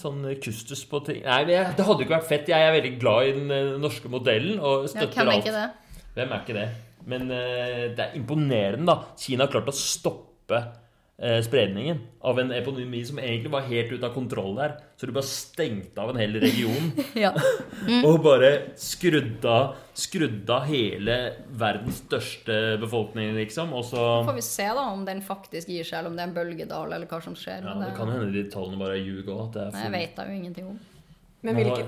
Sånn 0.00 0.22
kustus 0.40 0.80
på 0.88 1.02
ting 1.04 1.18
Nei, 1.26 1.42
det 1.44 1.58
hadde 1.76 2.06
ikke 2.06 2.14
vært 2.16 2.28
fett. 2.30 2.48
Jeg 2.48 2.64
er 2.66 2.72
veldig 2.72 2.92
glad 3.02 3.26
i 3.28 3.32
den 3.36 3.50
eh, 3.52 3.74
norske 3.82 4.08
modellen 4.08 4.56
og 4.64 4.86
Ja, 4.86 4.92
støtter 4.94 5.18
hvem 5.20 5.28
er 5.28 5.34
alt. 5.36 5.44
ikke 5.44 5.58
det? 5.58 6.04
Hvem 6.16 6.32
er 6.32 6.40
ikke 6.46 6.56
det? 6.56 6.68
Men 7.10 7.22
uh, 7.32 7.84
det 7.96 8.04
er 8.06 8.16
imponerende, 8.18 8.86
da. 8.90 9.14
Kina 9.20 9.44
har 9.46 9.52
klart 9.52 9.68
å 9.70 9.76
stoppe 9.76 10.58
spredningen 11.44 11.98
av 12.24 12.38
en 12.40 12.52
epidemi 12.56 13.02
som 13.04 13.18
egentlig 13.20 13.50
var 13.52 13.66
helt 13.68 13.90
ute 13.92 14.06
av 14.08 14.14
kontroll 14.14 14.54
der. 14.56 14.76
Så 14.96 15.06
du 15.08 15.12
bare 15.12 15.28
stengte 15.28 16.00
av 16.00 16.12
en 16.14 16.20
hel 16.20 16.38
region 16.40 16.90
Ja. 17.24 17.32
og 18.08 18.22
bare 18.24 18.50
skrudda 18.80 19.56
av, 19.60 20.64
hele 20.70 21.16
verdens 21.60 22.00
største 22.06 22.78
befolkning, 22.80 23.34
liksom. 23.36 23.74
Og 23.76 23.84
så 23.90 24.04
Får 24.28 24.38
vi 24.38 24.44
se 24.46 24.68
da 24.80 24.86
om 24.92 25.04
den 25.04 25.20
faktisk 25.24 25.68
gir 25.68 25.84
seg, 25.84 25.98
eller 26.00 26.12
om 26.12 26.16
det 26.16 26.24
er 26.24 26.30
en 26.30 26.36
bølgedal, 26.38 26.92
eller 26.96 27.10
hva 27.10 27.20
som 27.24 27.36
skjer. 27.36 27.64
ja, 27.64 27.74
men 27.74 27.88
Det 27.88 27.96
kan 27.98 28.12
hende 28.14 28.32
de 28.32 28.46
tallene 28.52 28.80
bare 28.80 28.96
ljuger 29.00 29.34
òg. 29.36 29.60
Jeg 29.76 29.92
vet 29.96 30.16
da 30.16 30.28
jo 30.28 30.38
ingenting 30.40 30.72
om. 30.72 30.80
Men 31.42 31.56
Nå 31.56 31.68
var, 31.72 31.84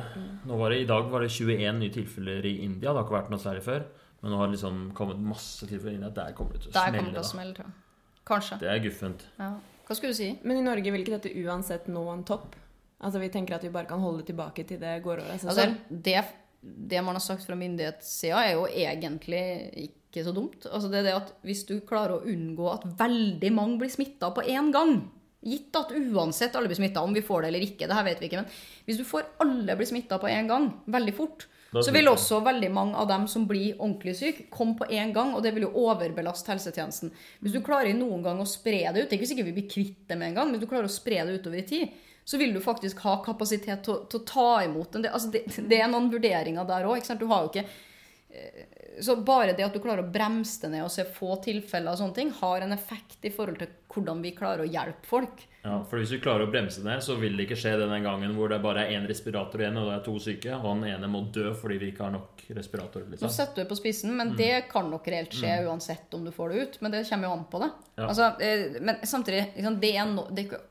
nå 0.49 0.57
var 0.57 0.73
det, 0.73 0.79
I 0.81 0.89
dag 0.89 1.09
var 1.13 1.21
det 1.21 1.33
21 1.33 1.79
nye 1.81 1.93
tilfeller 1.93 2.47
i 2.49 2.55
India. 2.65 2.89
Det 2.93 2.97
har 2.97 3.05
ikke 3.05 3.19
vært 3.19 3.33
noe 3.35 3.43
særlig 3.43 3.65
før. 3.67 3.83
Men 4.23 4.33
nå 4.33 4.39
har 4.39 4.49
det 4.49 4.55
liksom 4.57 4.83
kommet 4.97 5.19
masse 5.21 5.67
tilfeller 5.69 5.93
i 5.97 6.01
India. 6.01 6.13
Der 6.17 6.33
kommer 6.37 6.57
det 6.57 6.63
til 6.65 6.71
å 6.71 6.73
smelle. 6.73 6.93
Der 6.93 6.99
kommer 6.99 7.11
det 7.11 7.19
til 7.19 7.25
å 7.25 7.33
smelle, 7.33 7.57
tror 7.59 7.69
jeg. 7.69 7.82
Kanskje. 8.29 8.59
Det 8.63 8.71
er 8.71 8.83
guffent. 8.85 9.25
Ja. 9.39 9.55
Hva 9.87 9.97
skulle 9.97 10.15
du 10.15 10.19
si? 10.19 10.29
Men 10.47 10.61
i 10.61 10.67
Norge 10.67 10.93
vil 10.95 11.03
ikke 11.05 11.19
dette 11.19 11.33
uansett 11.43 11.89
nå 11.93 12.05
en 12.13 12.27
topp? 12.27 12.55
Altså 13.03 13.19
Vi 13.19 13.33
tenker 13.35 13.57
at 13.57 13.65
vi 13.67 13.73
bare 13.75 13.91
kan 13.91 14.03
holde 14.03 14.25
tilbake 14.27 14.65
til 14.69 14.79
det 14.81 15.01
går 15.03 15.25
over 15.25 15.35
av 15.35 15.41
seg 15.43 15.51
Altså, 15.51 15.65
det, 15.91 16.21
det 16.63 17.03
man 17.03 17.19
har 17.19 17.25
sagt 17.25 17.47
fra 17.49 17.59
myndighetssida, 17.59 18.45
er 18.45 18.55
jo 18.55 18.69
egentlig 18.69 19.43
ikke 19.89 20.23
så 20.23 20.35
dumt. 20.37 20.69
Altså, 20.71 20.91
det 20.93 21.01
er 21.01 21.09
det 21.09 21.17
at 21.19 21.35
Hvis 21.43 21.65
du 21.67 21.75
klarer 21.89 22.21
å 22.21 22.31
unngå 22.31 22.69
at 22.71 22.87
veldig 23.01 23.51
mange 23.57 23.81
blir 23.83 23.93
smitta 23.93 24.31
på 24.35 24.47
én 24.47 24.71
gang 24.75 25.01
Gitt 25.43 25.75
at 25.75 25.91
uansett 25.91 26.55
alle 26.55 26.71
blir 26.71 26.79
smitta, 26.79 27.03
om 27.03 27.15
vi 27.17 27.25
får 27.27 27.43
det 27.43 27.49
eller 27.51 27.65
ikke, 27.67 27.89
det 27.91 27.97
her 27.99 28.05
vet 28.07 28.21
vi 28.23 28.29
ikke, 28.29 28.45
men 28.45 28.87
hvis 28.87 29.01
du 29.01 29.03
får 29.03 29.25
alle 29.43 29.75
bli 29.75 29.89
smitta 29.91 30.21
på 30.23 30.29
én 30.31 30.47
gang, 30.47 30.69
veldig 30.87 31.15
fort, 31.17 31.49
Så 31.81 31.93
vil 31.95 32.09
også 32.11 32.43
veldig 32.45 32.69
mange 32.71 32.95
av 33.01 33.07
dem 33.09 33.23
som 33.27 33.47
blir 33.49 33.79
ordentlig 33.79 34.13
syke, 34.19 34.45
komme 34.53 34.77
på 34.77 34.85
én 34.93 35.13
gang, 35.15 35.31
og 35.35 35.43
det 35.43 35.55
vil 35.57 35.65
jo 35.65 35.71
overbelaste 35.87 36.53
helsetjenesten. 36.53 37.13
Hvis 37.41 37.55
du 37.57 37.63
klarer 37.65 37.95
noen 37.97 38.23
gang 38.23 38.41
å 38.43 38.49
spre 38.49 38.83
det 38.93 39.05
ut, 39.05 39.09
det 39.09 39.17
er 39.17 39.21
ikke 39.23 39.31
sikkert 39.31 39.49
vi 39.49 39.55
blir 39.57 39.71
kvitt 39.73 40.03
det 40.11 40.19
med 40.21 40.29
en 40.29 40.35
gang, 40.35 40.51
men 40.51 40.59
hvis 40.59 40.67
du 40.67 40.73
klarer 40.75 40.91
å 40.91 40.93
spre 40.93 41.23
det 41.25 41.39
utover 41.41 41.63
i 41.63 41.67
tid, 41.71 41.89
så 42.25 42.39
vil 42.39 42.53
du 42.55 42.61
faktisk 42.61 43.01
ha 43.07 43.17
kapasitet 43.25 43.83
til, 43.85 43.95
å- 43.95 44.25
ta 44.29 44.63
imot 44.67 44.95
en 44.95 45.03
del. 45.03 45.13
Altså 45.17 45.33
det, 45.33 45.47
det 45.69 45.81
er 45.81 45.89
noen 45.89 46.11
vurderinger 46.13 46.69
der 46.69 46.85
òg. 46.87 47.01
Du 47.19 47.27
har 47.33 47.43
jo 47.47 47.51
ikke 47.51 47.65
eh, 47.65 48.67
Så 49.01 49.17
bare 49.25 49.55
det 49.57 49.65
at 49.65 49.73
du 49.73 49.81
klarer 49.81 50.03
å 50.05 50.11
bremse 50.13 50.61
det 50.67 50.73
ned 50.75 50.85
og 50.85 50.91
se 50.93 51.05
få 51.09 51.37
tilfeller 51.45 51.95
og 51.95 51.99
sånne 52.03 52.15
ting, 52.19 52.33
har 52.41 52.61
en 52.61 52.73
effekt 52.75 53.25
i 53.25 53.31
forhold 53.33 53.59
til 53.63 53.71
hvordan 53.93 54.21
vi 54.25 54.33
klarer 54.37 54.65
å 54.65 54.69
hjelpe 54.69 55.07
folk. 55.09 55.47
Ja, 55.63 55.77
for 55.89 56.01
hvis 56.01 56.11
vi 56.11 56.19
klarer 56.21 56.45
å 56.47 56.51
bremse 56.51 56.83
det 56.83 56.89
ned, 56.91 57.03
så 57.05 57.15
vil 57.21 57.37
det 57.39 57.45
ikke 57.47 57.59
skje 57.61 57.77
denne 57.79 58.01
gangen 58.03 58.35
hvor 58.35 58.51
det 58.51 58.59
bare 58.65 58.87
er 58.87 58.97
én 58.97 59.07
respirator 59.09 59.63
igjen, 59.63 59.77
og 59.79 59.87
det 59.89 59.95
er 60.01 60.05
to 60.09 60.17
syke, 60.19 60.57
og 60.57 60.67
han 60.67 60.85
ene 60.91 61.11
må 61.13 61.21
dø 61.33 61.53
fordi 61.55 61.79
vi 61.79 61.93
ikke 61.93 62.05
har 62.09 62.15
nok 62.17 62.43
respiratorer. 62.57 63.07
Nå 63.07 63.15
Liksom. 63.15 63.31
setter 63.37 63.55
du 63.55 63.63
det 63.63 63.69
på 63.71 63.79
spissen, 63.79 64.17
men 64.19 64.35
det 64.37 64.65
kan 64.73 64.91
nok 64.91 65.07
reelt 65.13 65.33
skje 65.39 65.61
uansett 65.69 66.13
om 66.19 66.25
du 66.27 66.33
får 66.35 66.51
det 66.51 66.63
ut. 66.67 66.81
Men 66.83 66.93
det 66.97 67.05
kommer 67.09 67.29
jo 67.31 67.37
an 67.39 67.45
på 67.53 67.63
det. 67.63 67.71
Ja. 67.97 68.09
Altså, 68.11 68.29
eh, 68.43 68.81
men 68.81 68.97
samtidig, 69.07 69.47
det 69.81 69.95
er 69.97 70.07
no, 70.11 70.27
det 70.31 70.45
er 70.45 70.49
ikke 70.51 70.63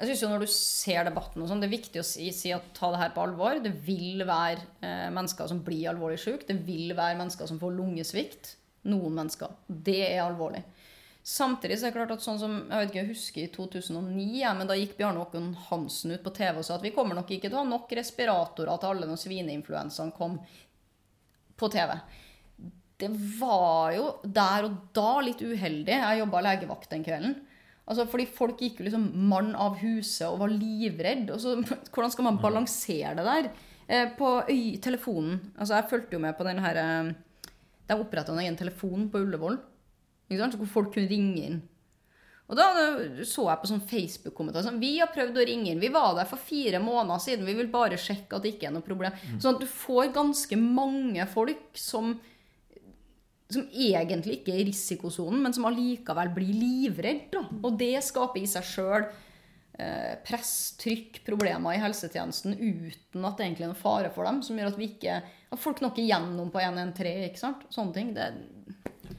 jeg 0.00 0.08
synes 0.08 0.22
jo 0.22 0.28
Når 0.32 0.44
du 0.44 0.50
ser 0.52 1.04
debatten, 1.04 1.42
og 1.42 1.50
sånn, 1.50 1.60
det 1.60 1.68
er 1.68 1.76
viktig 1.76 2.00
å 2.00 2.06
si, 2.06 2.30
si 2.32 2.54
at 2.56 2.70
ta 2.76 2.88
det 2.94 3.02
her 3.02 3.12
på 3.12 3.24
alvor. 3.26 3.60
Det 3.60 3.72
vil 3.84 4.24
være 4.24 4.62
eh, 4.80 5.08
mennesker 5.12 5.50
som 5.50 5.60
blir 5.66 5.90
alvorlig 5.90 6.20
syke. 6.22 6.48
Det 6.48 6.56
vil 6.64 6.94
være 6.96 7.18
mennesker 7.18 7.50
som 7.50 7.60
får 7.60 7.74
lungesvikt. 7.76 8.54
Noen 8.88 9.18
mennesker. 9.18 9.52
Det 9.68 10.00
er 10.06 10.22
alvorlig. 10.24 10.62
Samtidig 11.20 11.76
så 11.76 11.86
er 11.86 11.92
det 11.92 11.98
klart 11.98 12.14
at 12.14 12.24
sånn 12.24 12.40
som, 12.40 12.54
jeg 12.64 12.80
vet 12.80 12.90
ikke, 12.90 13.00
jeg 13.02 13.10
husker 13.10 13.42
i 13.42 13.50
2009, 13.52 14.22
ja, 14.40 14.54
men 14.56 14.70
da 14.70 14.78
gikk 14.78 14.96
Bjarne 14.96 15.20
Håkon 15.20 15.50
Hansen 15.66 16.14
ut 16.14 16.24
på 16.24 16.32
TV 16.32 16.62
og 16.62 16.64
sa 16.64 16.78
at 16.78 16.86
vi 16.86 16.94
kommer 16.96 17.18
nok 17.18 17.28
ikke 17.36 17.50
til 17.50 17.58
å 17.58 17.60
ha 17.60 17.68
nok 17.68 17.92
respiratorer 17.98 18.80
til 18.80 18.94
alle 18.94 19.10
når 19.10 19.20
svineinfluensaen 19.20 20.14
kom 20.16 20.38
på 21.60 21.68
TV. 21.68 21.92
Det 23.00 23.12
var 23.36 23.92
jo 23.98 24.08
der 24.24 24.70
og 24.70 24.80
da 24.96 25.12
litt 25.24 25.44
uheldig. 25.44 25.92
Jeg 25.92 26.22
jobba 26.22 26.42
legevakt 26.48 26.90
den 26.92 27.04
kvelden. 27.04 27.36
Altså, 27.90 28.06
fordi 28.06 28.28
folk 28.30 28.60
gikk 28.62 28.78
jo 28.78 28.86
liksom 28.86 29.08
mann 29.30 29.50
av 29.58 29.80
huset 29.80 30.28
og 30.28 30.38
var 30.44 30.52
livredd. 30.54 31.32
Og 31.34 31.42
så, 31.42 31.56
hvordan 31.92 32.14
skal 32.14 32.28
man 32.28 32.38
balansere 32.42 33.16
det 33.18 33.26
der? 33.26 33.50
Eh, 33.90 34.06
på 34.14 34.36
øy, 34.46 34.76
telefonen 34.78 35.40
Altså, 35.58 35.74
jeg 35.74 35.88
fulgte 35.90 36.14
jo 36.14 36.22
med 36.22 36.36
på 36.38 36.44
den 36.46 36.60
her 36.62 36.76
eh, 36.78 37.08
De 37.88 37.96
oppretta 37.98 38.30
en 38.30 38.38
egen 38.38 38.58
telefon 38.58 39.08
på 39.10 39.24
Ullevål. 39.24 39.58
Hvor 40.30 40.70
folk 40.70 40.92
kunne 40.94 41.10
ringe 41.10 41.42
inn. 41.48 41.58
Og 42.50 42.58
da 42.58 42.66
så 43.26 43.44
jeg 43.46 43.60
på 43.62 43.68
sånn 43.70 43.82
Facebook-kommentar 43.86 44.64
sånn 44.66 44.80
Vi 44.82 44.96
har 44.98 45.10
prøvd 45.14 45.38
å 45.38 45.46
ringe 45.46 45.70
inn. 45.70 45.82
Vi 45.82 45.90
var 45.94 46.16
der 46.18 46.26
for 46.30 46.38
fire 46.42 46.78
måneder 46.82 47.22
siden. 47.22 47.46
Vi 47.46 47.54
vil 47.58 47.70
bare 47.70 47.98
sjekke 47.98 48.38
at 48.38 48.46
det 48.46 48.56
ikke 48.56 48.70
er 48.70 48.74
noe 48.74 48.86
problem. 48.86 49.14
Sånn 49.38 49.56
at 49.56 49.62
du 49.62 49.70
får 49.70 50.10
ganske 50.14 50.58
mange 50.58 51.26
folk 51.30 51.78
som 51.78 52.16
som 53.50 53.66
egentlig 53.72 54.38
ikke 54.40 54.54
er 54.54 54.62
i 54.62 54.68
risikosonen, 54.70 55.40
men 55.44 55.52
som 55.56 55.66
allikevel 55.68 56.30
blir 56.36 56.54
livredd. 56.54 57.26
Da. 57.34 57.44
Og 57.64 57.76
det 57.80 57.96
skaper 58.06 58.40
i 58.42 58.46
seg 58.50 58.66
sjøl 58.66 59.06
eh, 59.80 60.14
press, 60.26 60.52
trykk, 60.80 61.22
problemer 61.26 61.74
i 61.76 61.82
helsetjenesten 61.82 62.54
uten 62.56 63.24
at 63.26 63.36
det 63.40 63.46
egentlig 63.48 63.66
er 63.68 63.72
noen 63.72 63.80
fare 63.82 64.10
for 64.14 64.28
dem, 64.28 64.42
som 64.46 64.58
gjør 64.60 64.72
at 64.74 64.78
vi 64.80 64.90
ikke 64.92 65.18
at 65.50 65.58
folk 65.58 65.80
når 65.82 65.94
ikke 65.94 66.08
gjennom 66.12 66.50
på 66.54 66.62
113. 66.62 67.28
ikke 67.30 67.40
sant? 67.42 67.64
Sånne 67.74 67.96
ting. 67.96 68.12
Det, 68.14 68.28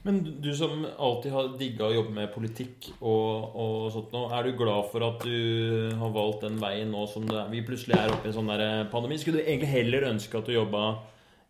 Men 0.07 0.21
du 0.41 0.47
som 0.55 0.85
alltid 0.95 1.33
har 1.35 1.49
digga 1.59 1.89
å 1.89 1.93
jobbe 1.97 2.13
med 2.15 2.31
politikk 2.33 2.87
og, 3.01 3.51
og 3.59 3.89
sånt 3.93 4.13
nå, 4.15 4.21
er 4.33 4.47
du 4.47 4.55
glad 4.57 4.87
for 4.93 5.03
at 5.09 5.25
du 5.27 5.91
har 5.99 6.13
valgt 6.15 6.45
den 6.47 6.55
veien 6.61 6.89
nå 6.93 7.03
som 7.11 7.27
det, 7.27 7.35
er- 7.37 7.51
vi 7.51 7.65
plutselig 7.67 7.97
er 7.99 8.13
oppe 8.15 8.29
i 8.29 8.31
en 8.31 8.37
sånn 8.39 8.49
der 8.53 8.85
pandemi? 8.93 9.19
Skulle 9.21 9.41
du 9.43 9.49
egentlig 9.49 9.73
heller 9.75 10.07
ønske 10.13 10.39
at 10.39 10.47
du 10.47 10.55
jobba 10.55 10.85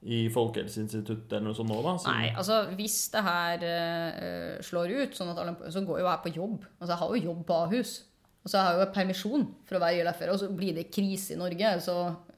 i 0.02 0.22
Folkehelseinstituttet 0.34 1.36
eller 1.36 1.52
noe 1.52 1.58
sånt 1.58 1.70
nå, 1.70 1.78
da? 1.86 1.94
Så... 2.02 2.10
nei, 2.10 2.32
altså 2.34 2.62
hvis 2.78 2.98
det 3.14 3.22
her 3.26 3.66
uh, 3.66 4.56
slår 4.66 4.96
ut, 4.98 5.18
sånn 5.18 5.30
at 5.34 5.42
alle, 5.44 5.54
så 5.74 5.84
går 5.86 6.02
jo 6.02 6.08
jeg 6.08 6.24
på 6.24 6.34
jobb. 6.40 6.66
Altså 6.80 6.92
jeg 6.94 7.02
har 7.04 7.14
jo 7.14 7.24
jobb 7.30 7.44
på 7.46 7.60
Ahus. 7.68 7.94
Og 8.42 8.50
så 8.50 8.58
har 8.58 8.74
jeg 8.74 8.82
jo 8.82 8.94
permisjon 8.96 9.44
for 9.70 9.78
å 9.78 9.82
være 9.84 10.02
YLF-er. 10.02 10.32
og 10.34 10.40
så 10.42 10.50
blir 10.50 10.74
det 10.74 10.90
krise 10.90 11.36
i 11.36 11.38
Norge, 11.38 11.76
så, 11.86 11.98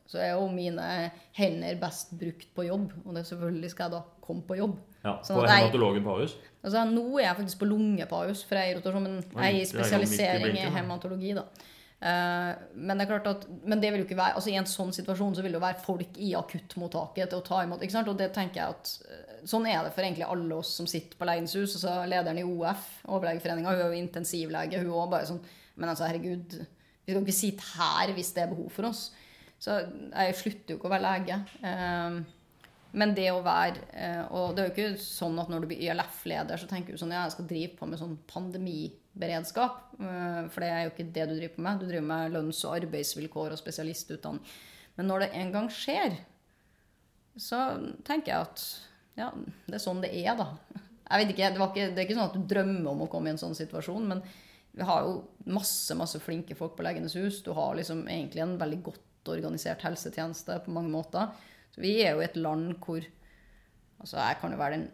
så 0.09 0.19
er 0.19 0.33
jo 0.33 0.49
mine 0.51 0.87
hender 1.37 1.77
best 1.79 2.11
brukt 2.19 2.49
på 2.55 2.65
jobb. 2.67 2.91
Og 3.05 3.15
det 3.15 3.23
selvfølgelig 3.29 3.71
skal 3.71 3.87
jeg 3.87 3.95
da 3.95 4.01
komme 4.23 4.43
på 4.47 4.59
jobb. 4.59 4.81
Ja, 5.03 5.17
Sånn 5.23 5.39
På 5.39 5.47
hematologen 5.47 6.03
på 6.03 6.17
Ahus? 6.17 6.35
Altså, 6.63 6.83
nå 6.91 7.05
er 7.17 7.29
jeg 7.29 7.37
faktisk 7.39 7.63
på 7.63 7.69
lunge 7.71 8.07
på 8.07 8.19
Ahus, 8.23 8.43
for 8.47 8.59
jeg 8.59 8.71
er 8.71 8.75
i 8.75 8.77
rotasjon, 8.79 9.07
men 9.07 9.17
jeg 9.23 9.47
er 9.47 9.55
i 9.55 9.63
er 9.63 9.71
spesialisering 9.71 10.59
i 10.59 10.67
hematologi, 10.75 11.33
da. 11.39 11.47
Eh, 12.03 12.51
men 12.75 12.99
det 12.99 13.05
er 13.05 13.11
klart 13.13 13.27
at 13.29 13.43
Men 13.63 13.79
det 13.79 13.93
vil 13.93 14.01
jo 14.01 14.05
ikke 14.09 14.17
være 14.19 14.35
Altså 14.35 14.49
i 14.51 14.57
en 14.59 14.67
sånn 14.67 14.89
situasjon 14.91 15.37
så 15.37 15.43
vil 15.45 15.53
det 15.53 15.55
jo 15.55 15.63
være 15.63 15.83
folk 15.85 16.17
i 16.19 16.33
akuttmottaket 16.35 17.31
til 17.31 17.39
å 17.39 17.45
ta 17.47 17.61
imot. 17.63 17.79
ikke 17.79 17.95
sant? 17.95 18.09
Og 18.11 18.17
det 18.19 18.33
tenker 18.35 18.59
jeg 18.59 18.75
at 18.75 18.91
eh, 19.07 19.37
Sånn 19.47 19.67
er 19.71 19.79
det 19.85 19.93
for 19.95 20.03
egentlig 20.03 20.27
alle 20.27 20.57
oss 20.57 20.73
som 20.79 20.87
sitter 20.87 21.19
på 21.19 21.27
Legens 21.27 21.55
hus. 21.59 21.77
Altså 21.77 21.95
lederen 22.07 22.39
i 22.39 22.45
OF, 22.47 22.85
overlegeforeninga, 23.07 23.71
hun 23.71 23.81
er 23.85 23.91
jo 23.91 24.01
intensivlege. 24.01 24.79
Hun 24.83 24.91
òg 24.99 25.09
bare 25.15 25.29
sånn 25.31 25.41
Men 25.75 25.91
altså, 25.93 26.07
herregud, 26.07 26.57
vi 27.03 27.11
skal 27.11 27.23
ikke 27.23 27.35
sitte 27.35 27.71
her 27.77 28.13
hvis 28.15 28.31
det 28.35 28.43
er 28.43 28.51
behov 28.51 28.69
for 28.71 28.87
oss. 28.91 29.07
Så 29.63 29.79
jeg 29.79 30.37
slutter 30.39 30.75
jo 30.75 30.79
ikke 30.79 30.89
å 30.89 30.93
være 30.93 31.07
lege. 31.07 31.39
Eh, 31.63 32.19
men 32.93 33.15
det 33.17 33.31
å 33.33 33.39
være 33.41 34.27
Og 34.35 34.51
det 34.53 34.61
er 34.61 34.67
jo 34.67 34.73
ikke 34.75 35.01
sånn 35.01 35.39
at 35.41 35.47
når 35.49 35.63
du 35.63 35.71
blir 35.71 35.87
YLF-leder, 35.87 36.59
så 36.61 36.67
tenker 36.69 36.93
du 36.93 36.99
sånn 37.01 37.15
Ja, 37.15 37.23
jeg 37.25 37.37
skal 37.37 37.47
drive 37.49 37.79
på 37.79 37.87
med 37.89 38.03
sånn 38.03 38.19
pandemiberedskap. 38.29 39.02
Eh, 39.99 40.43
For 40.49 40.63
det 40.63 40.69
er 40.69 40.83
jo 40.83 40.93
ikke 40.93 41.11
det 41.15 41.27
du 41.29 41.35
driver 41.35 41.65
med. 41.65 41.79
Du 41.79 41.85
driver 41.85 42.07
med 42.07 42.31
lønns- 42.33 42.63
og 42.65 42.77
arbeidsvilkår 42.79 43.53
og 43.53 43.61
spesialistutdanning. 43.61 44.55
Men 44.95 45.09
når 45.09 45.23
det 45.23 45.29
en 45.33 45.51
gang 45.53 45.69
skjer, 45.73 46.19
så 47.37 47.59
tenker 48.05 48.33
jeg 48.33 48.47
at 48.47 48.65
ja, 49.17 49.31
det 49.65 49.77
er 49.77 49.81
sånn 49.81 50.01
det 50.03 50.11
er, 50.13 50.35
da. 50.37 50.51
Jeg 51.09 51.21
vet 51.21 51.33
ikke, 51.33 51.49
det, 51.53 51.65
ikke, 51.65 51.87
det 51.93 52.01
er 52.01 52.07
ikke 52.07 52.17
sånn 52.17 52.29
at 52.29 52.37
du 52.37 52.45
drømmer 52.49 52.91
om 52.91 53.01
å 53.05 53.09
komme 53.09 53.29
i 53.29 53.33
en 53.33 53.41
sånn 53.41 53.57
situasjon, 53.57 54.05
men 54.09 54.21
vi 54.73 54.85
har 54.85 55.05
jo 55.05 55.17
masse 55.53 55.93
masse 55.97 56.21
flinke 56.21 56.57
folk 56.57 56.73
på 56.77 56.85
Legenes 56.85 57.17
hus. 57.19 57.41
Du 57.45 57.51
har 57.53 57.75
liksom 57.77 58.07
egentlig 58.09 58.41
en 58.41 58.55
veldig 58.61 58.79
godt 58.85 59.33
organisert 59.33 59.85
helsetjeneste 59.85 60.57
på 60.65 60.73
mange 60.73 60.93
måter. 60.93 61.29
Så 61.73 61.81
vi 61.81 61.99
er 62.01 62.15
jo 62.15 62.25
et 62.25 62.39
land 62.39 62.75
hvor 62.83 63.05
Altså, 64.03 64.17
jeg 64.19 64.35
kan 64.41 64.51
jo 64.51 64.57
være 64.59 64.75
den 64.75 64.87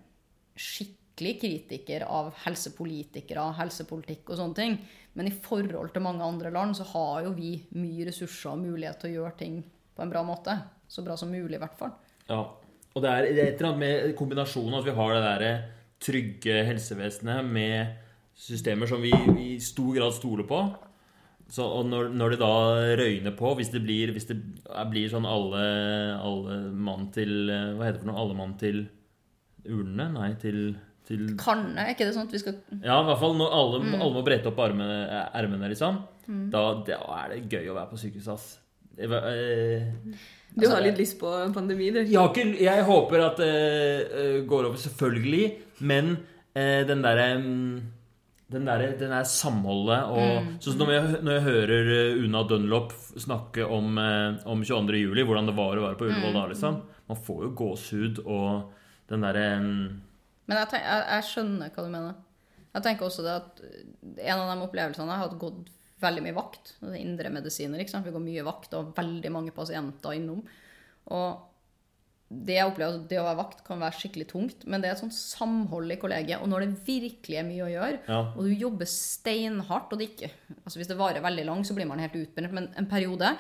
skikkelig 1.20 1.40
kritiker 1.42 2.06
av 2.08 2.32
helsepolitikere, 2.46 3.52
helsepolitikk 3.58 4.32
og 4.32 4.40
sånne 4.40 4.56
ting. 4.56 4.78
Men 5.14 5.28
i 5.28 5.34
forhold 5.36 5.92
til 5.92 6.04
mange 6.06 6.24
andre 6.24 6.52
land 6.52 6.78
så 6.78 6.86
har 6.94 7.26
jo 7.26 7.34
vi 7.36 7.58
mye 7.76 8.08
ressurser 8.08 8.54
og 8.54 8.62
mulighet 8.64 9.02
til 9.02 9.12
å 9.12 9.14
gjøre 9.20 9.38
ting 9.38 9.60
på 9.96 10.04
en 10.04 10.12
bra 10.12 10.24
måte. 10.24 10.56
Så 10.88 11.04
bra 11.04 11.18
som 11.18 11.30
mulig, 11.30 11.58
i 11.58 11.62
hvert 11.62 11.78
fall. 11.78 11.92
Ja. 12.30 12.44
Og 12.96 13.04
det 13.04 13.10
er 13.10 13.26
et 13.28 13.60
eller 13.60 13.68
annet 13.70 13.82
med 13.84 14.16
kombinasjonen 14.18 14.80
at 14.80 14.86
vi 14.88 14.96
har 14.96 15.14
det 15.14 15.24
der 15.26 15.66
trygge 16.00 16.64
helsevesenet 16.66 17.46
med 17.46 17.98
systemer 18.40 18.88
som 18.88 19.04
vi 19.04 19.12
i 19.12 19.50
stor 19.62 19.92
grad 19.98 20.16
stoler 20.16 20.48
på. 20.48 20.62
Så, 21.50 21.66
og 21.66 21.90
når, 21.90 22.12
når 22.14 22.34
det 22.34 22.40
da 22.40 22.54
røyner 22.98 23.36
på, 23.36 23.52
hvis 23.58 23.72
det 23.74 23.82
blir, 23.84 24.14
hvis 24.14 24.30
det 24.30 24.38
blir 24.90 25.10
sånn 25.12 25.28
alle, 25.28 25.64
alle 26.22 26.60
mann 26.72 27.10
til 27.14 27.50
Hva 27.50 27.88
heter 27.88 27.98
det 27.98 28.04
for 28.04 28.12
noe? 28.12 28.22
Alle 28.22 28.38
mann 28.38 28.54
til 28.62 28.84
urnene? 29.66 30.12
Nei, 30.14 30.30
til, 30.42 30.78
til 31.10 31.28
Kan 31.42 31.66
jeg, 31.74 31.84
er 31.84 31.94
ikke 31.96 32.08
det 32.08 32.16
sånn 32.16 32.30
at 32.30 32.38
vi 32.38 32.42
skal 32.42 32.58
Ja, 32.78 33.02
i 33.02 33.10
hvert 33.10 33.22
fall 33.22 33.38
når 33.40 33.54
alle, 33.60 33.84
alle 33.98 34.14
må 34.16 34.24
brette 34.26 34.52
opp 34.52 34.64
armene, 34.64 35.00
ermene, 35.36 35.70
liksom. 35.74 36.02
Da, 36.54 36.64
da 36.86 37.00
er 37.24 37.32
det 37.34 37.44
gøy 37.50 37.72
å 37.72 37.78
være 37.78 37.90
på 37.92 38.00
sykehuset, 38.00 38.34
ass. 38.36 38.50
Jeg, 39.00 39.10
var, 39.10 39.30
eh, 39.32 40.18
Du 40.54 40.68
har 40.70 40.84
litt 40.86 41.00
lyst 41.00 41.18
på 41.22 41.30
pandemi, 41.56 41.90
du. 41.96 42.02
jeg, 42.04 42.18
har 42.20 42.30
ikke, 42.34 42.50
jeg 42.62 42.90
håper 42.90 43.24
at 43.26 43.40
det 43.42 43.54
eh, 43.54 44.36
går 44.50 44.70
over, 44.70 44.82
selvfølgelig. 44.82 45.46
Men 45.90 46.18
eh, 46.54 46.84
den 46.88 47.02
derre 47.06 47.32
mm, 47.42 47.80
den 48.50 48.66
der, 48.66 48.82
den 48.98 49.12
der 49.14 49.28
samholdet 49.30 50.10
og 50.10 50.48
Sånn 50.58 50.74
som 50.74 50.80
når 50.82 50.94
jeg, 50.96 51.18
når 51.22 51.36
jeg 51.36 51.46
hører 51.46 51.92
eh, 51.96 52.22
Una 52.26 52.42
Dunlop 52.50 52.96
snakke 53.22 53.66
om, 53.66 53.98
eh, 54.02 54.40
om 54.50 54.64
22. 54.66 55.02
juli, 55.04 55.26
hvordan 55.26 55.50
det 55.52 55.58
var 55.58 55.78
å 55.78 55.86
være 55.86 56.00
på 56.00 56.08
Ullevål 56.10 56.34
da, 56.34 56.46
liksom. 56.50 56.80
Man 57.10 57.20
får 57.28 57.44
jo 57.46 57.52
gåsehud 57.62 58.22
og 58.26 58.72
den 59.10 59.26
derre 59.26 59.46
mm, 59.62 59.84
Men 60.50 60.58
jeg, 60.64 60.70
tenk, 60.74 60.86
jeg, 60.90 61.04
jeg 61.14 61.28
skjønner 61.30 61.74
hva 61.76 61.84
du 61.86 61.92
mener. 61.94 62.16
Jeg 62.74 62.86
tenker 62.86 63.06
også 63.08 63.26
det 63.26 63.36
at 63.36 63.62
en 64.30 64.40
av 64.42 64.50
de 64.56 64.64
opplevelsene 64.66 65.06
jeg 65.10 65.20
har 65.22 65.28
hatt 65.28 65.40
gått 65.42 65.68
veldig 66.02 66.24
mye 66.26 66.38
vakt. 66.38 66.74
Det 66.80 66.90
er 66.96 67.02
indre 67.04 67.32
medisiner, 67.34 67.82
ikke 67.84 67.94
sant? 67.94 68.08
Vi 68.08 68.14
går 68.16 68.24
mye 68.24 68.46
vakt 68.48 68.74
og 68.78 68.92
veldig 68.98 69.32
mange 69.36 69.54
pasienter 69.56 70.16
innom. 70.18 70.42
Og 71.14 71.46
det 72.30 72.60
jeg 72.60 72.70
opplever, 72.70 73.00
at 73.00 73.08
det 73.10 73.18
å 73.18 73.26
være 73.26 73.40
vakt 73.40 73.62
kan 73.66 73.80
være 73.82 73.98
skikkelig 73.98 74.28
tungt, 74.30 74.66
men 74.70 74.82
det 74.84 74.90
er 74.92 74.94
et 74.94 75.02
sånt 75.02 75.16
samhold 75.18 75.90
i 75.90 75.98
kollegiet. 76.02 76.42
Og 76.44 76.52
når 76.52 76.66
det 76.68 76.84
virkelig 76.86 77.40
er 77.40 77.48
mye 77.48 77.66
å 77.66 77.72
gjøre, 77.74 78.02
Ja. 78.08 78.20
og 78.36 78.44
du 78.46 78.52
jobber 78.54 78.86
steinhardt, 78.86 79.92
og 79.94 79.98
det 80.02 80.12
ikke 80.12 80.30
altså 80.64 80.78
Hvis 80.80 80.92
det 80.92 80.98
varer 81.00 81.26
veldig 81.26 81.46
lang, 81.50 81.64
så 81.66 81.74
blir 81.74 81.90
man 81.90 82.00
helt 82.00 82.14
utbrent, 82.16 82.54
men 82.54 82.70
en 82.78 82.86
periode 82.90 83.34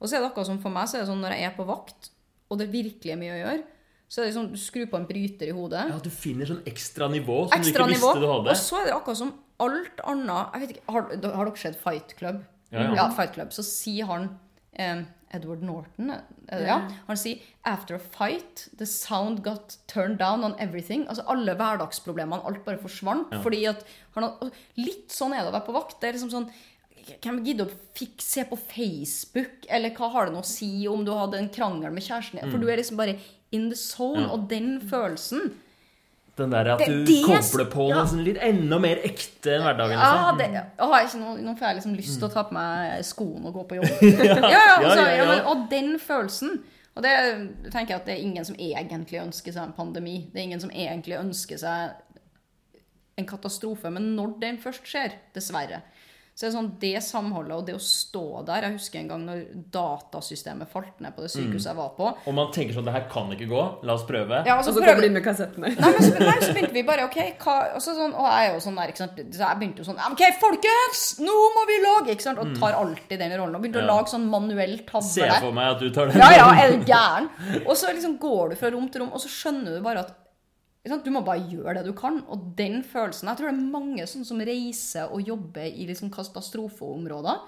Og 0.00 0.08
så 0.10 0.16
er 0.16 0.20
det 0.24 0.32
akkurat 0.32 0.46
som 0.50 0.58
for 0.58 0.74
meg, 0.74 0.88
så 0.90 0.98
er 0.98 1.04
det 1.04 1.08
sånn 1.08 1.22
når 1.22 1.36
jeg 1.38 1.46
er 1.46 1.54
på 1.56 1.64
vakt, 1.68 2.10
og 2.50 2.58
det 2.58 2.66
virkelig 2.72 3.12
er 3.14 3.16
mye 3.22 3.36
å 3.36 3.38
gjøre, 3.40 3.62
så 4.08 4.22
er 4.22 4.28
det 4.28 4.34
sånn 4.36 4.50
du 4.52 4.58
skrur 4.60 4.86
på 4.92 4.96
en 5.00 5.06
bryter 5.08 5.48
i 5.50 5.54
hodet. 5.56 5.88
Ja, 5.90 5.98
du 5.98 6.10
finner 6.10 6.46
sånn 6.46 6.62
ekstra 6.68 7.08
nivå 7.10 7.48
som 7.48 7.58
Ekstra 7.58 7.86
du 7.86 7.92
ikke 7.92 7.98
nivå. 7.98 8.12
visste 8.12 8.20
du 8.22 8.30
hadde. 8.30 8.50
Og 8.54 8.56
så 8.60 8.80
er 8.80 8.84
det 8.90 8.94
akkurat 8.94 9.18
som 9.24 9.32
alt 9.64 10.00
annet 10.04 10.54
jeg 10.54 10.60
vet 10.64 10.70
ikke, 10.76 10.92
Har, 10.92 11.02
har 11.38 11.44
dere 11.50 11.56
sett 11.64 11.76
Fight 11.82 12.16
Club? 12.18 12.44
Ja, 12.74 12.88
ja. 12.94 13.10
Fight 13.16 13.32
Club. 13.34 13.52
Så 13.54 13.62
sier 13.66 14.06
han 14.10 14.28
eh, 14.74 15.04
Edward 15.34 15.62
Norton, 15.66 16.10
er 16.14 16.22
det, 16.60 16.66
ja. 16.68 16.76
Han 17.08 17.16
sier 17.18 17.40
'after 17.66 17.96
a 17.96 17.98
fight, 17.98 18.68
the 18.78 18.86
sound 18.86 19.42
got 19.42 19.76
turned 19.88 20.18
down 20.18 20.44
on 20.44 20.54
everything'. 20.60 21.08
Altså 21.08 21.24
alle 21.26 21.54
hverdagsproblemene, 21.58 22.44
alt 22.44 22.64
bare 22.64 22.78
forsvant. 22.78 23.34
Fordi 23.42 23.64
at 23.66 23.82
han 24.14 24.30
Litt 24.76 25.10
sånn 25.10 25.32
er 25.34 25.42
det 25.42 25.50
å 25.50 25.56
være 25.56 25.66
på 25.66 25.74
vakt. 25.74 26.00
Det 26.00 26.08
er 26.08 26.12
liksom 26.18 26.30
sånn 26.30 26.50
Hvem 27.20 27.42
gidder 27.44 27.66
å 27.66 27.74
fikk 27.94 28.22
se 28.24 28.44
på 28.48 28.56
Facebook? 28.56 29.66
Eller 29.68 29.90
hva 29.90 30.08
har 30.10 30.24
det 30.26 30.32
noe 30.32 30.40
å 30.40 30.48
si 30.48 30.86
om 30.88 31.02
du 31.04 31.10
hadde 31.12 31.36
en 31.36 31.50
krangel 31.52 31.92
med 31.92 32.02
kjæresten 32.02 32.40
din? 32.40 32.50
For 32.50 32.56
du 32.58 32.66
er 32.70 32.78
liksom 32.80 32.96
bare 32.96 33.18
in 33.54 33.68
the 33.70 33.78
zone. 33.78 34.24
Ja. 34.24 34.32
Og 34.34 34.48
den 34.50 34.76
følelsen 34.90 35.52
Den 36.38 36.50
der 36.50 36.72
at 36.74 36.82
du 36.82 37.04
det- 37.06 37.20
kobler 37.22 37.68
på 37.70 37.88
ja. 37.88 38.00
noe 38.00 38.10
sånn 38.10 38.24
litt 38.26 38.40
enda 38.42 38.78
mer 38.82 39.02
ekte 39.06 39.52
enn 39.54 39.62
hverdagen. 39.62 39.94
Ja, 39.94 40.32
liksom. 40.34 40.38
det, 40.38 40.62
har 40.82 41.04
ikke 41.06 41.20
noe, 41.20 41.34
nå 41.46 41.56
får 41.58 41.68
jeg 41.68 41.76
liksom 41.78 41.94
lyst 41.94 42.18
til 42.18 42.26
å 42.26 42.32
ta 42.34 42.42
på 42.48 42.56
meg 42.56 43.04
skoene 43.06 43.50
og 43.50 43.60
gå 43.60 43.66
på 43.70 43.78
jobb. 43.78 43.92
ja, 44.02 44.38
ja, 44.50 44.64
altså, 44.80 44.96
ja, 44.98 45.04
ja, 45.06 45.20
ja. 45.20 45.28
men, 45.30 45.44
og 45.52 45.68
den 45.70 45.94
følelsen 46.02 46.58
Og 46.94 47.02
det 47.02 47.12
tenker 47.74 47.90
jeg 47.94 48.00
at 48.00 48.06
det 48.06 48.12
er 48.14 48.22
ingen 48.22 48.44
som 48.46 48.54
egentlig 48.54 49.18
ønsker 49.18 49.50
seg 49.54 49.64
en 49.64 49.72
pandemi. 49.74 50.28
Det 50.30 50.38
er 50.38 50.44
ingen 50.46 50.60
som 50.62 50.70
egentlig 50.70 51.16
ønsker 51.18 51.58
seg 51.58 51.96
en 53.18 53.26
katastrofe. 53.26 53.90
Men 53.90 54.12
når 54.14 54.36
den 54.42 54.58
først 54.62 54.86
skjer, 54.86 55.16
dessverre, 55.34 55.80
så 56.34 56.46
er 56.46 56.50
det 56.50 56.54
sånn 56.56 56.70
det 56.82 56.98
samholdet 57.06 57.54
og 57.54 57.66
det 57.68 57.74
å 57.76 57.82
stå 57.82 58.22
der 58.48 58.64
Jeg 58.66 58.72
husker 58.74 58.98
en 58.98 59.08
gang 59.12 59.20
når 59.28 59.42
datasystemet 59.70 60.66
falt 60.72 60.98
ned 61.04 61.14
på 61.14 61.22
det 61.22 61.28
sykehuset 61.30 61.68
jeg 61.70 61.78
var 61.78 61.92
på. 61.94 62.08
Og 62.26 62.34
man 62.34 62.48
tenker 62.54 62.74
sånn 62.74 62.88
Det 62.88 62.94
her 62.96 63.04
kan 63.12 63.30
ikke 63.30 63.46
gå. 63.52 63.60
La 63.86 63.94
oss 63.94 64.02
prøve. 64.08 64.40
Ja, 64.42 64.56
og 64.56 64.64
Og 64.64 64.66
så 64.66 64.72
så 64.74 64.82
prøver 64.82 64.96
kommer 64.96 65.06
de 65.06 65.12
med 65.14 65.24
kassettene. 65.28 65.70
Nei, 65.78 65.92
men 65.94 66.02
så, 66.02 66.18
nei, 66.18 66.34
så 66.42 66.48
begynte 66.56 66.74
vi 66.74 66.82
bare 66.88 67.04
OK, 67.06 67.18
hva 67.44 67.54
og, 67.76 67.84
så 67.84 67.94
sånn, 67.94 68.16
og 68.18 68.26
jeg 68.26 68.48
er 68.48 68.56
jo 68.56 68.64
sånn 68.66 68.80
der, 68.80 68.92
ikke 68.94 69.02
sant 69.04 69.22
Så 69.22 69.44
jeg 69.44 69.60
begynte 69.62 69.84
jo 69.84 69.88
sånn 69.90 70.02
OK, 70.08 70.24
folkens! 70.42 71.04
Nå 71.22 71.36
må 71.58 71.64
vi 71.70 71.78
lage! 71.84 72.16
Ikke 72.16 72.26
sant? 72.26 72.42
Og 72.42 72.50
tar 72.58 72.80
alltid 72.80 73.22
den 73.22 73.36
rollen. 73.38 73.54
Og 73.54 73.62
begynte 73.62 73.84
Ja. 73.84 73.86
å 73.86 73.92
lage 73.94 74.14
sånn 74.16 74.26
manuell 74.34 74.76
Ser 75.06 75.30
jeg 75.30 75.40
for 75.46 75.54
meg 75.54 75.70
at 75.76 75.80
du 75.86 75.88
tar 75.94 76.10
den. 76.10 76.18
Ja, 76.18 76.32
ja, 76.34 76.50
er 76.64 76.74
du 76.74 76.84
gæren? 76.90 77.30
Og 77.62 77.76
så 77.78 77.94
liksom 77.94 78.18
går 78.18 78.50
du 78.50 78.58
fra 78.58 78.74
rom 78.74 78.90
til 78.90 79.04
rom, 79.04 79.14
og 79.14 79.22
så 79.22 79.30
skjønner 79.30 79.78
du 79.78 79.82
bare 79.86 80.02
at? 80.02 80.12
Du 80.84 81.10
må 81.14 81.22
bare 81.24 81.46
gjøre 81.48 81.78
det 81.78 81.86
du 81.88 81.94
kan. 81.96 82.20
Og 82.28 82.50
den 82.58 82.82
følelsen 82.84 83.30
Jeg 83.30 83.38
tror 83.38 83.48
det 83.48 83.54
er 83.56 83.74
mange 83.74 84.06
sånne 84.08 84.28
som 84.28 84.42
reiser 84.44 85.12
og 85.12 85.24
jobber 85.24 85.68
i 85.68 85.86
liksom 85.88 86.10
katastrofeområder. 86.12 87.44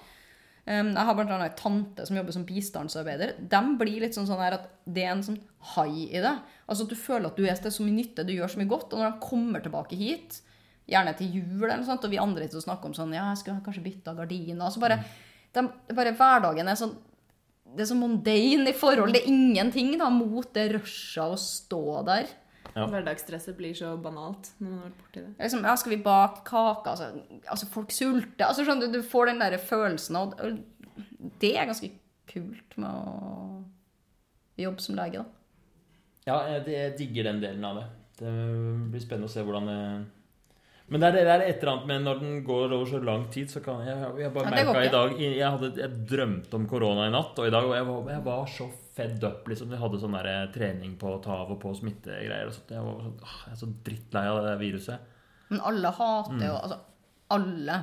Jeg 0.67 0.97
har 0.99 1.21
annet 1.23 1.45
en 1.45 1.59
tante 1.61 2.07
som 2.09 2.17
jobber 2.17 2.35
som 2.35 2.47
bistandsarbeider. 2.47 3.37
De 3.39 3.61
blir 3.79 4.01
litt 4.03 4.17
sånn, 4.17 4.27
sånn 4.27 4.41
at 4.43 4.65
det 4.83 5.05
er 5.05 5.13
en 5.13 5.23
sånn 5.23 5.39
hai 5.77 6.09
i 6.09 6.23
det. 6.23 6.33
Altså 6.67 6.87
at 6.87 6.91
Du 6.91 6.99
føler 6.99 7.29
at 7.29 7.37
du 7.37 7.45
er 7.47 7.61
til 7.61 7.71
så 7.71 7.85
mye 7.87 7.95
nytte, 8.01 8.25
du 8.27 8.33
gjør 8.35 8.51
så 8.51 8.59
mye 8.63 8.73
godt. 8.73 8.91
Og 8.91 8.99
når 8.99 9.13
de 9.13 9.29
kommer 9.29 9.63
tilbake 9.63 9.99
hit, 10.01 10.41
gjerne 10.91 11.13
til 11.19 11.37
jul, 11.39 11.67
eller 11.69 11.83
noe 11.83 11.87
sånt, 11.87 12.07
og 12.07 12.11
vi 12.11 12.23
andre 12.23 12.49
ikke 12.49 12.65
snakker 12.65 12.91
om 12.91 12.97
sånn 12.97 13.15
Ja, 13.15 13.29
jeg 13.31 13.43
skulle 13.43 13.63
kanskje 13.67 13.85
bytta 13.85 14.17
gardiner. 14.17 14.73
Så 14.73 14.83
bare, 14.83 14.99
de, 15.55 15.67
bare 15.93 16.17
hverdagen 16.17 16.73
er 16.73 16.81
sånn 16.81 16.97
det 17.77 17.85
er 17.85 17.91
så 17.91 17.97
mundane 17.99 18.71
i 18.71 18.77
forhold. 18.77 19.13
Det 19.13 19.23
er 19.23 19.31
ingenting 19.31 19.97
da, 20.01 20.09
mot 20.09 20.49
det 20.55 20.71
rushet 20.73 21.21
av 21.21 21.35
å 21.35 21.41
stå 21.41 21.83
der. 22.09 22.31
Ja. 22.77 22.85
Hverdagsstresset 22.93 23.57
blir 23.57 23.73
så 23.77 23.95
banalt 23.97 24.51
når 24.59 24.69
man 24.69 24.81
har 24.83 24.89
vært 24.91 24.99
borti 25.01 25.21
det. 25.23 25.29
Det 25.31 25.47
Liksom, 25.47 25.63
ja, 25.65 25.77
skal 25.81 25.95
vi 25.95 26.01
bake 26.05 26.43
kake? 26.45 26.93
Altså, 26.93 27.39
altså 27.55 27.69
folk 27.73 27.95
sulter. 27.97 28.45
Altså, 28.51 28.67
sånn, 28.69 28.83
du, 28.85 28.91
du 28.93 29.01
får 29.01 29.31
den 29.31 29.41
der 29.41 29.57
følelsen, 29.63 30.19
og 30.21 30.37
og 30.37 30.59
det 31.41 31.55
er 31.57 31.69
ganske 31.69 31.89
kult 32.29 32.77
med 32.81 32.91
å 32.91 33.63
jobbe 34.61 34.85
som 34.85 34.99
lege, 34.99 35.23
da. 35.23 35.33
Ja, 36.27 36.37
jeg, 36.51 36.67
jeg 36.75 36.95
digger 36.99 37.31
den 37.31 37.41
delen 37.43 37.65
av 37.65 37.81
det. 37.81 37.87
Det 38.21 38.31
blir 38.93 39.03
spennende 39.03 39.29
å 39.29 39.33
se 39.33 39.45
hvordan 39.45 39.69
det 39.69 39.81
Men 40.89 41.03
det 41.03 41.09
er, 41.11 41.17
det 41.17 41.33
er 41.35 41.43
et 41.45 41.59
eller 41.61 41.73
annet 41.75 41.91
med 41.91 42.05
når 42.07 42.21
den 42.23 42.39
går 42.47 42.73
over 42.73 42.89
så 42.89 43.01
lang 43.05 43.27
tid, 43.33 43.51
så 43.53 43.61
kan 43.61 43.83
jeg 43.85 43.97
Jeg, 44.23 44.31
bare 44.33 44.49
Ja, 44.49 44.55
merka 44.55 44.85
i 44.87 44.93
dag 44.95 45.21
Jeg 45.21 45.51
hadde 45.53 45.71
jeg 45.83 46.07
drømte 46.09 46.57
om 46.57 46.65
korona 46.71 47.11
i 47.11 47.13
natt, 47.13 47.37
og 47.37 47.49
i 47.49 47.53
dag 47.53 47.69
jeg 47.77 47.89
var 47.91 48.11
jeg 48.15 48.25
var 48.25 48.49
så 48.55 48.69
fedd 48.97 49.25
up. 49.29 49.49
liksom 49.49 49.71
Vi 49.71 49.77
hadde 49.81 50.01
sånn 50.01 50.17
der 50.17 50.49
trening 50.55 50.97
på 51.01 51.11
å 51.15 51.23
ta 51.23 51.35
av 51.43 51.51
og 51.53 51.61
på 51.63 51.75
smittegreier. 51.77 52.49
og 52.49 52.55
sånt. 52.57 52.71
Jeg 52.73 52.85
var 52.87 53.03
sånn, 53.05 53.19
åh, 53.23 53.39
jeg 53.47 53.53
er 53.53 53.61
så 53.61 53.71
drittlei 53.89 54.27
av 54.31 54.39
det 54.41 54.49
der 54.51 54.63
viruset. 54.63 55.13
Men 55.51 55.61
alle 55.69 55.93
hater 55.95 56.47
jo 56.47 56.55
Altså, 56.57 56.79
alle 57.37 57.77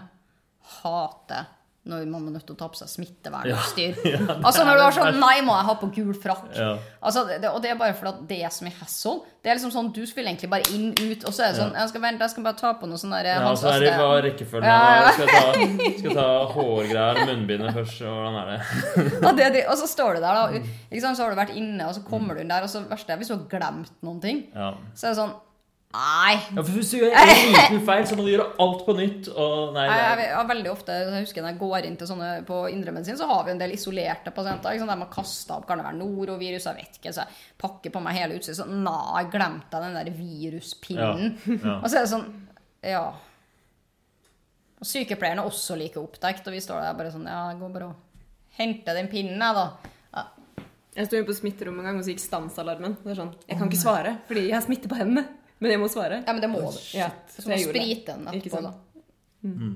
hater 0.81 1.45
når 1.83 2.05
man 2.07 2.29
er 2.29 2.37
nødt 2.37 2.45
til 2.47 2.55
å 2.55 2.59
ta 2.61 2.69
på 2.71 2.77
seg 2.79 2.87
smittevernutstyr. 2.87 3.97
altså 4.47 4.63
når 4.63 4.77
du 4.79 4.83
har 4.85 4.93
sånn 4.95 5.17
Nei, 5.19 5.41
må 5.43 5.51
jeg 5.57 5.67
ha 5.67 5.73
på 5.81 5.89
gul 5.97 6.13
frakk? 6.15 6.45
Ja. 6.55 6.77
Altså, 7.03 7.25
det, 7.27 7.49
og 7.49 7.59
det 7.63 7.73
er 7.73 7.79
bare 7.79 7.95
fordi 7.97 8.23
det 8.29 8.37
er 8.47 8.53
så 8.55 8.63
mye 8.63 8.77
hassle. 8.77 9.17
Det 9.43 9.51
er 9.51 9.59
liksom 9.59 9.73
sånn, 9.75 9.89
Du 9.91 9.99
vil 10.07 10.29
egentlig 10.29 10.47
bare 10.53 10.71
inn, 10.71 10.93
ut, 10.95 11.25
og 11.27 11.35
så 11.35 11.43
er 11.43 11.51
det 11.51 11.59
sånn 11.59 11.75
Jeg 11.75 11.91
skal 11.91 12.03
vente, 12.05 12.23
jeg 12.23 12.33
skal 12.35 12.47
bare 12.47 12.59
ta 12.61 12.73
på 12.79 12.87
noe 12.87 13.01
sånn 13.01 13.15
der 13.17 13.27
Ja, 13.33 13.37
Hans 13.43 13.59
så 13.59 13.73
er 13.73 13.83
det 13.83 13.91
bare 13.91 14.07
hva 14.07 14.17
er 14.21 14.27
rekkefølgen 14.29 14.69
Ja, 14.71 14.81
ja. 14.95 15.13
Skal 15.17 15.31
ta, 15.33 15.69
skal 15.99 16.19
ta 16.21 16.27
hårgreier, 16.55 17.23
munnbindet 17.27 17.79
først, 17.81 18.03
og 18.07 18.15
hvordan 18.15 18.39
er 18.39 18.53
det? 18.53 18.59
det, 19.41 19.49
det, 19.57 19.65
og 19.67 19.79
så 19.83 19.89
står 19.91 20.15
du 20.15 20.23
der, 20.23 20.39
da. 20.39 20.67
Ikke 20.87 21.03
sant? 21.03 21.19
Så 21.19 21.25
har 21.25 21.35
du 21.35 21.41
vært 21.43 21.57
inne, 21.59 21.89
og 21.89 21.97
så 21.97 22.05
kommer 22.07 22.39
du 22.39 22.45
inn 22.45 22.53
der, 22.55 22.63
og 22.63 22.71
så 22.71 22.85
verste 22.87 23.11
er 23.11 23.19
hvis 23.19 23.33
du 23.33 23.35
har 23.35 23.49
glemt 23.51 23.91
noen 24.05 24.23
ting. 24.23 24.45
Ja. 24.55 24.71
Så 24.95 25.09
er 25.09 25.17
det 25.17 25.19
sånn 25.19 25.35
Nei. 25.93 26.39
Ja, 26.55 26.61
for 26.63 26.71
Hvis 26.73 26.89
du 26.89 26.97
gjør 26.97 27.11
en 27.13 27.31
liten 27.53 27.81
feil, 27.85 28.05
så 28.09 28.15
må 28.17 28.23
du 28.25 28.31
gjøre 28.31 28.47
alt 28.63 28.79
på 28.87 28.95
nytt. 28.97 29.27
Og 29.29 29.75
nei, 29.75 29.83
Jeg, 29.85 29.99
jeg, 30.01 30.21
jeg, 30.23 30.37
har 30.39 30.47
veldig 30.49 30.71
ofte, 30.71 30.95
jeg 30.97 31.25
husker 31.27 31.45
Når 31.45 31.53
jeg 31.53 31.59
går 31.61 31.87
inn 31.89 31.97
til 31.99 32.09
sånne 32.09 32.29
på 32.47 32.61
indremedisin, 32.73 33.19
så 33.19 33.27
har 33.29 33.43
vi 33.45 33.53
en 33.53 33.61
del 33.61 33.75
isolerte 33.75 34.33
pasienter. 34.33 34.73
Ikke 34.73 34.87
sant? 34.87 34.93
De 34.95 35.05
har 35.05 35.11
kasta 35.13 35.59
opp 35.59 35.67
kan 35.69 35.81
det 35.81 35.85
være 35.85 35.99
norovirus, 35.99 36.65
jeg 36.65 36.79
vet 36.79 36.97
ikke. 36.97 37.13
Så 37.13 37.21
jeg 37.21 37.43
pakker 37.61 37.93
på 37.93 38.01
meg 38.05 38.17
hele 38.17 38.39
utstyret. 38.39 38.57
Så 38.63 38.65
nei, 38.71 39.03
jeg 39.19 39.29
glemte 39.35 39.83
den 39.85 39.99
der 39.99 40.09
viruspinnen. 40.17 41.29
Ja, 41.45 41.59
ja. 41.59 41.75
Og 41.77 41.85
så 41.85 41.99
er 41.99 42.07
det 42.07 42.13
sånn 42.15 42.27
Ja. 42.89 43.05
Og 44.83 44.89
sykepleieren 44.89 45.43
er 45.43 45.47
også 45.47 45.77
like 45.79 46.01
opptatt, 46.01 46.41
og 46.49 46.57
vi 46.57 46.63
står 46.63 46.81
der 46.83 46.97
bare 46.97 47.13
sånn 47.13 47.29
Ja, 47.29 47.45
jeg 47.53 47.61
går 47.61 47.77
bare 47.77 47.91
og 47.93 48.57
henter 48.57 48.97
den 48.97 49.13
pinnen, 49.13 49.39
jeg, 49.39 49.61
da. 49.61 49.93
Ja. 50.17 50.25
Jeg 50.97 51.07
sto 51.07 51.21
inne 51.21 51.29
på 51.29 51.37
smitterommet 51.37 51.85
en 51.85 51.91
gang, 51.91 52.01
og 52.01 52.05
så 52.05 52.13
gikk 52.13 52.25
stansalarmen. 52.25 52.97
Det 53.05 53.13
er 53.13 53.21
sånn, 53.21 53.31
Jeg 53.45 53.61
kan 53.61 53.69
ikke 53.69 53.85
svare, 53.85 54.17
fordi 54.27 54.47
jeg 54.49 54.57
har 54.57 54.65
smitte 54.65 54.89
på 54.89 54.97
hendene. 54.97 55.25
Men 55.63 55.71
jeg 55.71 55.79
må 55.81 55.87
svare. 55.91 56.21
ja, 56.25 56.33
men 56.35 56.41
det 56.43 56.49
må 56.51 56.61
du. 56.67 56.79
Ja, 56.97 57.09
Så 57.31 57.47
må 57.47 57.57
sprite 57.61 58.17
den 58.17 58.27
etterpå, 58.33 58.61
da. 58.65 58.73
Mm. 59.47 59.75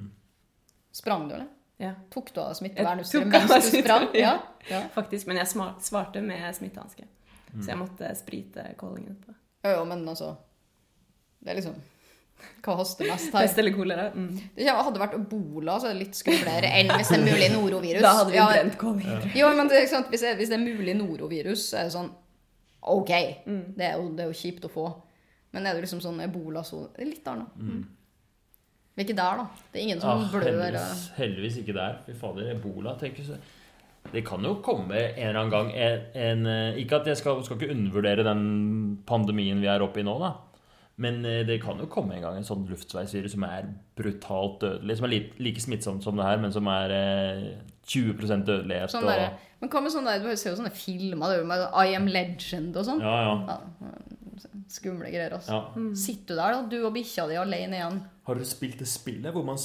Sprang 0.98 1.28
du, 1.30 1.36
eller? 1.38 1.48
Ja, 1.78 1.92
Tok 2.10 2.32
du 2.34 2.40
av 2.42 2.50
av 2.50 2.96
mens 2.98 3.12
du 3.14 3.78
sprang? 3.82 4.08
Ja. 4.18 4.20
ja. 4.22 4.38
ja. 4.74 4.82
faktisk. 4.96 5.28
Men 5.30 5.38
jeg 5.44 5.52
svarte 5.86 6.24
med 6.26 6.48
smittehanske. 6.58 7.06
Så 7.54 7.70
jeg 7.72 7.80
måtte 7.80 8.10
sprite 8.18 8.66
kålingen 8.80 9.14
etterpå. 9.16 9.36
Jo, 9.64 9.76
jo, 9.80 9.86
men 9.90 10.04
altså 10.08 10.34
Det 11.42 11.50
er 11.52 11.58
liksom 11.58 11.78
Hva 12.66 12.76
haster 12.78 13.08
mest 13.10 13.32
her? 13.34 13.48
Pest 13.48 13.58
eller 13.62 13.74
kolera? 13.74 14.10
Mm. 14.14 14.36
Det 14.56 14.68
hadde 14.70 14.94
det 14.94 15.02
vært 15.02 15.16
ebola, 15.18 15.80
så 15.82 15.90
er 15.90 15.96
det 15.96 16.04
litt 16.04 16.18
skumlere 16.20 16.70
enn 16.82 16.92
hvis 16.94 17.10
det 17.10 17.18
er 17.18 17.24
mulig 17.26 17.48
norovirus. 17.56 18.04
Da 18.06 18.12
hadde 18.20 18.34
vi 18.36 18.38
Ja, 18.38 18.46
brent 18.52 18.78
kålingen. 18.82 19.26
Jo, 19.40 19.50
men 19.58 19.72
det, 19.72 19.82
ikke 19.86 19.94
sant? 19.96 20.12
Hvis, 20.14 20.26
det, 20.26 20.36
hvis 20.38 20.52
det 20.54 20.58
er 20.60 20.66
mulig 20.66 20.94
norovirus, 21.00 21.64
så 21.72 21.80
er 21.82 21.88
det 21.90 21.96
sånn 21.98 22.12
OK, 22.88 23.12
Mm. 23.46 23.64
det, 23.76 23.86
er 23.90 23.98
jo, 23.98 24.12
det 24.16 24.24
er 24.24 24.30
jo 24.30 24.38
kjipt 24.38 24.66
å 24.70 24.72
få. 24.72 24.86
Men 25.56 25.68
er 25.68 25.78
det 25.78 25.86
liksom 25.86 26.02
sånn 26.04 26.20
ebolasone 26.26 27.08
Litt 27.08 27.24
der, 27.26 27.40
er 27.40 27.46
litt 27.46 27.86
Men 28.98 29.04
er 29.04 29.06
ikke 29.06 29.20
der, 29.20 29.44
da. 29.44 29.46
Det 29.72 29.80
er 29.80 29.86
ingen 29.86 30.02
som 30.02 30.10
ah, 30.10 30.26
blør. 30.32 30.48
heldigvis, 30.48 31.06
heldigvis 31.18 31.62
ikke 31.62 31.78
der. 31.78 32.02
Fy 32.06 32.18
fader, 32.18 32.52
ebola 32.56 32.98
tenker 33.00 33.24
jeg. 33.24 33.40
Det 34.12 34.24
kan 34.24 34.44
jo 34.46 34.58
komme 34.64 34.96
en 34.96 35.18
eller 35.20 35.40
annen 35.42 35.52
gang 35.52 35.70
en, 35.76 36.04
en 36.16 36.46
eh, 36.48 36.78
Ikke 36.80 37.02
at 37.02 37.10
jeg 37.10 37.20
skal, 37.20 37.42
skal 37.44 37.58
ikke 37.58 37.74
undervurdere 37.74 38.24
den 38.24 38.44
pandemien 39.08 39.60
vi 39.60 39.68
er 39.68 39.84
oppe 39.84 40.00
i 40.00 40.06
nå, 40.08 40.14
da. 40.22 40.32
Men 41.04 41.20
eh, 41.26 41.44
det 41.46 41.60
kan 41.62 41.78
jo 41.82 41.90
komme 41.92 42.16
en 42.16 42.24
gang 42.26 42.38
en 42.40 42.48
sånn 42.48 42.66
luftveisvirus 42.70 43.36
som 43.36 43.46
er 43.46 43.68
brutalt 44.00 44.62
dødelig. 44.64 44.98
Som 44.98 45.10
er 45.10 45.16
like, 45.44 45.62
smittsomt 45.62 46.06
som 46.06 46.18
det 46.18 46.26
her, 46.26 46.40
men 46.42 46.56
som 46.56 46.70
er 46.72 46.96
eh, 46.96 47.44
20% 47.86 48.48
dødelighet. 48.48 48.96
Sånn 48.96 49.06
og, 49.06 49.44
men 49.62 49.74
hva 49.74 49.82
med 49.84 49.94
sånn 49.94 50.08
der, 50.10 50.24
Du 50.24 50.32
ser 50.34 50.54
jo 50.54 50.60
sånne 50.60 50.74
filmer 50.74 51.36
er 51.36 51.46
med 51.48 51.68
I 51.68 51.96
Am 51.98 52.10
Legend 52.10 52.78
og 52.78 52.88
sånn. 52.88 53.04
ja, 53.04 53.18
ja. 53.28 53.60
Ja, 53.82 53.94
skumle 54.72 55.10
greier, 55.14 55.36
altså. 55.38 55.58
ja. 55.58 55.84
Sitter 55.98 56.36
du 56.36 56.42
der, 56.42 56.56
da, 56.56 56.62
du 56.72 56.78
og 56.88 56.94
bikkja 56.96 57.28
di 57.30 57.38
alene 57.40 57.80
igjen? 57.80 58.00
Har 58.28 58.40
dere 58.40 58.48
spilt 58.50 58.80
det 58.82 58.88
spillet 58.92 59.36
hvor 59.36 59.46
man, 59.48 59.60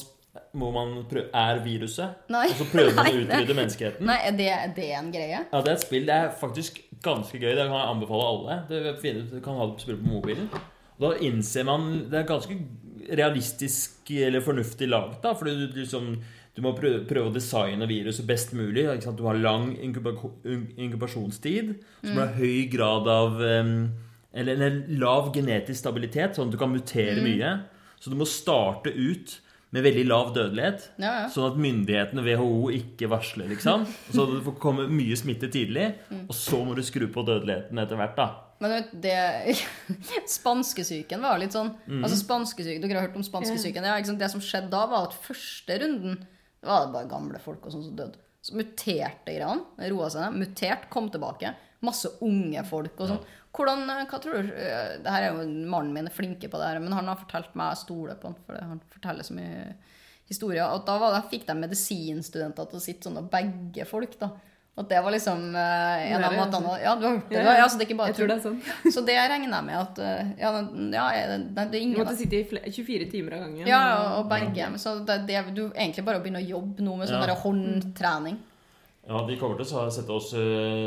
hvor 0.57 0.75
man 0.75 0.95
prøv, 1.11 1.29
er 1.43 1.63
viruset? 1.65 2.27
Nei. 2.33 2.47
Og 2.51 2.61
så 2.61 2.69
prøver 2.73 2.95
man 2.99 3.11
å 3.11 3.17
utrydde 3.25 3.59
menneskeheten? 3.61 4.11
Nei, 4.11 4.19
er 4.29 4.37
det, 4.39 4.51
er 4.57 4.77
det 4.77 4.91
en 4.99 5.11
greie? 5.15 5.41
Ja, 5.47 5.63
det 5.63 5.75
er 5.75 5.81
et 5.81 5.87
spill. 5.87 6.07
Det 6.09 6.19
er 6.19 6.31
faktisk 6.43 6.83
ganske 7.03 7.41
gøy. 7.41 7.51
Det 7.55 7.67
kan 7.67 7.79
jeg 7.79 7.95
anbefale 7.97 8.29
alle. 8.35 8.61
Det 8.71 9.27
Du 9.33 9.41
kan 9.45 9.59
ha 9.59 9.71
det 9.73 9.83
spille 9.83 10.03
på 10.03 10.13
mobilen. 10.13 10.49
Og 10.99 11.03
da 11.09 11.17
innser 11.25 11.65
man 11.67 11.89
Det 12.11 12.21
er 12.21 12.29
ganske 12.29 12.55
realistisk 13.11 14.11
eller 14.15 14.45
fornuftig 14.45 14.87
laget, 14.89 15.19
da. 15.25 15.33
Fordi 15.35 15.57
du 15.59 15.81
liksom 15.81 16.15
du 16.53 16.61
må 16.61 16.75
prøve, 16.77 17.07
prøve 17.09 17.31
å 17.31 17.33
designe 17.33 17.87
viruset 17.89 18.27
best 18.29 18.53
mulig. 18.53 18.85
Ikke 18.85 19.07
sant? 19.07 19.17
Du 19.17 19.25
har 19.25 19.39
lang 19.41 19.71
inkubasjonstid. 19.81 21.73
Så 22.03 22.13
må 22.13 22.19
du 22.19 22.25
ha 22.27 22.33
høy 22.37 22.67
grad 22.73 23.09
av 23.09 23.41
em, 23.47 23.73
Eller 24.33 24.57
eller 24.57 24.99
lav 25.01 25.33
genetisk 25.35 25.79
stabilitet, 25.81 26.37
sånn 26.37 26.49
at 26.49 26.55
du 26.55 26.61
kan 26.61 26.73
mutere 26.73 27.21
mye. 27.25 27.57
Så 28.01 28.11
du 28.11 28.17
må 28.19 28.27
starte 28.29 28.91
ut 28.91 29.37
med 29.73 29.87
veldig 29.87 30.05
lav 30.09 30.33
dødelighet. 30.37 30.87
Ja, 31.01 31.13
ja. 31.23 31.29
Sånn 31.33 31.49
at 31.49 31.61
myndighetene, 31.61 32.25
WHO, 32.27 32.71
ikke 32.77 33.09
varsler, 33.13 33.49
liksom. 33.53 33.87
Så 34.15 34.27
du 34.29 34.39
får 34.45 34.57
komme 34.61 34.89
mye 34.93 35.17
smitte 35.17 35.49
tidlig. 35.53 35.93
Og 36.27 36.35
så 36.37 36.61
må 36.65 36.77
du 36.77 36.83
skru 36.85 37.07
på 37.13 37.25
dødeligheten 37.29 37.81
etter 37.81 38.01
hvert, 38.01 38.19
da. 38.19 38.29
Men 38.63 38.77
vet, 38.77 38.91
det 39.03 39.57
Spanskesyken 40.37 41.25
var 41.25 41.41
litt 41.43 41.51
sånn 41.51 41.73
mm. 41.83 42.05
Altså 42.05 42.15
spanskesyken, 42.21 42.85
Dere 42.85 43.01
har 43.01 43.09
hørt 43.09 43.17
om 43.19 43.25
spanskesyken? 43.27 43.89
Ja? 43.89 43.97
Det 43.99 44.29
som 44.31 44.45
skjedde 44.45 44.71
da, 44.71 44.85
var 44.87 45.09
at 45.09 45.17
første 45.19 45.81
runden 45.83 46.21
det 46.63 46.71
var 46.71 46.93
bare 46.93 47.11
gamle 47.11 47.41
folk 47.43 47.65
og 47.67 47.75
sånn 47.75 47.89
som 47.89 47.95
døde. 47.99 48.21
Så 48.43 48.55
muterte 48.55 49.33
greiene. 49.35 49.89
Roa 49.91 50.07
seg 50.15 50.23
ned. 50.23 50.45
Mutert, 50.45 50.85
kom 50.95 51.09
tilbake. 51.11 51.51
Masse 51.83 52.13
unge 52.23 52.63
folk 52.69 53.01
og 53.03 53.11
sånn. 53.11 53.25
Hvordan, 53.53 53.83
eh, 53.93 54.05
hva 54.09 54.19
tror 54.23 54.39
du 54.39 54.53
eh, 54.57 54.95
det 55.05 55.13
her 55.13 55.27
er 55.27 55.35
jo 55.35 55.43
Mannen 55.69 55.93
min 55.93 56.07
er 56.09 56.15
flinke 56.15 56.49
på 56.49 56.61
det 56.61 56.71
her, 56.71 56.79
men 56.81 56.95
han 56.97 57.11
har 57.11 57.19
fortalt 57.21 57.53
meg 57.59 57.75
jeg 57.75 57.83
stoler 57.85 58.17
på 58.21 58.31
han, 58.31 58.39
for 58.47 58.57
han 58.57 58.81
forteller 58.95 59.27
så 59.29 59.37
mye 59.37 59.75
historier. 60.31 60.65
Og 60.73 60.87
da 60.89 60.95
var 61.03 61.13
det, 61.19 61.27
fikk 61.33 61.45
de 61.51 61.59
medisinstudenter 61.61 62.71
til 62.71 62.81
å 62.81 62.83
sitte 62.83 63.09
sånn 63.11 63.21
og 63.21 63.29
bagge 63.33 63.85
folk. 63.89 64.17
da. 64.23 64.31
At 64.73 64.87
det 64.89 65.03
var 65.05 65.13
liksom 65.13 65.51
uh, 65.53 65.59
en 66.01 66.23
av 66.25 66.31
det, 66.33 66.39
måtene 66.39 66.71
altså. 66.71 66.77
Ja, 66.81 66.93
du 66.97 67.03
har 67.05 67.17
hørt 67.19 67.29
det? 67.29 67.43
Ja, 67.45 67.57
Ja, 67.59 67.65
så 67.69 67.77
det 67.77 67.85
er 67.85 67.89
ikke 67.91 67.97
bare 67.99 68.09
Jeg 68.09 68.17
tror 68.17 68.31
det 68.31 68.37
er 68.39 68.45
sånn. 68.47 68.55
Så 68.95 69.03
det 69.05 69.17
regner 69.21 69.53
jeg 69.53 69.67
med 69.67 69.77
at 69.77 69.99
Ja, 70.01 70.15
ja 70.41 70.53
det, 70.57 70.63
det, 70.73 71.51
det 71.53 71.61
er 71.67 71.69
Du 71.75 71.77
ingen 71.77 71.99
måtte 72.01 72.15
sitte 72.17 72.39
i 72.39 72.47
fle- 72.49 72.63
24 72.65 73.11
timer 73.13 73.37
av 73.37 73.43
gangen. 73.45 73.69
Ja, 73.69 73.83
og 74.17 74.31
begge. 74.33 74.71
Så 74.81 74.95
det, 75.05 75.19
det, 75.29 75.43
du 75.53 75.67
egentlig 75.75 76.07
bare 76.07 76.23
å 76.23 76.25
begynne 76.25 76.41
å 76.41 76.49
jobbe 76.55 76.87
nå 76.89 76.97
med 77.03 77.13
sånn 77.13 77.29
Ja. 77.29 77.37
håndtrening. 77.43 78.41
Ja, 79.13 79.21
de 79.29 79.35
kommer 79.37 79.59
til 79.61 79.69
å 79.77 79.83
sette 79.93 80.15
oss 80.15 80.31
eh, 80.39 80.87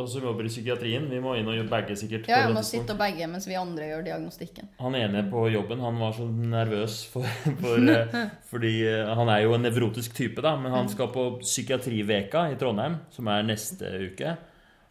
oss 0.00 0.14
som 0.16 0.24
jobber 0.26 0.46
i 0.46 0.50
psykiatrien. 0.50 1.04
Vi 1.06 1.20
må 1.22 1.36
inn 1.38 1.46
og 1.52 1.68
bagge 1.70 1.94
sikkert. 1.98 2.26
Ja, 2.26 2.42
vi 2.48 2.56
må 2.56 2.64
sitte 2.66 2.96
og 2.96 2.98
bagge 2.98 3.28
mens 3.30 3.46
vi 3.46 3.54
andre 3.58 3.92
gjør 3.92 4.06
diagnostikken. 4.08 4.72
Han 4.80 4.96
ene 4.98 5.22
på 5.30 5.44
jobben 5.52 5.82
han 5.84 6.00
var 6.02 6.16
så 6.16 6.26
nervøs 6.26 6.96
for, 7.12 7.28
for 7.62 7.90
eh, 7.94 8.16
Fordi 8.50 8.72
eh, 8.90 9.12
han 9.20 9.30
er 9.30 9.44
jo 9.44 9.54
en 9.54 9.62
nevrotisk 9.68 10.16
type, 10.18 10.42
da. 10.42 10.56
Men 10.58 10.74
han 10.74 10.90
skal 10.90 11.12
på 11.14 11.26
Psykiatriveka 11.44 12.48
i 12.50 12.56
Trondheim, 12.58 12.98
som 13.14 13.30
er 13.30 13.46
neste 13.46 13.92
uke. 14.10 14.34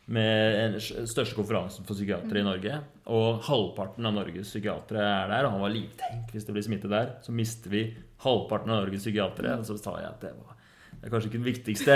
Med 0.09 0.55
den 0.55 0.79
største 0.81 1.35
konferansen 1.37 1.85
for 1.85 1.93
psykiatere 1.99 2.39
i 2.41 2.45
Norge. 2.47 2.79
Og 3.13 3.43
halvparten 3.45 4.07
av 4.07 4.15
Norges 4.15 4.49
psykiatere 4.53 5.03
er 5.03 5.33
der. 5.33 5.49
Og 5.49 5.57
han 5.57 5.65
var 5.67 5.75
litt 5.75 5.99
Tenk 5.99 6.31
hvis 6.33 6.47
det 6.47 6.55
blir 6.55 6.65
smitte 6.65 6.89
der, 6.89 7.17
så 7.25 7.35
mister 7.35 7.75
vi 7.75 7.83
halvparten 8.23 8.71
av 8.71 8.85
Norges 8.85 9.03
psykiatere. 9.03 9.59
Og 9.59 9.67
så 9.67 9.77
sa 9.77 9.99
jeg 9.99 10.09
at 10.09 10.23
det 10.23 10.33
var 10.39 10.55
det 10.99 11.07
er 11.07 11.11
kanskje 11.13 11.29
ikke 11.29 11.39
den 11.39 11.47
viktigste 11.47 11.93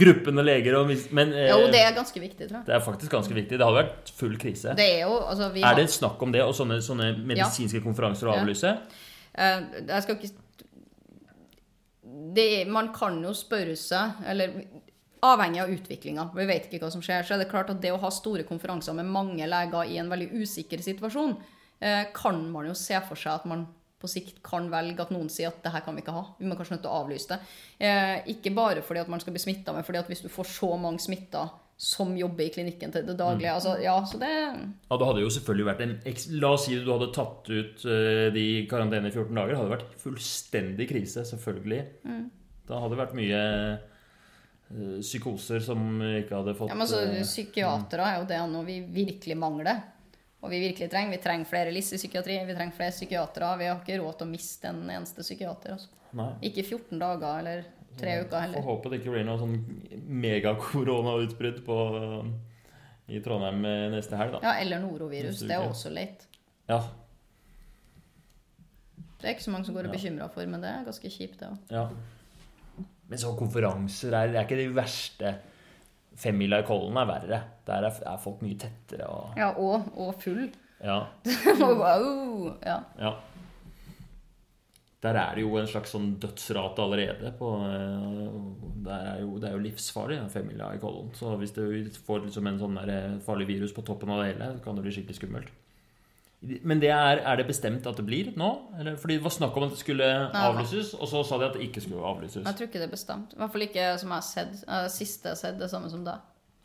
gruppen 0.00 0.38
av 0.40 0.44
leger, 0.48 0.74
og 0.78 0.88
men 1.12 1.32
eh, 1.36 1.50
Jo, 1.50 1.66
det 1.72 1.80
er 1.84 1.92
ganske 1.96 2.20
viktig, 2.22 2.48
tror 2.48 2.58
jeg. 2.62 2.66
det 2.66 2.74
er 2.74 2.80
faktisk 2.80 3.12
ganske 3.12 3.34
viktig. 3.36 3.58
Det 3.58 3.66
hadde 3.66 3.82
vært 3.82 4.12
full 4.16 4.36
krise. 4.40 4.72
Det 4.78 4.86
er 4.94 5.02
jo 5.04 5.18
altså, 5.28 5.50
vi 5.52 5.60
Er 5.60 5.66
har, 5.66 5.74
det 5.76 5.90
snakk 5.92 6.22
om 6.24 6.32
det, 6.32 6.40
og 6.42 6.54
sånne, 6.56 6.78
sånne 6.80 7.10
medisinske 7.26 7.82
konferanser 7.84 8.30
å 8.30 8.34
Ja. 8.34 8.40
avlyse? 8.42 8.72
eh, 9.36 9.60
Jeg 9.86 10.02
skal 10.02 10.16
ikke 10.16 10.32
det, 12.36 12.66
Man 12.68 12.92
kan 12.94 13.20
jo 13.24 13.32
spørre 13.36 13.76
seg, 13.76 14.20
eller 14.26 14.52
avhengig 15.26 15.62
av 15.62 15.70
utviklinga, 15.72 16.28
vi 16.36 16.44
vet 16.46 16.66
ikke 16.68 16.84
hva 16.84 16.90
som 16.92 17.02
skjer, 17.02 17.24
så 17.26 17.34
er 17.34 17.38
det 17.42 17.48
klart 17.50 17.70
at 17.72 17.80
det 17.82 17.90
å 17.92 17.98
ha 18.00 18.10
store 18.14 18.44
konferanser 18.46 18.94
med 18.94 19.08
mange 19.10 19.46
leger 19.48 19.88
i 19.90 19.96
en 19.98 20.10
veldig 20.12 20.28
usikker 20.42 20.82
situasjon, 20.84 21.36
eh, 21.80 22.04
kan 22.14 22.38
man 22.52 22.66
jo 22.68 22.74
se 22.74 23.00
for 23.08 23.16
seg 23.16 23.32
at 23.40 23.46
man 23.46 23.66
på 24.06 24.14
sikt 24.14 24.40
kan 24.46 24.70
velge 24.72 25.04
at 25.04 25.12
noen 25.14 25.28
sier 25.32 25.50
at 25.50 25.60
det 25.64 25.74
her 25.74 25.84
kan 25.84 25.98
vi 25.98 26.04
ikke 26.04 26.14
ha. 26.16 26.24
Vi 26.38 26.48
må 26.48 26.56
kanskje 26.56 26.78
nødt 26.78 26.86
til 26.86 26.94
å 26.94 27.02
avlyse 27.02 27.34
det. 27.34 27.38
Eh, 27.82 28.16
ikke 28.36 28.54
bare 28.56 28.86
fordi 28.86 29.02
at 29.02 29.12
man 29.12 29.22
skal 29.22 29.34
bli 29.36 29.42
smitta, 29.42 29.74
men 29.76 29.86
fordi 29.86 30.00
at 30.00 30.10
hvis 30.10 30.24
du 30.24 30.30
får 30.32 30.48
så 30.54 30.72
mange 30.80 31.02
smitta 31.04 31.48
som 31.76 32.14
jobber 32.16 32.46
i 32.46 32.52
klinikken 32.54 32.92
til 32.92 33.04
det 33.04 33.18
daglige 33.18 33.52
altså, 33.52 33.74
Ja, 33.84 33.98
så 34.08 34.16
det 34.16 34.30
Ja, 34.32 34.96
det 34.96 35.08
hadde 35.10 35.20
jo 35.20 35.32
selvfølgelig 35.32 35.66
vært 35.68 35.82
en 35.84 35.98
La 36.40 36.54
oss 36.56 36.64
si 36.64 36.78
du 36.80 36.88
hadde 36.88 37.10
tatt 37.12 37.50
ut 37.52 37.84
uh, 37.84 38.28
de 38.32 38.46
karantene 38.70 39.10
i 39.10 39.12
14 39.12 39.28
dager. 39.36 39.52
Det 39.52 39.58
hadde 39.60 39.74
vært 39.74 39.98
fullstendig 40.00 40.88
krise, 40.88 41.26
selvfølgelig. 41.28 41.82
Mm. 42.08 42.24
Da 42.66 42.80
hadde 42.80 42.96
det 42.96 43.02
vært 43.02 43.18
mye 43.18 43.42
eh, 43.42 44.96
psykoser 45.04 45.60
som 45.62 46.00
ikke 46.02 46.34
hadde 46.34 46.56
fått 46.58 46.72
Ja, 46.72 46.78
men 46.78 46.86
altså, 46.86 47.04
eh, 47.04 47.20
Psykiatere 47.28 48.08
er 48.08 48.16
jo 48.22 48.30
det 48.32 48.40
nå 48.50 48.64
vi 48.66 48.80
virkelig 48.96 49.36
mangler. 49.38 49.84
Og 50.46 50.52
vi 50.54 50.60
virkelig 50.62 50.86
trenger. 50.92 51.16
Vi 51.16 51.22
trenger 51.24 51.48
flere 51.50 51.72
LIS 51.74 51.88
i 51.96 51.98
psykiatri, 51.98 52.36
vi 52.46 52.54
trenger 52.54 52.76
flere 52.78 52.94
psykiatere. 52.94 53.52
Vi 53.58 53.66
har 53.68 53.80
ikke 53.82 53.96
råd 54.00 54.18
til 54.20 54.26
å 54.28 54.30
miste 54.30 54.70
en 54.70 54.84
eneste 54.94 55.24
psykiater. 55.26 55.74
Altså. 55.76 55.88
Nei. 56.16 56.28
Ikke 56.48 56.62
14 56.64 57.00
dager 57.02 57.40
eller 57.42 57.64
tre 57.98 58.14
uker 58.22 58.44
heller. 58.44 58.60
Får 58.62 58.68
håpe 58.70 58.92
det 58.92 59.00
ikke 59.00 59.14
blir 59.16 59.24
noe 59.26 59.40
sånn 59.40 59.56
megakoronautbrudd 60.22 61.58
på 61.66 61.78
eh, 62.00 62.30
i 63.16 63.20
Trondheim 63.24 63.64
eh, 63.66 63.86
neste 63.96 64.18
helg, 64.20 64.36
da. 64.36 64.40
Ja, 64.46 64.54
eller 64.62 64.80
norovirus. 64.84 65.42
Det 65.46 65.56
er 65.56 65.66
også 65.66 65.90
leit. 65.94 66.24
Ja. 66.70 66.80
Det 69.16 69.24
er 69.30 69.34
ikke 69.36 69.46
så 69.46 69.54
mange 69.54 69.66
som 69.68 69.74
går 69.76 69.88
og 69.88 69.94
Ja. 69.94 69.96
bekymrer 69.98 70.30
for, 70.34 70.46
men 70.46 70.60
det 70.62 70.70
er 70.70 70.86
ganske 70.86 71.10
kjipt, 71.10 71.38
det 71.40 71.48
òg. 71.50 71.58
ja. 71.74 71.88
Men 73.08 73.18
så 73.22 73.28
konferanser 73.38 74.14
er, 74.18 74.32
det 74.32 74.38
er 74.40 74.46
ikke 74.48 74.56
det 74.58 74.74
verste. 74.74 75.30
Femmila 76.16 76.62
i 76.62 76.66
Kollen 76.66 76.96
er 77.00 77.08
verre. 77.08 77.40
Der 77.66 77.86
er, 77.88 78.02
er 78.12 78.20
folk 78.22 78.42
mye 78.44 78.58
tettere 78.60 79.08
og 79.10 79.38
Ja, 79.40 79.52
og, 79.52 79.88
og 79.94 80.14
full. 80.22 80.46
Ja. 80.82 81.00
wow! 81.60 82.54
Ja. 82.64 82.80
Ja. 83.00 83.14
Der 85.04 85.18
er 85.20 85.36
det 85.36 85.44
jo 85.44 85.52
en 85.60 85.68
slags 85.70 85.92
sånn 85.94 86.14
dødsrate 86.20 86.82
allerede. 86.82 87.30
På, 87.38 87.52
eh, 87.68 88.38
det, 88.86 88.96
er 88.96 89.20
jo, 89.22 89.36
det 89.42 89.50
er 89.50 89.54
jo 89.58 89.64
livsfarlig, 89.66 90.18
den 90.22 90.32
femmila 90.32 90.72
i 90.74 90.80
Kollen. 90.82 91.12
Så 91.14 91.36
hvis 91.40 91.54
du 91.56 91.62
får 92.06 92.24
liksom 92.24 92.48
en 92.50 92.58
sånn 92.62 92.80
eh, 92.82 93.14
farlig 93.26 93.48
virus 93.52 93.76
på 93.76 93.84
toppen 93.86 94.12
av 94.12 94.22
det 94.22 94.32
hele, 94.32 94.50
så 94.56 94.64
kan 94.64 94.78
det 94.78 94.86
bli 94.86 94.96
skikkelig 94.96 95.20
skummelt. 95.20 95.52
Men 96.42 96.78
det 96.80 96.90
er, 96.92 97.22
er 97.24 97.36
det 97.40 97.46
bestemt 97.48 97.86
at 97.88 97.96
det 97.96 98.04
blir 98.06 98.28
nå? 98.36 98.48
Eller, 98.78 98.96
fordi 99.00 99.16
det 99.16 99.24
var 99.24 99.30
snakk 99.34 99.56
om 99.56 99.64
at 99.66 99.70
det 99.72 99.78
skulle 99.80 100.04
avlyses, 100.36 100.92
og 100.94 101.08
så 101.08 101.22
sa 101.26 101.38
de 101.40 101.46
at 101.48 101.54
det 101.56 101.62
ikke 101.70 101.80
skulle 101.82 102.02
avlyses. 102.04 102.44
Jeg 102.44 102.54
tror 102.58 102.66
ikke 102.68 102.78
det 102.82 102.88
er 102.90 102.92
bestemt. 102.92 103.32
I 103.32 103.40
hvert 103.40 103.52
fall 103.54 103.64
ikke 103.66 103.86
som 103.98 104.12
jeg 104.12 104.20
har 104.20 104.26
sett. 104.26 104.92
Siste 104.92 105.30
jeg 105.30 105.32
har 105.32 105.40
sett, 105.40 105.56
det 105.58 105.70
samme 105.72 105.88
som 105.90 106.04
da. 106.04 106.18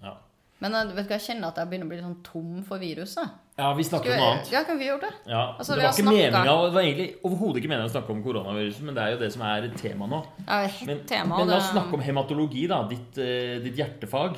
Ja, 0.03 0.17
Men 0.61 0.75
eh, 0.75 0.91
vet 0.93 1.07
du 1.07 1.13
jeg 1.15 1.23
kjenner 1.23 1.47
at 1.49 1.57
jeg 1.57 1.69
begynner 1.71 1.87
å 1.87 1.89
bli 1.89 2.01
sånn 2.03 2.19
tom 2.27 2.59
for 2.67 2.77
viruset. 2.83 3.31
ja 3.57 3.71
vi 3.73 3.83
snakker 3.87 4.11
om 4.13 4.19
noe 4.21 4.29
annet. 4.35 4.51
Ja, 4.53 4.61
kan 4.67 4.77
vi 4.77 4.85
gjøre 4.91 5.01
det? 5.07 5.13
Ja, 5.31 5.55
Altså, 5.57 5.73
det 5.79 5.83
var 5.87 5.89
ikke 5.95 6.03
snakket- 6.03 6.33
meninga, 6.35 6.53
det 6.67 6.73
var 6.75 6.81
egentlig 6.83 7.09
overhodet 7.23 7.57
ikke 7.63 7.71
meningen 7.71 7.89
å 7.89 7.95
snakke 7.95 8.09
om 8.13 8.21
koronaviruset, 8.27 8.81
men 8.85 8.93
det 8.99 9.03
er 9.03 9.11
jo 9.15 9.19
det 9.23 9.31
som 9.33 9.41
er 9.41 9.67
tema 9.81 10.05
nå. 10.11 10.21
Ja, 10.47 10.61
det 10.67 10.85
Men, 10.85 10.99
tema. 11.07 11.37
men 11.37 11.47
la 11.47 11.53
det- 11.55 11.63
oss 11.63 11.71
snakke 11.71 11.93
om 11.93 12.01
hematologi, 12.01 12.67
da. 12.67 12.83
Ditt, 12.87 13.17
eh, 13.17 13.57
ditt 13.63 13.75
hjertefag. 13.77 14.37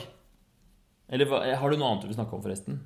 Eller 1.09 1.55
har 1.55 1.69
du 1.69 1.75
noe 1.77 1.89
annet 1.91 2.01
du 2.03 2.07
vil 2.07 2.15
snakke 2.15 2.33
om, 2.33 2.41
forresten? 2.41 2.79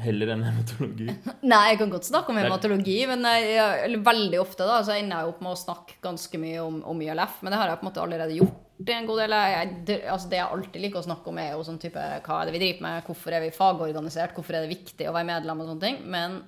Heller 0.00 0.32
enn 0.34 0.42
hematologi? 0.46 1.06
Nei, 1.52 1.60
jeg 1.72 1.78
kan 1.82 1.92
godt 1.92 2.08
snakke 2.08 2.32
om 2.32 2.40
hematologi, 2.40 2.96
men 3.10 3.26
jeg, 3.26 4.00
veldig 4.06 4.40
ofte 4.40 4.66
da, 4.68 4.80
så 4.86 4.96
ender 4.96 5.20
jeg 5.20 5.32
opp 5.34 5.44
med 5.44 5.52
å 5.52 5.60
snakke 5.60 5.98
ganske 6.04 6.40
mye 6.40 6.62
om, 6.64 6.80
om 6.88 7.02
ILF. 7.04 7.40
Men 7.44 7.52
det 7.52 7.60
har 7.60 7.72
jeg 7.72 7.80
på 7.80 7.86
en 7.86 7.90
måte 7.90 8.02
allerede 8.04 8.38
gjort 8.38 8.94
en 8.96 9.08
god 9.10 9.22
del. 9.22 9.36
Jeg, 9.52 9.72
det, 9.88 9.98
altså 10.08 10.30
det 10.32 10.40
jeg 10.40 10.56
alltid 10.56 10.84
liker 10.86 11.02
å 11.02 11.06
snakke 11.08 11.32
om, 11.32 11.40
er 11.42 11.52
jo 11.52 11.66
sånn 11.66 11.80
type 11.82 12.06
hva 12.24 12.38
er 12.38 12.48
det 12.48 12.56
vi 12.56 12.62
driver 12.64 12.86
med, 12.86 13.04
hvorfor 13.08 13.36
er 13.36 13.44
vi 13.44 13.52
fagorganisert, 13.56 14.34
hvorfor 14.36 14.56
er 14.56 14.64
det 14.64 14.72
viktig 14.72 15.08
å 15.10 15.14
være 15.16 15.30
medlem 15.34 15.62
og 15.62 15.70
sånne 15.72 15.86
ting. 15.86 16.00
Men 16.16 16.40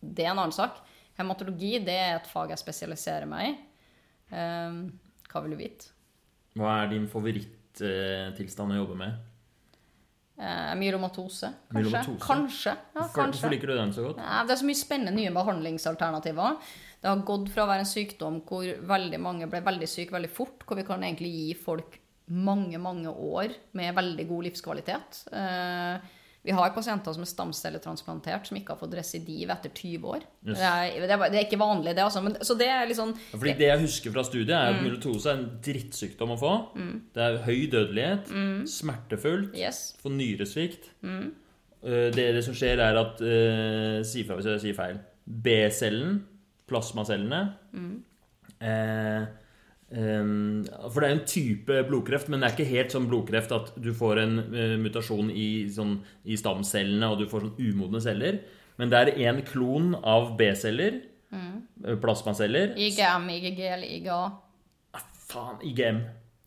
det 0.00 0.26
er 0.26 0.32
en 0.32 0.42
annen 0.44 0.54
sak. 0.54 0.80
Hematologi 1.18 1.76
det 1.84 1.98
er 1.98 2.16
et 2.18 2.30
fag 2.30 2.54
jeg 2.54 2.62
spesialiserer 2.62 3.30
meg 3.30 3.50
i. 3.50 3.54
Um, 4.34 4.80
hva 5.30 5.42
vil 5.44 5.54
du 5.54 5.60
vite? 5.60 5.90
Hva 6.58 6.80
er 6.80 6.90
din 6.94 7.06
favorittilstand 7.10 8.74
å 8.74 8.82
jobbe 8.82 8.98
med? 8.98 9.22
Uh, 10.34 10.72
myelomatose, 10.80 11.52
kanskje? 11.70 11.76
Myelomatose? 11.78 12.26
Kanskje. 12.26 12.72
Ja, 12.74 13.04
kanskje. 13.14 13.26
hvorfor 13.28 13.52
liker 13.52 13.70
du 13.70 13.76
den 13.78 13.92
så 13.94 14.06
godt? 14.08 14.16
Nei, 14.18 14.40
Det 14.46 14.54
er 14.56 14.60
så 14.62 14.66
mye 14.66 14.80
spennende 14.80 15.14
nye 15.14 15.34
behandlingsalternativer. 15.34 16.56
Det 17.04 17.10
har 17.10 17.22
gått 17.28 17.52
fra 17.54 17.66
å 17.66 17.70
være 17.70 17.84
en 17.84 17.90
sykdom 17.90 18.40
hvor 18.48 18.64
veldig 18.64 19.20
mange 19.20 19.46
ble 19.52 19.60
veldig 19.62 19.88
syke 19.90 20.16
veldig 20.16 20.32
fort, 20.32 20.64
hvor 20.66 20.80
vi 20.80 20.86
kan 20.88 21.04
egentlig 21.04 21.30
gi 21.30 21.54
folk 21.54 22.00
mange, 22.32 22.78
mange 22.80 23.10
år 23.12 23.52
med 23.76 23.94
veldig 23.94 24.26
god 24.30 24.46
livskvalitet. 24.48 25.18
Eh, 25.36 26.12
vi 26.44 26.52
har 26.52 26.70
pasienter 26.76 27.14
som 27.16 27.22
er 27.24 27.28
stamcelletransplantert, 27.30 28.46
som 28.50 28.56
ikke 28.58 28.74
har 28.74 28.80
fått 28.80 28.92
residiv 28.98 29.48
etter 29.54 29.70
20 29.72 30.04
år. 30.10 30.24
Yes. 30.46 30.58
Det, 30.58 30.64
er, 30.68 31.06
det, 31.06 31.10
er, 31.16 31.22
det 31.32 31.38
er 31.40 31.46
ikke 31.46 31.58
vanlig, 31.62 31.94
det, 31.96 32.02
altså. 32.04 32.20
Men, 32.22 32.34
så 32.44 32.56
det 32.60 32.66
er 32.68 32.92
sånn 32.94 33.14
Ja, 33.16 33.38
Fordi 33.38 33.54
Det 33.58 33.68
jeg 33.70 33.80
husker 33.80 34.12
fra 34.12 34.24
studiet, 34.28 34.50
er 34.52 34.74
at 34.74 34.76
Mm. 34.76 34.82
myelotose 34.84 35.26
er 35.32 35.38
en 35.38 35.46
drittsykdom 35.64 36.34
å 36.34 36.38
få. 36.38 36.52
Det 37.14 37.22
er 37.22 37.38
høy 37.46 37.70
dødelighet, 37.72 38.28
Mm. 38.28 38.66
smertefullt, 38.68 39.56
Yes. 39.56 39.94
får 40.02 40.12
nyresvikt. 40.12 40.90
Mm. 41.02 41.32
Eh, 41.84 42.10
Det, 42.10 42.34
det 42.34 42.44
som 42.44 42.54
skjer, 42.54 42.78
er 42.78 42.96
at 42.96 43.20
uh, 43.20 44.02
Si 44.04 44.22
fra 44.24 44.36
hvis 44.36 44.44
jeg 44.52 44.60
sier 44.60 44.74
feil. 44.74 44.98
B-cellen, 45.26 46.22
plasmacellene 46.68 47.54
Mm. 47.72 48.02
eh, 48.60 49.26
em, 49.94 50.64
For 50.90 51.00
det 51.00 51.08
er 51.08 51.14
en 51.16 51.24
type 51.30 51.78
blodkreft, 51.88 52.28
men 52.28 52.40
det 52.42 52.50
er 52.50 52.56
ikke 52.56 52.70
helt 52.72 52.94
sånn 52.94 53.06
blodkreft 53.10 53.52
at 53.54 53.72
du 53.80 53.92
får 53.96 54.20
en 54.24 54.34
eh, 54.54 54.74
mutasjon 54.82 55.30
i, 55.30 55.46
sånn, 55.74 55.96
i 56.26 56.36
stamcellene, 56.40 57.10
og 57.12 57.18
du 57.22 57.26
får 57.30 57.46
sånn 57.46 57.56
umodne 57.70 58.00
celler. 58.04 58.40
Men 58.78 58.90
det 58.90 58.98
er 59.04 59.12
en 59.30 59.42
klon 59.46 59.94
av 60.02 60.34
B-celler, 60.38 61.02
Mm. 61.34 61.62
eh, 61.88 61.96
plasmaceller 61.98 62.76
IGM, 62.78 63.24
IGG 63.30 63.60
eller 63.66 63.88
IGA. 63.96 64.18
ah, 64.94 65.00
Faen, 65.26 65.56
IGM. 65.66 65.96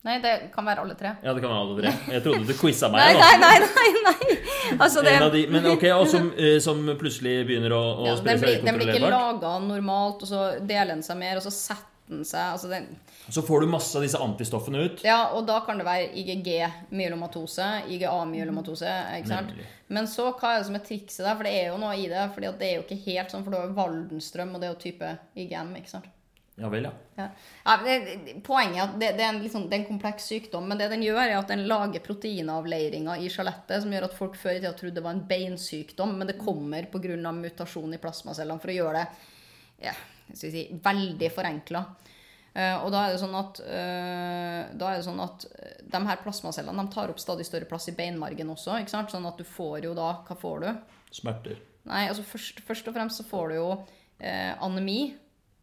Nei, 0.06 0.14
det 0.22 0.50
kan 0.54 0.64
være 0.64 0.80
alle 0.80 0.94
tre. 0.96 1.10
Ja, 1.22 1.34
det 1.34 1.42
kan 1.42 1.50
være 1.50 1.60
alle 1.66 1.82
tre. 1.82 1.90
Jeg 2.14 2.22
trodde 2.24 2.46
du 2.46 2.54
quiza 2.56 2.88
meg. 2.88 3.18
Nei, 3.18 3.34
nei, 3.42 3.58
nei! 3.58 3.58
nei, 4.06 4.06
nei. 4.06 4.36
Altså, 4.78 5.02
det, 5.04 5.12
En 5.18 5.22
av 5.26 5.32
de, 5.34 5.42
men 5.52 5.66
ok, 5.66 5.84
som, 6.08 6.30
eh, 6.38 6.56
som 6.64 6.80
plutselig 6.96 7.34
begynner 7.50 7.74
å, 7.76 7.82
å 7.98 8.06
Ja, 8.06 8.14
spre 8.16 8.36
den, 8.36 8.40
blir, 8.46 8.62
den 8.64 8.78
blir 8.78 8.86
ikke 8.88 9.00
ukontrollerbart. 9.02 9.42
laga 9.42 9.66
normalt, 9.66 10.22
og 10.24 10.28
så 10.30 10.46
deler 10.64 10.94
den 10.94 11.02
seg 11.04 11.18
mer, 11.20 11.36
og 11.36 11.44
så 11.44 11.52
setter 11.52 11.97
den 12.08 12.24
seg 12.26 12.54
altså 12.54 12.70
den, 12.72 12.86
Så 13.28 13.42
får 13.44 13.60
du 13.60 13.70
masse 13.70 13.96
av 13.98 14.04
disse 14.04 14.18
antistoffene 14.18 14.84
ut. 14.86 15.04
Ja, 15.04 15.30
og 15.36 15.46
da 15.48 15.60
kan 15.66 15.78
det 15.80 15.86
være 15.88 16.10
IGG 16.16 16.50
myelomatose, 16.90 17.66
IGA 17.88 18.12
myelomatose. 18.30 18.92
ikke 19.18 19.28
sant? 19.32 19.52
Nemlig. 19.52 19.66
Men 19.88 20.08
så 20.10 20.30
hva 20.32 20.54
er 20.54 20.60
det 20.60 20.68
som 20.68 20.76
er 20.78 20.84
trikset 20.84 21.24
der? 21.24 21.34
For 21.36 21.48
det 21.48 21.56
er 21.56 21.66
jo 21.70 21.80
noe 21.80 21.96
i 21.96 22.06
det. 22.10 22.28
fordi 22.34 22.52
det 22.60 22.68
er 22.68 22.76
jo 22.78 22.86
ikke 22.86 23.02
helt 23.06 23.32
sånn, 23.34 23.44
for 23.44 23.52
du 23.52 23.58
har 23.60 23.68
jo 23.68 23.76
Waldenstrøm, 23.78 24.54
og 24.54 24.60
det 24.60 24.68
er 24.68 24.72
jo 24.74 24.80
type 24.86 25.12
IGM. 25.36 25.74
ikke 25.80 25.94
sant? 25.96 26.14
Ja 26.58 26.66
vel, 26.72 26.88
ja. 26.88 26.90
Ja. 27.14 27.28
Ja, 27.64 27.74
det, 27.84 28.40
poenget 28.42 28.80
er 28.80 28.82
at 28.88 28.94
det, 28.98 29.12
det, 29.14 29.22
er 29.22 29.28
en, 29.30 29.44
sånn- 29.52 29.68
det 29.70 29.76
er 29.76 29.82
en 29.84 29.90
kompleks 29.92 30.26
sykdom, 30.26 30.66
men 30.66 30.80
det 30.80 30.88
den 30.90 31.04
gjør, 31.06 31.20
er 31.22 31.36
at 31.38 31.52
den 31.52 31.68
lager 31.70 32.02
proteinavleiringer 32.02 33.22
i 33.22 33.30
skjelettet 33.30 33.84
som 33.84 33.94
gjør 33.94 34.08
at 34.08 34.16
folk 34.18 34.34
før 34.40 34.56
i 34.56 34.58
tida 34.58 34.72
trodde 34.74 34.98
det 34.98 35.04
var 35.04 35.14
en 35.14 35.26
beinsykdom, 35.28 36.16
men 36.18 36.26
det 36.26 36.38
kommer 36.40 36.88
pga. 36.90 37.32
mutasjon 37.32 37.94
i 37.94 38.00
plasmacellene 38.02 38.58
for 38.58 38.72
å 38.72 38.78
gjøre 38.80 39.04
det 39.04 39.06
ja, 39.86 39.92
si, 40.34 40.68
veldig 40.84 41.30
forenkla. 41.32 41.84
og 42.58 42.90
da 42.90 43.04
er 43.06 43.12
det 43.12 43.20
sånn 43.22 43.34
at, 43.38 43.60
eh, 43.60 44.74
da 44.74 44.88
er 44.90 44.96
det 44.98 45.04
sånn 45.06 45.20
at 45.22 45.44
eh, 45.62 45.76
de 45.92 46.00
her 46.08 46.16
plasmacellene 46.24 46.84
de 46.88 46.92
tar 46.94 47.08
opp 47.12 47.20
stadig 47.22 47.46
større 47.46 47.68
plass 47.70 47.88
i 47.88 47.92
beinmargen 47.94 48.50
også. 48.50 48.80
ikke 48.80 48.90
sant? 48.90 49.10
Sånn 49.14 49.26
at 49.28 49.38
du 49.38 49.44
får 49.44 49.84
jo 49.84 49.94
da 49.94 50.24
Hva 50.26 50.36
får 50.36 50.60
du? 50.64 50.72
Smerter. 51.12 51.56
Nei, 51.88 52.08
altså 52.08 52.24
først, 52.26 52.60
først 52.66 52.88
og 52.88 52.94
fremst 52.94 53.20
så 53.22 53.24
får 53.24 53.48
du 53.48 53.54
jo 53.60 53.68
eh, 54.20 54.54
anemi. 54.60 55.14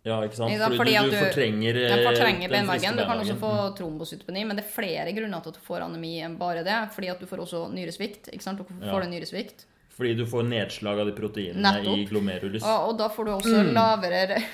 Ja, 0.05 0.19
ikke 0.23 0.37
sant? 0.37 0.53
Fordi, 0.53 0.77
Fordi 0.77 0.93
du, 0.93 1.09
du 1.09 1.15
du- 1.17 1.23
fortrenger 1.25 1.77
eh, 1.81 2.03
fortrenger 2.05 2.47
den 2.47 2.51
benmargen. 2.61 2.95
Du 2.97 3.03
kan 3.05 3.19
også 3.19 3.35
få 3.41 3.49
benmargen. 3.49 3.75
trombocytopeni, 3.79 4.45
men 4.45 4.55
det 4.55 4.65
er 4.65 4.71
flere 4.71 5.13
grunner 5.17 5.41
til 5.41 5.49
at 5.49 5.59
du 5.59 5.63
får 5.65 5.81
anemi 5.81 6.19
enn 6.21 6.37
bare 6.37 6.63
det. 6.63 6.77
Fordi 6.93 7.09
at 7.09 7.19
du 7.19 7.25
får 7.25 7.41
også 7.41 7.63
nyresvikt. 7.73 8.29
ikke 8.31 8.43
sant? 8.45 8.61
Ja. 8.81 8.91
får 8.93 9.01
du 9.01 9.09
nyresvikt? 9.09 9.65
Fordi 9.95 10.13
du 10.17 10.25
får 10.27 10.43
nedslag 10.49 10.99
av 10.99 11.05
de 11.07 11.13
proteinene 11.15 11.61
Nettopp. 11.79 11.97
i 11.97 12.05
glomerulus. 12.09 12.63
Og, 12.63 12.89
og 12.89 12.97
da 12.99 13.07
får 13.09 13.25
du 13.25 13.31
også 13.31 13.63
Mm. 13.63 13.73
lavere 13.73 14.41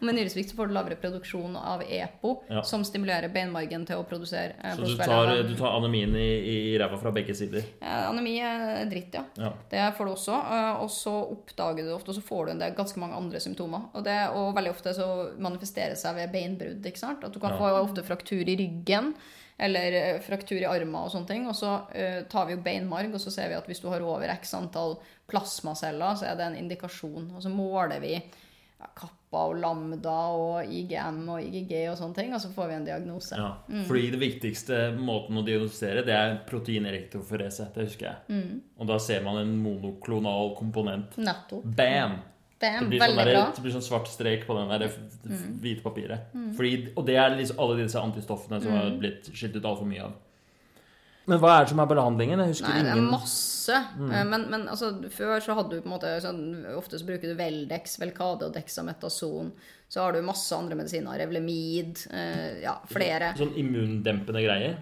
Med 0.00 0.14
nyresvikt 0.14 0.50
så 0.52 0.56
får 0.56 0.68
du 0.70 0.74
lavere 0.76 0.94
produksjon 1.00 1.56
av 1.58 1.80
EPO, 1.82 2.30
Ja. 2.48 2.60
som 2.62 2.84
stimulerer 2.86 3.32
beinmargen 3.34 3.82
til 3.86 3.96
å 3.98 4.04
produsere 4.06 4.52
eh, 4.62 4.76
Så 4.76 4.86
du 4.86 4.96
tar, 4.96 5.32
du 5.42 5.54
tar 5.58 5.74
anemien 5.74 6.14
i, 6.14 6.28
i 6.74 6.78
ræva 6.78 6.98
fra 7.00 7.10
begge 7.10 7.34
sider. 7.34 7.64
Eh, 7.82 8.04
Anemi 8.12 8.36
er 8.38 8.84
dritt, 8.86 9.12
ja. 9.18 9.24
Ja. 9.36 9.50
Det 9.70 9.88
får 9.98 10.06
du 10.06 10.12
også. 10.14 10.38
eh, 10.38 10.82
Og 10.84 10.90
så 10.94 11.16
oppdager 11.34 11.82
du 11.82 11.88
det 11.90 11.96
ofte, 11.96 12.10
og 12.14 12.18
så 12.20 12.22
får 12.22 12.46
du 12.46 12.52
en 12.54 12.62
del, 12.62 12.74
ganske 12.78 13.00
mange 13.02 13.18
andre 13.18 13.40
symptomer. 13.42 13.88
Og, 13.94 14.04
det, 14.06 14.18
og 14.38 14.54
veldig 14.54 14.70
ofte 14.70 14.94
så 14.94 15.08
manifesterer 15.42 15.96
det 15.96 15.98
seg 15.98 16.14
ved 16.14 16.30
beinbrudd. 16.32 16.86
ikke 16.86 17.02
sant? 17.02 17.24
At 17.26 17.32
du 17.34 17.40
kan 17.42 17.50
Ja. 17.50 17.58
få 17.58 17.72
ofte 17.82 18.04
fraktur 18.06 18.46
i 18.46 18.54
ryggen. 18.56 19.14
Eller 19.56 19.92
eh, 19.92 20.20
fraktur 20.24 20.58
i 20.58 20.66
armer 20.66 21.06
og 21.06 21.12
sånne 21.12 21.30
ting. 21.30 21.44
Og 21.50 21.54
så 21.56 21.74
uh, 21.86 22.22
tar 22.30 22.48
vi 22.48 22.56
jo 22.56 22.62
beinmarg, 22.64 23.12
og 23.14 23.22
så 23.22 23.32
ser 23.34 23.52
vi 23.52 23.58
at 23.58 23.68
hvis 23.70 23.82
du 23.84 23.90
har 23.92 24.02
over 24.02 24.30
x 24.34 24.54
antall 24.58 24.96
plasmaceller, 25.30 26.18
så 26.18 26.30
er 26.30 26.40
det 26.40 26.48
en 26.48 26.58
indikasjon. 26.64 27.30
Og 27.36 27.44
så 27.44 27.52
måler 27.52 28.02
vi 28.02 28.16
ja, 28.16 28.88
kappa 28.98 29.44
og 29.50 29.56
lambda 29.62 30.16
og 30.34 30.74
IGM 30.74 31.22
og 31.36 31.40
IGG 31.42 31.72
og 31.92 31.96
sånne 32.00 32.18
ting, 32.18 32.34
og 32.34 32.42
så 32.42 32.50
får 32.54 32.70
vi 32.70 32.76
en 32.80 32.90
diagnose. 32.90 33.38
Ja. 33.38 33.52
Mm. 33.70 33.86
Fordi 33.88 34.04
det 34.14 34.22
viktigste 34.22 34.82
måten 34.98 35.38
å 35.38 35.46
diagnostisere, 35.46 36.04
det 36.06 36.18
er 36.18 36.38
proteinerektoforese. 36.50 37.70
Det 37.74 37.88
husker 37.88 38.10
jeg. 38.10 38.34
Mm. 38.34 38.62
Og 38.82 38.90
da 38.90 39.00
ser 39.02 39.22
man 39.26 39.40
en 39.42 39.56
monoklonal 39.62 40.54
komponent. 40.58 41.18
Nettopp. 41.22 41.66
Bam! 41.78 42.18
Det 42.64 42.72
Det 42.72 42.84
er 42.84 42.90
blir, 42.90 43.00
sånn 43.04 43.16
der, 43.20 43.30
bra. 43.34 43.44
Mm. 43.44 43.54
det 43.58 43.62
blir 43.66 43.74
sånn 43.76 43.84
svart 43.90 44.08
strek 44.08 44.46
på 44.48 44.56
den 44.58 44.68
der 44.72 44.86
f- 44.88 44.98
hvite 45.60 45.82
papiret. 45.84 46.30
Fordi, 46.56 46.70
og 46.96 47.06
det 47.06 47.16
er 47.20 47.36
liksom 47.36 47.58
alle 47.60 47.76
disse 47.82 48.00
antistoffene 48.00 48.60
som 48.62 48.72
Mm. 48.72 48.78
har 48.80 48.90
blitt 49.02 49.28
skilt 49.34 49.56
ut 49.56 49.64
altfor 49.68 49.86
mye 49.86 50.04
av. 50.08 50.14
Men 51.26 51.38
hva 51.40 51.54
er 51.56 51.64
det 51.64 51.70
som 51.70 51.80
er 51.80 51.86
behandlingen? 51.88 52.38
Jeg 52.42 52.48
husker 52.52 52.68
Nei, 52.68 52.82
det 52.84 52.90
er 52.92 53.10
masse. 53.10 53.76
Mm. 53.96 54.10
Men, 54.28 54.42
men 54.50 54.66
altså, 54.68 54.90
før 55.08 55.40
så 55.40 55.54
hadde 55.56 55.70
du 55.70 55.80
på 55.80 55.86
en 55.88 55.94
måte 55.94 56.10
sånn, 56.20 56.42
Ofte 56.76 56.98
så 57.00 57.06
bruker 57.08 57.30
du 57.32 57.34
Veldex, 57.38 57.96
Velcade 57.98 58.44
og 58.44 58.52
Dexametason. 58.52 59.52
Så 59.88 60.00
har 60.02 60.12
du 60.12 60.20
masse 60.20 60.52
andre 60.52 60.76
medisiner. 60.76 61.16
Revlemid. 61.22 62.06
eh, 62.12 62.60
ja, 62.66 62.74
flere. 62.92 63.32
Sånn 63.38 63.54
immundempende 63.56 64.42
greier? 64.44 64.76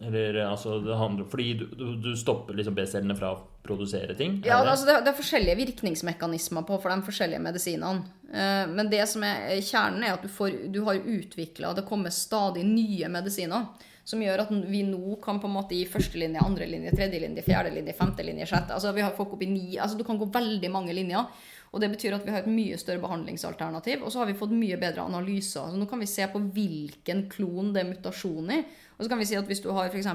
Eller 0.00 0.38
altså 0.46 0.78
det 0.80 0.96
handler, 0.96 1.26
Fordi 1.28 1.48
du, 1.60 1.64
du, 1.76 1.86
du 2.00 2.16
stopper 2.16 2.56
liksom 2.56 2.74
B-cellene 2.74 3.16
fra 3.18 3.34
å 3.34 3.40
produsere 3.66 4.14
ting? 4.16 4.38
er 4.40 4.48
Ja, 4.48 4.62
det? 4.64 4.70
altså 4.72 4.86
det, 4.88 4.94
det 5.04 5.12
er 5.12 5.18
forskjellige 5.18 5.58
virkningsmekanismer 5.58 6.64
på 6.64 6.78
for 6.80 6.88
de 6.94 7.04
forskjellige 7.04 7.42
medisinene. 7.44 8.06
Eh, 8.32 8.64
Men 8.72 8.88
det 8.88 9.02
som 9.10 9.22
er 9.28 9.60
kjernen, 9.60 10.06
er 10.06 10.16
at 10.16 10.24
du, 10.24 10.30
får, 10.32 10.56
du 10.72 10.80
har 10.86 10.96
utvikla 11.04 11.74
Det 11.76 11.84
kommer 11.88 12.10
stadig 12.14 12.64
nye 12.64 13.12
medisiner. 13.12 13.68
Som 14.10 14.22
gjør 14.24 14.40
at 14.42 14.50
vi 14.66 14.80
nå 14.88 15.18
kan 15.22 15.36
på 15.38 15.46
en 15.46 15.52
måte 15.54 15.76
gi 15.76 15.84
første 15.86 16.18
linje, 16.18 16.40
andre 16.42 16.66
linje, 16.66 16.90
tredje 16.96 17.20
linje, 17.20 17.44
fjerde 17.46 17.70
linje, 17.70 17.92
femte 17.94 18.24
linje, 18.26 18.48
sjette 18.48 18.72
altså 18.74 18.94
Vi 18.96 19.04
har 19.04 19.12
folk 19.14 19.36
opp 19.36 19.42
i 19.44 19.46
ni 19.46 19.76
altså 19.78 19.98
Du 20.00 20.02
kan 20.08 20.18
gå 20.18 20.26
veldig 20.32 20.70
mange 20.72 20.96
linjer. 20.96 21.28
Og 21.70 21.78
det 21.78 21.92
betyr 21.92 22.16
at 22.16 22.24
vi 22.26 22.32
har 22.34 22.42
et 22.42 22.50
mye 22.50 22.78
større 22.80 23.02
behandlingsalternativ. 23.02 24.02
Og 24.02 24.10
så 24.10 24.22
har 24.22 24.26
vi 24.26 24.34
fått 24.38 24.50
mye 24.50 24.78
bedre 24.80 25.04
analyser. 25.06 25.70
Så 25.70 25.78
nå 25.78 25.86
kan 25.90 26.00
vi 26.02 26.08
se 26.10 26.26
på 26.32 26.42
hvilken 26.56 27.28
klon 27.30 27.70
det 27.74 27.84
er 27.84 27.90
mutasjon 27.92 28.50
i. 28.50 28.58
Og 28.96 29.04
så 29.04 29.12
kan 29.12 29.20
vi 29.20 29.28
si 29.30 29.38
at 29.38 29.46
hvis 29.46 29.62
du 29.62 29.70
har 29.76 29.86
f.eks. 29.88 30.08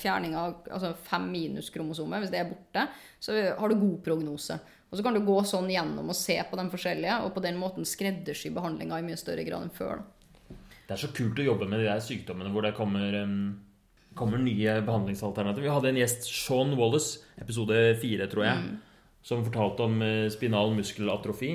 fjerning 0.00 0.36
av 0.38 0.70
altså 0.70 0.92
fem 1.08 1.26
minuskromosomer, 1.34 2.22
hvis 2.22 2.32
det 2.32 2.40
er 2.44 2.48
borte, 2.52 2.86
så 3.18 3.34
har 3.58 3.68
du 3.68 3.80
god 3.82 3.98
prognose. 4.06 4.60
Og 4.86 5.00
så 5.00 5.02
kan 5.02 5.18
du 5.18 5.24
gå 5.26 5.36
sånn 5.44 5.68
gjennom 5.68 6.14
og 6.14 6.16
se 6.16 6.38
på 6.46 6.56
de 6.56 6.68
forskjellige, 6.72 7.18
og 7.26 7.34
på 7.34 7.42
den 7.44 7.58
måten 7.58 7.88
skreddersy 7.88 8.54
behandlinga 8.54 9.02
i 9.02 9.08
mye 9.08 9.18
større 9.18 9.44
grad 9.44 9.66
enn 9.66 9.74
før. 9.74 9.98
Da. 9.98 10.56
Det 10.86 10.94
er 10.94 11.02
så 11.02 11.10
kult 11.10 11.42
å 11.42 11.48
jobbe 11.50 11.66
med 11.66 11.82
de 11.82 11.88
der 11.90 12.02
sykdommene 12.04 12.52
hvor 12.54 12.62
det 12.62 12.76
kommer, 12.78 13.18
um, 13.26 13.56
kommer 14.16 14.38
nye 14.38 14.78
behandlingsalternativer. 14.86 15.66
Vi 15.66 15.74
hadde 15.74 15.90
en 15.90 15.98
gjest, 15.98 16.30
Sean 16.30 16.76
Wallace, 16.78 17.26
episode 17.42 17.80
fire, 17.98 18.30
tror 18.30 18.46
jeg, 18.46 18.76
som 19.26 19.42
fortalte 19.42 19.82
om 19.82 19.98
eh, 20.06 20.28
spinal 20.30 20.70
muskelatrofi, 20.76 21.50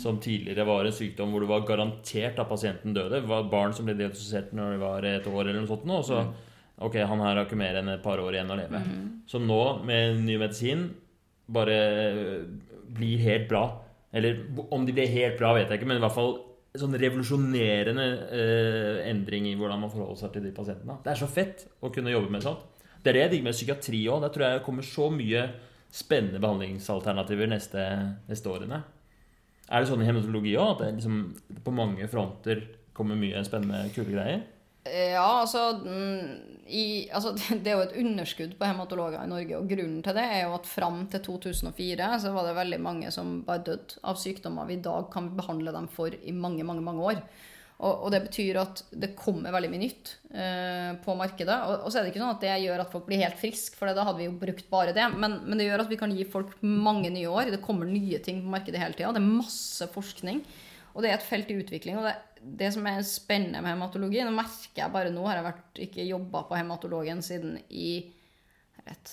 som 0.00 0.18
tidligere 0.22 0.66
var 0.66 0.88
en 0.88 0.96
sykdom 0.96 1.30
hvor 1.30 1.44
det 1.44 1.50
var 1.52 1.66
garantert 1.68 2.40
at 2.42 2.50
pasienten 2.50 2.96
døde. 2.96 3.20
Det 3.20 3.30
var 3.30 3.46
barn 3.52 3.74
som 3.76 3.86
ble 3.86 3.94
diagnostisert 3.94 4.50
når 4.56 4.74
de 4.74 4.80
var 4.82 5.06
et 5.06 5.28
år 5.30 5.42
eller 5.44 5.60
noe 5.62 5.70
sånt, 5.70 5.86
og 5.86 6.04
så 6.08 6.24
Ok, 6.76 6.98
han 7.00 7.22
her 7.24 7.38
har 7.38 7.46
ikke 7.46 7.56
mer 7.56 7.78
enn 7.80 7.88
et 7.88 8.02
par 8.04 8.20
år 8.20 8.34
igjen 8.36 8.50
å 8.52 8.56
leve. 8.58 8.80
Så 9.24 9.38
nå, 9.40 9.60
med 9.88 10.18
ny 10.26 10.34
medisin, 10.36 10.82
bare 11.48 11.76
eh, 12.10 12.42
blir 12.98 13.22
helt 13.24 13.46
bra. 13.48 13.62
Eller 14.12 14.42
om 14.68 14.84
de 14.84 14.92
blir 14.92 15.08
helt 15.08 15.38
bra, 15.40 15.54
vet 15.56 15.70
jeg 15.72 15.80
ikke, 15.80 15.88
men 15.88 15.96
i 15.96 16.04
hvert 16.04 16.12
fall 16.12 16.34
sånn 16.76 16.98
revolusjonerende 17.00 18.04
eh, 18.28 18.98
endring 19.08 19.48
i 19.48 19.54
hvordan 19.56 19.80
man 19.86 19.92
forholder 19.94 20.20
seg 20.20 20.34
til 20.34 20.44
de 20.44 20.52
pasientene. 20.52 20.98
Det 21.00 21.14
er 21.14 21.22
så 21.22 21.30
fett 21.32 21.64
å 21.80 21.88
kunne 21.94 22.12
jobbe 22.12 22.34
med 22.34 22.44
sånt. 22.44 22.66
Det 23.00 23.08
er 23.08 23.16
det 23.16 23.22
jeg 23.22 23.32
digger 23.36 23.48
med 23.48 23.56
psykiatri 23.56 24.02
òg. 24.12 24.20
Der 24.26 24.34
tror 24.34 24.46
jeg 24.50 24.64
kommer 24.66 24.84
så 24.84 25.08
mye 25.14 25.46
spennende 25.96 26.42
behandlingsalternativer 26.42 27.48
neste, 27.50 27.84
neste 28.28 28.52
årene. 28.52 28.82
Er 29.66 29.82
det 29.82 29.88
sånn 29.90 30.04
i 30.04 30.08
hematologi 30.08 30.52
òg, 30.60 30.76
at 30.76 30.82
det 30.84 30.90
liksom 30.98 31.62
på 31.64 31.74
mange 31.74 32.06
fronter 32.10 32.62
kommer 32.96 33.18
mye 33.18 33.42
spennende, 33.46 33.88
kule 33.94 34.12
greier? 34.12 34.44
Ja, 34.86 35.40
altså, 35.40 35.80
mm, 35.82 36.60
i, 36.66 36.84
altså 37.10 37.32
Det 37.62 37.72
er 37.72 37.80
jo 37.80 37.86
et 37.88 37.96
underskudd 37.98 38.54
på 38.58 38.68
hematologer 38.68 39.24
i 39.24 39.30
Norge. 39.30 39.58
Og 39.58 39.68
grunnen 39.70 39.98
til 40.04 40.16
det 40.18 40.26
er 40.36 40.44
jo 40.44 40.54
at 40.58 40.70
fram 40.70 41.02
til 41.10 41.24
2004 41.26 42.12
så 42.22 42.32
var 42.34 42.46
det 42.46 42.56
veldig 42.60 42.80
mange 42.84 43.10
som 43.14 43.40
bare 43.46 43.64
døde 43.66 44.00
av 44.06 44.20
sykdommer 44.20 44.68
vi 44.70 44.78
i 44.78 44.84
dag 44.84 45.10
kan 45.12 45.32
behandle 45.38 45.74
dem 45.74 45.90
for 45.90 46.14
i 46.14 46.34
mange, 46.34 46.66
mange, 46.66 46.84
mange 46.86 47.10
år. 47.14 47.22
Og, 47.76 48.06
og 48.06 48.12
det 48.14 48.22
betyr 48.24 48.56
at 48.62 48.80
det 48.96 49.10
kommer 49.18 49.52
veldig 49.52 49.68
mye 49.68 49.82
nytt 49.82 50.12
eh, 50.32 50.92
på 51.04 51.16
markedet. 51.18 51.56
Og, 51.68 51.82
og 51.84 51.92
så 51.92 51.98
er 51.98 52.06
det 52.06 52.14
ikke 52.14 52.22
sånn 52.22 52.32
at 52.32 52.46
det 52.46 52.54
gjør 52.62 52.82
at 52.86 52.92
folk 52.94 53.04
blir 53.08 53.20
helt 53.20 53.36
friske, 53.40 53.76
for 53.76 53.92
da 53.92 54.06
hadde 54.06 54.22
vi 54.22 54.28
jo 54.30 54.38
brukt 54.40 54.70
bare 54.72 54.94
det. 54.96 55.04
Men, 55.12 55.42
men 55.44 55.60
det 55.60 55.68
gjør 55.68 55.84
at 55.84 55.92
vi 55.92 55.98
kan 56.00 56.14
gi 56.16 56.24
folk 56.32 56.54
mange 56.64 57.12
nye 57.12 57.28
år. 57.28 57.52
Det 57.52 57.60
kommer 57.64 57.88
nye 57.90 58.22
ting 58.24 58.40
på 58.44 58.54
markedet 58.54 58.80
hele 58.80 58.96
tida. 58.96 59.12
Det 59.12 59.20
er 59.20 59.28
masse 59.28 59.90
forskning. 59.92 60.40
Og 60.96 61.04
det 61.04 61.12
er 61.12 61.18
et 61.18 61.28
felt 61.28 61.52
i 61.52 61.58
utvikling. 61.60 62.00
Og 62.00 62.08
det, 62.08 62.16
det 62.64 62.72
som 62.72 62.88
er 62.88 63.04
spennende 63.04 63.60
med 63.60 63.74
hematologi 63.74 64.24
Nå 64.24 64.32
merker 64.32 64.86
jeg 64.86 64.94
bare 64.94 65.12
nå 65.12 65.24
har 65.28 65.42
jeg 65.42 65.48
vært, 65.50 65.80
ikke 65.88 66.08
jobba 66.08 66.46
på 66.48 66.56
hematologen 66.56 67.20
siden 67.24 67.58
i 67.68 67.90
jeg 68.76 68.86
vet, 68.86 69.12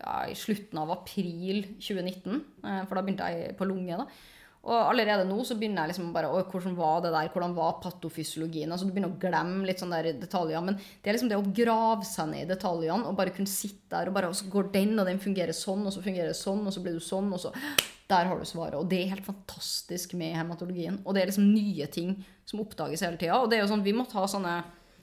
ja, 0.00 0.20
i 0.30 0.34
slutten 0.38 0.80
av 0.80 0.90
april 0.94 1.62
2019. 1.78 2.40
eh, 2.64 2.82
For 2.88 2.98
da 2.98 3.02
begynte 3.06 3.30
jeg 3.30 3.54
på 3.58 3.68
lunge. 3.70 4.02
da. 4.02 4.34
Og 4.66 4.74
allerede 4.74 5.26
nå 5.28 5.38
så 5.46 5.54
begynner 5.58 5.84
jeg 5.84 5.94
liksom 5.94 6.12
bare 6.14 6.30
Å, 6.32 6.40
hvordan 6.50 6.74
var 6.78 7.02
det 7.04 7.12
der? 7.14 7.30
Hvordan 7.32 7.54
var 7.54 7.76
patofysiologien? 7.84 8.72
Altså 8.74 8.88
Du 8.88 8.92
begynner 8.94 9.12
å 9.12 9.20
glemme 9.22 9.66
litt 9.68 9.82
sånne 9.82 10.00
der 10.02 10.18
detaljer. 10.18 10.64
Men 10.66 10.78
det 10.78 11.10
er 11.10 11.16
liksom 11.16 11.30
det 11.30 11.38
å 11.38 11.50
grave 11.60 12.06
seg 12.08 12.32
ned 12.32 12.46
i 12.46 12.50
detaljene 12.50 13.06
og 13.06 13.18
bare 13.18 13.34
kunne 13.36 13.50
sitte 13.50 13.92
der 13.94 14.10
og 14.10 14.16
bare 14.16 14.30
Og 14.32 14.38
så 14.38 14.48
går 14.50 14.72
den, 14.74 14.96
og 14.98 15.06
den 15.06 15.22
fungerer 15.22 15.54
sånn, 15.56 15.84
og 15.86 15.94
så 15.94 16.02
fungerer 16.02 16.32
det 16.32 16.38
sånn, 16.38 16.64
og 16.66 16.74
så 16.74 16.82
blir 16.82 16.98
du 16.98 17.04
sånn, 17.04 17.30
og 17.34 17.42
så 17.42 17.54
Der 18.06 18.28
har 18.30 18.38
du 18.38 18.46
svaret. 18.46 18.76
Og 18.78 18.86
det 18.86 19.00
er 19.02 19.16
helt 19.16 19.26
fantastisk 19.26 20.12
med 20.14 20.36
hematologien. 20.38 21.00
Og 21.02 21.14
det 21.14 21.24
er 21.24 21.30
liksom 21.32 21.48
nye 21.50 21.88
ting 21.90 22.12
som 22.46 22.60
oppdages 22.62 23.02
hele 23.02 23.18
tida. 23.18 23.40
Og 23.42 23.50
det 23.50 23.58
er 23.58 23.64
jo 23.64 23.72
sånn, 23.72 23.82
vi 23.82 23.94
måtte 23.96 24.14
ha 24.14 24.28
sånne 24.30 24.52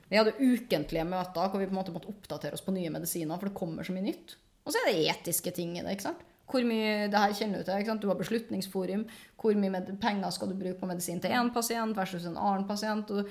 Vi 0.08 0.16
hadde 0.16 0.36
ukentlige 0.38 1.04
møter 1.08 1.50
hvor 1.50 1.60
vi 1.60 1.66
på 1.68 1.74
en 1.74 1.80
måte 1.80 1.92
måtte 1.92 2.08
oppdatere 2.12 2.56
oss 2.56 2.64
på 2.64 2.72
nye 2.72 2.92
medisiner, 2.92 3.36
for 3.36 3.50
det 3.50 3.58
kommer 3.58 3.84
så 3.84 3.92
mye 3.92 4.08
nytt. 4.08 4.36
Og 4.64 4.72
så 4.72 4.80
er 4.80 4.88
det 4.88 5.04
etiske 5.12 5.52
ting 5.56 5.76
i 5.76 5.82
det. 5.84 5.96
ikke 5.96 6.08
sant? 6.08 6.24
Hvor 6.50 6.66
mye 6.68 7.08
det 7.08 7.20
her 7.20 7.34
kjenner 7.34 7.60
du 7.62 7.66
til. 7.66 7.80
ikke 7.80 7.92
sant? 7.92 8.02
Du 8.04 8.10
har 8.10 8.20
Beslutningsforum. 8.20 9.06
Hvor 9.40 9.58
mye 9.58 9.72
med, 9.72 9.90
penger 10.00 10.30
skal 10.34 10.50
du 10.50 10.58
bruke 10.60 10.78
på 10.80 10.88
medisin 10.90 11.20
til 11.20 11.32
én 11.32 11.52
pasient 11.54 11.96
versus 11.96 12.26
en 12.28 12.36
annen 12.36 12.68
pasient? 12.68 13.10
og 13.10 13.28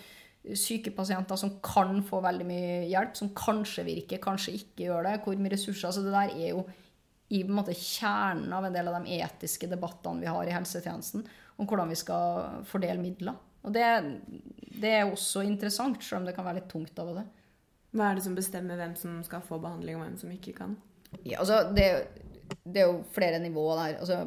Syke 0.60 0.91
pasienter 0.91 1.40
som 1.40 1.53
kan 1.64 2.02
få 2.03 2.19
veldig 2.19 2.45
mye 2.49 2.80
hjelp, 2.91 3.14
som 3.15 3.30
kanskje 3.38 3.85
virker, 3.88 4.19
kanskje 4.19 4.57
ikke 4.57 4.90
gjør 4.90 5.06
det. 5.07 5.19
Hvor 5.23 5.38
mye 5.40 5.53
ressurser. 5.53 5.88
altså 5.88 6.03
Det 6.03 6.11
der 6.11 6.34
er 6.35 6.49
jo 6.49 6.65
i 7.34 7.44
på 7.44 7.49
en 7.49 7.57
måte 7.57 7.73
kjernen 7.77 8.52
av 8.53 8.65
en 8.68 8.76
del 8.76 8.90
av 8.90 8.99
de 9.02 9.15
etiske 9.23 9.69
debattene 9.72 10.22
vi 10.22 10.30
har 10.30 10.45
i 10.45 10.53
helsetjenesten 10.53 11.23
om 11.61 11.69
hvordan 11.69 11.90
vi 11.90 11.98
skal 11.98 12.65
fordele 12.68 13.02
midler. 13.02 13.38
Og 13.64 13.73
det, 13.73 13.85
det 14.81 14.91
er 14.91 15.07
også 15.07 15.45
interessant, 15.48 16.03
selv 16.03 16.22
om 16.22 16.27
det 16.27 16.35
kan 16.35 16.45
være 16.45 16.60
litt 16.60 16.69
tungt 16.72 16.99
av 16.99 17.14
og 17.14 17.22
til. 17.22 17.30
Hva 17.94 18.10
er 18.10 18.18
det 18.18 18.26
som 18.26 18.35
bestemmer 18.35 18.80
hvem 18.80 18.95
som 18.98 19.22
skal 19.26 19.44
få 19.45 19.60
behandling, 19.61 19.99
og 19.99 20.03
hvem 20.03 20.18
som 20.19 20.34
ikke 20.34 20.56
kan? 20.57 20.76
Ja, 21.22 21.40
altså, 21.44 21.61
det, 21.76 21.85
er 21.85 22.23
det 22.64 22.84
er 22.84 22.90
jo 22.90 23.03
flere 23.15 23.40
nivåer 23.44 23.80
der. 23.80 23.95
Altså, 24.03 24.20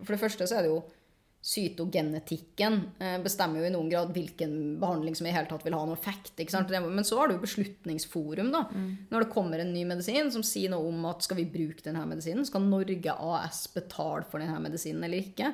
for 0.00 0.14
det 0.14 0.20
første 0.20 0.48
så 0.48 0.58
er 0.58 0.66
det 0.66 0.72
jo 0.74 0.82
cytogenetikken 1.44 2.78
eh, 3.04 3.18
bestemmer 3.20 3.60
jo 3.60 3.66
i 3.68 3.72
noen 3.74 3.90
grad 3.92 4.14
hvilken 4.14 4.78
behandling 4.80 5.16
som 5.18 5.26
i 5.28 5.34
hele 5.34 5.48
tatt 5.50 5.66
vil 5.66 5.76
ha 5.76 5.82
noen 5.84 5.98
effekt. 5.98 6.32
Men 6.38 7.04
så 7.04 7.18
har 7.20 7.28
du 7.28 7.36
Beslutningsforum, 7.42 8.48
da. 8.54 8.64
Når 9.10 9.26
det 9.26 9.32
kommer 9.34 9.60
en 9.60 9.74
ny 9.74 9.84
medisin 9.88 10.32
som 10.32 10.46
sier 10.46 10.72
noe 10.72 10.88
om 10.88 11.04
at 11.10 11.26
skal 11.26 11.42
vi 11.42 11.50
bruke 11.52 11.84
denne 11.84 12.06
medisinen, 12.08 12.48
skal 12.48 12.64
Norge 12.64 13.12
AS 13.12 13.66
betale 13.74 14.24
for 14.24 14.40
denne 14.40 14.56
medisinen 14.64 15.04
eller 15.04 15.20
ikke? 15.20 15.52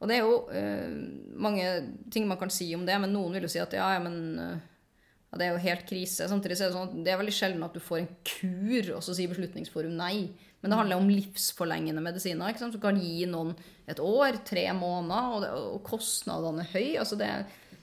Og 0.00 0.08
det 0.08 0.16
er 0.16 0.24
jo 0.24 0.36
uh, 0.48 0.88
mange 1.36 1.66
ting 2.12 2.24
man 2.28 2.40
kan 2.40 2.52
si 2.52 2.70
om 2.72 2.86
det, 2.88 2.96
men 3.02 3.12
noen 3.12 3.36
vil 3.36 3.44
jo 3.44 3.52
si 3.52 3.60
at 3.60 3.76
ja, 3.76 3.92
ja, 3.98 4.00
men 4.00 4.16
eh, 4.40 4.68
ja, 5.30 5.38
det 5.38 5.46
er 5.46 5.52
jo 5.54 5.62
helt 5.62 5.86
krise. 5.86 6.26
Samtidig 6.30 6.56
er 6.56 6.70
det 6.70 6.74
sånn 6.74 6.88
at 6.88 6.94
det 7.06 7.12
er 7.12 7.20
veldig 7.20 7.34
sjelden 7.34 7.66
at 7.66 7.76
du 7.76 7.82
får 7.82 8.00
en 8.00 8.08
kur, 8.26 8.88
og 8.96 9.04
så 9.06 9.14
sier 9.14 9.30
Beslutningsforum 9.30 9.94
nei. 9.98 10.30
Men 10.60 10.72
det 10.72 10.78
handler 10.80 11.00
om 11.00 11.08
livsforlengende 11.08 12.02
medisiner 12.04 12.58
som 12.58 12.74
kan 12.82 12.98
gi 13.00 13.24
noen 13.30 13.54
et 13.88 14.02
år, 14.02 14.42
tre 14.46 14.66
måneder, 14.76 15.30
og, 15.30 15.44
det, 15.44 15.52
og 15.54 15.80
kostnadene 15.86 16.66
er 16.66 16.74
høye. 16.74 16.98
Altså 17.00 17.16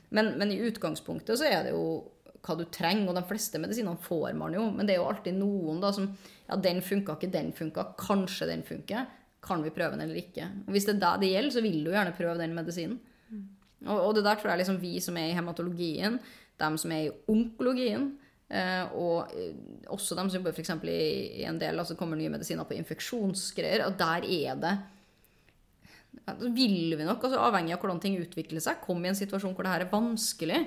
men, 0.09 0.33
men 0.39 0.51
i 0.53 0.59
utgangspunktet 0.67 1.39
så 1.39 1.47
er 1.47 1.65
det 1.65 1.73
jo 1.73 1.87
hva 2.45 2.55
du 2.55 2.65
trenger, 2.71 3.09
og 3.09 3.17
de 3.17 3.25
fleste 3.27 3.59
medisinene 3.59 3.99
får 4.03 4.35
man 4.37 4.55
jo. 4.55 4.67
Men 4.75 4.87
det 4.87 4.95
er 4.95 5.01
jo 5.01 5.09
alltid 5.09 5.39
noen 5.39 5.83
da 5.83 5.93
som 5.95 6.11
Ja, 6.47 6.55
den 6.63 6.77
funka 6.79 7.17
ikke, 7.17 7.27
den 7.27 7.49
funka. 7.51 7.83
Kanskje 7.99 8.45
den 8.47 8.61
funker. 8.63 9.07
Kan 9.43 9.65
vi 9.65 9.71
prøve 9.75 9.97
den 9.97 10.05
eller 10.05 10.15
ikke? 10.15 10.45
Og 10.63 10.71
hvis 10.71 10.85
det 10.87 10.93
er 10.95 11.01
det 11.01 11.25
det 11.25 11.31
gjelder, 11.33 11.53
så 11.57 11.63
vil 11.65 11.81
du 11.83 11.89
gjerne 11.91 12.15
prøve 12.15 12.37
den 12.39 12.55
medisinen. 12.55 13.01
Og, 13.85 13.97
og 13.99 14.13
det 14.15 14.23
der 14.25 14.39
tror 14.39 14.53
jeg 14.53 14.61
liksom 14.61 14.79
vi 14.81 14.93
som 15.03 15.17
er 15.19 15.27
i 15.29 15.35
hematologien, 15.35 16.15
dem 16.59 16.77
som 16.81 16.93
er 16.95 17.07
i 17.07 17.15
onkologien, 17.31 18.09
eh, 18.49 18.85
og 18.97 19.33
eh, 19.35 19.55
også 19.93 20.17
dem 20.17 20.29
som 20.29 20.39
jobber 20.39 20.55
f.eks. 20.55 20.73
I, 20.83 20.99
i 21.41 21.47
en 21.49 21.59
del, 21.61 21.79
altså 21.79 21.97
kommer 21.99 22.19
nye 22.19 22.33
medisiner 22.33 22.67
på 22.67 22.77
infeksjonsgreier, 22.79 23.85
og 23.87 23.97
der 23.99 24.27
er 24.27 24.61
det 24.63 24.77
vil 26.57 26.95
vi 26.97 27.05
nok, 27.05 27.23
altså 27.23 27.39
avhengig 27.39 27.75
av 27.75 27.83
hvordan 27.83 28.01
ting 28.03 28.17
utvikler 28.19 28.63
seg, 28.63 28.81
komme 28.83 29.07
i 29.07 29.11
en 29.11 29.19
situasjon 29.19 29.53
hvor 29.55 29.67
det 29.67 29.73
her 29.75 29.85
er 29.85 29.93
vanskelig. 29.93 30.63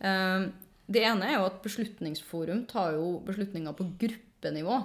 Eh, 0.00 0.50
Det 0.90 1.04
ene 1.06 1.22
er 1.28 1.36
jo 1.36 1.44
at 1.46 1.60
Beslutningsforum 1.62 2.64
tar 2.66 2.96
jo 2.96 3.20
beslutninger 3.22 3.76
på 3.78 3.84
gruppenivå. 4.00 4.78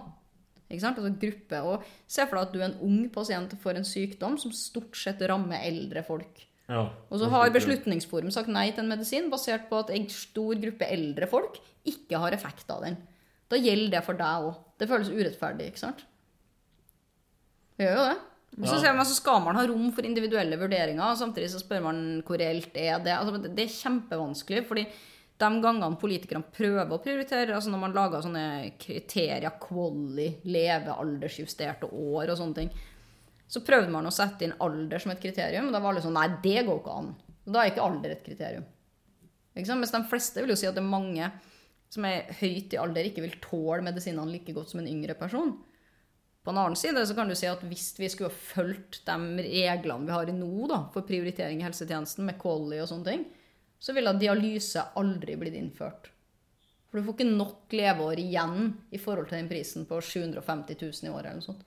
Ikke 0.69 0.83
sant? 0.83 0.99
Altså 1.01 1.17
gruppe, 1.17 1.61
og 1.65 1.87
Se 2.05 2.27
for 2.27 2.37
deg 2.37 2.45
at 2.45 2.53
du 2.53 2.59
er 2.59 2.67
en 2.67 2.81
ung 2.85 3.07
pasient 3.09 3.55
får 3.61 3.79
en 3.79 3.87
sykdom 3.87 4.37
som 4.37 4.53
stort 4.53 4.93
sett 4.97 5.23
rammer 5.25 5.65
eldre 5.65 6.03
folk. 6.05 6.43
Ja. 6.65 6.87
Og 7.13 7.19
så 7.21 7.29
har 7.29 7.51
Beslutningsforum 7.53 8.31
sagt 8.33 8.49
nei 8.49 8.71
til 8.71 8.85
en 8.85 8.89
medisin 8.89 9.29
basert 9.29 9.67
på 9.69 9.83
at 9.83 9.91
en 9.93 10.07
stor 10.09 10.57
gruppe 10.61 10.87
eldre 10.89 11.29
folk 11.29 11.59
ikke 11.85 12.21
har 12.21 12.33
effekt 12.33 12.71
av 12.73 12.81
den. 12.87 12.97
Da 13.51 13.59
gjelder 13.61 13.99
det 13.99 14.05
for 14.07 14.17
deg 14.17 14.47
òg. 14.47 14.55
Det 14.81 14.89
føles 14.89 15.11
urettferdig, 15.13 15.69
ikke 15.69 15.83
sant? 15.83 16.01
Det 17.77 17.85
gjør 17.85 17.99
jo 17.99 18.07
det. 18.09 18.15
Og 18.55 18.69
så, 18.71 18.79
man, 18.95 19.03
så 19.03 19.17
skal 19.17 19.41
man 19.43 19.57
ha 19.59 19.65
rom 19.67 19.89
for 19.91 20.07
individuelle 20.07 20.57
vurderinger, 20.57 21.03
og 21.03 21.19
samtidig 21.19 21.49
så 21.51 21.59
spør 21.59 21.83
man 21.89 21.97
hvor 22.25 22.39
reelt 22.39 22.77
er 22.79 23.01
det 23.03 23.11
altså, 23.11 23.41
Det 23.43 23.65
er 23.65 23.73
kjempevanskelig, 23.73 24.63
fordi 24.69 24.85
de 25.35 25.49
gangene 25.59 25.99
politikerne 25.99 26.47
prøver 26.55 26.93
å 26.95 27.01
prioritere, 27.03 27.51
altså 27.57 27.73
når 27.73 27.81
man 27.81 27.95
lager 27.97 28.23
sånne 28.23 28.45
kriterier, 28.79 29.57
quali, 29.59 30.29
levealdersjusterte 30.47 31.89
år 31.91 32.31
og 32.31 32.39
sånne 32.39 32.61
ting, 32.61 32.71
så 33.47 33.61
prøvde 33.65 33.93
man 33.93 34.07
å 34.09 34.13
sette 34.13 34.47
inn 34.47 34.55
alder 34.63 35.01
som 35.01 35.13
et 35.13 35.21
kriterium, 35.21 35.69
og 35.69 35.75
da 35.75 35.81
var 35.81 35.93
alle 35.93 36.03
sånn 36.03 36.17
Nei, 36.17 36.29
det 36.43 36.63
går 36.65 36.79
ikke 36.81 36.95
an. 37.01 37.11
Og 37.45 37.53
da 37.53 37.61
er 37.61 37.71
ikke 37.71 37.85
alder 37.85 38.15
et 38.15 38.25
kriterium. 38.25 38.65
Ikke? 39.55 39.77
Mens 39.77 39.93
de 39.93 40.01
fleste 40.09 40.41
vil 40.41 40.55
jo 40.55 40.57
si 40.59 40.67
at 40.69 40.75
det 40.75 40.81
er 40.81 40.89
mange 40.89 41.29
som 41.93 42.07
er 42.09 42.31
høyt 42.41 42.73
i 42.73 42.81
alder, 42.81 43.07
ikke 43.07 43.23
vil 43.23 43.37
tåle 43.43 43.85
medisinene 43.85 44.33
like 44.33 44.55
godt 44.55 44.73
som 44.73 44.81
en 44.81 44.89
yngre 44.89 45.15
person. 45.19 45.53
På 46.45 46.53
en 46.53 46.59
annen 46.61 46.77
side 46.77 47.01
så 47.07 47.15
kan 47.17 47.29
du 47.29 47.35
si 47.37 47.47
at 47.49 47.61
hvis 47.65 47.93
vi 47.97 48.09
skulle 48.11 48.29
ha 48.29 48.37
fulgt 48.51 48.99
de 49.07 49.45
reglene 49.45 50.05
vi 50.05 50.13
har 50.13 50.33
nå 50.33 50.67
da, 50.69 50.83
for 50.93 51.07
prioritering 51.07 51.61
i 51.61 51.65
helsetjenesten, 51.65 52.25
med 52.27 52.37
Collie 52.41 52.83
og 52.83 52.89
sånne 52.91 53.07
ting, 53.13 53.23
så 53.81 53.95
ville 53.95 54.13
dialyse 54.17 54.83
aldri 54.99 55.37
blitt 55.39 55.57
innført. 55.57 56.11
For 56.89 56.99
du 56.99 57.07
får 57.07 57.17
ikke 57.17 57.31
nok 57.31 57.73
leveår 57.75 58.21
igjen 58.21 58.59
i 58.93 58.99
forhold 59.01 59.29
til 59.29 59.39
den 59.39 59.49
prisen 59.49 59.87
på 59.89 59.97
750 60.01 60.77
000 60.81 61.09
i 61.09 61.13
året. 61.13 61.31
eller 61.31 61.41
noe 61.41 61.49
sånt. 61.49 61.65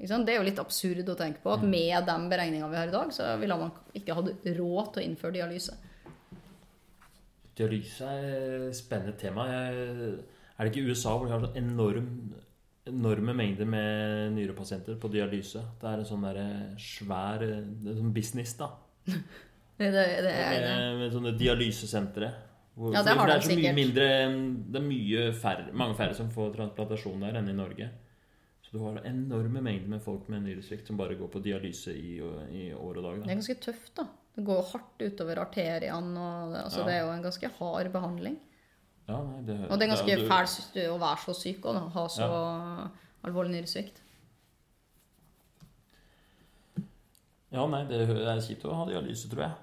Det 0.00 0.32
er 0.32 0.38
jo 0.38 0.46
litt 0.46 0.58
absurd 0.62 1.08
å 1.12 1.16
tenke 1.18 1.42
på 1.44 1.52
at 1.52 1.62
med 1.62 2.06
de 2.08 2.16
beregningene 2.32 2.70
vi 2.72 2.78
har 2.80 2.88
i 2.88 2.94
dag, 2.94 3.10
så 3.12 3.34
ville 3.40 3.56
man 3.60 3.72
ikke 3.94 4.14
hatt 4.16 4.46
råd 4.56 4.92
til 4.94 5.02
å 5.02 5.04
innføre 5.04 5.36
dialyse. 5.36 5.74
Dialyse 7.58 8.06
er 8.08 8.68
et 8.70 8.78
spennende 8.78 9.16
tema. 9.20 9.44
Er 9.50 10.64
det 10.64 10.70
ikke 10.72 10.86
USA 10.88 11.12
hvor 11.16 11.28
de 11.28 11.34
har 11.34 11.42
sånn 11.44 11.58
enorm, 11.60 12.08
enorme 12.88 13.34
mengder 13.36 13.68
med 13.68 14.32
nyrepasienter 14.38 14.96
på 15.00 15.10
dialyse? 15.12 15.62
Det 15.80 15.88
er 15.90 16.00
en 16.00 16.08
sånn 16.08 16.24
der 16.24 16.40
svær 16.80 17.44
det 17.44 17.92
er 17.92 18.00
sånn 18.00 18.14
business, 18.16 18.56
da. 18.60 18.72
Det, 19.80 19.86
det, 19.94 20.00
er 20.28 20.58
det. 20.60 20.72
Med, 20.98 21.06
sånne 21.08 21.30
dialysesentre. 21.40 22.26
Hvor- 22.76 22.92
Ja, 22.92 23.00
det 23.00 23.14
har 23.16 23.30
det 23.30 23.32
de 23.32 23.38
er 23.38 23.46
så 23.46 23.54
mye 23.56 23.70
mindre 23.72 24.08
Det 24.76 24.82
er 24.82 25.32
færre, 25.32 25.72
mange 25.72 25.96
færre 25.96 26.12
som 26.18 26.28
får 26.28 26.50
transplantasjon 26.58 27.24
der 27.24 27.38
enn 27.40 27.48
i 27.48 27.54
Norge. 27.56 27.88
Så 28.70 28.76
du 28.78 28.84
har 28.84 29.00
enorme 29.04 29.60
mengder 29.66 29.88
med 29.90 30.02
folk 30.04 30.28
med 30.30 30.44
nyresvikt 30.44 30.86
som 30.86 30.96
bare 30.96 31.16
går 31.18 31.28
på 31.32 31.40
dialyse 31.42 31.90
i, 31.90 32.18
i 32.54 32.68
år 32.72 33.00
og 33.00 33.02
dag. 33.02 33.16
Det 33.24 33.30
er 33.32 33.40
ganske 33.40 33.56
tøft, 33.64 33.94
da. 33.98 34.04
Det 34.36 34.44
går 34.46 34.60
hardt 34.72 35.02
utover 35.02 35.40
arteriene. 35.42 36.20
Og 36.20 36.54
altså, 36.60 36.80
Ja. 36.80 36.86
det 36.86 36.94
er 36.94 37.00
jo 37.02 37.10
en 37.16 37.22
ganske 37.24 37.50
hard 37.58 37.90
behandling. 37.92 38.36
Ja, 39.08 39.16
nei, 39.26 39.40
det, 39.42 39.56
Og 39.70 39.78
det 39.80 39.88
er 39.88 39.94
ganske 39.96 40.16
du- 40.20 40.28
fælt 40.30 40.76
å 40.86 40.98
være 41.02 41.18
så 41.24 41.34
syk 41.34 41.64
og 41.66 41.90
ha 41.96 42.04
så 42.08 42.28
alvorlig 43.26 43.56
nyresvikt. 43.56 43.98
Ja, 47.50 47.66
nei, 47.66 47.82
det 47.90 48.04
er 48.06 48.40
kjipt 48.46 48.62
å 48.70 48.74
ha 48.78 48.84
dialyse, 48.86 49.28
tror 49.32 49.42
jeg. 49.48 49.56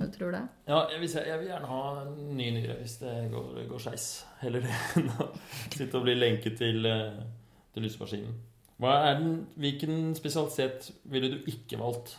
Du 0.00 0.06
tror 0.14 0.30
det. 0.32 0.44
Ja, 0.70 0.84
jeg 0.94 1.00
vil, 1.02 1.10
jeg 1.26 1.38
vil 1.42 1.48
gjerne 1.50 1.66
ha 1.68 1.80
en 2.06 2.36
ny 2.38 2.46
nyre 2.54 2.76
hvis 2.78 2.94
det 3.02 3.16
går, 3.34 3.58
går 3.68 3.82
skeis. 3.82 4.06
Heller 4.40 4.62
det 4.64 4.70
enn 4.96 5.10
å 5.18 5.26
sitte 5.74 5.98
og 5.98 6.06
bli 6.06 6.14
lenket 6.14 6.56
til, 6.62 6.86
eh, 6.86 7.18
til 7.74 7.86
er 9.10 9.18
den, 9.20 9.32
hvilken 9.60 10.14
spesialitet 10.16 10.90
ville 11.04 11.28
du 11.34 11.50
ikke 11.50 11.78
valgt? 11.78 12.14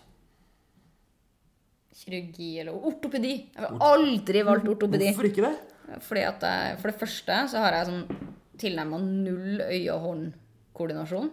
Kirurgi 2.02 2.60
eller 2.62 2.86
ortopedi. 2.88 3.34
Jeg 3.52 3.64
ville 3.66 3.82
aldri 3.88 4.44
valgt 4.48 4.70
ortopedi. 4.70 5.10
Hvorfor 5.12 5.30
ikke 5.30 5.48
det? 5.48 6.02
Fordi 6.06 6.24
at 6.24 6.46
jeg, 6.46 6.78
For 6.80 6.92
det 6.92 7.00
første 7.02 7.40
så 7.52 7.64
har 7.66 7.76
jeg 7.76 7.90
sånn 7.90 8.28
tilnærma 8.62 9.00
null 9.02 9.64
øye-hånd-koordinasjon. 9.66 11.32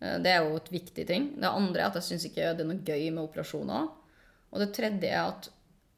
Eh, 0.00 0.18
Det 0.24 0.32
er 0.32 0.42
jo 0.42 0.56
et 0.56 0.70
viktig 0.72 1.06
ting. 1.06 1.30
Det 1.36 1.48
andre 1.48 1.82
er 1.82 1.90
at 1.90 2.00
jeg 2.00 2.08
syns 2.08 2.26
ikke 2.28 2.54
det 2.56 2.64
er 2.64 2.70
noe 2.70 2.82
gøy 2.82 3.10
med 3.12 3.24
operasjoner. 3.24 3.90
Og 4.52 4.60
det 4.60 4.72
tredje 4.74 5.08
er 5.12 5.28
at 5.28 5.50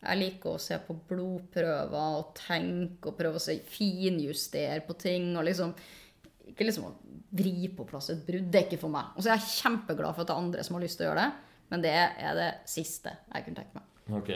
jeg 0.05 0.20
liker 0.20 0.53
å 0.53 0.61
se 0.61 0.77
på 0.85 0.99
blodprøver 1.09 2.19
og 2.19 2.35
tenke 2.36 3.09
og 3.09 3.16
prøve 3.16 3.41
å 3.41 3.59
finjustere 3.65 4.82
på 4.85 4.99
ting. 5.01 5.36
og 5.36 5.45
liksom 5.45 5.73
Ikke 6.50 6.66
liksom 6.66 6.88
å 6.88 6.94
vri 7.34 7.68
på 7.74 7.86
plass 7.88 8.10
et 8.14 8.26
brudd. 8.26 8.50
Det 8.52 8.60
er 8.60 8.66
ikke 8.68 8.82
for 8.82 8.94
meg. 8.94 9.14
Og 9.14 9.24
så 9.24 9.32
er 9.32 9.40
jeg 9.40 9.62
kjempeglad 9.62 10.14
for 10.14 10.24
at 10.24 10.30
det 10.30 10.34
er 10.34 10.42
andre 10.44 10.66
som 10.66 10.76
har 10.78 10.84
lyst 10.84 11.00
til 11.00 11.06
å 11.06 11.10
gjøre 11.10 11.24
det, 11.24 11.54
men 11.72 11.84
det 11.84 11.94
er 11.94 12.36
det 12.38 12.50
siste 12.70 13.14
jeg 13.32 13.46
kunne 13.46 13.62
tenkt 13.62 13.78
meg. 13.78 13.88
Ok. 14.20 14.30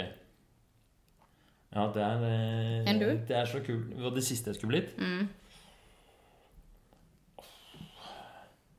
Ja, 1.68 1.84
det 1.92 2.00
er 2.02 2.22
eh, 2.24 2.94
du? 2.96 3.08
Det 3.28 3.36
er 3.36 3.48
så 3.48 3.60
kult. 3.64 3.92
Hva 4.00 4.10
det 4.14 4.24
siste 4.24 4.50
jeg 4.50 4.58
skulle 4.58 4.78
blitt? 4.78 4.94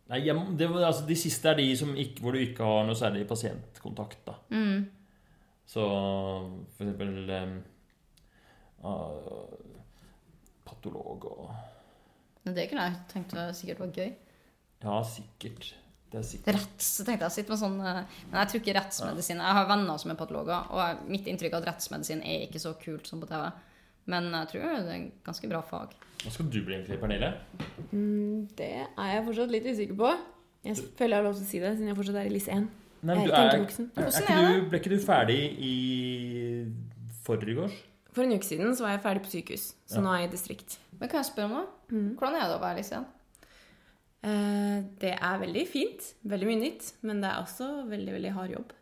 Nei, 0.09 0.23
det, 0.25 0.67
altså, 0.73 1.03
De 1.05 1.17
siste 1.17 1.51
er 1.51 1.59
de 1.59 1.67
som 1.77 1.91
ikke, 1.93 2.23
hvor 2.25 2.33
du 2.33 2.41
ikke 2.41 2.65
har 2.65 2.87
noe 2.87 2.97
særlig 2.97 3.27
pasientkontakt. 3.29 4.23
da. 4.25 4.39
Så 5.69 5.83
for 6.73 6.81
eksempel 6.81 7.29
ah, 8.81 9.11
Patolog 10.65 11.27
og 11.29 11.51
Men 12.49 12.57
det 12.57 12.65
kunne 12.71 12.87
jeg 12.87 13.01
tenkt 13.11 13.33
var 13.37 13.51
sikkert 13.53 13.83
var 13.83 13.93
gøy. 13.93 14.09
Ja, 14.81 14.95
sikkert. 15.05 15.67
Det 16.09 16.17
er 16.17 16.23
sikkert. 16.25 16.55
Retts, 16.55 16.87
tenkte 17.05 17.27
jeg. 17.27 17.33
Sitte 17.35 17.53
med 17.53 17.59
sånn 17.61 17.75
eh, 17.85 17.99
Men 18.31 18.39
jeg 18.39 18.49
tror 18.49 18.61
ikke 18.63 18.73
rettsmedisin 18.79 19.43
Jeg 19.43 19.57
har 19.59 19.67
venner 19.69 19.99
som 20.01 20.09
er 20.09 20.17
patologer, 20.17 20.71
og 20.73 21.03
mitt 21.13 21.29
inntrykk 21.29 21.53
er 21.53 21.61
at 21.61 21.67
rettsmedisin 21.69 22.23
er 22.25 22.47
ikke 22.47 22.61
så 22.63 22.73
kult 22.81 23.05
som 23.05 23.21
på 23.21 23.29
TV. 23.29 23.43
Men 24.09 24.31
jeg 24.33 24.49
tror 24.49 24.65
det 24.65 24.79
er 24.79 24.95
en 24.95 25.05
ganske 25.27 25.51
bra 25.51 25.61
fag. 25.69 25.93
Hva 26.23 26.33
skal 26.33 26.49
du 26.49 26.57
bli 26.65 26.79
egentlig, 26.79 26.97
Pernille? 27.03 27.29
Mm, 27.91 28.49
det 28.57 28.71
er 28.81 29.11
jeg 29.13 29.25
fortsatt 29.29 29.53
litt 29.53 29.69
usikker 29.69 29.99
på. 30.01 30.13
Jeg 30.65 30.81
føler 30.97 31.13
jeg 31.13 31.21
har 31.21 31.27
lov 31.29 31.37
til 31.37 31.45
å 31.45 31.51
si 31.51 31.61
det, 31.61 31.75
siden 31.77 31.91
jeg 31.91 31.99
fortsatt 32.01 32.17
er 32.23 32.31
i 32.31 32.33
LIS 32.33 32.49
1. 32.57 32.65
Nei, 33.05 33.15
du 33.21 33.29
er, 33.29 33.37
er, 33.45 33.61
ikke 33.61 34.39
du, 34.41 34.65
ble 34.73 34.81
ikke 34.81 34.91
du 34.91 34.97
ferdig 35.05 35.39
i 35.63 35.75
forgårs? 37.23 37.77
For 38.11 38.25
en 38.25 38.33
uke 38.35 38.47
siden 38.49 38.73
så 38.75 38.87
var 38.87 38.97
jeg 38.97 39.03
ferdig 39.05 39.21
på 39.23 39.31
sykehus, 39.37 39.67
så 39.87 40.01
Ja. 40.01 40.03
nå 40.03 40.15
er 40.15 40.23
jeg 40.25 40.31
i 40.31 40.31
distrikt. 40.33 40.79
Men 40.97 41.11
kan 41.11 41.21
jeg 41.21 41.29
spørre 41.29 41.45
om 41.45 41.53
noe? 41.59 41.67
Hvordan 41.89 42.35
er 42.37 42.47
det 42.47 42.57
å 42.57 42.61
være 42.61 42.77
lisien? 42.81 43.05
Eh, 44.21 44.79
det 45.01 45.13
er 45.15 45.39
veldig 45.41 45.63
fint. 45.69 46.09
Veldig 46.27 46.47
mye 46.49 46.61
nytt. 46.65 46.91
Men 47.07 47.21
det 47.23 47.29
er 47.31 47.41
også 47.43 47.69
veldig, 47.89 48.13
veldig 48.17 48.33
hard 48.35 48.53
jobb. 48.57 48.73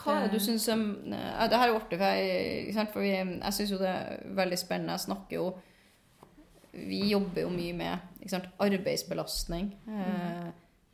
Hva 0.00 0.14
er 0.18 0.26
det 0.26 0.36
du 0.36 0.44
syns 0.44 0.66
om 0.68 0.82
eh, 1.08 1.46
Det 1.48 1.56
her 1.56 1.70
er 1.70 1.76
artig, 1.78 1.96
for 1.98 2.18
jeg? 2.20 2.88
For 2.92 3.00
vi, 3.04 3.12
jeg 3.16 3.56
syns 3.56 3.70
jo 3.72 3.78
det 3.80 3.92
er 3.92 4.24
veldig 4.36 4.58
spennende. 4.60 4.96
Jeg 4.98 5.06
snakker 5.06 5.36
jo 5.38 5.46
Vi 6.74 6.98
jobber 7.10 7.46
jo 7.46 7.52
mye 7.54 7.76
med 7.78 8.26
sant? 8.30 8.50
arbeidsbelastning. 8.60 9.70
Eh, 9.88 10.50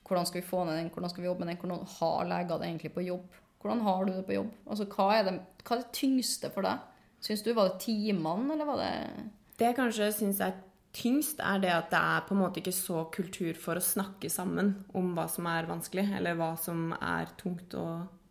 hvordan 0.07 0.29
skal 0.29 0.41
vi 0.41 0.47
få 0.47 0.63
ned 0.65 0.79
den? 0.79 0.93
Hvordan 0.95 1.11
skal 1.11 1.25
vi 1.25 1.29
jobbe 1.29 1.45
med 1.45 1.51
den? 1.55 1.59
Hvordan 1.65 1.91
har 1.97 2.31
leger 2.31 2.61
det 2.63 2.69
egentlig 2.71 2.93
på 2.95 3.05
jobb? 3.09 3.41
Hvordan 3.61 3.81
har 3.83 4.05
du 4.05 4.13
det 4.13 4.27
på 4.29 4.37
jobb? 4.37 4.53
Altså, 4.71 4.87
hva 4.93 5.09
er 5.17 5.27
det, 5.27 5.35
hva 5.67 5.75
er 5.77 5.83
det 5.83 5.93
tyngste 5.99 6.51
for 6.55 6.63
deg? 6.63 6.85
Syns 7.27 7.43
du 7.43 7.51
var 7.57 7.73
det 7.73 7.81
timene, 7.83 8.53
eller 8.55 8.69
var 8.69 8.79
det 8.79 8.93
Det 9.59 9.67
jeg 9.67 9.77
kanskje 9.81 10.13
syns 10.15 10.41
er 10.45 10.55
tyngst, 10.97 11.41
er 11.45 11.61
det 11.63 11.71
at 11.77 11.91
det 11.93 12.01
er 12.01 12.25
på 12.27 12.35
en 12.35 12.41
måte 12.43 12.61
ikke 12.63 12.73
så 12.75 13.05
kultur 13.13 13.55
for 13.61 13.77
å 13.79 13.85
snakke 13.85 14.31
sammen 14.33 14.75
om 14.97 15.13
hva 15.17 15.29
som 15.31 15.47
er 15.53 15.69
vanskelig, 15.69 16.09
eller 16.17 16.37
hva 16.39 16.55
som 16.59 16.91
er 16.97 17.29
tungt 17.41 17.77
å 17.77 17.87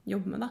jobbe 0.05 0.33
med, 0.33 0.45
da. 0.47 0.49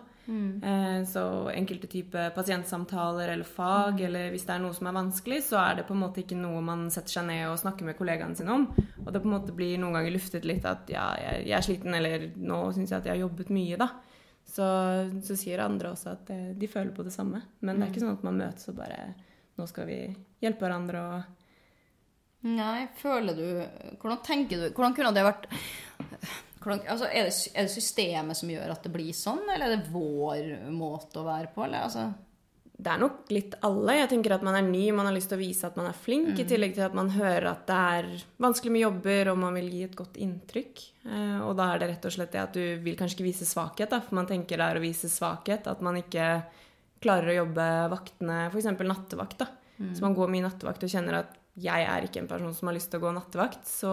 Eh, 0.65 1.03
Så 1.05 1.23
enkelte 1.53 1.87
typer 1.93 2.31
pasientsamtaler 2.33 3.29
eller 3.35 3.45
fag, 3.45 4.01
eller 4.07 4.31
hvis 4.33 4.47
det 4.49 4.55
er 4.55 4.63
noe 4.63 4.73
som 4.73 4.89
er 4.89 4.97
vanskelig, 4.97 5.43
så 5.45 5.59
er 5.61 5.77
det 5.77 5.85
på 5.87 5.93
en 5.95 6.01
måte 6.01 6.23
ikke 6.23 6.39
noe 6.41 6.63
man 6.65 6.87
setter 6.91 7.19
seg 7.19 7.27
ned 7.29 7.45
og 7.51 7.59
snakker 7.61 7.85
med 7.85 7.99
kollegaene 7.99 8.39
sine 8.39 8.55
om. 8.55 8.65
Og 9.05 9.13
det 9.13 9.21
på 9.21 9.29
en 9.29 9.35
måte 9.37 9.53
blir 9.55 9.77
noen 9.83 9.99
ganger 9.99 10.15
luftet 10.17 10.49
litt 10.49 10.65
at 10.65 10.89
ja, 10.89 11.11
jeg, 11.21 11.45
jeg 11.51 11.59
er 11.59 11.67
sliten, 11.69 11.95
eller 11.99 12.29
nå 12.41 12.63
syns 12.73 12.91
jeg 12.95 13.03
at 13.03 13.11
jeg 13.11 13.19
har 13.19 13.25
jobbet 13.27 13.53
mye, 13.53 13.77
da. 13.85 13.91
Så, 14.45 14.65
så 15.25 15.37
sier 15.41 15.63
andre 15.65 15.93
også 15.95 16.11
at 16.17 16.31
eh, 16.33 16.51
de 16.57 16.69
føler 16.69 16.93
på 16.97 17.05
det 17.05 17.13
samme. 17.15 17.43
Men 17.61 17.79
det 17.79 17.87
er 17.87 17.93
ikke 17.93 18.03
sånn 18.07 18.17
at 18.17 18.25
man 18.27 18.41
møtes 18.41 18.69
og 18.73 18.81
bare 18.81 19.05
Nå 19.55 19.69
skal 19.71 19.87
vi 19.87 19.97
hjelpe 20.43 20.65
hverandre 20.67 21.01
og 21.13 21.44
Nei, 22.45 22.87
føler 23.01 23.37
du 23.39 23.47
Hvordan 24.03 24.19
tenker 24.25 24.61
du 24.61 24.67
Hvordan 24.75 24.97
kunne 24.97 25.15
det 25.17 25.25
vært 25.25 25.47
hvordan, 26.65 26.85
altså, 26.89 27.09
er, 27.13 27.29
det, 27.29 27.51
er 27.53 27.67
det 27.67 27.73
systemet 27.75 28.39
som 28.39 28.49
gjør 28.49 28.71
at 28.73 28.87
det 28.87 28.93
blir 28.95 29.13
sånn, 29.17 29.43
eller 29.53 29.69
er 29.69 29.83
det 29.83 29.93
vår 29.93 30.71
måte 30.73 31.21
å 31.21 31.27
være 31.27 31.51
på? 31.53 31.67
Eller, 31.67 31.85
altså, 31.85 32.07
Det 32.73 32.89
er 32.89 33.03
nok 33.03 33.33
litt 33.37 33.59
alle. 33.69 33.99
Jeg 33.99 34.11
tenker 34.15 34.37
at 34.39 34.47
man 34.47 34.57
er 34.57 34.65
ny, 34.65 34.87
man 34.97 35.11
har 35.11 35.13
lyst 35.13 35.29
til 35.29 35.37
å 35.37 35.43
vise 35.43 35.69
at 35.69 35.77
man 35.77 35.91
er 35.91 35.99
flink, 36.07 36.33
i 36.41 36.47
tillegg 36.49 36.73
til 36.79 36.87
at 36.87 36.97
man 36.97 37.13
hører 37.13 37.51
at 37.51 37.67
det 37.69 37.83
er 37.99 38.09
vanskelig 38.47 38.73
med 38.73 38.85
jobber, 38.87 39.33
og 39.35 39.43
man 39.45 39.61
vil 39.61 39.69
gi 39.75 39.85
et 39.91 39.99
godt 40.01 40.17
inntrykk. 40.25 40.85
Eh, 41.05 41.39
og 41.45 41.53
da 41.61 41.69
er 41.69 41.85
det 41.85 41.91
rett 41.93 42.09
og 42.09 42.17
slett 42.17 42.33
det 42.33 42.43
at 42.47 42.57
du 42.57 42.65
vil 42.87 42.97
kanskje 42.97 43.19
ikke 43.19 43.29
vise 43.29 43.51
svakhet, 43.51 43.93
da, 43.93 44.01
for 44.01 44.23
man 44.23 44.33
tenker 44.33 44.57
det 44.57 44.71
er 44.73 44.81
å 44.81 44.87
vise 44.87 45.13
svakhet. 45.13 45.69
At 45.69 45.85
man 45.85 46.01
ikke 46.01 46.33
klarer 47.05 47.35
å 47.35 47.39
jobbe 47.43 47.71
vaktene, 47.93 48.41
f.eks. 48.49 48.73
nattevakt. 48.81 49.45
da. 49.45 49.53
Så 49.93 50.01
man 50.01 50.15
går 50.17 50.33
mye 50.33 50.47
nattevakt 50.47 50.87
og 50.87 50.97
kjenner 50.97 51.21
at 51.21 51.41
jeg 51.57 51.85
er 51.87 52.03
ikke 52.09 52.21
en 52.23 52.29
person 52.29 52.55
som 52.55 52.69
har 52.69 52.75
lyst 52.75 52.91
til 52.91 53.01
å 53.01 53.05
gå 53.07 53.13
nattevakt, 53.15 53.67
så, 53.69 53.93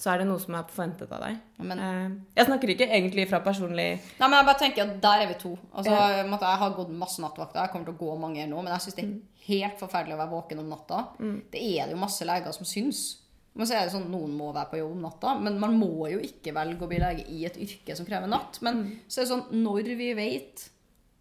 så 0.00 0.10
er 0.12 0.18
det 0.18 0.26
noe 0.30 0.40
som 0.42 0.54
er 0.58 0.64
forventet 0.72 1.12
av 1.12 1.20
deg. 1.22 1.38
Men- 1.58 1.78
Eh, 1.78 2.10
jeg 2.36 2.46
snakker 2.46 2.68
ikke 2.74 2.88
egentlig 2.90 3.28
fra 3.28 3.40
personlig 3.40 4.00
Nei, 4.18 4.28
men 4.28 4.38
jeg 4.38 4.46
bare 4.46 4.58
tenker 4.58 4.82
at 4.82 5.00
der 5.00 5.22
er 5.22 5.28
vi 5.28 5.34
to. 5.38 5.58
Altså, 5.74 5.90
jeg 5.90 6.26
Jeg 6.30 6.58
har 6.64 6.70
gått 6.74 6.90
masse 6.90 7.20
nattvakter, 7.20 7.60
jeg 7.62 7.70
kommer 7.70 7.86
til 7.86 7.94
å 7.94 7.98
gå 8.04 8.18
mange 8.18 8.46
nå, 8.48 8.62
men 8.62 8.72
jeg 8.72 8.80
syns 8.80 8.94
det 8.96 9.04
er 9.04 9.20
helt 9.46 9.78
forferdelig 9.78 10.14
å 10.14 10.22
være 10.24 10.30
våken 10.34 10.58
om 10.58 10.68
natta. 10.70 11.08
Det 11.50 11.60
er 11.78 11.86
det 11.86 11.92
jo 11.94 12.00
masse 12.00 12.24
leger 12.24 12.52
som 12.52 12.64
syns. 12.64 13.16
Men 13.54 13.66
så 13.66 13.74
er 13.74 13.84
det 13.84 13.92
sånn 13.92 14.08
noen 14.10 14.30
må 14.38 14.52
være 14.54 14.70
på 14.70 14.78
jobb 14.78 14.92
om 14.92 15.02
natta, 15.02 15.34
men 15.40 15.58
man 15.58 15.72
må 15.78 16.08
jo 16.08 16.18
ikke 16.20 16.52
velge 16.54 16.80
å 16.82 16.88
bli 16.88 16.98
lege 17.02 17.24
i 17.28 17.44
et 17.44 17.56
yrke 17.58 17.96
som 17.96 18.06
krever 18.06 18.28
natt. 18.30 18.60
Men 18.62 19.00
så 19.08 19.20
er 19.20 19.24
det 19.26 19.32
sånn 19.32 19.62
når 19.64 19.96
vi 19.98 20.14
vet 20.14 20.68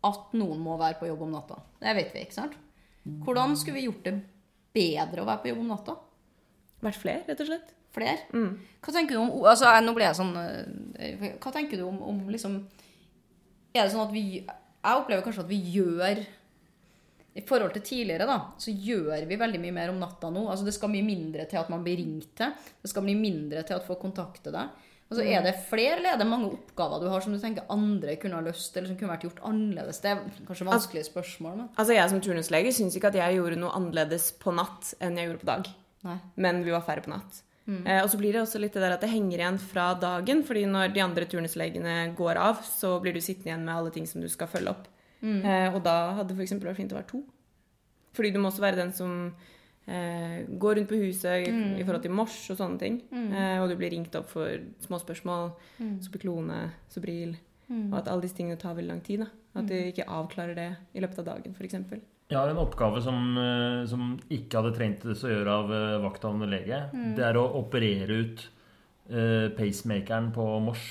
at 0.04 0.32
noen 0.34 0.60
må 0.62 0.78
være 0.78 1.00
på 1.00 1.08
jobb 1.10 1.24
om 1.24 1.32
natta, 1.32 1.58
det 1.82 1.96
vet 1.98 2.14
vi, 2.14 2.22
ikke 2.22 2.34
sant? 2.38 2.54
Hvordan 3.26 3.56
skulle 3.58 3.80
vi 3.82 3.88
gjort 3.88 4.04
det 4.06 4.14
bedre 4.76 5.24
å 5.24 5.28
være 5.28 5.44
på 5.44 5.52
jobb 5.52 5.62
om 5.64 5.74
natta? 5.74 5.96
Vært 6.86 7.02
flere, 7.02 7.26
rett 7.28 7.44
og 7.44 7.50
slett. 7.50 7.76
Flere? 7.96 8.20
Hva 8.86 8.94
tenker 8.94 9.18
du 9.18 9.22
om 9.24 9.32
altså, 9.50 9.72
Nå 9.82 9.96
ble 9.98 10.06
jeg 10.06 10.18
sånn 10.20 10.36
øh, 10.38 11.24
Hva 11.42 11.54
tenker 11.56 11.80
du 11.80 11.88
om, 11.88 11.96
om 12.06 12.20
liksom 12.30 12.60
Er 13.74 13.82
det 13.88 13.94
sånn 13.96 14.04
at 14.04 14.14
vi 14.14 14.44
Jeg 14.44 15.00
opplever 15.00 15.26
kanskje 15.26 15.42
at 15.42 15.50
vi 15.50 15.58
gjør 15.74 16.22
I 17.38 17.44
forhold 17.46 17.76
til 17.78 17.86
tidligere, 17.86 18.26
da, 18.26 18.38
så 18.58 18.74
gjør 18.74 19.26
vi 19.30 19.38
veldig 19.40 19.60
mye 19.62 19.76
mer 19.76 19.92
om 19.94 20.00
natta 20.02 20.32
nå. 20.34 20.48
Altså, 20.50 20.66
det 20.66 20.74
skal 20.76 20.92
mye 20.92 21.06
mindre 21.06 21.46
til 21.50 21.60
at 21.62 21.70
man 21.72 21.84
blir 21.86 22.00
ringt 22.02 22.32
til. 22.40 22.54
Det 22.82 22.90
skal 22.92 23.06
bli 23.06 23.16
mindre 23.18 23.62
til 23.68 23.78
at 23.78 23.86
folk 23.86 24.02
kontakter 24.02 24.56
deg. 24.56 24.86
Altså, 25.10 25.24
er 25.26 25.42
det 25.42 25.56
flere, 25.66 25.98
eller 25.98 26.14
er 26.14 26.20
det 26.22 26.28
mange 26.30 26.52
oppgaver 26.54 27.02
du 27.02 27.08
har 27.10 27.24
som 27.26 27.34
du 27.34 27.40
tenker 27.42 27.70
andre 27.74 28.14
kunne 28.22 28.38
ha 28.38 28.46
løst, 28.46 28.76
eller 28.78 28.92
som 28.92 28.98
kunne 29.00 29.14
vært 29.14 29.26
gjort 29.26 29.42
annerledes? 29.50 30.02
Det 30.04 30.12
er 30.12 30.24
kanskje 30.46 30.68
vanskelige 30.70 31.08
spørsmål, 31.08 31.56
men 31.58 31.70
Altså 31.76 31.98
Jeg 31.98 32.12
som 32.12 32.22
turnuslege 32.22 32.74
syns 32.78 32.98
ikke 32.98 33.10
at 33.10 33.18
jeg 33.18 33.40
gjorde 33.40 33.58
noe 33.62 33.74
annerledes 33.78 34.32
på 34.42 34.54
natt 34.54 34.94
enn 35.02 35.18
jeg 35.18 35.32
gjorde 35.32 35.44
på 35.46 35.50
dag. 35.50 35.72
Nei. 36.06 36.18
Men 36.38 36.62
vi 36.66 36.76
var 36.76 36.86
færre 36.86 37.06
på 37.06 37.14
natt. 37.14 37.42
Eh, 37.70 38.00
og 38.02 38.10
så 38.10 38.18
blir 38.18 38.34
det 38.34 38.42
også 38.42 38.62
litt 38.62 38.74
det 38.74 38.82
der 38.82 38.96
at 38.96 39.04
det 39.04 39.12
henger 39.12 39.44
igjen 39.44 39.60
fra 39.62 39.92
dagen. 40.00 40.44
fordi 40.44 40.66
når 40.66 40.94
de 40.94 41.04
andre 41.04 41.26
turnuslegene 41.30 42.16
går 42.18 42.40
av, 42.42 42.64
så 42.66 42.96
blir 43.02 43.14
du 43.14 43.22
sittende 43.22 43.52
igjen 43.52 43.66
med 43.66 43.76
alle 43.76 43.92
ting 43.94 44.08
som 44.10 44.22
du 44.22 44.30
skal 44.30 44.50
følge 44.50 44.74
opp. 44.74 44.88
Eh, 45.24 45.68
og 45.74 45.82
da 45.84 45.96
hadde 46.18 46.34
det 46.34 46.38
f.eks. 46.40 46.58
vært 46.64 46.80
fint 46.80 46.94
å 46.96 47.00
være 47.00 47.10
to. 47.10 47.24
Fordi 48.16 48.32
du 48.34 48.40
må 48.42 48.50
også 48.50 48.64
være 48.64 48.80
den 48.80 48.94
som 48.96 49.16
eh, 49.86 50.46
går 50.62 50.80
rundt 50.80 50.90
på 50.90 51.02
huset 51.04 51.48
i, 51.48 51.52
i 51.80 51.84
forhold 51.86 52.06
til 52.06 52.16
mors 52.16 52.38
og 52.50 52.60
sånne 52.60 52.82
ting. 52.82 53.02
Eh, 53.14 53.58
og 53.62 53.70
du 53.70 53.76
blir 53.80 53.94
ringt 53.94 54.16
opp 54.20 54.32
for 54.32 54.56
små 54.86 55.02
spørsmål. 55.02 55.52
Sobriklone, 56.06 56.64
Sobril. 56.92 57.36
Og 57.70 58.00
at 58.00 58.08
alle 58.10 58.26
disse 58.26 58.38
tingene 58.40 58.58
tar 58.58 58.74
veldig 58.78 58.90
lang 58.96 59.04
tid. 59.06 59.26
da. 59.26 59.30
At 59.60 59.68
du 59.70 59.76
ikke 59.76 60.08
avklarer 60.10 60.56
det 60.58 60.70
i 60.98 61.04
løpet 61.04 61.22
av 61.22 61.28
dagen, 61.34 61.54
f.eks. 61.58 61.76
Jeg 62.30 62.38
har 62.38 62.52
en 62.52 62.62
oppgave 62.62 63.02
som, 63.02 63.38
eh, 63.42 63.86
som 63.90 64.14
ikke 64.30 64.60
hadde 64.62 64.76
trengt 64.78 65.06
det 65.06 65.18
å 65.18 65.32
gjøre 65.32 65.54
av 65.64 65.72
eh, 65.74 66.00
vakthavende 66.04 66.50
lege. 66.50 66.82
Det 67.18 67.24
er 67.26 67.38
å 67.40 67.48
operere 67.58 68.20
ut 68.22 68.44
eh, 69.10 69.48
pacemakeren 69.58 70.30
på 70.36 70.46
Mors. 70.62 70.84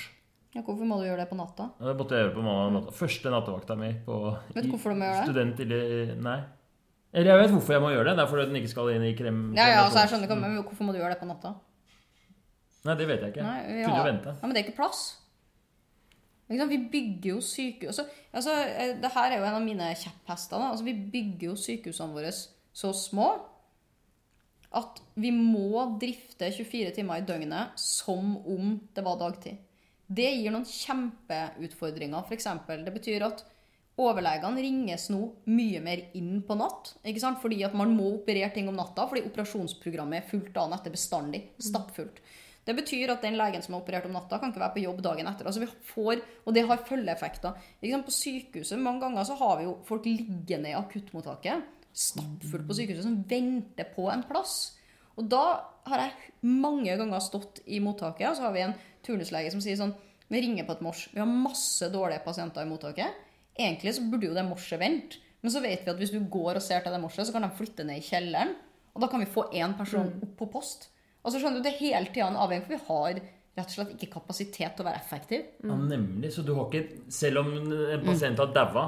Ja, 0.57 0.63
hvorfor 0.65 0.87
må 0.89 0.97
du 0.99 1.05
gjøre 1.05 1.21
det 1.23 1.29
på 1.29 1.37
natta? 1.37 1.69
Det 1.77 1.95
måtte 1.99 2.17
jeg 2.17 2.25
gjøre 2.25 2.37
på 2.39 2.45
mamma 2.45 2.69
natta. 2.79 2.95
Første 2.97 3.33
nattevakta 3.33 3.77
mi 3.79 3.91
på 4.07 4.17
Vet 4.55 4.65
du 4.65 4.71
hvorfor 4.73 4.95
du 4.95 5.01
må 5.01 5.11
gjøre 5.11 5.21
det? 5.21 5.29
student 5.29 5.61
i 5.61 6.17
Nei. 6.25 6.39
Eller 7.13 7.33
jeg 7.33 7.43
vet 7.43 7.55
hvorfor 7.55 7.77
jeg 7.77 7.85
må 7.85 7.93
gjøre 7.93 8.11
det. 8.11 8.17
Det 8.19 8.25
er 8.25 8.31
fordi 8.33 8.47
den 8.49 8.61
ikke 8.61 8.73
skal 8.73 8.91
inn 8.93 9.07
i 9.07 9.15
krem... 9.17 9.39
Ja, 9.57 9.69
ja, 9.71 9.85
altså, 9.85 10.03
jeg 10.03 10.13
skjønner 10.13 10.29
ikke, 10.29 10.41
men 10.41 10.59
Hvorfor 10.61 10.89
må 10.89 10.95
du 10.97 11.01
gjøre 11.01 11.15
det 11.15 11.21
på 11.23 11.29
natta? 11.29 11.55
Nei, 12.89 12.97
det 13.01 13.09
vet 13.09 13.25
jeg 13.25 13.35
ikke. 13.35 13.45
Nei, 13.47 13.61
ja. 13.81 13.89
Kunne 13.89 14.01
jo 14.03 14.09
vente. 14.09 14.35
Ja, 14.37 14.47
men 14.47 14.57
det 14.57 14.61
er 14.61 14.69
ikke 14.69 14.79
plass. 14.81 15.05
Sant? 16.49 16.71
Vi 16.73 16.79
bygger 16.93 17.35
jo 17.35 17.41
sykehus 17.45 17.99
altså, 17.99 18.07
altså, 18.33 18.55
eh, 18.73 18.95
Det 19.03 19.11
her 19.13 19.33
er 19.35 19.37
jo 19.37 19.45
en 19.45 19.59
av 19.59 19.65
mine 19.65 19.91
kjepphester. 20.01 20.63
Altså, 20.71 20.87
vi 20.87 20.95
bygger 21.13 21.51
jo 21.51 21.57
sykehusene 21.61 22.17
våre 22.17 22.33
så 22.33 22.93
små 22.97 23.29
at 24.79 25.01
vi 25.17 25.31
må 25.33 25.85
drifte 26.01 26.51
24 26.53 26.93
timer 26.97 27.21
i 27.21 27.27
døgnet 27.29 27.79
som 27.81 28.37
om 28.37 28.75
det 28.95 29.05
var 29.05 29.21
dagtid. 29.21 29.57
Det 30.09 30.29
gir 30.33 30.53
noen 30.55 30.65
kjempeutfordringer. 30.65 32.25
For 32.25 32.37
eksempel, 32.37 32.83
det 32.87 32.95
betyr 32.95 33.27
at 33.27 33.45
overlegene 33.99 34.63
ringes 34.63 35.09
nå 35.13 35.21
mye 35.51 35.81
mer 35.85 36.05
inn 36.17 36.41
på 36.47 36.57
natt. 36.57 36.95
ikke 37.03 37.23
sant? 37.23 37.41
Fordi 37.43 37.61
at 37.67 37.75
man 37.77 37.93
må 37.97 38.15
operere 38.15 38.51
ting 38.55 38.71
om 38.71 38.79
natta, 38.79 39.09
fordi 39.11 39.27
operasjonsprogrammet 39.29 40.23
er 40.23 40.29
fullt 40.31 40.53
dagen 40.55 40.77
etter 40.77 40.95
bestandig. 40.95 41.43
Stappfullt. 41.61 42.23
Det 42.69 42.75
betyr 42.77 43.15
at 43.15 43.23
den 43.25 43.39
legen 43.41 43.63
som 43.65 43.75
har 43.75 43.83
operert 43.83 44.07
om 44.09 44.13
natta, 44.13 44.39
kan 44.39 44.53
ikke 44.53 44.61
være 44.61 44.77
på 44.77 44.85
jobb 44.85 44.99
dagen 45.05 45.29
etter. 45.31 45.49
Altså 45.49 45.63
vi 45.63 45.71
får, 45.93 46.21
Og 46.45 46.55
det 46.55 46.67
har 46.69 46.85
følgeeffekter. 46.89 47.53
På 47.81 48.13
sykehuset 48.13 48.79
mange 48.79 49.01
ganger 49.01 49.25
så 49.25 49.37
har 49.41 49.57
vi 49.59 49.65
jo 49.65 49.79
folk 49.85 50.05
liggende 50.05 50.71
i 50.71 50.77
akuttmottaket, 50.77 51.65
stappfullt 51.93 52.69
på 52.69 52.77
sykehuset, 52.77 53.05
som 53.05 53.25
venter 53.29 53.89
på 53.95 54.11
en 54.13 54.23
plass. 54.23 54.77
Og 55.17 55.27
da 55.33 55.65
har 55.89 56.05
jeg 56.05 56.33
mange 56.43 56.95
ganger 56.97 57.25
stått 57.25 57.63
i 57.67 57.81
mottaket, 57.81 58.29
og 58.31 58.37
så 58.37 58.47
har 58.47 58.53
vi 58.55 58.67
en 58.67 58.77
turnuslege 59.07 59.53
som 59.55 59.63
sier 59.65 59.79
sånn 59.79 59.95
Vi 60.29 60.43
ringer 60.45 60.67
på 60.69 60.75
et 60.77 60.83
mors. 60.85 61.07
Vi 61.15 61.23
har 61.23 61.29
masse 61.29 61.89
dårlige 61.89 62.21
pasienter 62.21 62.67
i 62.67 62.69
mottaket. 62.69 63.15
Egentlig 63.57 63.95
så 63.97 64.05
burde 64.05 64.29
jo 64.29 64.35
det 64.37 64.45
morset 64.45 64.81
vente. 64.81 65.23
Men 65.41 65.55
så 65.55 65.63
vet 65.65 65.87
vi 65.87 65.93
at 65.93 66.01
hvis 66.01 66.13
du 66.13 66.19
går 66.21 66.59
og 66.59 66.65
ser 66.65 66.83
til 66.85 66.93
det 66.93 67.01
morset, 67.01 67.25
så 67.25 67.33
kan 67.33 67.47
de 67.47 67.57
flytte 67.57 67.87
ned 67.87 68.03
i 68.03 68.05
kjelleren. 68.05 68.53
Og 68.93 69.01
da 69.01 69.09
kan 69.09 69.23
vi 69.23 69.31
få 69.31 69.47
én 69.57 69.73
person 69.79 70.11
opp 70.19 70.35
på 70.37 70.51
post. 70.53 70.91
Altså 71.23 71.41
skjønner 71.41 71.63
du, 71.63 71.65
Det 71.65 71.73
er 71.73 71.81
hele 71.81 72.13
tida 72.13 72.29
en 72.29 72.41
avhengig, 72.41 72.67
for 72.67 72.75
vi 72.75 72.83
har 72.89 73.21
rett 73.59 73.73
og 73.73 73.75
slett 73.75 73.95
ikke 73.97 74.13
kapasitet 74.19 74.77
til 74.77 74.85
å 74.85 74.89
være 74.89 75.01
effektiv. 75.01 75.47
Ja, 75.65 75.77
nemlig. 75.81 76.33
Så 76.35 76.45
du 76.47 76.55
har 76.59 76.69
ikke 76.69 77.01
Selv 77.13 77.43
om 77.43 77.55
en 77.57 78.05
pasient 78.05 78.39
har 78.43 78.53
daua, 78.55 78.85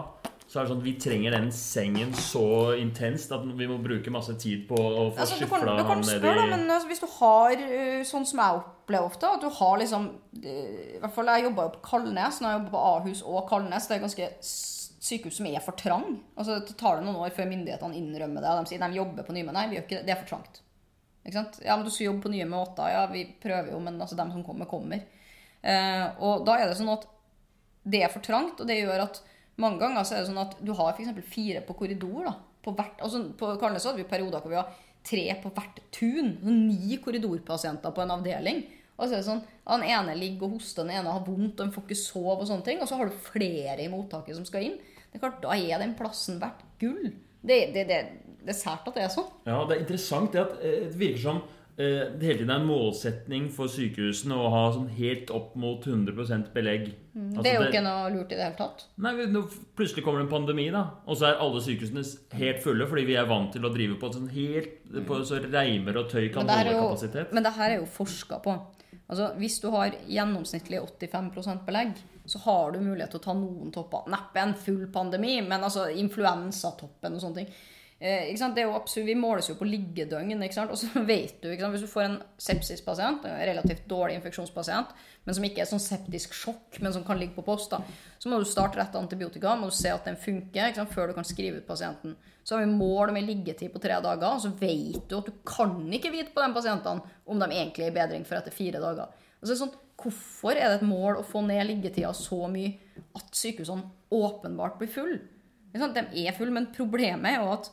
så 0.50 0.58
er 0.58 0.64
det 0.66 0.72
sånn 0.72 0.80
at 0.80 0.86
vi 0.88 0.92
trenger 0.98 1.34
den 1.36 1.52
sengen 1.54 2.10
så 2.18 2.40
intenst 2.74 3.30
at 3.30 3.44
vi 3.46 3.68
må 3.70 3.76
bruke 3.78 4.10
masse 4.10 4.32
tid 4.42 4.64
på 4.66 4.74
å 4.74 5.04
få 5.12 5.22
Altså, 5.22 5.36
skifla 5.38 5.60
du 5.62 5.84
kan 5.84 5.92
han 5.92 6.02
ned 6.02 6.10
spørre, 6.10 6.32
da, 6.40 6.46
i 6.48 6.50
men 6.50 6.72
altså, 6.74 6.88
hvis 6.90 7.02
du 7.04 7.06
har 7.20 7.62
øh, 7.66 8.00
sånn 8.08 8.26
som 8.26 8.42
jeg 8.42 8.56
opplever 8.58 9.06
ofte, 9.12 9.30
at 9.30 9.44
du 9.44 9.46
har 9.60 9.78
liksom 9.78 10.08
øh, 10.40 10.80
I 10.96 10.98
hvert 11.04 11.14
fall 11.14 11.30
jeg 11.30 11.46
jobba 11.46 11.68
jo 11.68 11.72
på 11.76 11.84
Kalnes, 11.86 12.40
når 12.42 12.50
jeg 12.50 12.58
jobba 12.58 12.74
på 12.74 12.82
Ahus 12.88 13.22
og 13.22 13.46
Kalnes. 13.52 13.86
Det 13.86 13.96
er 13.96 14.02
ganske 14.08 14.28
sykehus 15.00 15.38
som 15.38 15.48
er 15.52 15.62
for 15.62 15.78
trang. 15.78 16.18
Altså, 16.34 16.58
Det 16.66 16.74
tar 16.82 16.98
det 16.98 17.06
noen 17.06 17.22
år 17.22 17.30
før 17.38 17.48
myndighetene 17.52 18.02
innrømmer 18.02 18.42
det. 18.42 18.50
Og 18.50 18.66
de 18.66 18.74
sier 18.74 18.82
de 18.82 18.98
jobber 18.98 19.30
på 19.30 19.38
nye, 19.38 19.46
men 19.46 19.58
nei, 19.60 19.66
vi 19.70 19.78
gjør 19.78 19.86
ikke 19.86 20.00
det. 20.00 20.04
Det 20.08 20.16
er 20.16 20.22
for 20.24 20.34
trangt. 20.34 20.62
Ikke 21.22 21.38
sant? 21.38 21.62
Ja, 21.62 21.78
men 21.78 21.86
du 21.86 21.94
skal 21.94 22.10
jobbe 22.10 22.26
på 22.26 22.34
nye 22.34 22.50
med 22.50 22.58
åtta. 22.58 22.90
Ja, 22.90 23.06
vi 23.14 23.22
prøver 23.38 23.70
jo, 23.70 23.80
men 23.86 24.02
altså, 24.02 24.18
dem 24.18 24.34
som 24.34 24.42
kommer, 24.42 24.66
kommer. 24.66 25.06
Eh, 25.62 26.06
og 26.18 26.42
da 26.48 26.58
er 26.58 26.66
det 26.66 26.78
sånn 26.80 26.90
at 26.90 27.06
det 27.90 28.02
er 28.02 28.10
for 28.12 28.24
trangt, 28.24 28.58
og 28.58 28.66
det 28.66 28.82
gjør 28.82 29.06
at 29.06 29.22
mange 29.62 29.80
ganger 29.82 30.06
så 30.06 30.16
er 30.16 30.22
det 30.22 30.30
sånn 30.30 30.42
at 30.42 30.58
du 30.64 30.72
har 30.76 30.92
f.eks. 30.94 31.12
fire 31.30 31.62
på 31.66 31.76
korridor. 31.78 32.28
da, 32.28 32.34
på 32.64 32.74
hvert, 32.76 33.00
altså 33.00 33.24
På 33.38 33.54
Karnes 33.60 33.86
hadde 33.88 34.02
vi 34.02 34.08
perioder 34.08 34.42
hvor 34.42 34.52
vi 34.52 34.58
har 34.60 34.74
tre 35.06 35.24
på 35.42 35.52
hvert 35.56 35.80
tun. 35.94 36.36
sånn 36.42 36.60
Ni 36.68 36.98
korridorpasienter 37.02 37.94
på 37.96 38.04
en 38.04 38.14
avdeling. 38.18 38.62
Og 39.00 39.06
så 39.06 39.14
er 39.14 39.22
det 39.22 39.28
sånn, 39.30 39.44
Den 39.70 39.84
ene 39.88 40.16
ligger 40.18 40.48
og 40.48 40.58
hoster, 40.58 40.84
den 40.84 40.98
ene 40.98 41.12
har 41.14 41.24
vondt, 41.24 41.56
den 41.60 41.72
får 41.72 41.86
ikke 41.86 42.00
sove. 42.02 42.40
Og 42.40 42.48
sånne 42.48 42.66
ting, 42.66 42.80
og 42.82 42.88
så 42.90 42.98
har 43.00 43.08
du 43.08 43.22
flere 43.30 43.78
i 43.84 43.88
mottaket 43.92 44.36
som 44.36 44.48
skal 44.48 44.66
inn. 44.66 44.80
Det 45.10 45.18
er 45.18 45.24
klart, 45.24 45.40
Da 45.42 45.56
er 45.56 45.80
den 45.80 45.96
plassen 45.98 46.40
verdt 46.42 46.66
gull. 46.82 47.14
Det, 47.40 47.72
det, 47.72 47.86
det, 47.88 48.00
det 48.44 48.52
er 48.52 48.58
sært 48.58 48.88
at 48.88 48.98
det 48.98 49.06
er 49.06 49.14
sånn. 49.14 49.30
Ja, 49.48 49.62
det 49.64 49.76
er 49.76 49.86
interessant 49.86 50.34
det 50.36 50.42
at 50.42 50.60
eh, 50.60 50.84
det 50.90 51.00
virker 51.00 51.22
som 51.22 51.40
det 51.80 52.26
hele 52.26 52.38
tiden 52.42 52.50
er 52.52 52.60
en 52.60 52.66
målsetning 52.68 53.46
for 53.54 53.70
sykehusene 53.72 54.36
å 54.36 54.48
ha 54.52 54.62
sånn 54.74 54.88
helt 54.98 55.30
opp 55.34 55.54
mot 55.60 55.84
100% 55.86 56.50
belegg. 56.54 56.90
Altså, 57.14 57.44
det 57.44 57.52
er 57.52 57.56
jo 57.56 57.68
ikke 57.70 57.82
noe 57.84 58.10
lurt 58.14 58.34
i 58.34 58.38
det 58.38 58.44
hele 58.44 58.58
tatt. 58.58 58.84
Nei, 59.02 59.14
nå 59.32 59.42
Plutselig 59.78 60.04
kommer 60.04 60.20
det 60.20 60.26
en 60.28 60.32
pandemi, 60.34 60.66
da. 60.74 60.82
Og 61.06 61.16
så 61.18 61.30
er 61.30 61.40
alle 61.40 61.62
sykehusene 61.64 62.04
helt 62.36 62.60
fulle 62.64 62.88
fordi 62.90 63.06
vi 63.08 63.16
er 63.20 63.30
vant 63.30 63.50
til 63.54 63.64
å 63.64 63.72
drive 63.72 63.96
på 64.00 64.12
sånn 64.14 64.28
helt 64.34 64.76
på 65.08 65.20
så 65.24 65.40
reimer 65.46 65.98
og 66.02 66.10
tøy 66.12 66.28
kan 66.34 66.46
Men 66.46 66.54
holde 66.58 66.76
jo, 66.76 66.84
kapasitet. 66.90 67.32
men 67.32 67.46
det 67.46 67.54
her 67.56 67.70
er 67.70 67.80
jo 67.80 67.88
forska 67.96 68.40
på. 68.44 68.58
Altså, 69.10 69.32
hvis 69.40 69.58
du 69.62 69.68
har 69.74 69.96
gjennomsnittlig 70.06 70.78
85% 70.84 71.64
belegg, 71.66 71.96
så 72.30 72.38
har 72.44 72.72
du 72.72 72.78
mulighet 72.84 73.10
til 73.10 73.18
å 73.18 73.24
ta 73.24 73.34
noen 73.34 73.72
topper. 73.74 74.06
Neppe 74.12 74.42
en 74.42 74.54
full 74.54 74.84
pandemi, 74.94 75.40
men 75.42 75.66
altså 75.66 75.88
influensatoppen 75.90 77.16
og 77.16 77.24
sånne 77.24 77.42
ting. 77.42 77.54
Eh? 78.00 78.32
Det 78.32 78.62
er 78.62 78.64
jo 78.64 78.76
absurd. 78.78 79.04
vi 79.04 79.14
måles 79.14 79.50
jo 79.50 79.58
på 79.58 79.66
liggedøgn, 79.68 80.32
og 80.40 80.76
så 80.80 80.88
vet 81.04 81.42
du? 81.42 81.50
Hvis 81.52 81.84
du 81.84 81.90
får 81.90 82.06
en 82.06 82.18
sepsispasient, 82.40 83.26
en 83.28 83.40
relativt 83.50 83.84
dårlig 83.90 84.16
infeksjonspasient, 84.16 84.94
men 85.26 85.36
som 85.36 85.44
ikke 85.44 85.60
er 85.60 85.68
sånn 85.68 85.82
septisk 85.84 86.32
sjokk, 86.32 86.78
men 86.80 86.94
som 86.96 87.04
kan 87.04 87.20
ligge 87.20 87.36
på 87.36 87.44
post, 87.44 87.74
da, 87.74 87.82
så 88.18 88.32
må 88.32 88.38
du 88.40 88.48
starte 88.48 88.80
rett 88.80 88.96
antibiotika, 88.96 89.52
må 89.52 89.68
du 89.68 89.76
se 89.76 89.92
at 89.92 90.08
den 90.08 90.16
funker, 90.16 90.72
før 90.88 91.10
du 91.10 91.18
kan 91.18 91.28
skrive 91.28 91.60
ut 91.60 91.68
pasienten. 91.68 92.16
Så 92.42 92.56
har 92.56 92.64
vi 92.64 92.72
mål 92.72 93.12
med 93.12 93.28
liggetid 93.28 93.68
på 93.74 93.82
tre 93.84 93.98
dager, 94.00 94.30
og 94.32 94.40
så 94.40 94.52
vet 94.56 95.04
du 95.10 95.18
at 95.18 95.28
du 95.28 95.36
kan 95.44 95.76
ikke 95.92 96.12
vite 96.14 96.32
på 96.32 96.40
de 96.40 96.56
pasientene 96.56 97.04
om 97.28 97.42
de 97.42 97.50
egentlig 97.52 97.84
er 97.84 97.92
i 97.92 97.98
bedring 97.98 98.24
for 98.24 98.40
etter 98.40 98.54
fire 98.54 98.80
dager. 98.80 99.12
Altså, 99.42 99.58
sånn, 99.60 99.74
hvorfor 100.00 100.56
er 100.56 100.70
det 100.70 100.78
et 100.80 100.88
mål 100.88 101.20
å 101.20 101.26
få 101.26 101.44
ned 101.44 101.66
liggetida 101.68 102.14
så 102.16 102.46
mye 102.48 103.02
at 103.18 103.28
sykehusene 103.36 103.84
åpenbart 104.16 104.80
blir 104.80 104.88
full? 104.92 105.18
De 105.70 106.06
er 106.24 106.34
full, 106.34 106.50
men 106.50 106.72
problemet 106.74 107.36
er 107.36 107.44
jo 107.44 107.52
at 107.52 107.68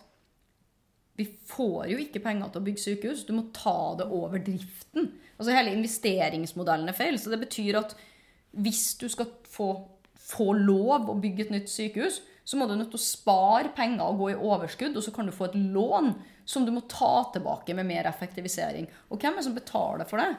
vi 1.18 1.26
får 1.50 1.90
jo 1.90 1.98
ikke 2.02 2.22
penger 2.22 2.52
til 2.54 2.62
å 2.62 2.66
bygge 2.68 2.84
sykehus. 2.84 3.26
Du 3.26 3.34
må 3.34 3.48
ta 3.56 3.96
det 3.98 4.06
over 4.14 4.42
driften. 4.44 5.12
Altså 5.38 5.54
Hele 5.56 5.74
investeringsmodellen 5.74 6.92
er 6.92 6.98
feil. 6.98 7.18
Så 7.18 7.34
det 7.34 7.42
betyr 7.42 7.80
at 7.80 7.96
hvis 8.58 8.92
du 9.02 9.08
skal 9.10 9.32
få, 9.50 9.72
få 10.22 10.52
lov 10.58 11.10
å 11.10 11.18
bygge 11.18 11.48
et 11.48 11.56
nytt 11.56 11.72
sykehus, 11.74 12.22
så 12.48 12.60
må 12.60 12.68
du 12.68 12.78
nødt 12.78 12.94
til 12.94 13.02
å 13.02 13.04
spare 13.04 13.74
penger 13.76 14.06
og 14.06 14.22
gå 14.22 14.30
i 14.32 14.38
overskudd, 14.38 14.96
og 14.96 15.04
så 15.04 15.12
kan 15.12 15.28
du 15.28 15.34
få 15.36 15.50
et 15.50 15.58
lån 15.58 16.14
som 16.48 16.64
du 16.64 16.72
må 16.72 16.86
ta 16.88 17.26
tilbake 17.34 17.74
med 17.76 17.90
mer 17.90 18.08
effektivisering. 18.08 18.88
Og 19.12 19.20
hvem 19.20 19.34
er 19.34 19.42
det 19.42 19.48
som 19.50 19.58
betaler 19.58 20.08
for 20.08 20.22
det? 20.22 20.30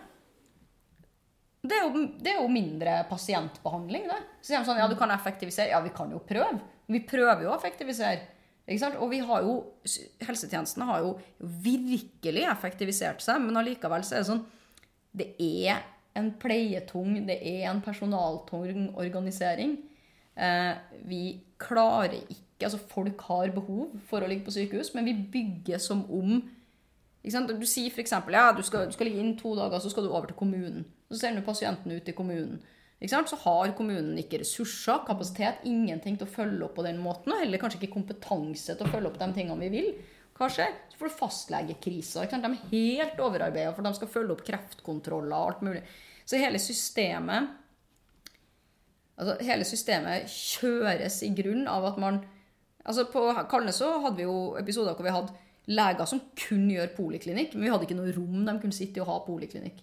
Det 1.69 1.75
er, 1.75 1.85
jo, 1.85 2.07
det 2.23 2.33
er 2.33 2.39
jo 2.39 2.49
mindre 2.55 3.01
pasientbehandling, 3.11 4.07
det. 4.09 4.19
Så 4.41 4.53
sier 4.53 4.63
de 4.63 4.71
sånn, 4.71 4.81
ja, 4.81 4.87
du 4.89 4.97
kan 4.97 5.11
effektivisere. 5.13 5.73
Ja, 5.75 5.83
vi 5.85 5.93
kan 5.93 6.15
jo 6.15 6.23
prøve. 6.25 6.63
Vi 6.89 7.03
prøver 7.05 7.45
jo 7.45 7.51
å 7.51 7.59
effektivisere. 7.59 8.38
Og 8.69 9.11
vi 9.11 9.19
har 9.25 9.45
jo, 9.47 9.55
helsetjenestene 10.21 10.89
har 10.91 11.05
jo 11.05 11.15
virkelig 11.41 12.45
effektivisert 12.51 13.23
seg, 13.25 13.41
men 13.41 13.57
allikevel 13.57 14.05
så 14.05 14.19
er 14.19 14.25
det 14.25 14.29
sånn 14.29 14.45
Det 15.19 15.29
er 15.41 15.81
en 16.19 16.33
pleietung, 16.41 17.15
det 17.27 17.39
er 17.47 17.71
en 17.71 17.81
personaltung 17.81 18.91
organisering. 18.99 19.79
Eh, 20.37 20.75
vi 21.09 21.23
klarer 21.59 22.21
ikke 22.21 22.45
Altså, 22.59 22.81
folk 22.91 23.21
har 23.29 23.53
behov 23.55 23.93
for 24.09 24.19
å 24.19 24.27
ligge 24.27 24.43
på 24.49 24.51
sykehus, 24.51 24.89
men 24.91 25.07
vi 25.07 25.13
bygger 25.15 25.79
som 25.79 26.01
om? 26.11 26.41
Du 27.23 27.67
sier 27.71 27.93
f.eks. 27.93 28.11
ja, 28.35 28.49
du 28.51 28.65
skal, 28.67 28.89
du 28.89 28.97
skal 28.97 29.07
ligge 29.07 29.23
inn 29.23 29.37
to 29.39 29.53
dager, 29.55 29.79
så 29.79 29.93
skal 29.93 30.03
du 30.03 30.11
over 30.11 30.27
til 30.27 30.35
kommunen. 30.41 30.83
Så 31.07 31.21
sender 31.21 31.39
du 31.39 31.47
pasienten 31.47 31.95
ut 31.95 32.09
i 32.11 32.15
kommunen. 32.19 32.59
Så 32.99 33.37
har 33.45 33.75
kommunen 33.79 34.19
ikke 34.19 34.41
ressurser, 34.43 35.05
kapasitet, 35.07 35.63
ingenting 35.71 36.17
til 36.19 36.27
å 36.27 36.33
følge 36.33 36.65
opp 36.67 36.75
på 36.81 36.87
den 36.87 36.99
måten. 36.99 37.31
Og 37.31 37.45
heller 37.45 37.61
kanskje 37.63 37.79
ikke 37.79 37.95
kompetanse 37.95 38.75
til 38.75 38.87
å 38.87 38.91
følge 38.91 39.13
opp 39.13 39.21
de 39.21 39.29
tingene 39.37 39.69
vi 39.69 39.71
vil. 39.71 39.93
Hva 40.39 40.49
skjer? 40.51 40.75
Så 40.91 40.99
får 40.99 41.11
du 41.11 41.19
fastlegekrisa. 41.19 42.27
De 42.27 42.51
er 42.51 42.67
helt 42.73 43.23
overarbeida, 43.23 43.71
for 43.75 43.87
de 43.87 43.95
skal 43.95 44.11
følge 44.11 44.35
opp 44.35 44.45
kreftkontroller 44.47 45.35
og 45.35 45.53
alt 45.53 45.65
mulig. 45.67 45.83
Så 46.27 46.43
hele 46.43 46.61
systemet 46.63 47.57
Altså, 49.19 49.35
hele 49.43 49.65
systemet 49.67 50.29
kjøres 50.31 51.17
i 51.27 51.33
grunn 51.35 51.65
av 51.67 51.89
at 51.89 51.97
man 51.99 52.21
Altså, 52.87 53.09
På 53.11 53.25
Kalnes 53.51 53.81
hadde 53.83 54.15
vi 54.17 54.29
jo 54.29 54.55
episoder 54.61 54.95
hvor 54.95 55.05
vi 55.05 55.13
hadde 55.13 55.35
leger 55.69 56.07
som 56.09 56.23
kun 56.39 56.71
gjør 56.71 56.95
poliklinikk, 56.97 57.53
men 57.55 57.67
vi 57.67 57.73
hadde 57.73 57.85
ikke 57.85 57.97
noe 57.99 58.15
rom 58.15 58.47
de 58.47 58.55
kunne 58.63 58.73
sitte 58.73 58.97
i 58.97 59.03
og 59.03 59.11
ha 59.11 59.19
poliklinikk. 59.27 59.83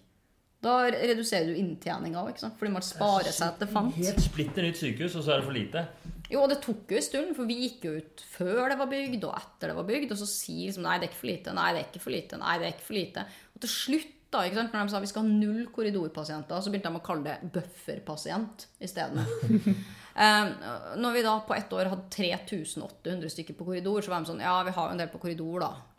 Da 0.66 0.76
reduserer 0.90 1.52
du 1.52 1.60
inntjeninga 1.60 2.24
òg, 2.26 2.40
fordi 2.58 2.72
man 2.74 2.84
sparer 2.84 3.34
seg 3.34 3.58
til 3.60 3.70
fant. 3.70 3.94
Helt 3.94 4.24
splitter 4.24 4.66
nytt 4.66 4.80
sykehus, 4.80 5.14
og 5.14 5.22
så 5.22 5.36
er 5.36 5.42
det 5.42 5.46
for 5.46 5.56
lite. 5.56 5.84
Jo, 6.26 6.42
og 6.42 6.50
det 6.50 6.58
tok 6.64 6.90
jo 6.90 6.98
en 6.98 7.06
stund, 7.06 7.30
for 7.36 7.46
vi 7.46 7.60
gikk 7.60 7.86
jo 7.86 7.94
ut 8.00 8.26
før 8.32 8.72
det 8.72 8.80
var 8.80 8.90
bygd, 8.90 9.28
og 9.28 9.38
etter 9.38 9.70
det 9.70 9.78
var 9.78 9.86
bygd, 9.86 10.10
og 10.10 10.18
så 10.18 10.26
sier 10.26 10.66
liksom 10.66 10.86
nei, 10.86 10.98
det 10.98 11.06
er 11.06 11.12
ikke 11.12 11.22
for 11.22 11.30
lite, 11.30 11.54
nei, 11.54 11.70
det 11.70 11.80
er 11.80 11.88
ikke 11.88 12.02
for 12.02 12.16
lite, 12.16 12.40
nei, 12.42 12.58
det 12.58 12.66
er 12.66 12.74
ikke 12.74 12.86
for 12.88 12.98
lite. 12.98 13.26
Og 13.54 13.62
til 13.62 13.72
slutt, 13.76 14.12
da, 14.34 14.42
ikke 14.42 14.58
sant, 14.58 14.74
når 14.74 14.88
de 14.88 14.92
sa 14.92 15.00
vi 15.04 15.10
skal 15.12 15.22
ha 15.22 15.34
null 15.44 15.68
korridorpasienter, 15.72 16.62
så 16.62 16.72
begynte 16.72 16.90
de 16.90 16.98
å 16.98 17.06
kalle 17.06 17.28
det 17.28 17.50
bufferpasient 17.54 18.66
isteden. 18.82 19.22
um, 19.22 20.50
når 21.04 21.14
vi 21.14 21.26
da 21.28 21.36
på 21.46 21.54
ett 21.54 21.76
år 21.78 21.92
hadde 21.92 22.10
3800 22.16 23.30
stykker 23.36 23.54
på 23.54 23.68
korridor, 23.68 24.02
så 24.02 24.12
var 24.12 24.24
de 24.24 24.32
sånn 24.32 24.42
ja, 24.42 24.58
vi 24.66 24.74
har 24.74 24.90
jo 24.90 24.96
en 24.96 25.04
del 25.04 25.12
på 25.14 25.22
korridor, 25.22 25.62
da. 25.62 25.95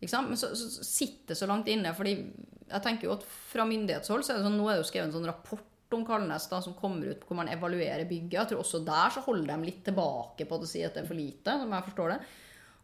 Men 0.00 0.36
så, 0.36 0.52
så, 0.56 0.84
sitter 0.86 1.36
så 1.36 1.48
langt 1.48 1.68
inne, 1.68 1.92
fordi 1.96 2.14
jeg 2.70 2.84
tenker 2.84 3.08
jo 3.08 3.16
at 3.18 3.26
fra 3.26 3.66
myndighetshold 3.68 4.24
så 4.24 4.32
er 4.32 4.40
det 4.40 4.46
sånn, 4.46 4.56
nå 4.56 4.68
er 4.68 4.78
det 4.78 4.84
jo 4.84 4.88
skrevet 4.88 5.10
en 5.10 5.16
sånn 5.18 5.28
rapport 5.28 5.66
om 5.96 6.04
Kalnes 6.06 6.46
da, 6.48 6.60
som 6.62 6.76
kommer 6.78 7.10
ut 7.10 7.24
hvor 7.26 7.36
man 7.36 7.50
evaluerer 7.50 8.06
bygget. 8.08 8.36
Jeg 8.38 8.50
tror 8.52 8.62
også 8.62 8.80
der 8.86 9.10
så 9.12 9.24
holder 9.24 9.50
de 9.50 9.68
litt 9.68 9.82
tilbake 9.88 10.46
på 10.48 10.56
å 10.60 10.68
si 10.68 10.84
at 10.86 10.94
det 10.96 11.02
er 11.02 11.10
for 11.10 11.18
lite, 11.18 11.56
som 11.60 11.74
jeg 11.74 11.86
forstår 11.88 12.14
det. 12.14 12.20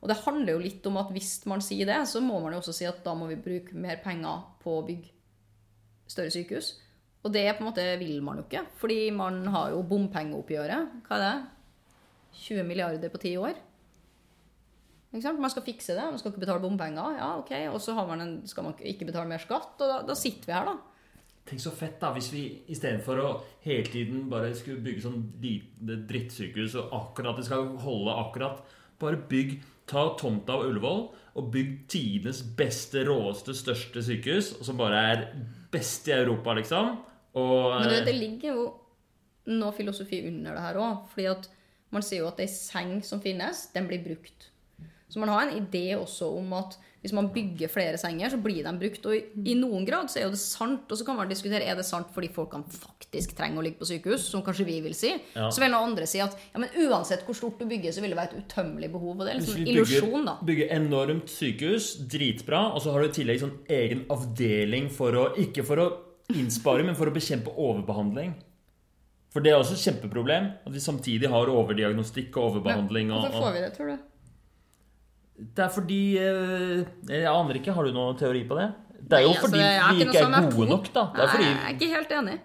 Og 0.02 0.10
det 0.10 0.18
handler 0.24 0.52
jo 0.52 0.64
litt 0.64 0.88
om 0.90 0.98
at 1.00 1.12
hvis 1.14 1.30
man 1.48 1.62
sier 1.64 1.88
det, 1.88 2.00
så 2.10 2.20
må 2.22 2.40
man 2.42 2.52
jo 2.52 2.60
også 2.60 2.74
si 2.76 2.88
at 2.88 2.98
da 3.06 3.14
må 3.16 3.30
vi 3.30 3.38
bruke 3.40 3.78
mer 3.78 4.02
penger 4.04 4.42
på 4.62 4.80
å 4.80 4.84
bygge 4.86 5.14
større 6.10 6.34
sykehus. 6.34 6.74
Og 7.26 7.32
det 7.34 7.46
på 7.56 7.64
en 7.64 7.70
måte 7.70 7.84
vil 7.98 8.20
man 8.22 8.38
jo 8.38 8.44
ikke, 8.46 8.66
fordi 8.78 8.98
man 9.14 9.40
har 9.54 9.72
jo 9.72 9.86
bompengeoppgjøret. 9.88 11.00
Hva 11.08 11.16
er 11.16 11.24
det? 11.24 11.36
20 12.36 12.68
milliarder 12.68 13.10
på 13.10 13.22
ti 13.22 13.32
år. 13.40 13.56
Man 15.14 15.50
skal 15.50 15.64
fikse 15.64 15.94
det, 15.94 16.02
man 16.02 16.18
skal 16.20 16.32
ikke 16.32 16.42
betale 16.42 16.60
bompenger. 16.60 17.16
Ja, 17.16 17.30
ok, 17.38 17.52
Og 17.72 17.80
så 17.80 17.94
har 17.94 18.08
man 18.08 18.20
en, 18.20 18.34
skal 18.48 18.66
man 18.66 18.74
ikke 18.80 19.06
betale 19.08 19.30
mer 19.30 19.40
skatt, 19.40 19.78
og 19.78 19.88
da, 19.88 20.00
da 20.08 20.16
sitter 20.18 20.50
vi 20.50 20.56
her, 20.56 20.70
da. 20.72 20.76
Tenk 21.46 21.62
så 21.62 21.70
fett 21.70 22.00
da, 22.02 22.10
hvis 22.16 22.32
vi 22.34 22.42
istedenfor 22.74 23.20
å 23.22 23.28
hele 23.62 23.86
tiden 23.86 24.24
bare 24.30 24.50
skulle 24.58 24.82
bygge 24.82 25.04
sånn 25.04 25.20
lite 25.38 26.00
drittsykehus 26.08 26.74
og 26.80 26.96
akkurat 26.96 27.38
det 27.38 27.46
skal 27.46 27.68
holde 27.84 28.16
akkurat 28.24 28.64
Bare 28.98 29.20
bygg 29.30 29.60
Ta 29.86 30.08
tomta 30.18 30.56
av 30.56 30.64
Ullevål 30.66 31.02
og 31.36 31.50
bygg 31.52 31.74
tidenes 31.92 32.40
beste, 32.58 33.04
råeste, 33.06 33.54
største 33.54 34.02
sykehus, 34.02 34.48
som 34.66 34.78
bare 34.80 35.02
er 35.12 35.22
best 35.70 36.08
i 36.08 36.14
Europa, 36.16 36.56
liksom. 36.56 36.96
Og 37.36 37.76
Men 37.76 37.92
det, 37.92 38.00
det 38.08 38.16
ligger 38.16 38.56
jo 38.56 38.64
noe 39.54 39.76
filosofi 39.76 40.24
under 40.26 40.56
det 40.56 40.64
her 40.64 40.80
òg. 40.80 41.04
fordi 41.12 41.28
at 41.30 41.48
man 41.94 42.02
sier 42.02 42.24
jo 42.24 42.30
at 42.32 42.40
ei 42.42 42.48
seng 42.50 42.98
som 43.06 43.20
finnes, 43.22 43.68
den 43.76 43.86
blir 43.86 44.02
brukt. 44.02 44.48
Så 45.08 45.22
man 45.22 45.30
har 45.30 45.46
en 45.46 45.56
idé 45.60 45.88
også 45.96 46.28
om 46.38 46.52
at 46.58 46.76
hvis 47.06 47.14
man 47.14 47.28
bygger 47.30 47.70
flere 47.70 47.98
senger, 48.00 48.32
så 48.32 48.38
blir 48.42 48.64
de 48.66 48.72
brukt. 48.80 49.04
Og 49.06 49.14
i, 49.14 49.20
i 49.52 49.54
noen 49.54 49.84
grad 49.86 50.10
så 50.10 50.18
er 50.18 50.24
jo 50.24 50.32
det 50.32 50.40
sant. 50.42 50.88
Og 50.90 50.98
så 50.98 51.04
kan 51.06 51.14
man 51.18 51.28
diskutere 51.30 51.62
er 51.62 51.78
det 51.78 51.84
sant 51.86 52.08
fordi 52.14 52.32
folkene 52.34 52.66
faktisk 52.72 53.36
trenger 53.38 53.62
å 53.62 53.66
ligge 53.66 53.78
på 53.78 53.86
sykehus, 53.86 54.24
som 54.26 54.42
kanskje 54.46 54.66
vi 54.66 54.80
vil 54.82 54.96
si. 54.98 55.12
Ja. 55.36 55.46
Så 55.54 55.62
vil 55.62 55.70
noen 55.70 55.92
andre 55.92 56.08
si 56.10 56.18
at 56.24 56.34
ja, 56.34 56.58
men 56.58 56.72
uansett 56.88 57.22
hvor 57.26 57.38
stort 57.38 57.62
du 57.62 57.68
bygger, 57.70 57.94
så 57.94 58.02
vil 58.02 58.10
det 58.10 58.18
være 58.18 58.32
et 58.32 58.48
utømmelig 58.48 58.90
behov. 58.96 59.12
Og 59.14 59.22
det 59.22 59.34
er 59.34 59.38
liksom 59.38 59.60
en 59.60 59.70
illusjon, 59.70 60.26
da. 60.26 60.34
Bygge 60.50 60.66
enormt 60.80 61.30
sykehus, 61.30 61.92
dritbra, 62.10 62.64
og 62.72 62.82
så 62.82 62.96
har 62.96 63.04
du 63.04 63.12
i 63.12 63.14
tillegg 63.20 63.44
sånn 63.44 63.54
egen 63.78 64.02
avdeling 64.10 64.90
for 64.90 65.14
å 65.14 65.28
Ikke 65.46 65.62
for 65.68 65.78
å 65.78 65.86
innspare, 66.34 66.82
men 66.82 66.98
for 66.98 67.06
å 67.06 67.14
bekjempe 67.14 67.54
overbehandling. 67.54 68.34
For 69.30 69.44
det 69.44 69.52
er 69.52 69.60
også 69.60 69.76
et 69.76 69.84
kjempeproblem 69.84 70.46
at 70.64 70.74
vi 70.74 70.82
samtidig 70.82 71.30
har 71.30 71.50
overdiagnostikk 71.52 72.34
og 72.40 72.50
overbehandling. 72.50 73.14
Og, 73.14 73.28
så 73.28 73.44
får 73.44 73.52
vi 73.54 73.62
det, 73.62 73.72
tror 73.76 73.94
du? 73.94 74.04
Det 75.36 75.64
er 75.66 75.72
fordi 75.72 76.00
eh, 76.16 76.84
Jeg 77.10 77.28
aner 77.28 77.58
ikke. 77.58 77.74
Har 77.76 77.84
du 77.84 77.92
noen 77.96 78.16
teori 78.18 78.42
på 78.48 78.56
det? 78.58 78.70
Det 79.06 79.18
er 79.18 79.26
jo 79.26 79.28
Nei, 79.28 79.36
altså, 79.36 79.46
fordi 79.46 79.60
vi 79.60 80.06
ikke 80.06 80.22
er 80.24 80.50
gode 80.50 80.66
er 80.66 80.72
nok, 80.72 80.90
da. 80.94 81.04
Det 81.12 81.20
Nei, 81.20 81.28
fordi 81.30 81.46
jeg 81.46 81.58
er 81.60 81.74
ikke 81.76 81.92
helt 81.92 82.14
enig. 82.20 82.36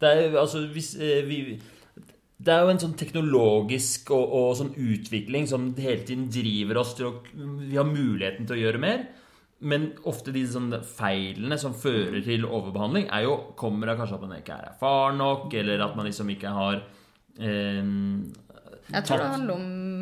det 0.00 0.10
er, 0.10 0.36
altså, 0.40 0.62
hvis, 0.72 0.90
eh, 0.96 1.24
vi, 1.28 1.38
det 2.40 2.52
er 2.54 2.62
jo 2.64 2.72
en 2.72 2.80
sånn 2.80 2.94
teknologisk 2.96 4.12
og, 4.16 4.36
og 4.38 4.52
sånn 4.56 4.70
utvikling 4.80 5.48
som 5.50 5.66
hele 5.76 6.06
tiden 6.08 6.30
driver 6.32 6.80
oss 6.80 6.94
til 6.96 7.10
å 7.10 7.14
Vi 7.34 7.76
har 7.76 7.88
muligheten 7.88 8.48
til 8.48 8.56
å 8.56 8.62
gjøre 8.62 8.80
mer. 8.80 9.04
Men 9.60 9.90
ofte 10.08 10.32
de 10.32 10.46
sånne 10.48 10.78
feilene 10.88 11.58
som 11.60 11.74
fører 11.76 12.22
til 12.24 12.46
overbehandling, 12.48 13.10
er 13.12 13.26
jo, 13.26 13.34
kommer 13.60 13.92
av 13.92 14.00
kanskje 14.00 14.16
at 14.16 14.24
man 14.24 14.38
ikke 14.38 14.56
er 14.56 14.70
erfaren 14.70 15.20
nok, 15.20 15.52
eller 15.60 15.84
at 15.84 15.98
man 15.98 16.08
liksom 16.08 16.32
ikke 16.32 16.54
har 16.56 16.78
eh, 17.36 17.82
Jeg 18.88 19.04
tror 19.04 19.20
det 19.20 19.28
handler 19.34 19.58
om 19.58 19.99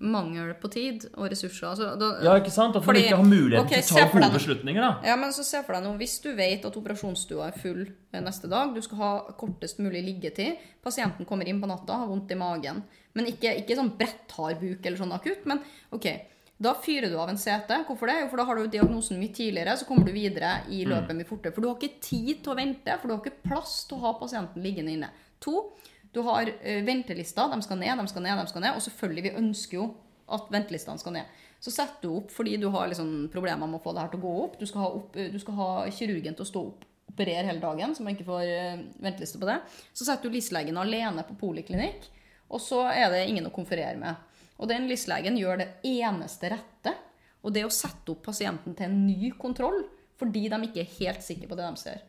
mangel 0.00 0.52
på 0.60 0.70
tid 0.72 1.06
og 1.16 1.30
ressurser. 1.30 1.68
Altså, 1.70 1.90
da, 1.98 2.08
Ja, 2.24 2.34
ikke 2.40 2.50
sant? 2.50 2.76
At 2.76 2.82
man 2.82 2.94
Fordi- 2.94 3.04
ikke 3.06 3.16
har 3.16 3.24
mulighet 3.24 3.64
okay, 3.64 3.82
til 3.82 3.96
å 3.96 3.98
ta 3.98 4.04
deg 4.04 4.22
gode 4.22 4.38
beslutninger. 4.38 4.80
da 4.80 5.08
Ja, 5.08 5.16
men 5.16 5.30
så 5.30 5.44
se 5.44 5.62
for 5.62 5.72
deg 5.74 5.82
nå, 5.84 5.96
Hvis 5.98 6.20
du 6.22 6.34
vet 6.34 6.64
at 6.64 6.72
operasjonsstua 6.76 7.48
er 7.48 7.58
full 7.58 7.86
neste 8.12 8.48
dag, 8.48 8.74
du 8.74 8.80
skal 8.82 8.98
ha 8.98 9.20
kortest 9.38 9.78
mulig 9.78 10.04
liggetid, 10.04 10.56
pasienten 10.84 11.26
kommer 11.26 11.46
inn 11.46 11.60
på 11.60 11.66
natta, 11.68 11.92
har 11.98 12.06
vondt 12.08 12.30
i 12.30 12.34
magen, 12.34 12.82
men 13.14 13.26
ikke, 13.26 13.56
ikke 13.66 13.76
sånn 13.76 13.96
bretthard 13.96 14.60
buk 14.60 14.84
eller 14.86 14.96
sånn 14.98 15.12
akutt, 15.12 15.44
men 15.46 15.60
ok, 15.92 16.26
Da 16.62 16.74
fyrer 16.74 17.10
du 17.10 17.16
av 17.18 17.28
en 17.28 17.36
CT. 17.36 17.84
Hvorfor 17.88 18.06
det? 18.06 18.20
Jo, 18.22 18.28
for 18.28 18.36
da 18.36 18.44
har 18.44 18.54
du 18.54 18.68
diagnosen 18.68 19.18
mye 19.18 19.34
tidligere, 19.34 19.76
så 19.76 19.84
kommer 19.84 20.04
du 20.06 20.12
videre 20.12 20.62
i 20.70 20.84
Mm. 20.84 20.90
løpet 20.92 21.16
mye 21.16 21.26
fortere. 21.26 21.52
For 21.52 21.60
du 21.60 21.66
har 21.66 21.74
ikke 21.74 22.00
tid 22.00 22.44
til 22.44 22.52
å 22.52 22.56
vente, 22.56 23.00
for 23.00 23.08
du 23.08 23.16
har 23.16 23.20
ikke 23.24 23.42
plass 23.48 23.84
til 23.88 23.98
å 23.98 24.00
ha 24.02 24.12
pasienten 24.12 24.62
liggende 24.62 24.92
inne. 24.92 25.08
To, 25.40 25.72
du 26.12 26.20
har 26.26 26.48
uh, 26.48 26.80
ventelister. 26.86 27.50
De 27.52 27.64
skal 27.64 27.80
ned, 27.80 27.92
de 27.98 28.12
skal 28.12 28.24
ned, 28.24 28.40
de 28.40 28.52
skal 28.52 28.64
ned. 28.64 28.76
Og 28.76 28.84
selvfølgelig, 28.84 29.26
vi 29.28 29.36
ønsker 29.42 29.78
jo 29.78 29.88
at 30.32 30.48
ventelistene 30.52 31.00
skal 31.00 31.16
ned. 31.16 31.40
Så 31.62 31.70
setter 31.70 32.08
du 32.08 32.16
opp 32.18 32.32
fordi 32.34 32.56
du 32.58 32.68
har 32.74 32.88
liksom 32.90 33.28
problemer 33.32 33.68
med 33.68 33.78
å 33.78 33.84
få 33.84 33.92
det 33.94 34.04
her 34.04 34.14
til 34.14 34.22
å 34.22 34.26
gå 34.26 34.32
opp. 34.46 34.56
Du 34.58 34.66
skal 34.66 34.84
ha, 34.84 34.88
opp, 34.98 35.16
eh, 35.16 35.30
du 35.30 35.38
skal 35.38 35.58
ha 35.60 35.68
kirurgen 35.94 36.34
til 36.38 36.46
å 36.46 36.50
stå 36.52 36.64
opp 36.72 36.88
operere 37.12 37.44
hele 37.44 37.60
dagen, 37.60 37.90
så 37.92 38.04
man 38.04 38.14
ikke 38.14 38.24
får 38.24 38.46
uh, 38.48 38.84
venteliste 39.04 39.36
på 39.36 39.44
det. 39.44 39.58
Så 39.92 40.06
setter 40.08 40.30
du 40.30 40.36
LIS-legen 40.36 40.78
alene 40.80 41.24
på 41.28 41.36
poliklinikk, 41.36 42.06
og 42.48 42.62
så 42.64 42.86
er 42.88 43.10
det 43.12 43.26
ingen 43.28 43.48
å 43.48 43.52
konferere 43.52 43.98
med. 44.00 44.16
Og 44.56 44.70
den 44.70 44.86
LIS-legen 44.88 45.36
gjør 45.36 45.60
det 45.60 45.68
eneste 45.88 46.52
rette. 46.54 46.94
Og 47.42 47.52
det 47.52 47.64
er 47.64 47.68
å 47.68 47.74
sette 47.74 48.14
opp 48.14 48.22
pasienten 48.28 48.76
til 48.78 48.88
en 48.88 49.02
ny 49.04 49.32
kontroll 49.40 49.82
fordi 50.22 50.44
de 50.46 50.58
ikke 50.68 50.84
er 50.84 50.92
helt 51.00 51.24
sikre 51.26 51.48
på 51.50 51.56
det 51.58 51.66
de 51.66 51.80
ser. 51.80 52.02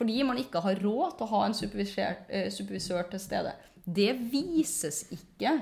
Fordi 0.00 0.22
man 0.24 0.40
ikke 0.40 0.62
har 0.64 0.80
råd 0.80 1.18
til 1.18 1.26
å 1.26 1.30
ha 1.34 1.42
en 1.44 1.56
supervisør, 1.56 2.16
eh, 2.32 2.48
supervisør 2.52 3.10
til 3.12 3.20
stede. 3.20 3.52
Det 3.84 4.14
vises 4.32 5.02
ikke 5.12 5.58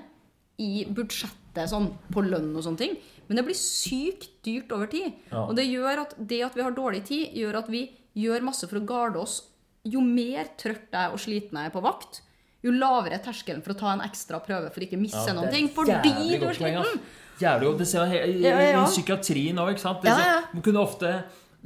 i 0.62 0.85
budsjettet 0.94 1.70
sånn, 1.70 1.90
på 2.15 2.23
lønn 2.23 2.52
og 2.55 2.62
sånne 2.62 2.78
ting. 2.78 2.94
Men 3.27 3.40
det 3.40 3.44
blir 3.48 3.59
sykt 3.59 4.31
dyrt 4.47 4.70
over 4.74 4.86
tid. 4.90 5.12
Ja. 5.32 5.43
Og 5.44 5.56
det 5.59 5.66
gjør 5.66 6.05
at 6.06 6.15
det 6.19 6.40
at 6.47 6.55
vi 6.55 6.62
har 6.62 6.74
dårlig 6.77 7.02
tid, 7.10 7.35
gjør 7.35 7.60
at 7.65 7.69
vi 7.73 7.82
gjør 8.19 8.47
masse 8.47 8.69
for 8.70 8.78
å 8.81 8.86
garde 8.86 9.20
oss. 9.20 9.40
Jo 9.89 10.02
mer 10.05 10.51
trøtt 10.59 10.94
jeg 10.94 11.15
og 11.15 11.20
sliten 11.23 11.59
jeg 11.59 11.70
er 11.70 11.74
på 11.74 11.82
vakt, 11.82 12.23
jo 12.62 12.73
lavere 12.74 13.19
er 13.19 13.23
terskelen 13.23 13.62
for 13.62 13.74
å 13.74 13.78
ta 13.78 13.93
en 13.94 14.02
ekstra 14.02 14.40
prøve 14.43 14.73
for 14.74 14.82
ikke 14.82 14.98
å 14.98 15.02
misse 15.02 15.20
Ja, 15.28 15.35
noen 15.36 15.52
ting. 15.52 15.69
Fordi 15.74 16.39
du 16.39 16.47
er 16.48 16.56
sliten! 16.56 17.02
Jævlig 17.39 17.69
godt. 17.69 17.78
Det 17.78 17.86
ser 17.86 18.15
jeg 18.15 18.31
i, 18.32 18.40
i, 18.43 18.51
i 18.51 18.86
psykiatrien 18.89 19.60
òg, 19.62 19.77
ikke 19.77 19.85
sant. 19.85 20.02
Det, 20.02 20.10
Ja, 20.10 20.32
ja. 20.32 20.40
Man 20.51 20.65
kunne 20.66 20.82
ofte 20.82 21.12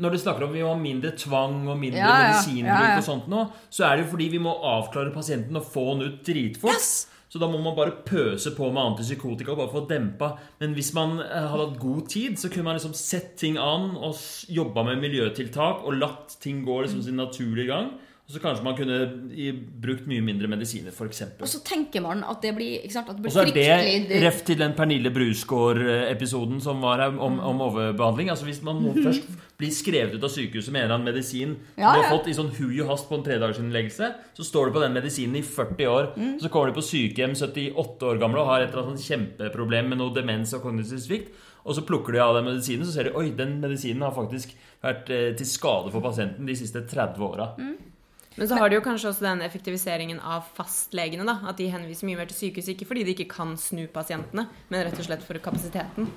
når 0.00 0.14
du 0.14 0.18
snakker 0.22 0.46
om 0.46 0.52
vi 0.54 0.62
må 0.64 0.72
ha 0.72 0.78
mindre 0.80 1.10
tvang 1.20 1.66
og 1.68 1.76
mindre 1.78 2.00
Ja, 2.00 2.12
ja. 2.12 2.28
medisinbruk 2.32 2.98
og 2.98 3.04
sånt 3.04 3.26
nå, 3.28 3.42
så 3.68 3.84
er 3.88 3.96
det 3.98 4.06
jo 4.06 4.12
fordi 4.14 4.28
vi 4.32 4.40
må 4.40 4.54
avklare 4.72 5.12
pasienten 5.12 5.58
og 5.60 5.66
få 5.68 5.84
den 5.92 6.06
ut 6.08 6.22
dritfort. 6.26 6.78
Yes! 6.78 7.08
Så 7.32 7.40
da 7.40 7.48
må 7.48 7.56
man 7.64 7.72
bare 7.76 7.94
pøse 8.04 8.50
på 8.52 8.66
med 8.72 8.82
antipsykotika 8.90 9.54
bare 9.56 9.72
få 9.72 9.86
dempa. 9.88 10.34
Men 10.60 10.74
hvis 10.76 10.90
man 10.92 11.14
eh, 11.20 11.46
hadde 11.48 11.64
hatt 11.70 11.78
god 11.80 12.02
tid, 12.12 12.36
så 12.36 12.50
kunne 12.52 12.66
man 12.66 12.76
liksom 12.76 12.92
sett 12.92 13.38
ting 13.40 13.56
an 13.56 13.94
og 13.96 14.18
jobba 14.52 14.84
med 14.90 15.00
miljøtiltak 15.00 15.80
og 15.86 15.96
latt 15.96 16.36
ting 16.44 16.60
gå 16.66 16.82
liksom 16.82 17.00
sin 17.06 17.16
naturlige 17.16 17.70
gang. 17.72 17.94
Og 18.32 18.38
så 18.38 18.40
kanskje 18.40 18.64
man 18.64 18.76
kunne 18.78 18.98
i, 19.36 19.50
brukt 19.52 20.06
mye 20.08 20.22
mindre 20.24 20.48
medisiner, 20.48 20.88
f.eks. 20.88 21.18
Og 21.36 21.50
så 21.52 21.58
tenker 21.68 22.00
man 22.00 22.22
at 22.24 22.38
det 22.40 22.54
blir, 22.56 22.78
ikke 22.80 22.94
sant, 22.94 23.10
at 23.12 23.18
det 23.20 23.28
Og 23.28 23.34
så 23.34 23.42
er 23.44 23.50
det 23.52 24.22
ref 24.22 24.38
til 24.48 24.56
den 24.56 24.72
Pernille 24.72 25.12
Brusgaard-episoden 25.12 26.62
som 26.64 26.80
var 26.80 27.02
her 27.02 27.12
om, 27.12 27.36
om 27.44 27.60
overbehandling. 27.66 28.30
Altså 28.32 28.48
Hvis 28.48 28.62
man 28.64 28.80
må 28.80 28.94
først 29.04 29.28
bli 29.60 29.68
skrevet 29.68 30.16
ut 30.16 30.24
av 30.24 30.32
sykehuset 30.32 30.72
med 30.72 30.80
en 30.80 30.86
eller 30.86 30.96
annen 30.96 31.10
medisin 31.12 31.52
ja, 31.76 31.84
Ja, 31.84 31.92
du 31.92 32.00
har 32.06 32.08
fått 32.14 32.32
i 32.32 32.38
sånn 32.40 32.48
hui 32.56 32.80
og 32.80 32.88
hast 32.94 33.10
på 33.10 33.20
en 33.20 33.28
tredagersinnleggelse, 33.28 34.10
så 34.40 34.48
står 34.48 34.70
du 34.70 34.78
på 34.78 34.86
den 34.86 34.96
medisinen 34.96 35.36
i 35.36 35.44
40 35.44 35.92
år. 35.92 36.10
Mm. 36.16 36.34
Så 36.40 36.48
kommer 36.48 36.72
du 36.72 36.80
på 36.80 36.88
sykehjem 36.88 37.36
78 37.36 38.10
år 38.14 38.24
gamle 38.24 38.40
og 38.40 38.48
har 38.54 38.64
et 38.64 38.72
eller 38.72 38.86
annet 38.86 38.96
sånn 38.96 39.08
kjempeproblem 39.12 39.92
med 39.92 40.00
noe 40.00 40.16
demens 40.16 40.56
og 40.56 40.64
kognitiv 40.64 41.04
svikt. 41.04 41.36
Og 41.68 41.76
så 41.76 41.84
plukker 41.86 42.16
de 42.16 42.24
av 42.24 42.40
den 42.40 42.48
medisinen, 42.48 42.88
så 42.88 42.96
ser 42.96 43.12
de 43.12 43.16
oi, 43.20 43.28
den 43.36 43.58
medisinen 43.60 44.08
har 44.08 44.16
faktisk 44.16 44.56
vært 44.82 45.12
eh, 45.12 45.30
til 45.36 45.46
skade 45.46 45.92
for 45.92 46.02
pasienten 46.02 46.48
de 46.48 46.56
siste 46.58 46.80
30 46.88 47.28
åra. 47.28 47.52
Mm. 47.60 47.91
Men 48.36 48.48
så 48.48 48.58
har 48.58 48.70
de 48.70 48.78
jo 48.78 48.84
kanskje 48.84 49.10
også 49.10 49.26
den 49.26 49.42
effektiviseringen 49.44 50.20
av 50.20 50.46
fastlegene. 50.56 51.26
da, 51.28 51.38
At 51.48 51.58
de 51.60 51.68
henviser 51.72 52.08
mye 52.08 52.20
mer 52.20 52.30
til 52.30 52.38
sykehus, 52.38 52.70
ikke 52.72 52.88
fordi 52.88 53.04
de 53.04 53.16
ikke 53.16 53.30
kan 53.30 53.56
snu 53.60 53.86
pasientene, 53.92 54.46
men 54.68 54.84
rett 54.86 54.98
og 54.98 55.08
slett 55.08 55.24
for 55.26 55.38
kapasiteten. 55.42 56.08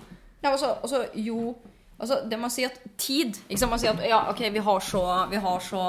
Ja, 0.44 0.52
altså, 0.52 0.76
også, 0.84 1.06
jo 1.16 1.56
altså, 1.98 2.22
Det 2.30 2.40
man 2.40 2.52
sier 2.54 2.70
at 2.70 2.80
tid 2.98 3.40
ikke 3.50 3.60
sant? 3.60 3.72
Man 3.72 3.82
sier 3.82 3.96
at 3.96 4.06
ja, 4.08 4.22
ok, 4.30 4.46
vi 4.54 4.64
har 4.68 4.80
så, 4.80 5.04
vi 5.32 5.42
har 5.42 5.60
så 5.60 5.86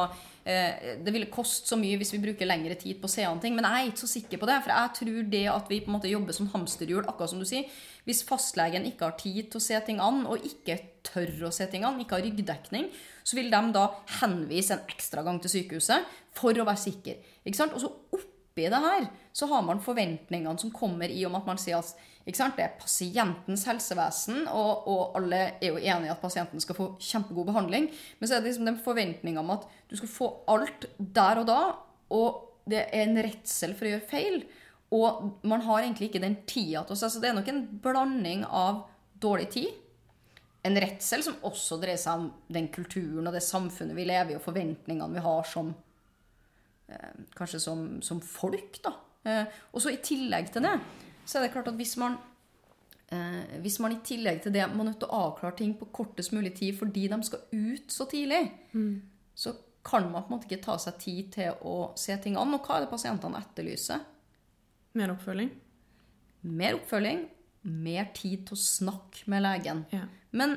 Det 0.46 1.10
ville 1.10 1.26
koste 1.26 1.66
så 1.72 1.78
mye 1.78 1.96
hvis 1.98 2.12
vi 2.14 2.20
bruker 2.22 2.46
lengre 2.46 2.76
tid 2.78 3.00
på 3.02 3.08
å 3.08 3.10
se 3.10 3.24
an 3.26 3.40
ting. 3.42 3.56
Men 3.56 3.66
jeg 3.66 3.82
er 3.82 3.88
ikke 3.90 4.02
så 4.04 4.10
sikker 4.12 4.38
på 4.38 4.46
det. 4.46 4.60
For 4.62 4.72
jeg 4.72 4.92
tror 5.00 5.30
det 5.32 5.42
at 5.50 5.72
vi 5.72 5.80
på 5.82 5.90
en 5.90 5.96
måte 5.96 6.10
jobber 6.12 6.36
som 6.36 6.50
hamsterhjul, 6.52 7.02
akkurat 7.02 7.32
som 7.32 7.42
du 7.42 7.48
sier 7.48 7.66
Hvis 8.06 8.22
fastlegen 8.28 8.86
ikke 8.86 9.08
har 9.08 9.16
tid 9.18 9.50
til 9.50 9.58
å 9.58 9.64
se 9.64 9.80
ting 9.88 9.98
an, 10.02 10.22
og 10.30 10.46
ikke 10.46 10.78
tør 11.06 11.48
å 11.48 11.52
se 11.54 11.66
ting 11.70 11.82
an, 11.86 11.98
ikke 11.98 12.20
har 12.20 12.26
ryggdekning, 12.26 12.88
så 13.26 13.38
vil 13.38 13.50
de 13.50 13.62
da 13.74 13.88
henvise 14.20 14.76
en 14.76 14.86
ekstra 14.86 15.26
gang 15.26 15.42
til 15.42 15.56
sykehuset 15.56 16.06
for 16.36 16.54
å 16.54 16.66
være 16.68 16.84
sikker. 16.84 17.18
Ikke 17.42 17.58
sant? 17.58 17.74
Og 17.74 17.82
så 17.82 17.90
oppi 18.14 18.68
det 18.70 18.84
her 18.86 19.10
så 19.36 19.50
har 19.50 19.66
man 19.66 19.82
forventningene 19.82 20.62
som 20.62 20.70
kommer 20.74 21.10
i 21.10 21.26
om 21.26 21.34
at 21.36 21.48
man 21.48 21.58
sier 21.60 21.82
at 21.82 21.90
sant? 21.90 22.12
Det 22.26 22.64
er 22.64 22.74
pasientens 22.80 23.64
helsevesen, 23.68 24.48
og, 24.50 24.88
og 24.90 25.16
alle 25.18 25.38
er 25.60 25.68
jo 25.68 25.78
enige 25.78 26.08
i 26.08 26.10
at 26.10 26.20
pasienten 26.20 26.60
skal 26.60 26.74
få 26.74 26.88
kjempegod 26.98 27.46
behandling. 27.46 27.86
Men 28.18 28.28
så 28.28 28.34
er 28.34 28.40
det 28.40 28.50
liksom 28.50 28.66
den 28.66 28.80
forventninga 28.82 29.40
om 29.40 29.52
at 29.54 29.66
du 29.86 29.94
skal 29.96 30.10
få 30.10 30.30
alt 30.50 30.88
der 30.98 31.42
og 31.42 31.46
da, 31.46 31.60
og 32.10 32.42
det 32.66 32.82
er 32.82 33.04
en 33.04 33.22
redsel 33.22 33.76
for 33.78 33.86
å 33.86 33.92
gjøre 33.94 34.10
feil. 34.10 34.40
Og 34.96 35.46
man 35.46 35.62
har 35.66 35.84
egentlig 35.84 36.10
ikke 36.10 36.22
den 36.22 36.40
tida 36.50 36.82
til 36.86 36.96
å 36.96 36.98
se. 36.98 37.10
Så 37.10 37.22
det 37.22 37.30
er 37.30 37.38
nok 37.38 37.48
en 37.50 37.64
blanding 37.82 38.44
av 38.46 38.84
dårlig 39.22 39.48
tid, 39.54 39.70
en 40.66 40.78
redsel 40.82 41.22
som 41.22 41.38
også 41.46 41.78
dreier 41.78 42.00
seg 42.00 42.24
om 42.24 42.30
den 42.50 42.66
kulturen 42.74 43.28
og 43.28 43.34
det 43.36 43.44
samfunnet 43.46 43.94
vi 43.94 44.06
lever 44.08 44.34
i, 44.34 44.38
og 44.38 44.42
forventningene 44.42 45.14
vi 45.14 45.22
har 45.22 45.46
som 45.46 45.70
eh, 46.90 47.12
Kanskje 47.38 47.60
som, 47.62 47.84
som 48.02 48.18
folk, 48.18 48.80
da. 48.82 48.96
Eh, 49.26 49.58
og 49.70 49.82
så 49.82 49.94
i 49.94 50.00
tillegg 50.02 50.50
til 50.54 50.66
det, 50.66 50.74
så 51.26 51.38
er 51.38 51.46
det 51.46 51.52
klart 51.52 51.68
at 51.68 51.78
hvis 51.78 51.96
man 52.00 52.16
eh, 53.10 53.58
Hvis 53.62 53.78
man 53.82 53.92
i 53.92 54.00
tillegg 54.04 54.42
til 54.42 54.54
det 54.54 54.64
man 54.70 54.86
er 54.86 54.92
nødt 54.92 55.00
til 55.02 55.10
å 55.10 55.22
avklare 55.28 55.58
ting 55.58 55.76
på 55.78 55.90
kortest 55.92 56.32
mulig 56.32 56.54
tid 56.58 56.78
fordi 56.78 57.06
de 57.12 57.20
skal 57.26 57.44
ut 57.52 57.92
så 57.92 58.06
tidlig, 58.10 58.42
så 59.34 59.54
kan 59.86 60.10
man 60.10 60.24
på 60.24 60.32
en 60.32 60.36
måte 60.36 60.48
ikke 60.48 60.64
ta 60.64 60.76
seg 60.82 60.98
tid 60.98 61.32
til 61.36 61.60
å 61.62 61.92
se 61.98 62.16
ting 62.22 62.38
an. 62.38 62.54
Og 62.56 62.66
hva 62.66 62.78
er 62.78 62.86
det 62.86 62.90
pasientene 62.90 63.38
etterlyser? 63.38 64.02
Mer 64.98 65.12
oppfølging. 65.12 65.52
Mer 66.46 66.78
oppfølging, 66.78 67.20
mer 67.62 68.08
tid 68.16 68.46
til 68.48 68.56
å 68.56 68.62
snakke 68.62 69.30
med 69.30 69.44
legen. 69.44 69.84
Ja. 69.94 70.06
Men 70.30 70.56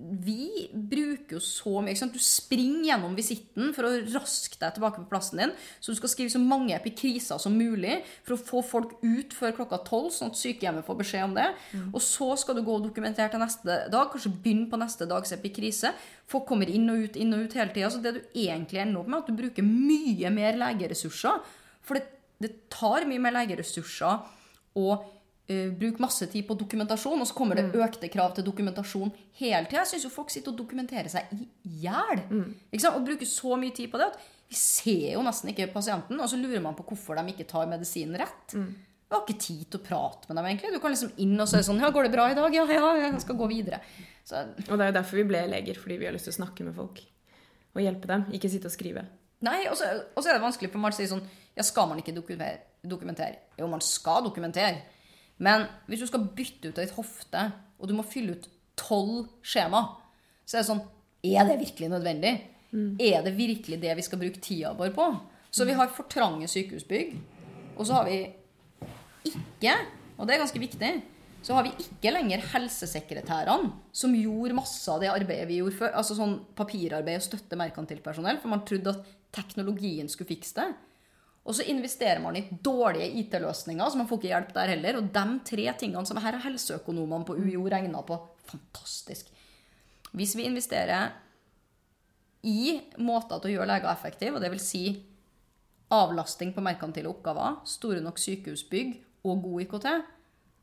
vi 0.00 0.68
bruker 0.72 1.36
jo 1.36 1.40
så 1.44 1.80
mye. 1.84 2.08
Du 2.12 2.18
springer 2.22 2.86
gjennom 2.88 3.16
visitten 3.18 3.74
for 3.76 3.86
å 3.86 3.92
raske 4.14 4.56
deg 4.60 4.74
tilbake 4.76 5.02
på 5.02 5.10
plassen 5.10 5.42
din. 5.42 5.52
Så 5.78 5.92
du 5.92 5.98
skal 5.98 6.12
skrive 6.12 6.32
så 6.32 6.40
mange 6.40 6.72
epikriser 6.76 7.40
som 7.42 7.56
mulig 7.56 7.98
for 8.24 8.36
å 8.36 8.40
få 8.40 8.62
folk 8.64 8.94
ut 9.04 9.36
før 9.36 9.54
klokka 9.58 9.80
tolv, 9.86 10.08
sånn 10.14 10.32
at 10.32 10.40
sykehjemmet 10.40 10.86
får 10.86 11.00
beskjed 11.02 11.26
om 11.28 11.36
det. 11.36 11.48
Og 11.90 12.00
så 12.04 12.30
skal 12.40 12.56
du 12.56 12.64
gå 12.66 12.78
og 12.78 12.88
dokumentere 12.88 13.28
til 13.32 13.44
neste 13.44 13.78
dag, 13.92 14.08
kanskje 14.12 14.32
begynne 14.32 14.70
på 14.72 14.80
neste 14.80 15.08
dags 15.10 15.36
epikrise. 15.36 15.92
Folk 16.30 16.48
kommer 16.48 16.70
inn 16.72 16.88
og 16.92 17.04
ut, 17.04 17.20
inn 17.20 17.36
og 17.36 17.44
ut 17.44 17.60
hele 17.60 17.74
tida. 17.76 17.92
Så 17.92 18.00
det 18.00 18.16
du 18.16 18.20
egentlig 18.32 18.80
ender 18.82 19.02
opp 19.02 19.10
med, 19.10 19.20
er 19.20 19.24
at 19.26 19.30
du 19.30 19.40
bruker 19.44 19.70
mye 19.70 20.32
mer 20.34 20.60
legeressurser. 20.64 21.44
For 21.84 22.00
det, 22.00 22.06
det 22.40 22.54
tar 22.72 23.08
mye 23.10 23.20
mer 23.20 23.36
legeressurser 23.42 24.28
å 24.80 25.00
eh, 25.50 25.70
bruk 25.76 26.00
masse 26.02 26.28
tid 26.30 26.46
på 26.48 26.56
dokumentasjon, 26.58 27.20
og 27.20 27.28
så 27.28 27.36
kommer 27.36 27.58
det 27.58 27.70
økte 27.74 28.10
krav 28.12 28.34
til 28.36 28.46
dokumentasjon 28.46 29.10
hele 29.40 29.66
tida. 29.66 29.82
Jeg 29.82 29.92
syns 29.94 30.06
jo 30.06 30.12
folk 30.14 30.30
sitter 30.32 30.54
og 30.54 30.60
dokumenterer 30.62 31.10
seg 31.12 31.32
i 31.36 31.48
hjel. 31.84 32.22
Mm. 32.30 32.52
Og 32.92 33.02
bruker 33.06 33.28
så 33.28 33.58
mye 33.60 33.74
tid 33.76 33.90
på 33.92 34.00
det 34.00 34.12
at 34.12 34.20
vi 34.50 34.58
ser 34.58 35.12
jo 35.14 35.24
nesten 35.26 35.52
ikke 35.52 35.68
pasienten, 35.74 36.18
og 36.18 36.30
så 36.30 36.38
lurer 36.38 36.62
man 36.62 36.78
på 36.78 36.86
hvorfor 36.88 37.18
de 37.18 37.34
ikke 37.34 37.46
tar 37.50 37.68
medisinen 37.70 38.18
rett. 38.18 38.56
Du 39.10 39.16
har 39.16 39.22
ikke 39.24 39.42
tid 39.42 39.62
til 39.66 39.80
å 39.80 39.82
prate 39.82 40.30
med 40.30 40.38
dem, 40.38 40.46
egentlig. 40.46 40.72
Du 40.74 40.80
kan 40.82 40.92
liksom 40.94 41.12
inn 41.22 41.34
og 41.42 41.48
si 41.50 41.58
sånn 41.66 41.80
Ja, 41.82 41.90
går 41.94 42.06
det 42.06 42.12
bra 42.14 42.28
i 42.30 42.36
dag? 42.38 42.54
Ja, 42.54 42.62
ja, 42.70 42.90
jeg 43.02 43.22
skal 43.22 43.38
gå 43.38 43.48
videre. 43.50 43.80
Så 44.26 44.42
Og 44.68 44.76
det 44.76 44.84
er 44.84 44.92
jo 44.92 44.98
derfor 45.00 45.18
vi 45.18 45.24
ble 45.26 45.40
leger, 45.50 45.78
fordi 45.78 45.96
vi 45.98 46.06
har 46.06 46.14
lyst 46.14 46.28
til 46.30 46.34
å 46.34 46.38
snakke 46.40 46.66
med 46.66 46.76
folk. 46.78 47.02
Og 47.74 47.82
hjelpe 47.82 48.10
dem, 48.10 48.28
ikke 48.34 48.50
sitte 48.50 48.70
og 48.70 48.74
skrive. 48.74 49.02
Nei, 49.46 49.64
og 49.70 49.78
så 49.78 49.88
er 49.88 50.34
det 50.36 50.42
vanskelig, 50.42 50.70
for 50.70 50.82
man 50.82 50.94
si 50.94 51.08
sånn 51.10 51.22
Ja, 51.56 51.64
skal 51.66 51.88
man 51.90 51.98
ikke 51.98 52.14
dokumentere? 52.14 53.50
Jo, 53.58 53.66
man 53.70 53.82
skal 53.82 54.22
dokumentere. 54.26 54.84
Men 55.40 55.66
hvis 55.88 56.02
du 56.04 56.08
skal 56.10 56.28
bytte 56.36 56.70
ut 56.70 56.80
et 56.82 56.94
hofte, 56.96 57.44
og 57.80 57.88
du 57.88 57.96
må 57.96 58.04
fylle 58.06 58.36
ut 58.36 58.48
tolv 58.78 59.26
skjema, 59.40 59.82
så 60.44 60.58
er 60.58 60.62
det 60.62 60.70
sånn 60.70 60.86
Er 61.24 61.44
det 61.48 61.60
virkelig 61.60 61.90
nødvendig? 61.92 62.32
Er 63.02 63.24
det 63.26 63.34
virkelig 63.36 63.80
det 63.82 63.96
vi 63.98 64.04
skal 64.06 64.20
bruke 64.20 64.40
tida 64.40 64.72
vår 64.78 64.92
på? 64.96 65.06
Så 65.50 65.66
vi 65.66 65.74
har 65.76 65.90
for 65.92 66.08
trange 66.08 66.46
sykehusbygg. 66.48 67.16
Og 67.76 67.88
så 67.88 67.96
har 67.98 68.06
vi 68.06 68.20
ikke, 69.28 69.74
og 70.16 70.28
det 70.28 70.34
er 70.34 70.42
ganske 70.44 70.62
viktig, 70.62 70.92
så 71.42 71.56
har 71.56 71.64
vi 71.64 71.72
ikke 71.80 72.12
lenger 72.12 72.44
helsesekretærene, 72.52 73.72
som 73.96 74.16
gjorde 74.16 74.56
masse 74.56 74.84
av 74.92 75.00
det 75.00 75.08
arbeidet 75.12 75.48
vi 75.48 75.60
gjorde 75.60 75.78
før. 75.78 75.94
Altså 75.96 76.16
sånn 76.18 76.36
papirarbeid 76.56 77.20
og 77.20 77.24
støtte 77.24 77.58
merkantilt 77.58 78.04
personell, 78.04 78.40
for 78.42 78.52
man 78.52 78.64
trodde 78.68 78.92
at 78.92 79.08
teknologien 79.34 80.08
skulle 80.12 80.30
fikse 80.32 80.60
det. 80.60 80.68
Og 81.48 81.56
så 81.56 81.64
investerer 81.72 82.20
man 82.22 82.36
i 82.36 82.44
dårlige 82.62 83.08
IT-løsninger, 83.22 83.88
så 83.88 83.98
man 83.98 84.08
får 84.08 84.20
ikke 84.20 84.30
hjelp 84.30 84.52
der 84.54 84.72
heller. 84.74 84.98
Og 85.00 85.08
de 85.14 85.24
tre 85.48 85.66
tingene 85.80 86.06
som 86.06 86.20
her 86.20 86.36
er 86.36 86.44
helseøkonomene 86.44 87.26
på 87.26 87.36
UiO 87.40 87.64
regna 87.72 88.02
på. 88.06 88.18
Fantastisk. 88.50 89.30
Hvis 90.12 90.36
vi 90.36 90.46
investerer 90.46 91.14
i 92.46 92.80
måter 93.00 93.40
til 93.40 93.50
å 93.50 93.54
gjøre 93.54 93.70
leger 93.72 93.92
effektive, 93.92 94.36
og 94.36 94.44
det 94.44 94.52
vil 94.52 94.62
si 94.62 94.84
avlasting 95.90 96.52
på 96.54 96.62
merkantile 96.64 97.10
oppgaver, 97.10 97.60
store 97.66 98.02
nok 98.04 98.20
sykehusbygg 98.20 98.94
og 99.26 99.42
god 99.44 99.64
IKT, 99.64 99.88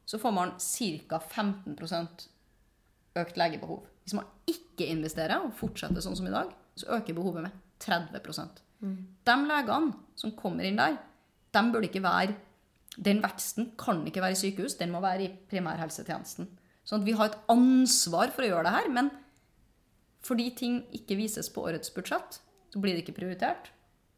så 0.08 0.20
får 0.22 0.34
man 0.36 0.54
ca. 0.62 1.20
15% 1.20 2.28
økt 3.18 3.40
legebehov. 3.40 3.84
Hvis 4.06 4.16
man 4.16 4.30
ikke 4.48 4.88
investerer 4.88 5.44
og 5.44 5.56
fortsetter 5.58 6.04
sånn 6.04 6.16
som 6.16 6.30
i 6.30 6.34
dag, 6.34 6.54
så 6.78 6.94
øker 6.96 7.18
behovet 7.18 7.50
med 7.50 7.60
30 7.84 8.67
De 8.82 9.36
legene 9.48 9.94
som 10.16 10.34
kommer 10.38 10.68
inn 10.68 10.78
der, 10.78 10.98
de 11.54 11.64
burde 11.72 11.90
ikke 11.90 12.04
være 12.04 12.36
Den 12.98 13.22
veksten 13.22 13.72
kan 13.78 14.00
ikke 14.10 14.22
være 14.24 14.34
i 14.34 14.40
sykehus, 14.40 14.74
den 14.80 14.90
må 14.90 15.00
være 15.04 15.28
i 15.28 15.34
primærhelsetjenesten. 15.52 16.48
Sånn 16.82 17.04
at 17.04 17.06
vi 17.06 17.14
har 17.14 17.30
et 17.30 17.38
ansvar 17.54 18.32
for 18.34 18.42
å 18.42 18.48
gjøre 18.48 18.64
det 18.66 18.74
her, 18.74 18.88
men 18.90 19.12
fordi 20.26 20.48
ting 20.58 20.80
ikke 20.98 21.18
vises 21.20 21.52
på 21.54 21.62
årets 21.68 21.92
budsjett, 21.94 22.40
så 22.74 22.82
blir 22.82 22.96
det 22.96 23.04
ikke 23.04 23.20
prioritert, 23.20 23.70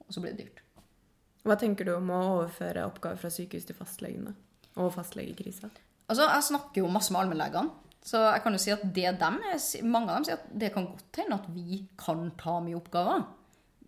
og 0.05 0.15
så 0.15 0.23
blir 0.23 0.31
det 0.31 0.45
dyrt. 0.45 0.61
Hva 1.43 1.57
tenker 1.59 1.89
du 1.89 1.91
om 1.97 2.07
å 2.13 2.21
overføre 2.37 2.85
oppgaver 2.87 3.19
fra 3.19 3.33
sykehus 3.33 3.67
til 3.67 3.75
fastlegene? 3.75 4.31
Og 4.79 4.93
fastlegekrisa? 4.95 5.67
Altså, 6.07 6.23
Jeg 6.23 6.47
snakker 6.49 6.81
jo 6.81 6.91
masse 6.93 7.11
med 7.11 7.21
allmennlegene, 7.21 7.71
så 8.05 8.21
jeg 8.31 8.43
kan 8.45 8.55
jo 8.55 8.61
si 8.63 8.71
at 8.71 8.83
det 8.95 9.11
dem 9.19 9.41
mange 9.91 10.09
av 10.09 10.15
dem 10.15 10.29
sier 10.29 10.39
at 10.39 10.47
det 10.55 10.71
kan 10.73 10.87
godt 10.87 11.19
hende 11.19 11.35
at 11.35 11.49
vi 11.51 11.83
kan 11.99 12.31
ta 12.39 12.59
mye 12.63 12.79
oppgaver. 12.79 13.27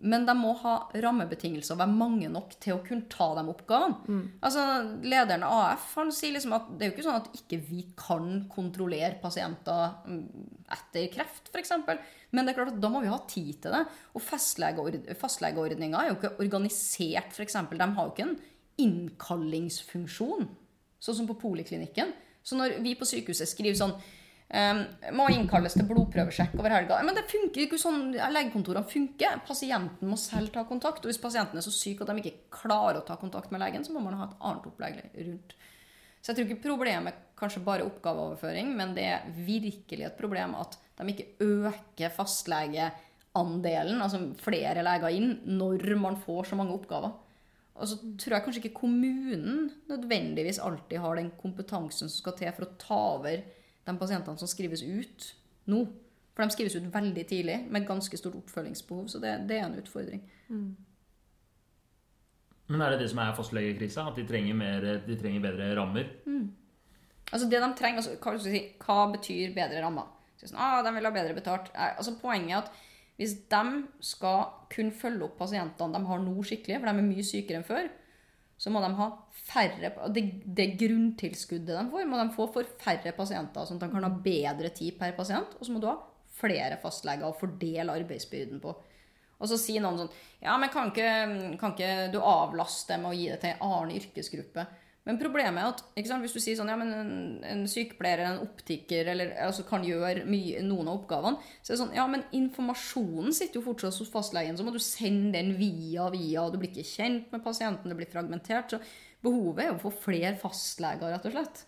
Men 0.01 0.25
de 0.25 0.33
må 0.37 0.53
ha 0.63 0.73
rammebetingelser 1.03 1.75
og 1.75 1.81
være 1.83 1.93
mange 1.93 2.29
nok 2.31 2.55
til 2.63 2.75
å 2.75 2.83
kunne 2.85 3.09
ta 3.11 3.27
de 3.37 3.43
oppgavene. 3.51 4.21
Altså, 4.41 4.63
Lederen 5.05 5.45
av 5.45 5.57
AF 5.71 5.91
han 5.99 6.13
sier 6.15 6.33
liksom 6.35 6.55
at 6.57 6.71
det 6.73 6.85
er 6.85 6.89
jo 6.89 6.95
ikke 6.95 7.05
sånn 7.05 7.19
at 7.19 7.35
ikke 7.37 7.59
vi 7.67 7.83
kan 7.99 8.31
kontrollere 8.51 9.19
pasienter 9.21 9.99
mm, 10.07 10.23
etter 10.73 11.09
kreft, 11.13 11.51
f.eks. 11.53 11.75
Men 12.31 12.47
det 12.47 12.53
er 12.53 12.57
klart 12.61 12.73
at 12.73 12.81
da 12.81 12.89
må 12.93 13.03
vi 13.03 13.11
ha 13.11 13.19
tid 13.29 13.59
til 13.61 13.75
det. 13.75 13.83
Og 14.15 14.25
fastlegeord 14.25 14.97
fastlegeordninga 15.19 16.01
er 16.01 16.11
jo 16.11 16.17
ikke 16.17 16.33
organisert, 16.41 17.35
f.eks. 17.35 17.59
De 17.69 17.91
har 17.97 18.09
jo 18.09 18.15
ikke 18.15 18.27
en 18.29 18.39
innkallingsfunksjon, 18.81 20.49
sånn 21.01 21.19
som 21.21 21.29
på 21.29 21.37
poliklinikken. 21.43 22.15
Så 22.41 22.57
når 22.57 22.79
vi 22.81 22.95
på 22.97 23.05
sykehuset 23.05 23.49
skriver 23.51 23.77
sånn 23.77 23.93
um, 24.51 24.81
må 25.17 25.27
innkalles 25.33 25.75
til 25.77 25.87
blodprøvesjekk 25.89 26.55
over 26.59 26.75
helga. 26.75 26.99
Men 27.07 27.17
det 27.17 27.27
funker 27.31 27.65
ikke 27.65 27.79
sånn. 27.81 28.11
Legekontorene 28.13 28.87
funker. 28.87 29.41
Pasienten 29.47 30.11
må 30.11 30.19
selv 30.19 30.53
ta 30.55 30.65
kontakt. 30.67 31.03
Og 31.03 31.11
hvis 31.11 31.21
pasienten 31.21 31.59
er 31.59 31.65
så 31.65 31.73
syk 31.73 32.03
at 32.03 32.11
de 32.11 32.23
ikke 32.23 32.61
klarer 32.61 33.01
å 33.01 33.05
ta 33.07 33.17
kontakt 33.21 33.53
med 33.53 33.63
legen, 33.63 33.85
så 33.87 33.95
må 33.95 34.03
man 34.03 34.19
ha 34.19 34.29
et 34.29 34.39
annet 34.39 34.67
opplegg 34.71 35.01
rundt. 35.15 35.55
Så 36.21 36.31
jeg 36.31 36.37
tror 36.37 36.51
ikke 36.51 36.67
problemet 36.67 37.21
kanskje 37.39 37.63
bare 37.65 37.85
oppgaveoverføring, 37.87 38.75
men 38.77 38.91
det 38.93 39.07
er 39.09 39.31
virkelig 39.41 40.05
et 40.05 40.19
problem 40.19 40.53
at 40.59 40.77
de 40.99 41.07
ikke 41.09 41.31
øker 41.41 42.13
fastlegeandelen, 42.13 43.97
altså 44.03 44.19
flere 44.43 44.83
leger 44.85 45.17
inn, 45.17 45.31
når 45.49 45.87
man 45.97 46.19
får 46.21 46.51
så 46.51 46.59
mange 46.59 46.75
oppgaver. 46.77 47.15
Og 47.81 47.89
så 47.89 47.97
tror 48.19 48.35
jeg 48.35 48.45
kanskje 48.45 48.61
ikke 48.61 48.81
kommunen 48.83 49.71
nødvendigvis 49.89 50.61
alltid 50.61 51.01
har 51.01 51.17
den 51.17 51.31
kompetansen 51.39 52.11
som 52.11 52.19
skal 52.19 52.37
til 52.37 52.53
for 52.53 52.67
å 52.67 52.75
ta 52.77 52.99
over 53.15 53.41
de 53.87 53.97
pasientene 53.97 54.39
som 54.39 54.49
skrives 54.49 54.83
ut 54.85 55.27
nå. 55.71 55.83
For 56.31 56.45
de 56.45 56.55
skrives 56.55 56.77
ut 56.77 56.87
veldig 56.93 57.25
tidlig 57.27 57.57
med 57.73 57.87
ganske 57.87 58.17
stort 58.17 58.37
oppfølgingsbehov, 58.39 59.09
så 59.11 59.19
det, 59.19 59.33
det 59.49 59.57
er 59.59 59.67
en 59.67 59.77
utfordring. 59.81 60.23
Men 62.71 62.83
er 62.85 62.93
det 62.93 63.01
det 63.03 63.09
som 63.11 63.19
er 63.19 63.35
fastlegekrisa? 63.35 64.05
At 64.07 64.19
de 64.19 64.23
trenger, 64.27 64.55
mer, 64.55 64.87
de 65.03 65.17
trenger 65.19 65.43
bedre 65.43 65.73
rammer? 65.75 66.07
Altså 67.31 67.49
det 67.51 67.59
de 67.63 67.69
trenger, 67.79 67.99
altså, 67.99 68.15
hva, 68.15 68.37
skal 68.37 68.55
si, 68.55 68.61
hva 68.79 68.97
betyr 69.11 69.53
bedre 69.55 69.83
rammer? 69.83 70.07
Så 70.39 70.49
sånn, 70.49 70.61
ah, 70.63 70.79
de 70.85 70.93
vil 70.95 71.07
ha 71.07 71.13
bedre 71.13 71.35
betalt. 71.37 71.67
Nei, 71.75 71.91
Altså 71.99 72.15
Poenget 72.21 72.55
er 72.55 72.63
at 72.63 72.79
hvis 73.19 73.35
de 73.51 73.63
skal 74.01 74.45
kunne 74.71 74.95
følge 74.97 75.27
opp 75.27 75.35
pasientene 75.37 75.93
de 75.93 76.09
har 76.09 76.23
nå 76.23 76.45
skikkelig, 76.47 76.79
for 76.79 76.89
de 76.89 76.93
er 77.03 77.09
mye 77.11 77.25
sykere 77.27 77.59
enn 77.59 77.67
før, 77.67 77.91
så 78.61 78.69
må 78.69 78.81
de 78.83 78.91
ha 78.93 79.07
færre 79.33 79.89
det, 80.13 80.21
det 80.45 80.67
grunntilskuddet 80.77 81.73
de 81.73 81.85
får, 81.89 82.05
må 82.05 82.19
de 82.19 82.35
få 82.35 82.45
for 82.53 82.75
færre 82.83 83.13
pasienter, 83.17 83.65
sånn 83.65 83.79
at 83.79 83.87
de 83.87 83.95
kan 83.95 84.05
ha 84.05 84.11
bedre 84.21 84.69
tid 84.75 84.99
per 84.99 85.15
pasient. 85.17 85.55
Og 85.57 85.65
så 85.65 85.73
må 85.73 85.81
du 85.81 85.87
ha 85.89 85.97
flere 86.37 86.77
fastleger 86.81 87.25
å 87.25 87.37
fordele 87.39 87.95
arbeidsbyrden 87.97 88.61
på. 88.61 88.75
Og 89.41 89.49
så 89.49 89.57
sier 89.57 89.81
noen 89.81 90.03
sånn 90.03 90.11
Ja, 90.43 90.53
men 90.61 90.69
kan 90.73 90.91
ikke, 90.91 91.09
kan 91.57 91.73
ikke 91.73 92.11
du 92.13 92.19
avlaste 92.21 92.99
med 93.01 93.09
å 93.09 93.17
gi 93.17 93.31
det 93.31 93.39
til 93.41 93.55
en 93.55 93.65
annen 93.65 93.97
yrkesgruppe? 93.97 94.67
Men 95.09 95.17
problemet 95.17 95.57
er 95.57 95.71
at 95.71 95.79
sant, 96.05 96.21
hvis 96.21 96.35
du 96.35 96.41
sier 96.43 96.57
sånn, 96.59 96.69
ja, 96.69 96.75
men 96.77 96.91
en, 96.93 97.13
en 97.47 97.63
sykepleier 97.69 98.21
eller 98.21 98.35
en 98.35 98.43
optiker 98.45 99.07
eller, 99.09 99.31
altså, 99.47 99.65
kan 99.65 99.81
gjøre 99.85 100.27
mye, 100.29 100.61
noen 100.61 100.91
av 100.91 100.99
oppgavene, 100.99 101.41
så 101.57 101.71
er 101.71 101.73
det 101.73 101.79
sånn, 101.81 101.95
ja, 101.97 102.05
men 102.11 102.27
informasjonen 102.37 103.33
sitter 103.33 103.57
jo 103.57 103.65
fortsatt 103.65 103.97
hos 103.97 104.13
fastlegen. 104.13 104.59
Så 104.59 104.67
må 104.67 104.75
du 104.75 104.77
sende 104.83 105.33
den 105.39 105.55
via 105.57 106.05
via, 106.13 106.43
og 106.43 106.53
du 106.53 106.59
blir 106.61 106.69
ikke 106.69 106.85
kjent 106.85 107.33
med 107.33 107.41
pasienten, 107.45 107.89
det 107.89 107.97
blir 107.97 108.13
fragmentert. 108.13 108.75
Så 108.75 109.25
behovet 109.25 109.65
er 109.65 109.71
jo 109.71 109.79
å 109.79 109.83
få 109.87 109.95
flere 110.05 110.37
fastleger, 110.41 111.09
rett 111.15 111.27
og 111.31 111.35
slett. 111.35 111.65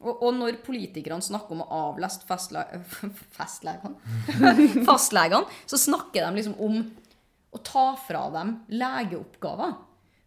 Og, 0.00 0.14
og 0.14 0.32
når 0.38 0.62
politikerne 0.64 1.26
snakker 1.26 1.56
om 1.56 1.66
å 1.66 1.84
avlaste 1.90 2.24
fastle 2.28 2.62
fastlegene, 3.38 3.98
fastlegene, 4.88 5.60
så 5.66 5.80
snakker 5.90 6.22
de 6.22 6.38
liksom 6.38 6.54
om 6.62 6.84
å 7.50 7.60
ta 7.66 7.88
fra 7.98 8.28
dem 8.38 8.60
legeoppgaver. 8.70 9.74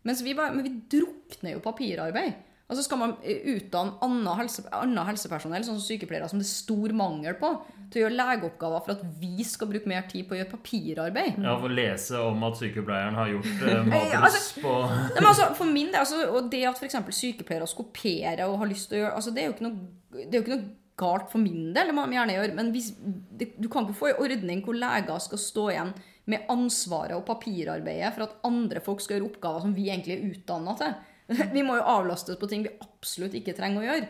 Mens 0.03 0.23
vi, 0.23 0.33
bare, 0.37 0.55
men 0.55 0.65
vi 0.67 0.73
drukner 0.91 1.55
jo 1.55 1.63
papirarbeid. 1.63 2.33
Og 2.71 2.77
så 2.77 2.83
skal 2.85 2.97
man 2.97 3.11
eh, 3.27 3.43
utdanne 3.53 3.97
annet, 4.01 4.33
helse, 4.39 4.63
annet 4.73 5.05
helsepersonell, 5.11 5.65
sånn 5.67 5.77
som 5.77 5.83
sykepleiere, 5.83 6.29
som 6.31 6.39
det 6.39 6.47
er 6.47 6.53
stor 6.53 6.93
mangel 6.95 7.35
på, 7.37 7.49
til 7.91 7.99
å 7.99 8.03
gjøre 8.05 8.15
legeoppgaver 8.17 8.85
for 8.85 8.95
at 8.95 9.03
vi 9.19 9.45
skal 9.45 9.69
bruke 9.69 9.89
mer 9.91 10.07
tid 10.09 10.25
på 10.25 10.33
å 10.33 10.39
gjøre 10.39 10.51
papirarbeid. 10.55 11.41
Ja, 11.43 11.57
for 11.59 11.69
å 11.69 11.75
lese 11.75 12.21
om 12.23 12.45
at 12.47 12.57
sykepleieren 12.57 13.19
har 13.19 13.33
gjort 13.33 13.65
eh, 13.67 13.91
Ja, 14.13 14.23
altså- 14.23 14.63
på 14.63 14.77
altså, 15.19 15.49
for 15.59 15.69
min 15.69 15.91
del, 15.91 15.99
altså, 16.01 16.23
og 16.31 16.47
det 16.53 16.63
at 16.71 16.79
f.eks. 16.79 16.97
sykepleiere 17.19 17.67
skoperer 17.69 18.45
og 18.47 18.61
har 18.63 18.71
lyst 18.71 18.89
til 18.89 19.01
å 19.01 19.03
gjøre 19.03 19.19
altså, 19.19 19.35
det, 19.35 19.45
er 19.45 19.67
noe, 19.67 19.91
det 20.15 20.31
er 20.31 20.39
jo 20.39 20.45
ikke 20.45 20.55
noe 20.55 20.71
galt 21.03 21.29
for 21.33 21.41
min 21.41 21.73
del, 21.75 21.89
det 21.89 21.97
må 21.97 22.07
de 22.07 22.17
gjerne 22.17 22.39
gjøre, 22.39 22.55
men 22.57 22.73
hvis, 22.73 22.91
det, 23.37 23.51
du 23.59 23.67
kan 23.69 23.85
ikke 23.85 23.97
få 23.97 24.11
en 24.11 24.23
ordning 24.23 24.63
hvor 24.65 24.77
leger 24.77 25.23
skal 25.27 25.41
stå 25.41 25.69
igjen 25.73 25.93
med 26.31 26.47
ansvaret 26.51 27.17
og 27.17 27.25
papirarbeidet 27.27 28.13
for 28.15 28.25
at 28.27 28.37
andre 28.47 28.81
folk 28.83 29.03
skal 29.03 29.17
gjøre 29.17 29.31
oppgaver 29.31 29.65
som 29.65 29.75
vi 29.75 29.89
egentlig 29.89 30.15
er 30.15 30.29
utdanna 30.31 30.75
til. 30.79 30.93
Vi 31.55 31.63
må 31.65 31.77
jo 31.77 31.87
avlastes 31.87 32.39
på 32.39 32.47
ting 32.51 32.65
vi 32.65 32.71
absolutt 32.83 33.35
ikke 33.37 33.55
trenger 33.55 33.79
å 33.79 33.85
gjøre. 33.85 34.07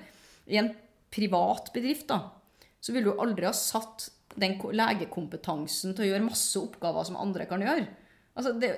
I 0.49 0.57
en 0.60 0.72
privat 1.14 1.69
bedrift 1.76 2.07
da, 2.10 2.18
så 2.81 2.94
vil 2.95 3.06
du 3.06 3.11
aldri 3.14 3.45
ha 3.45 3.53
satt 3.56 4.07
den 4.34 4.57
legekompetansen 4.57 5.94
til 5.94 6.07
å 6.07 6.07
gjøre 6.10 6.26
masse 6.26 6.57
oppgaver 6.57 7.06
som 7.07 7.19
andre 7.22 7.45
kan 7.49 7.61
gjøre. 7.61 7.85
Altså, 8.34 8.56
det, 8.57 8.72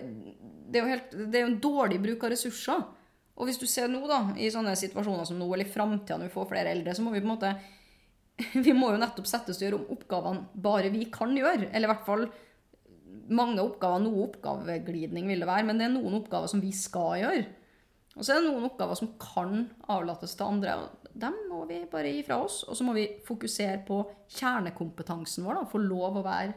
det, 0.68 0.82
er 0.82 0.92
helt, 0.92 1.16
det 1.16 1.40
er 1.40 1.46
jo 1.46 1.52
en 1.54 1.62
dårlig 1.64 2.02
bruk 2.04 2.28
av 2.28 2.34
ressurser. 2.36 2.84
Og 3.36 3.50
hvis 3.50 3.60
du 3.60 3.66
ser 3.68 3.88
nå, 3.92 4.04
da, 4.08 4.20
i 4.40 4.52
sånne 4.52 4.76
situasjoner 4.80 5.28
som 5.28 5.40
nå, 5.40 5.48
eller 5.48 5.68
i 5.68 5.72
framtida 5.72 6.20
når 6.20 6.30
vi 6.30 6.36
får 6.36 6.50
flere 6.52 6.76
eldre, 6.76 6.96
så 6.96 7.04
må 7.04 7.16
vi 7.16 7.24
på 7.24 7.30
en 7.30 7.36
måte 7.36 7.56
Vi 8.66 8.74
må 8.76 8.90
jo 8.92 9.00
nettopp 9.00 9.30
settes 9.32 9.56
til 9.56 9.64
å 9.64 9.70
gjøre 9.70 9.78
om 9.80 9.96
oppgavene 9.96 10.62
bare 10.64 10.92
vi 10.92 11.06
kan 11.12 11.32
gjøre. 11.36 11.70
Eller 11.72 11.88
i 11.88 11.92
hvert 11.94 12.08
fall 12.08 12.26
mange 13.30 13.62
oppgaver. 13.64 14.02
Noe 14.04 14.26
oppgaveglidning 14.30 15.28
vil 15.32 15.40
det 15.44 15.48
være, 15.50 15.66
men 15.66 15.80
det 15.80 15.88
er 15.88 15.94
noen 15.96 16.20
oppgaver 16.22 16.52
som 16.52 16.62
vi 16.64 16.72
skal 16.76 17.16
gjøre. 17.24 17.46
Og 18.16 18.24
så 18.24 18.32
er 18.36 18.42
det 18.42 18.48
noen 18.52 18.68
oppgaver 18.70 18.96
som 18.96 19.10
kan 19.20 19.66
avlates 19.92 20.36
til 20.40 20.46
andre. 20.48 20.76
og 20.80 21.10
Dem 21.20 21.36
må 21.50 21.66
vi 21.68 21.82
bare 21.92 22.12
gi 22.16 22.22
fra 22.28 22.38
oss. 22.44 22.62
Og 22.70 22.78
så 22.78 22.86
må 22.88 22.94
vi 22.96 23.08
fokusere 23.28 23.82
på 23.88 24.02
kjernekompetansen 24.38 25.44
vår. 25.48 25.60
da, 25.62 25.66
Få 25.72 25.82
lov 25.84 26.22
å 26.22 26.24
være 26.26 26.54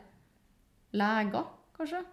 leger, 0.99 1.49
kanskje. 1.79 2.05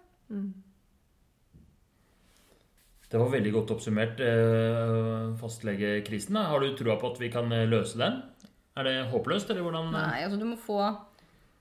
Det 3.05 3.19
var 3.21 3.29
veldig 3.31 3.51
godt 3.53 3.71
oppsummert, 3.75 4.19
eh, 4.19 5.35
fastlegekrisen. 5.39 6.33
da. 6.33 6.47
Har 6.49 6.59
du 6.59 6.75
trua 6.75 6.97
på 6.99 7.11
at 7.13 7.19
vi 7.21 7.29
kan 7.29 7.51
eh, 7.53 7.67
løse 7.69 7.97
den? 8.01 8.21
Er 8.75 8.83
det 8.83 8.95
håpløst, 9.11 9.49
eller 9.49 9.61
hvordan? 9.61 9.93
eh? 9.93 10.01
Nei, 10.01 10.23
altså 10.25 10.39
du 10.39 10.45
må 10.45 10.57
få 10.57 10.79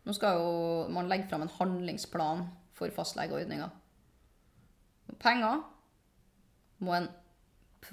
Nå 0.05 0.13
skal 0.13 0.37
jo 0.37 0.49
man 0.93 1.07
legge 1.09 1.29
fram 1.31 1.43
en 1.43 1.49
handlingsplan 1.49 2.43
for 2.75 2.93
fastlegeordninga. 2.95 3.71
Penger. 5.23 5.63
Må 6.85 6.97
en 6.97 7.09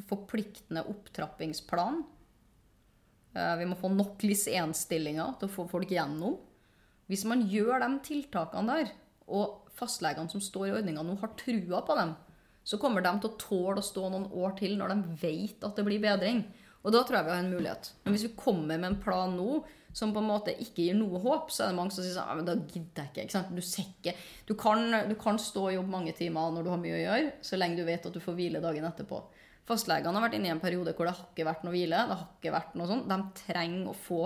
forpliktende 0.09 0.83
opptrappingsplan. 0.89 2.01
Eh, 3.35 3.55
Vi 3.57 3.67
må 3.67 3.77
få 3.79 3.91
nok 3.93 4.23
LIS1-stillinger 4.25 5.37
til 5.39 5.49
å 5.49 5.53
få 5.53 5.67
folk 5.69 5.91
gjennom. 5.91 6.39
Hvis 7.11 7.25
man 7.27 7.43
gjør 7.47 7.83
de 7.83 7.91
tiltakene 8.07 8.77
der, 8.79 8.91
og 9.31 9.69
fastlegene 9.75 10.31
som 10.31 10.43
står 10.43 10.67
i 10.69 10.75
ordninga 10.79 11.03
nå 11.03 11.17
har 11.21 11.33
trua 11.39 11.81
på 11.87 11.95
dem, 11.99 12.15
så 12.63 12.77
kommer 12.77 13.01
de 13.03 13.11
til 13.19 13.31
å 13.31 13.39
tåle 13.41 13.81
å 13.81 13.85
stå 13.85 14.09
noen 14.11 14.27
år 14.37 14.55
til 14.59 14.75
når 14.77 14.93
de 14.93 15.15
vet 15.21 15.63
at 15.65 15.75
det 15.75 15.85
blir 15.87 16.01
bedring. 16.03 16.43
Og 16.81 16.93
da 16.93 17.03
tror 17.03 17.19
jeg 17.19 17.27
vi 17.27 17.33
har 17.33 17.43
en 17.43 17.53
mulighet. 17.53 17.91
Men 18.03 18.15
hvis 18.15 18.25
vi 18.27 18.37
kommer 18.37 18.77
med 18.77 18.91
en 18.91 19.01
plan 19.01 19.33
nå 19.35 19.61
som 19.93 20.13
på 20.15 20.21
en 20.21 20.29
måte 20.29 20.53
ikke 20.63 20.85
gir 20.87 20.97
noe 20.97 21.19
håp, 21.23 21.51
så 21.51 21.65
er 21.65 21.73
det 21.73 21.79
mange 21.79 21.95
som 21.95 22.05
sier 22.05 22.15
sånn 22.15 22.29
«Ja, 22.29 22.37
men 22.37 22.47
da 22.47 22.55
gidder 22.59 23.03
jeg 23.03 23.11
ikke. 23.11 23.25
ikke 23.27 23.35
sant? 23.35 23.53
Du, 23.55 23.63
ser 23.65 23.87
ikke. 23.89 24.15
Du, 24.47 24.55
kan, 24.59 24.85
du 25.09 25.15
kan 25.19 25.39
stå 25.41 25.65
og 25.67 25.75
jobbe 25.75 25.95
mange 25.95 26.15
timer 26.17 26.53
når 26.55 26.67
du 26.67 26.71
har 26.73 26.81
mye 26.81 26.97
å 26.97 27.01
gjøre, 27.01 27.33
så 27.45 27.59
lenge 27.59 27.79
du 27.81 27.87
vet 27.87 28.07
at 28.07 28.15
du 28.15 28.21
får 28.23 28.37
hvile 28.37 28.63
dagen 28.63 28.87
etterpå. 28.87 29.19
Fastlegene 29.67 30.17
har 30.17 30.25
vært 30.25 30.37
inne 30.39 30.49
i 30.49 30.53
en 30.53 30.63
periode 30.63 30.95
hvor 30.97 31.07
det 31.07 31.15
har 31.17 31.27
ikke 31.27 31.47
vært 31.47 31.67
noe 31.67 31.75
hvile. 31.75 32.05
det 32.07 32.17
har 32.17 32.29
ikke 32.39 32.55
vært 32.55 32.79
noe 32.79 32.89
sånt. 32.89 33.11
De 33.11 33.43
trenger 33.43 33.91
å 33.91 33.97
få 34.07 34.23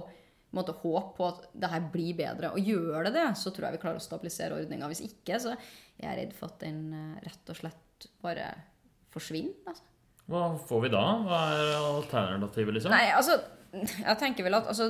måte, 0.55 0.75
håp 0.83 1.15
på 1.17 1.25
at 1.27 1.49
det 1.51 1.71
her 1.71 1.89
blir 1.91 2.15
bedre. 2.17 2.53
Og 2.55 2.69
gjør 2.69 3.09
det 3.09 3.15
det, 3.17 3.25
så 3.39 3.51
tror 3.51 3.67
jeg 3.67 3.77
vi 3.77 3.81
klarer 3.83 3.99
å 3.99 4.05
stabilisere 4.05 4.55
ordninga. 4.59 4.89
Hvis 4.91 5.03
ikke, 5.07 5.39
så 5.41 5.55
jeg 5.55 6.07
er 6.07 6.17
redd 6.21 6.33
for 6.37 6.53
at 6.53 6.63
den 6.63 6.87
eh, 6.95 7.19
rett 7.25 7.51
og 7.51 7.59
slett 7.59 8.07
bare 8.23 8.47
forsvinner. 9.13 9.57
Altså. 9.71 9.85
Hva 10.31 10.45
får 10.67 10.85
vi 10.85 10.91
da? 10.95 11.03
Hva 11.27 11.41
er 11.53 11.73
alternativet, 11.77 12.77
liksom? 12.79 12.93
Nei, 12.95 13.11
altså 13.13 13.37
Jeg 13.75 14.17
tenker 14.21 14.45
vel 14.47 14.55
at 14.57 14.69
altså, 14.71 14.87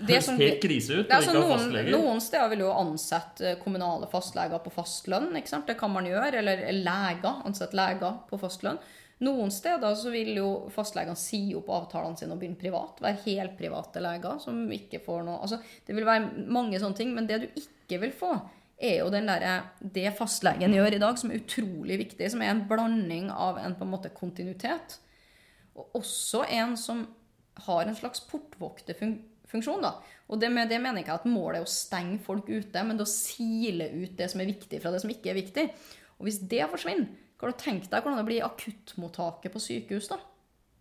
det 0.00 0.14
Høres 0.16 0.24
som- 0.24 0.38
helt 0.40 0.62
krise 0.62 0.90
ut 0.94 1.08
Det 1.08 1.12
er 1.12 1.20
altså 1.20 1.34
noen, 1.34 1.90
noen 1.90 2.20
steder 2.20 2.48
vil 2.48 2.62
jo 2.64 2.70
ansette 2.72 3.58
kommunale 3.62 4.06
fastleger 4.10 4.62
på 4.64 4.72
fastlønn. 4.72 5.36
ikke 5.36 5.48
sant? 5.48 5.66
Det 5.66 5.76
kan 5.78 5.90
man 5.92 6.04
gjøre. 6.04 6.34
Eller 6.34 6.72
leger. 6.72 7.42
Ansette 7.44 7.76
leger 7.76 8.18
på 8.30 8.38
fastlønn. 8.40 8.78
Noen 9.20 9.50
steder 9.50 9.94
så 9.94 10.10
vil 10.10 10.34
jo 10.34 10.70
fastlegene 10.72 11.16
si 11.16 11.54
opp 11.54 11.68
avtalene 11.68 12.16
sine 12.16 12.32
og 12.32 12.40
begynne 12.40 12.58
privat. 12.58 13.00
Være 13.00 13.20
helprivate 13.26 14.00
leger 14.00 14.40
som 14.40 14.70
ikke 14.70 15.02
får 15.04 15.24
noe 15.24 15.42
Altså, 15.42 15.60
det 15.86 15.94
vil 15.94 16.04
være 16.04 16.46
mange 16.48 16.80
sånne 16.80 16.96
ting. 16.96 17.14
Men 17.14 17.26
det 17.26 17.40
du 17.42 17.46
ikke 17.60 18.00
vil 18.00 18.12
få, 18.12 18.40
er 18.80 18.98
jo 19.00 19.10
den 19.10 19.26
der, 19.26 19.62
det 19.82 20.16
fastlegen 20.16 20.72
gjør 20.72 20.94
i 20.94 20.98
dag, 20.98 21.18
som 21.18 21.30
er 21.30 21.40
utrolig 21.42 21.98
viktig. 21.98 22.30
Som 22.30 22.40
er 22.40 22.54
en 22.54 22.66
blanding 22.66 23.30
av 23.30 23.58
en 23.58 23.74
på 23.74 23.82
en 23.84 23.90
måte 23.90 24.08
kontinuitet 24.14 24.98
og 25.80 26.00
også 26.00 26.44
en 26.50 26.76
som 26.76 27.04
har 27.66 27.82
en 27.86 27.96
slags 27.96 28.22
portvokterfunksjon. 28.30 29.26
Da. 29.82 29.92
Og 30.30 30.38
det, 30.38 30.50
med 30.54 30.70
det 30.70 30.78
mener 30.80 31.02
ikke 31.02 31.18
at 31.18 31.26
målet 31.26 31.60
er 31.60 31.66
å 31.66 31.70
stenge 31.70 32.20
folk 32.22 32.48
ute, 32.48 32.84
men 32.86 33.02
å 33.02 33.08
sile 33.08 33.90
ut 33.90 34.16
det 34.16 34.30
som 34.30 34.40
er 34.40 34.50
viktig 34.52 34.80
fra 34.82 34.92
det 34.94 35.02
som 35.02 35.10
ikke 35.10 35.32
er 35.32 35.40
viktig. 35.40 35.66
Og 36.20 36.28
hvis 36.28 36.40
det 36.50 36.68
forsvinner, 36.70 37.10
kan 37.40 37.50
du 37.50 37.56
tenke 37.56 37.88
deg 37.88 38.04
hvordan 38.04 38.20
det 38.20 38.26
blir 38.28 38.42
i 38.42 38.46
akuttmottaket 38.46 39.54
på 39.54 39.62
sykehus. 39.64 40.10
da? 40.12 40.20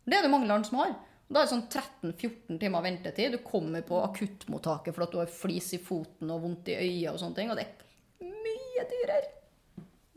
Det 0.03 0.17
er 0.17 0.25
det 0.25 0.31
mange 0.33 0.49
land 0.49 0.67
som 0.67 0.81
har. 0.81 0.93
Da 1.29 1.43
er 1.43 1.45
det 1.45 1.53
sånn 1.53 1.67
13-14 1.69 2.59
timer 2.61 2.83
ventetid. 2.83 3.35
Du 3.37 3.43
kommer 3.45 3.83
på 3.85 3.99
akuttmottaket 4.01 4.95
fordi 4.95 5.13
du 5.13 5.19
har 5.21 5.31
flis 5.31 5.69
i 5.77 5.81
foten 5.81 6.31
og 6.33 6.41
vondt 6.45 6.71
i 6.73 6.77
øya 6.79 7.13
og 7.13 7.21
sånne 7.21 7.37
ting, 7.37 7.51
og 7.53 7.59
det 7.59 7.67
er 7.67 8.31
mye 8.33 8.85
dyrere. 8.89 9.35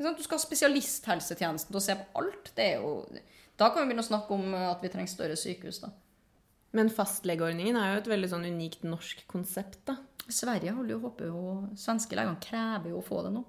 Du 0.02 0.24
skal 0.24 0.38
ha 0.38 0.42
spesialisthelsetjenesten 0.42 1.70
til 1.70 1.78
å 1.78 1.84
se 1.84 1.94
på 2.00 2.08
alt. 2.18 2.50
Det 2.56 2.64
er 2.72 2.80
jo, 2.82 2.94
da 3.60 3.68
kan 3.68 3.84
vi 3.84 3.92
begynne 3.92 4.02
å 4.02 4.08
snakke 4.08 4.34
om 4.34 4.56
at 4.56 4.82
vi 4.82 4.90
trenger 4.90 5.12
større 5.12 5.36
sykehus. 5.38 5.82
da. 5.84 5.92
Men 6.72 6.88
fastlegeordningen 6.92 7.76
er 7.76 7.92
jo 7.92 8.00
et 8.00 8.10
veldig 8.14 8.30
sånn 8.32 8.48
unikt 8.48 8.84
norsk 8.88 9.26
konsept, 9.30 9.82
da. 9.88 9.98
Sverige 10.32 10.72
holder 10.72 10.94
jo, 10.94 11.00
håper 11.02 11.28
jo, 11.28 11.40
Svenske 11.76 12.16
legene 12.16 12.40
krever 12.40 12.92
jo 12.92 13.00
å 13.00 13.04
få 13.04 13.24
det 13.26 13.32
nå. 13.34 13.42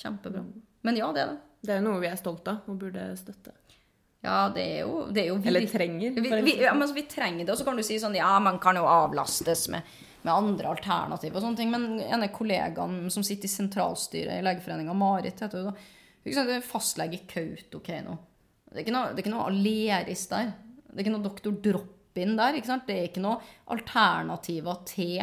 Kjempebra. 0.00 0.44
Men 0.86 0.96
ja, 0.96 1.10
det 1.12 1.24
er 1.24 1.32
det. 1.34 1.40
Det 1.60 1.74
er 1.74 1.82
jo 1.82 1.90
noe 1.90 2.00
vi 2.00 2.08
er 2.08 2.16
stolt 2.16 2.46
av 2.48 2.68
og 2.70 2.78
burde 2.80 3.10
støtte. 3.20 3.52
Ja, 4.24 4.48
det 4.52 4.62
er 4.64 4.78
jo, 4.84 5.06
det 5.08 5.22
er 5.22 5.28
jo 5.30 5.38
Eller 5.48 5.66
trenger. 5.68 6.12
Vi, 6.12 6.20
vi, 6.20 6.54
ja, 6.60 6.70
sånn. 6.70 6.78
men 6.78 6.84
altså, 6.84 6.96
vi 6.96 7.06
trenger 7.08 7.44
det, 7.44 7.52
og 7.54 7.60
så 7.60 7.66
kan 7.68 7.78
du 7.80 7.84
si 7.84 7.96
sånn 8.00 8.16
Ja, 8.18 8.34
man 8.42 8.58
kan 8.60 8.76
jo 8.76 8.84
avlastes 8.88 9.66
med, 9.72 9.86
med 10.20 10.32
andre 10.32 10.72
alternativ 10.74 11.36
og 11.36 11.44
sånne 11.44 11.60
ting. 11.60 11.72
Men 11.72 12.00
en 12.04 12.26
av 12.26 12.32
kollegaene 12.32 13.12
som 13.12 13.24
sitter 13.26 13.48
i 13.48 13.52
sentralstyret 13.52 14.36
i 14.36 14.44
Legeforeninga, 14.44 14.96
Marit 14.96 15.40
heter 15.40 15.64
hun 15.64 15.72
da, 15.72 16.50
hun 16.52 16.64
fastlege 16.64 17.22
Kautokeino. 17.28 18.18
Det 18.70 18.78
er 18.78 18.84
ikke 18.84 18.94
noe, 18.94 19.12
det 19.12 19.22
er 19.22 19.24
ikke 19.24 19.34
noe 19.34 19.48
Aleris 19.48 20.26
der. 20.30 20.52
Det 20.90 20.98
er 20.98 21.04
ikke 21.04 21.16
noe 21.16 21.24
doktor 21.24 21.56
Drop-in 22.10 22.36
der. 22.36 22.54
ikke 22.54 22.66
sant? 22.66 22.86
Det 22.86 22.96
er 22.96 23.08
ikke 23.08 23.22
noe 23.22 23.40
alternativer 23.70 24.82
til 24.86 25.22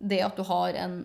det 0.00 0.22
at 0.22 0.36
du 0.36 0.44
har 0.44 0.74
en 0.74 1.04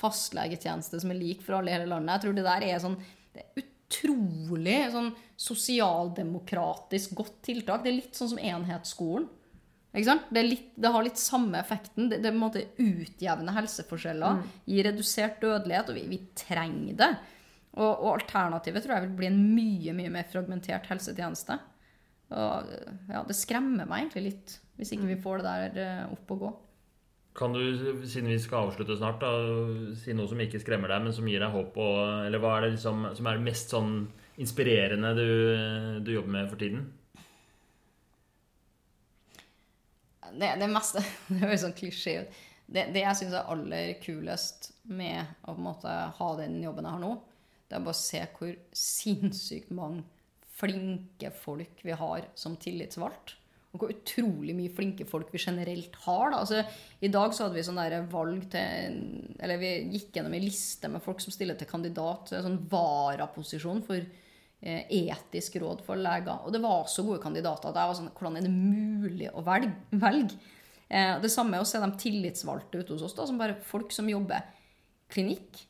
fastlegetjeneste 0.00 1.00
som 1.00 1.10
er 1.10 1.18
lik 1.18 1.42
for 1.42 1.58
alle 1.58 1.70
i 1.70 1.74
hele 1.74 1.90
landet. 1.90 2.16
Jeg 2.16 2.22
tror 2.24 2.36
det 2.36 2.46
der 2.46 2.62
er 2.66 2.80
sånn 2.80 2.96
det 3.34 3.42
er 3.44 3.62
utrolig 3.62 4.78
sånn 4.90 5.12
sosialdemokratisk 5.38 7.14
godt 7.14 7.42
tiltak. 7.46 7.84
Det 7.84 7.90
er 7.90 7.98
litt 8.00 8.16
sånn 8.16 8.32
som 8.32 8.40
enhetsskolen. 8.42 9.28
Det, 9.92 10.42
litt, 10.42 10.70
det 10.78 10.90
har 10.94 11.02
litt 11.02 11.18
samme 11.18 11.58
effekten. 11.58 12.08
Det, 12.10 12.20
det 12.22 12.30
måte 12.34 12.68
utjevner 12.78 13.56
helseforskjeller, 13.56 14.44
gir 14.66 14.86
redusert 14.86 15.40
dødelighet, 15.42 15.90
og 15.90 15.98
vi, 15.98 16.04
vi 16.10 16.20
trenger 16.38 16.98
det. 16.98 17.10
Og, 17.74 17.90
og 17.90 18.12
alternativet 18.16 18.82
tror 18.82 18.96
jeg 18.96 19.08
vil 19.08 19.18
bli 19.18 19.30
en 19.30 19.42
mye 19.54 19.94
mye 19.98 20.14
mer 20.14 20.30
fragmentert 20.30 20.86
helsetjeneste. 20.90 21.58
Og 22.30 22.72
ja, 23.10 23.22
Det 23.26 23.36
skremmer 23.36 23.88
meg 23.88 24.04
egentlig 24.04 24.26
litt, 24.28 24.58
hvis 24.78 24.92
ikke 24.94 25.08
vi 25.08 25.20
får 25.22 25.40
det 25.40 25.54
der 25.54 25.80
eh, 25.84 26.12
opp 26.14 26.34
og 26.36 26.44
gå. 26.44 26.50
Kan 27.40 27.54
du, 27.54 27.60
siden 28.10 28.30
vi 28.30 28.38
skal 28.42 28.68
avslutte 28.68 28.96
snart, 28.98 29.22
da, 29.22 29.30
si 29.98 30.14
noe 30.18 30.30
som 30.30 30.40
ikke 30.42 30.60
skremmer 30.62 30.90
deg, 30.90 31.04
men 31.04 31.14
som 31.14 31.28
gir 31.30 31.42
deg 31.42 31.54
håp? 31.54 31.76
Og, 31.78 31.98
eller 32.26 32.42
hva 32.42 32.56
er 32.56 32.66
det 32.66 32.72
liksom, 32.76 33.04
som 33.18 33.28
er 33.30 33.42
mest 33.42 33.74
sånn 33.74 33.92
inspirerende 34.40 35.12
du, 35.18 35.28
du 36.06 36.14
jobber 36.14 36.34
med 36.38 36.50
for 36.50 36.62
tiden? 36.62 36.88
det, 40.32 40.56
det 40.60 40.68
meste 40.70 41.02
Det 41.28 41.40
høres 41.42 41.64
sånn 41.64 41.76
klisjé 41.76 42.20
ut. 42.22 42.38
Det, 42.70 42.86
det 42.94 43.02
jeg 43.02 43.18
syns 43.18 43.34
er 43.34 43.50
aller 43.50 43.96
kulest 44.02 44.70
med 44.90 45.26
å 45.42 45.54
på 45.54 45.58
en 45.58 45.66
måte 45.66 45.94
ha 46.16 46.30
den 46.38 46.60
jobben 46.62 46.86
jeg 46.86 46.94
har 46.94 47.02
nå, 47.02 47.14
det 47.66 47.76
er 47.76 47.82
bare 47.86 47.96
å 47.96 47.98
se 47.98 48.20
hvor 48.36 48.52
sinnssykt 48.74 49.72
mange 49.74 50.04
flinke 50.60 51.32
folk 51.34 51.84
vi 51.86 51.96
har 51.96 52.26
som 52.38 52.56
tillitsvalgt. 52.60 53.36
Og 53.70 53.84
hvor 53.84 53.92
utrolig 53.92 54.54
mye 54.58 54.72
flinke 54.74 55.04
folk 55.06 55.28
vi 55.30 55.38
generelt 55.38 55.94
har. 56.02 56.32
Da. 56.32 56.40
Altså, 56.40 56.62
I 56.98 57.10
dag 57.12 57.34
så 57.34 57.46
hadde 57.46 57.54
vi 57.54 57.66
sånn 57.68 57.78
valg 58.10 58.48
til 58.50 58.96
Eller 59.38 59.60
vi 59.62 59.70
gikk 59.94 60.16
gjennom 60.16 60.34
en 60.34 60.46
liste 60.46 60.90
med 60.90 61.04
folk 61.04 61.22
som 61.22 61.34
stiller 61.34 61.58
til 61.58 61.70
kandidat 61.70 62.32
sånn 62.34 62.58
varaposisjon 62.72 63.84
for 63.86 64.00
eh, 64.00 64.82
etisk 64.90 65.60
råd 65.62 65.84
for 65.86 66.02
leger. 66.02 66.42
Og 66.42 66.54
det 66.54 66.62
var 66.64 66.90
så 66.90 67.06
gode 67.06 67.22
kandidater 67.22 67.70
at 67.70 67.78
jeg 67.78 67.92
var 67.92 68.00
sånn 68.00 68.10
Hvordan 68.16 68.40
er 68.40 68.48
det 68.48 68.54
mulig 68.56 69.30
å 69.30 69.44
velge? 69.46 70.40
Eh, 70.90 71.14
det 71.22 71.30
samme 71.30 71.54
er 71.54 71.62
å 71.62 71.70
se 71.70 71.78
de 71.78 71.90
tillitsvalgte 72.02 72.82
ute 72.82 72.96
hos 72.96 73.06
oss, 73.06 73.14
da, 73.14 73.28
som 73.28 73.38
bare 73.38 73.60
folk 73.70 73.94
som 73.94 74.10
jobber 74.10 74.42
klinikk. 75.14 75.62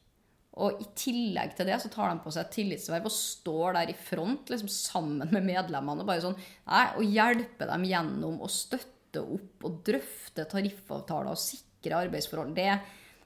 Og 0.58 0.80
i 0.82 0.86
tillegg 0.98 1.52
til 1.54 1.68
det 1.70 1.76
så 1.78 1.88
tar 1.92 2.10
de 2.10 2.22
på 2.24 2.32
seg 2.34 2.42
et 2.42 2.54
tillitsverv 2.56 3.04
og 3.06 3.14
står 3.14 3.76
der 3.76 3.92
i 3.92 3.94
front 3.94 4.50
liksom 4.50 4.70
sammen 4.72 5.30
med 5.30 5.46
medlemmene 5.46 6.02
og 6.02 6.08
bare 6.08 6.24
sånn 6.24 6.34
nei, 6.34 6.86
og 6.98 7.06
hjelper 7.06 7.70
dem 7.70 7.84
gjennom 7.86 8.40
å 8.42 8.50
støtte 8.50 9.22
opp 9.22 9.66
og 9.66 9.78
drøfte 9.86 10.46
tariffavtaler 10.50 11.30
og 11.30 11.38
sikre 11.38 12.02
arbeidsforhold. 12.02 12.52
Det, 12.56 12.66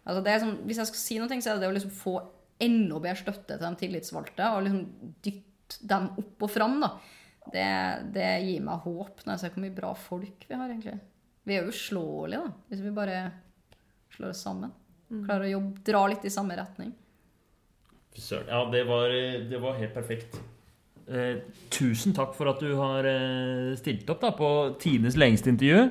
altså 0.05 0.25
det 0.27 0.37
sånn, 0.43 0.59
hvis 0.69 0.81
jeg 0.83 0.91
skal 0.91 1.01
si 1.01 1.19
noe, 1.21 1.41
så 1.41 1.55
er 1.55 1.57
det 1.57 1.65
det 1.65 1.71
å 1.73 1.77
liksom 1.79 1.95
få 1.97 2.15
enda 2.65 3.01
bedre 3.01 3.19
støtte 3.23 3.57
til 3.57 3.65
de 3.65 3.81
tillitsvalgte 3.81 4.51
og 4.55 4.67
liksom 4.67 5.15
dytte 5.25 5.89
dem 5.95 6.11
opp 6.21 6.45
og 6.45 6.53
fram. 6.53 6.77
da. 6.85 6.93
Det, 7.45 7.69
det 8.15 8.29
gir 8.45 8.65
meg 8.65 8.85
håp 8.85 9.25
når 9.25 9.35
jeg 9.35 9.43
ser 9.43 9.55
hvor 9.57 9.65
mye 9.65 9.77
bra 9.77 9.95
folk 9.97 10.45
vi 10.49 10.57
har, 10.61 10.69
egentlig. 10.69 10.99
Vi 11.45 11.57
er 11.57 11.65
jo 11.65 11.73
uslåelige, 11.73 12.45
da, 12.45 12.69
hvis 12.69 12.85
vi 12.85 12.93
bare 12.97 13.19
slår 14.15 14.33
oss 14.33 14.45
sammen. 14.45 14.73
Klarer 15.09 15.49
å 15.49 15.55
jobbe, 15.57 15.83
dra 15.85 16.05
litt 16.09 16.25
i 16.25 16.33
samme 16.33 16.57
retning. 16.57 16.93
Fy 18.15 18.23
Søren. 18.23 18.51
Ja, 18.51 18.65
det 18.71 18.85
var, 18.89 19.13
det 19.51 19.61
var 19.63 19.79
helt 19.79 19.95
perfekt. 19.95 20.39
Eh, 21.05 21.43
tusen 21.75 22.15
takk 22.17 22.33
for 22.37 22.49
at 22.49 22.63
du 22.63 22.71
har 22.79 23.05
eh, 23.09 23.75
stilt 23.77 24.09
opp 24.13 24.23
da, 24.25 24.31
på 24.37 24.51
tidenes 24.81 25.19
lengste 25.21 25.51
intervju. 25.53 25.89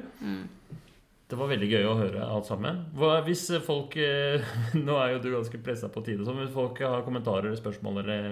Det 1.29 1.39
var 1.39 1.49
veldig 1.49 1.69
gøy 1.69 1.85
å 1.89 1.97
høre 1.99 2.25
alt 2.25 2.47
sammen. 2.49 2.83
Hva, 2.97 3.17
hvis 3.25 3.45
folk 3.65 3.97
eh, 4.01 4.43
Nå 4.85 4.97
er 5.01 5.15
jo 5.15 5.21
du 5.23 5.29
ganske 5.35 5.61
pressa 5.65 5.89
på 5.91 6.03
tide, 6.05 6.25
hvis 6.25 6.53
folk 6.55 6.81
har 6.85 7.05
kommentarer 7.05 7.49
eller 7.49 7.59
spørsmål, 7.59 8.01
eller 8.03 8.27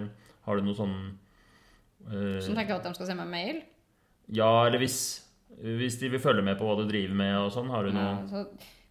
har 0.48 0.58
du 0.58 0.66
noe 0.66 0.78
sånn 0.78 0.96
eh, 2.08 2.40
Som 2.42 2.58
tenker 2.58 2.78
at 2.80 2.88
de 2.88 2.96
skal 2.98 3.12
sende 3.12 3.26
meg 3.28 3.36
mail. 3.36 3.64
Ja, 4.32 4.52
eller 4.68 4.82
hvis, 4.82 5.00
hvis 5.60 6.00
de 6.02 6.14
vil 6.14 6.24
følge 6.24 6.46
med 6.46 6.60
på 6.60 6.68
hva 6.70 6.80
du 6.80 6.86
driver 6.90 7.18
med 7.20 7.36
og 7.44 7.52
sånn, 7.54 7.72
har 7.74 7.86
du 7.86 7.96
noe 7.98 8.14
Ja, 8.14 8.30
så 8.32 8.46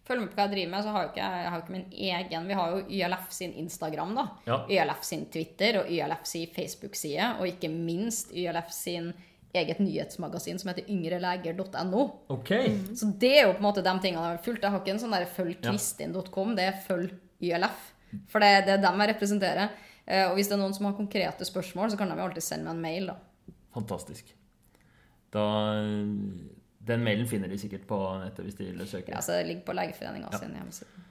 følg 0.07 0.21
med 0.23 0.29
på 0.31 0.37
hva 0.39 0.45
jeg 0.47 0.53
driver 0.55 0.71
med, 0.73 0.83
så 0.85 0.93
har 0.95 1.03
jo 1.03 1.09
ikke 1.11 1.23
jeg, 1.23 1.49
har 1.49 1.57
jo 1.57 1.63
ikke 1.65 1.75
min 1.75 1.89
egen 2.11 2.47
Vi 2.49 2.55
har 2.57 2.71
jo 2.75 2.79
YLF 2.89 3.27
sin 3.31 3.53
Instagram, 3.61 4.15
da. 4.17 4.23
Ja. 4.47 4.57
YLF 4.69 5.03
sin 5.07 5.25
Twitter 5.33 5.81
og 5.81 5.91
YLF 5.91 6.23
sin 6.25 6.47
Facebook-side. 6.55 7.27
Og 7.39 7.47
ikke 7.51 7.69
minst 7.73 8.31
YLF 8.33 8.71
sin 8.75 9.11
eget 9.53 9.79
nyhetsmagasin 9.83 10.59
som 10.61 10.69
heter 10.71 10.87
yngreleger.no. 10.89 12.03
Ok. 12.31 12.51
Så 12.95 13.09
det 13.19 13.31
er 13.39 13.47
jo 13.47 13.53
på 13.57 13.59
en 13.63 13.67
måte 13.67 13.83
de 13.83 13.93
tingene 13.99 14.23
jeg 14.29 14.37
har 14.37 14.43
fulgt. 14.45 14.63
Jeg 14.63 14.71
har 14.71 14.79
ikke 14.83 14.93
en 14.95 15.01
sånn 15.03 15.15
der 15.15 15.25
følg 15.27 15.57
kristin.com, 15.65 16.53
det 16.55 16.69
er 16.69 16.77
følg 16.87 17.13
YLF. 17.43 17.87
For 18.31 18.43
det, 18.43 18.51
det 18.67 18.77
er 18.77 18.83
dem 18.83 19.01
jeg 19.03 19.11
representerer. 19.13 19.69
Eh, 20.05 20.25
Og 20.29 20.35
hvis 20.37 20.47
det 20.49 20.55
er 20.57 20.61
noen 20.63 20.73
som 20.75 20.87
har 20.89 20.95
konkrete 20.97 21.45
spørsmål, 21.47 21.91
så 21.91 21.99
kan 21.99 22.09
de 22.11 22.15
jo 22.19 22.25
alltid 22.29 22.43
sende 22.43 22.67
meg 22.67 22.75
en 22.75 22.81
mail, 22.87 23.11
da. 23.11 23.55
Fantastisk. 23.75 24.33
Da 25.31 25.43
Den 26.87 27.03
mailen 27.05 27.27
finner 27.29 27.51
de 27.51 27.57
sikkert 27.61 27.83
på 27.89 27.97
nettet 28.23 28.45
hvis 28.47 28.57
de 28.57 28.71
vil 28.71 28.87
søke. 28.89 29.13
Ja, 29.13 29.21
så 29.21 29.37
det 29.37 29.47
ligger 29.49 29.65
på 29.67 29.75
Legeforeninga 29.77 30.31
sin 30.37 30.55
hjemmeside. 30.57 31.07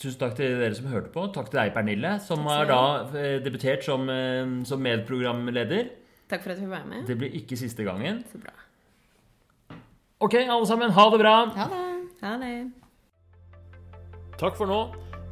Tusen 0.00 0.16
takk 0.22 0.38
til 0.38 0.54
dere 0.56 0.76
som 0.76 0.88
hørte 0.88 1.12
på. 1.12 1.26
Takk 1.34 1.50
til 1.52 1.60
deg, 1.60 1.74
Pernille, 1.74 2.14
som 2.24 2.46
har 2.48 2.64
da 2.70 2.80
eh, 3.20 3.36
debutert 3.44 3.84
som, 3.84 4.08
eh, 4.08 4.48
som 4.64 4.80
medprogramleder. 4.80 5.90
Takk 6.30 6.46
for 6.46 6.54
at 6.54 6.56
vi 6.56 6.64
fikk 6.64 6.72
være 6.72 6.88
med. 6.88 7.04
Det 7.10 7.18
blir 7.20 7.36
ikke 7.36 7.58
siste 7.60 7.84
gangen. 7.84 8.22
Så 8.32 8.40
bra. 8.40 8.56
Ok, 10.20 10.34
alle 10.40 10.66
sammen, 10.68 10.90
ha 10.96 11.04
det 11.12 11.20
bra! 11.20 11.36
Ha 11.56 11.68
det! 11.68 11.84
Ha 12.22 12.34
det. 12.40 12.54
Takk 14.40 14.56
for 14.56 14.68
nå. 14.68 14.80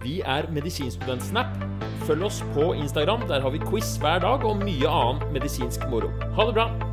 Vi 0.02 0.20
er 0.20 0.50
Medisinstudentsnap. 0.52 1.56
Følg 2.08 2.28
oss 2.28 2.42
på 2.54 2.72
Instagram. 2.72 3.24
Der 3.28 3.40
har 3.40 3.50
vi 3.50 3.58
quiz 3.58 3.96
hver 4.00 4.20
dag 4.24 4.44
og 4.44 4.62
mye 4.64 4.88
annen 4.88 5.32
medisinsk 5.32 5.88
moro. 5.92 6.12
Ha 6.36 6.48
det 6.48 6.56
bra! 6.60 6.87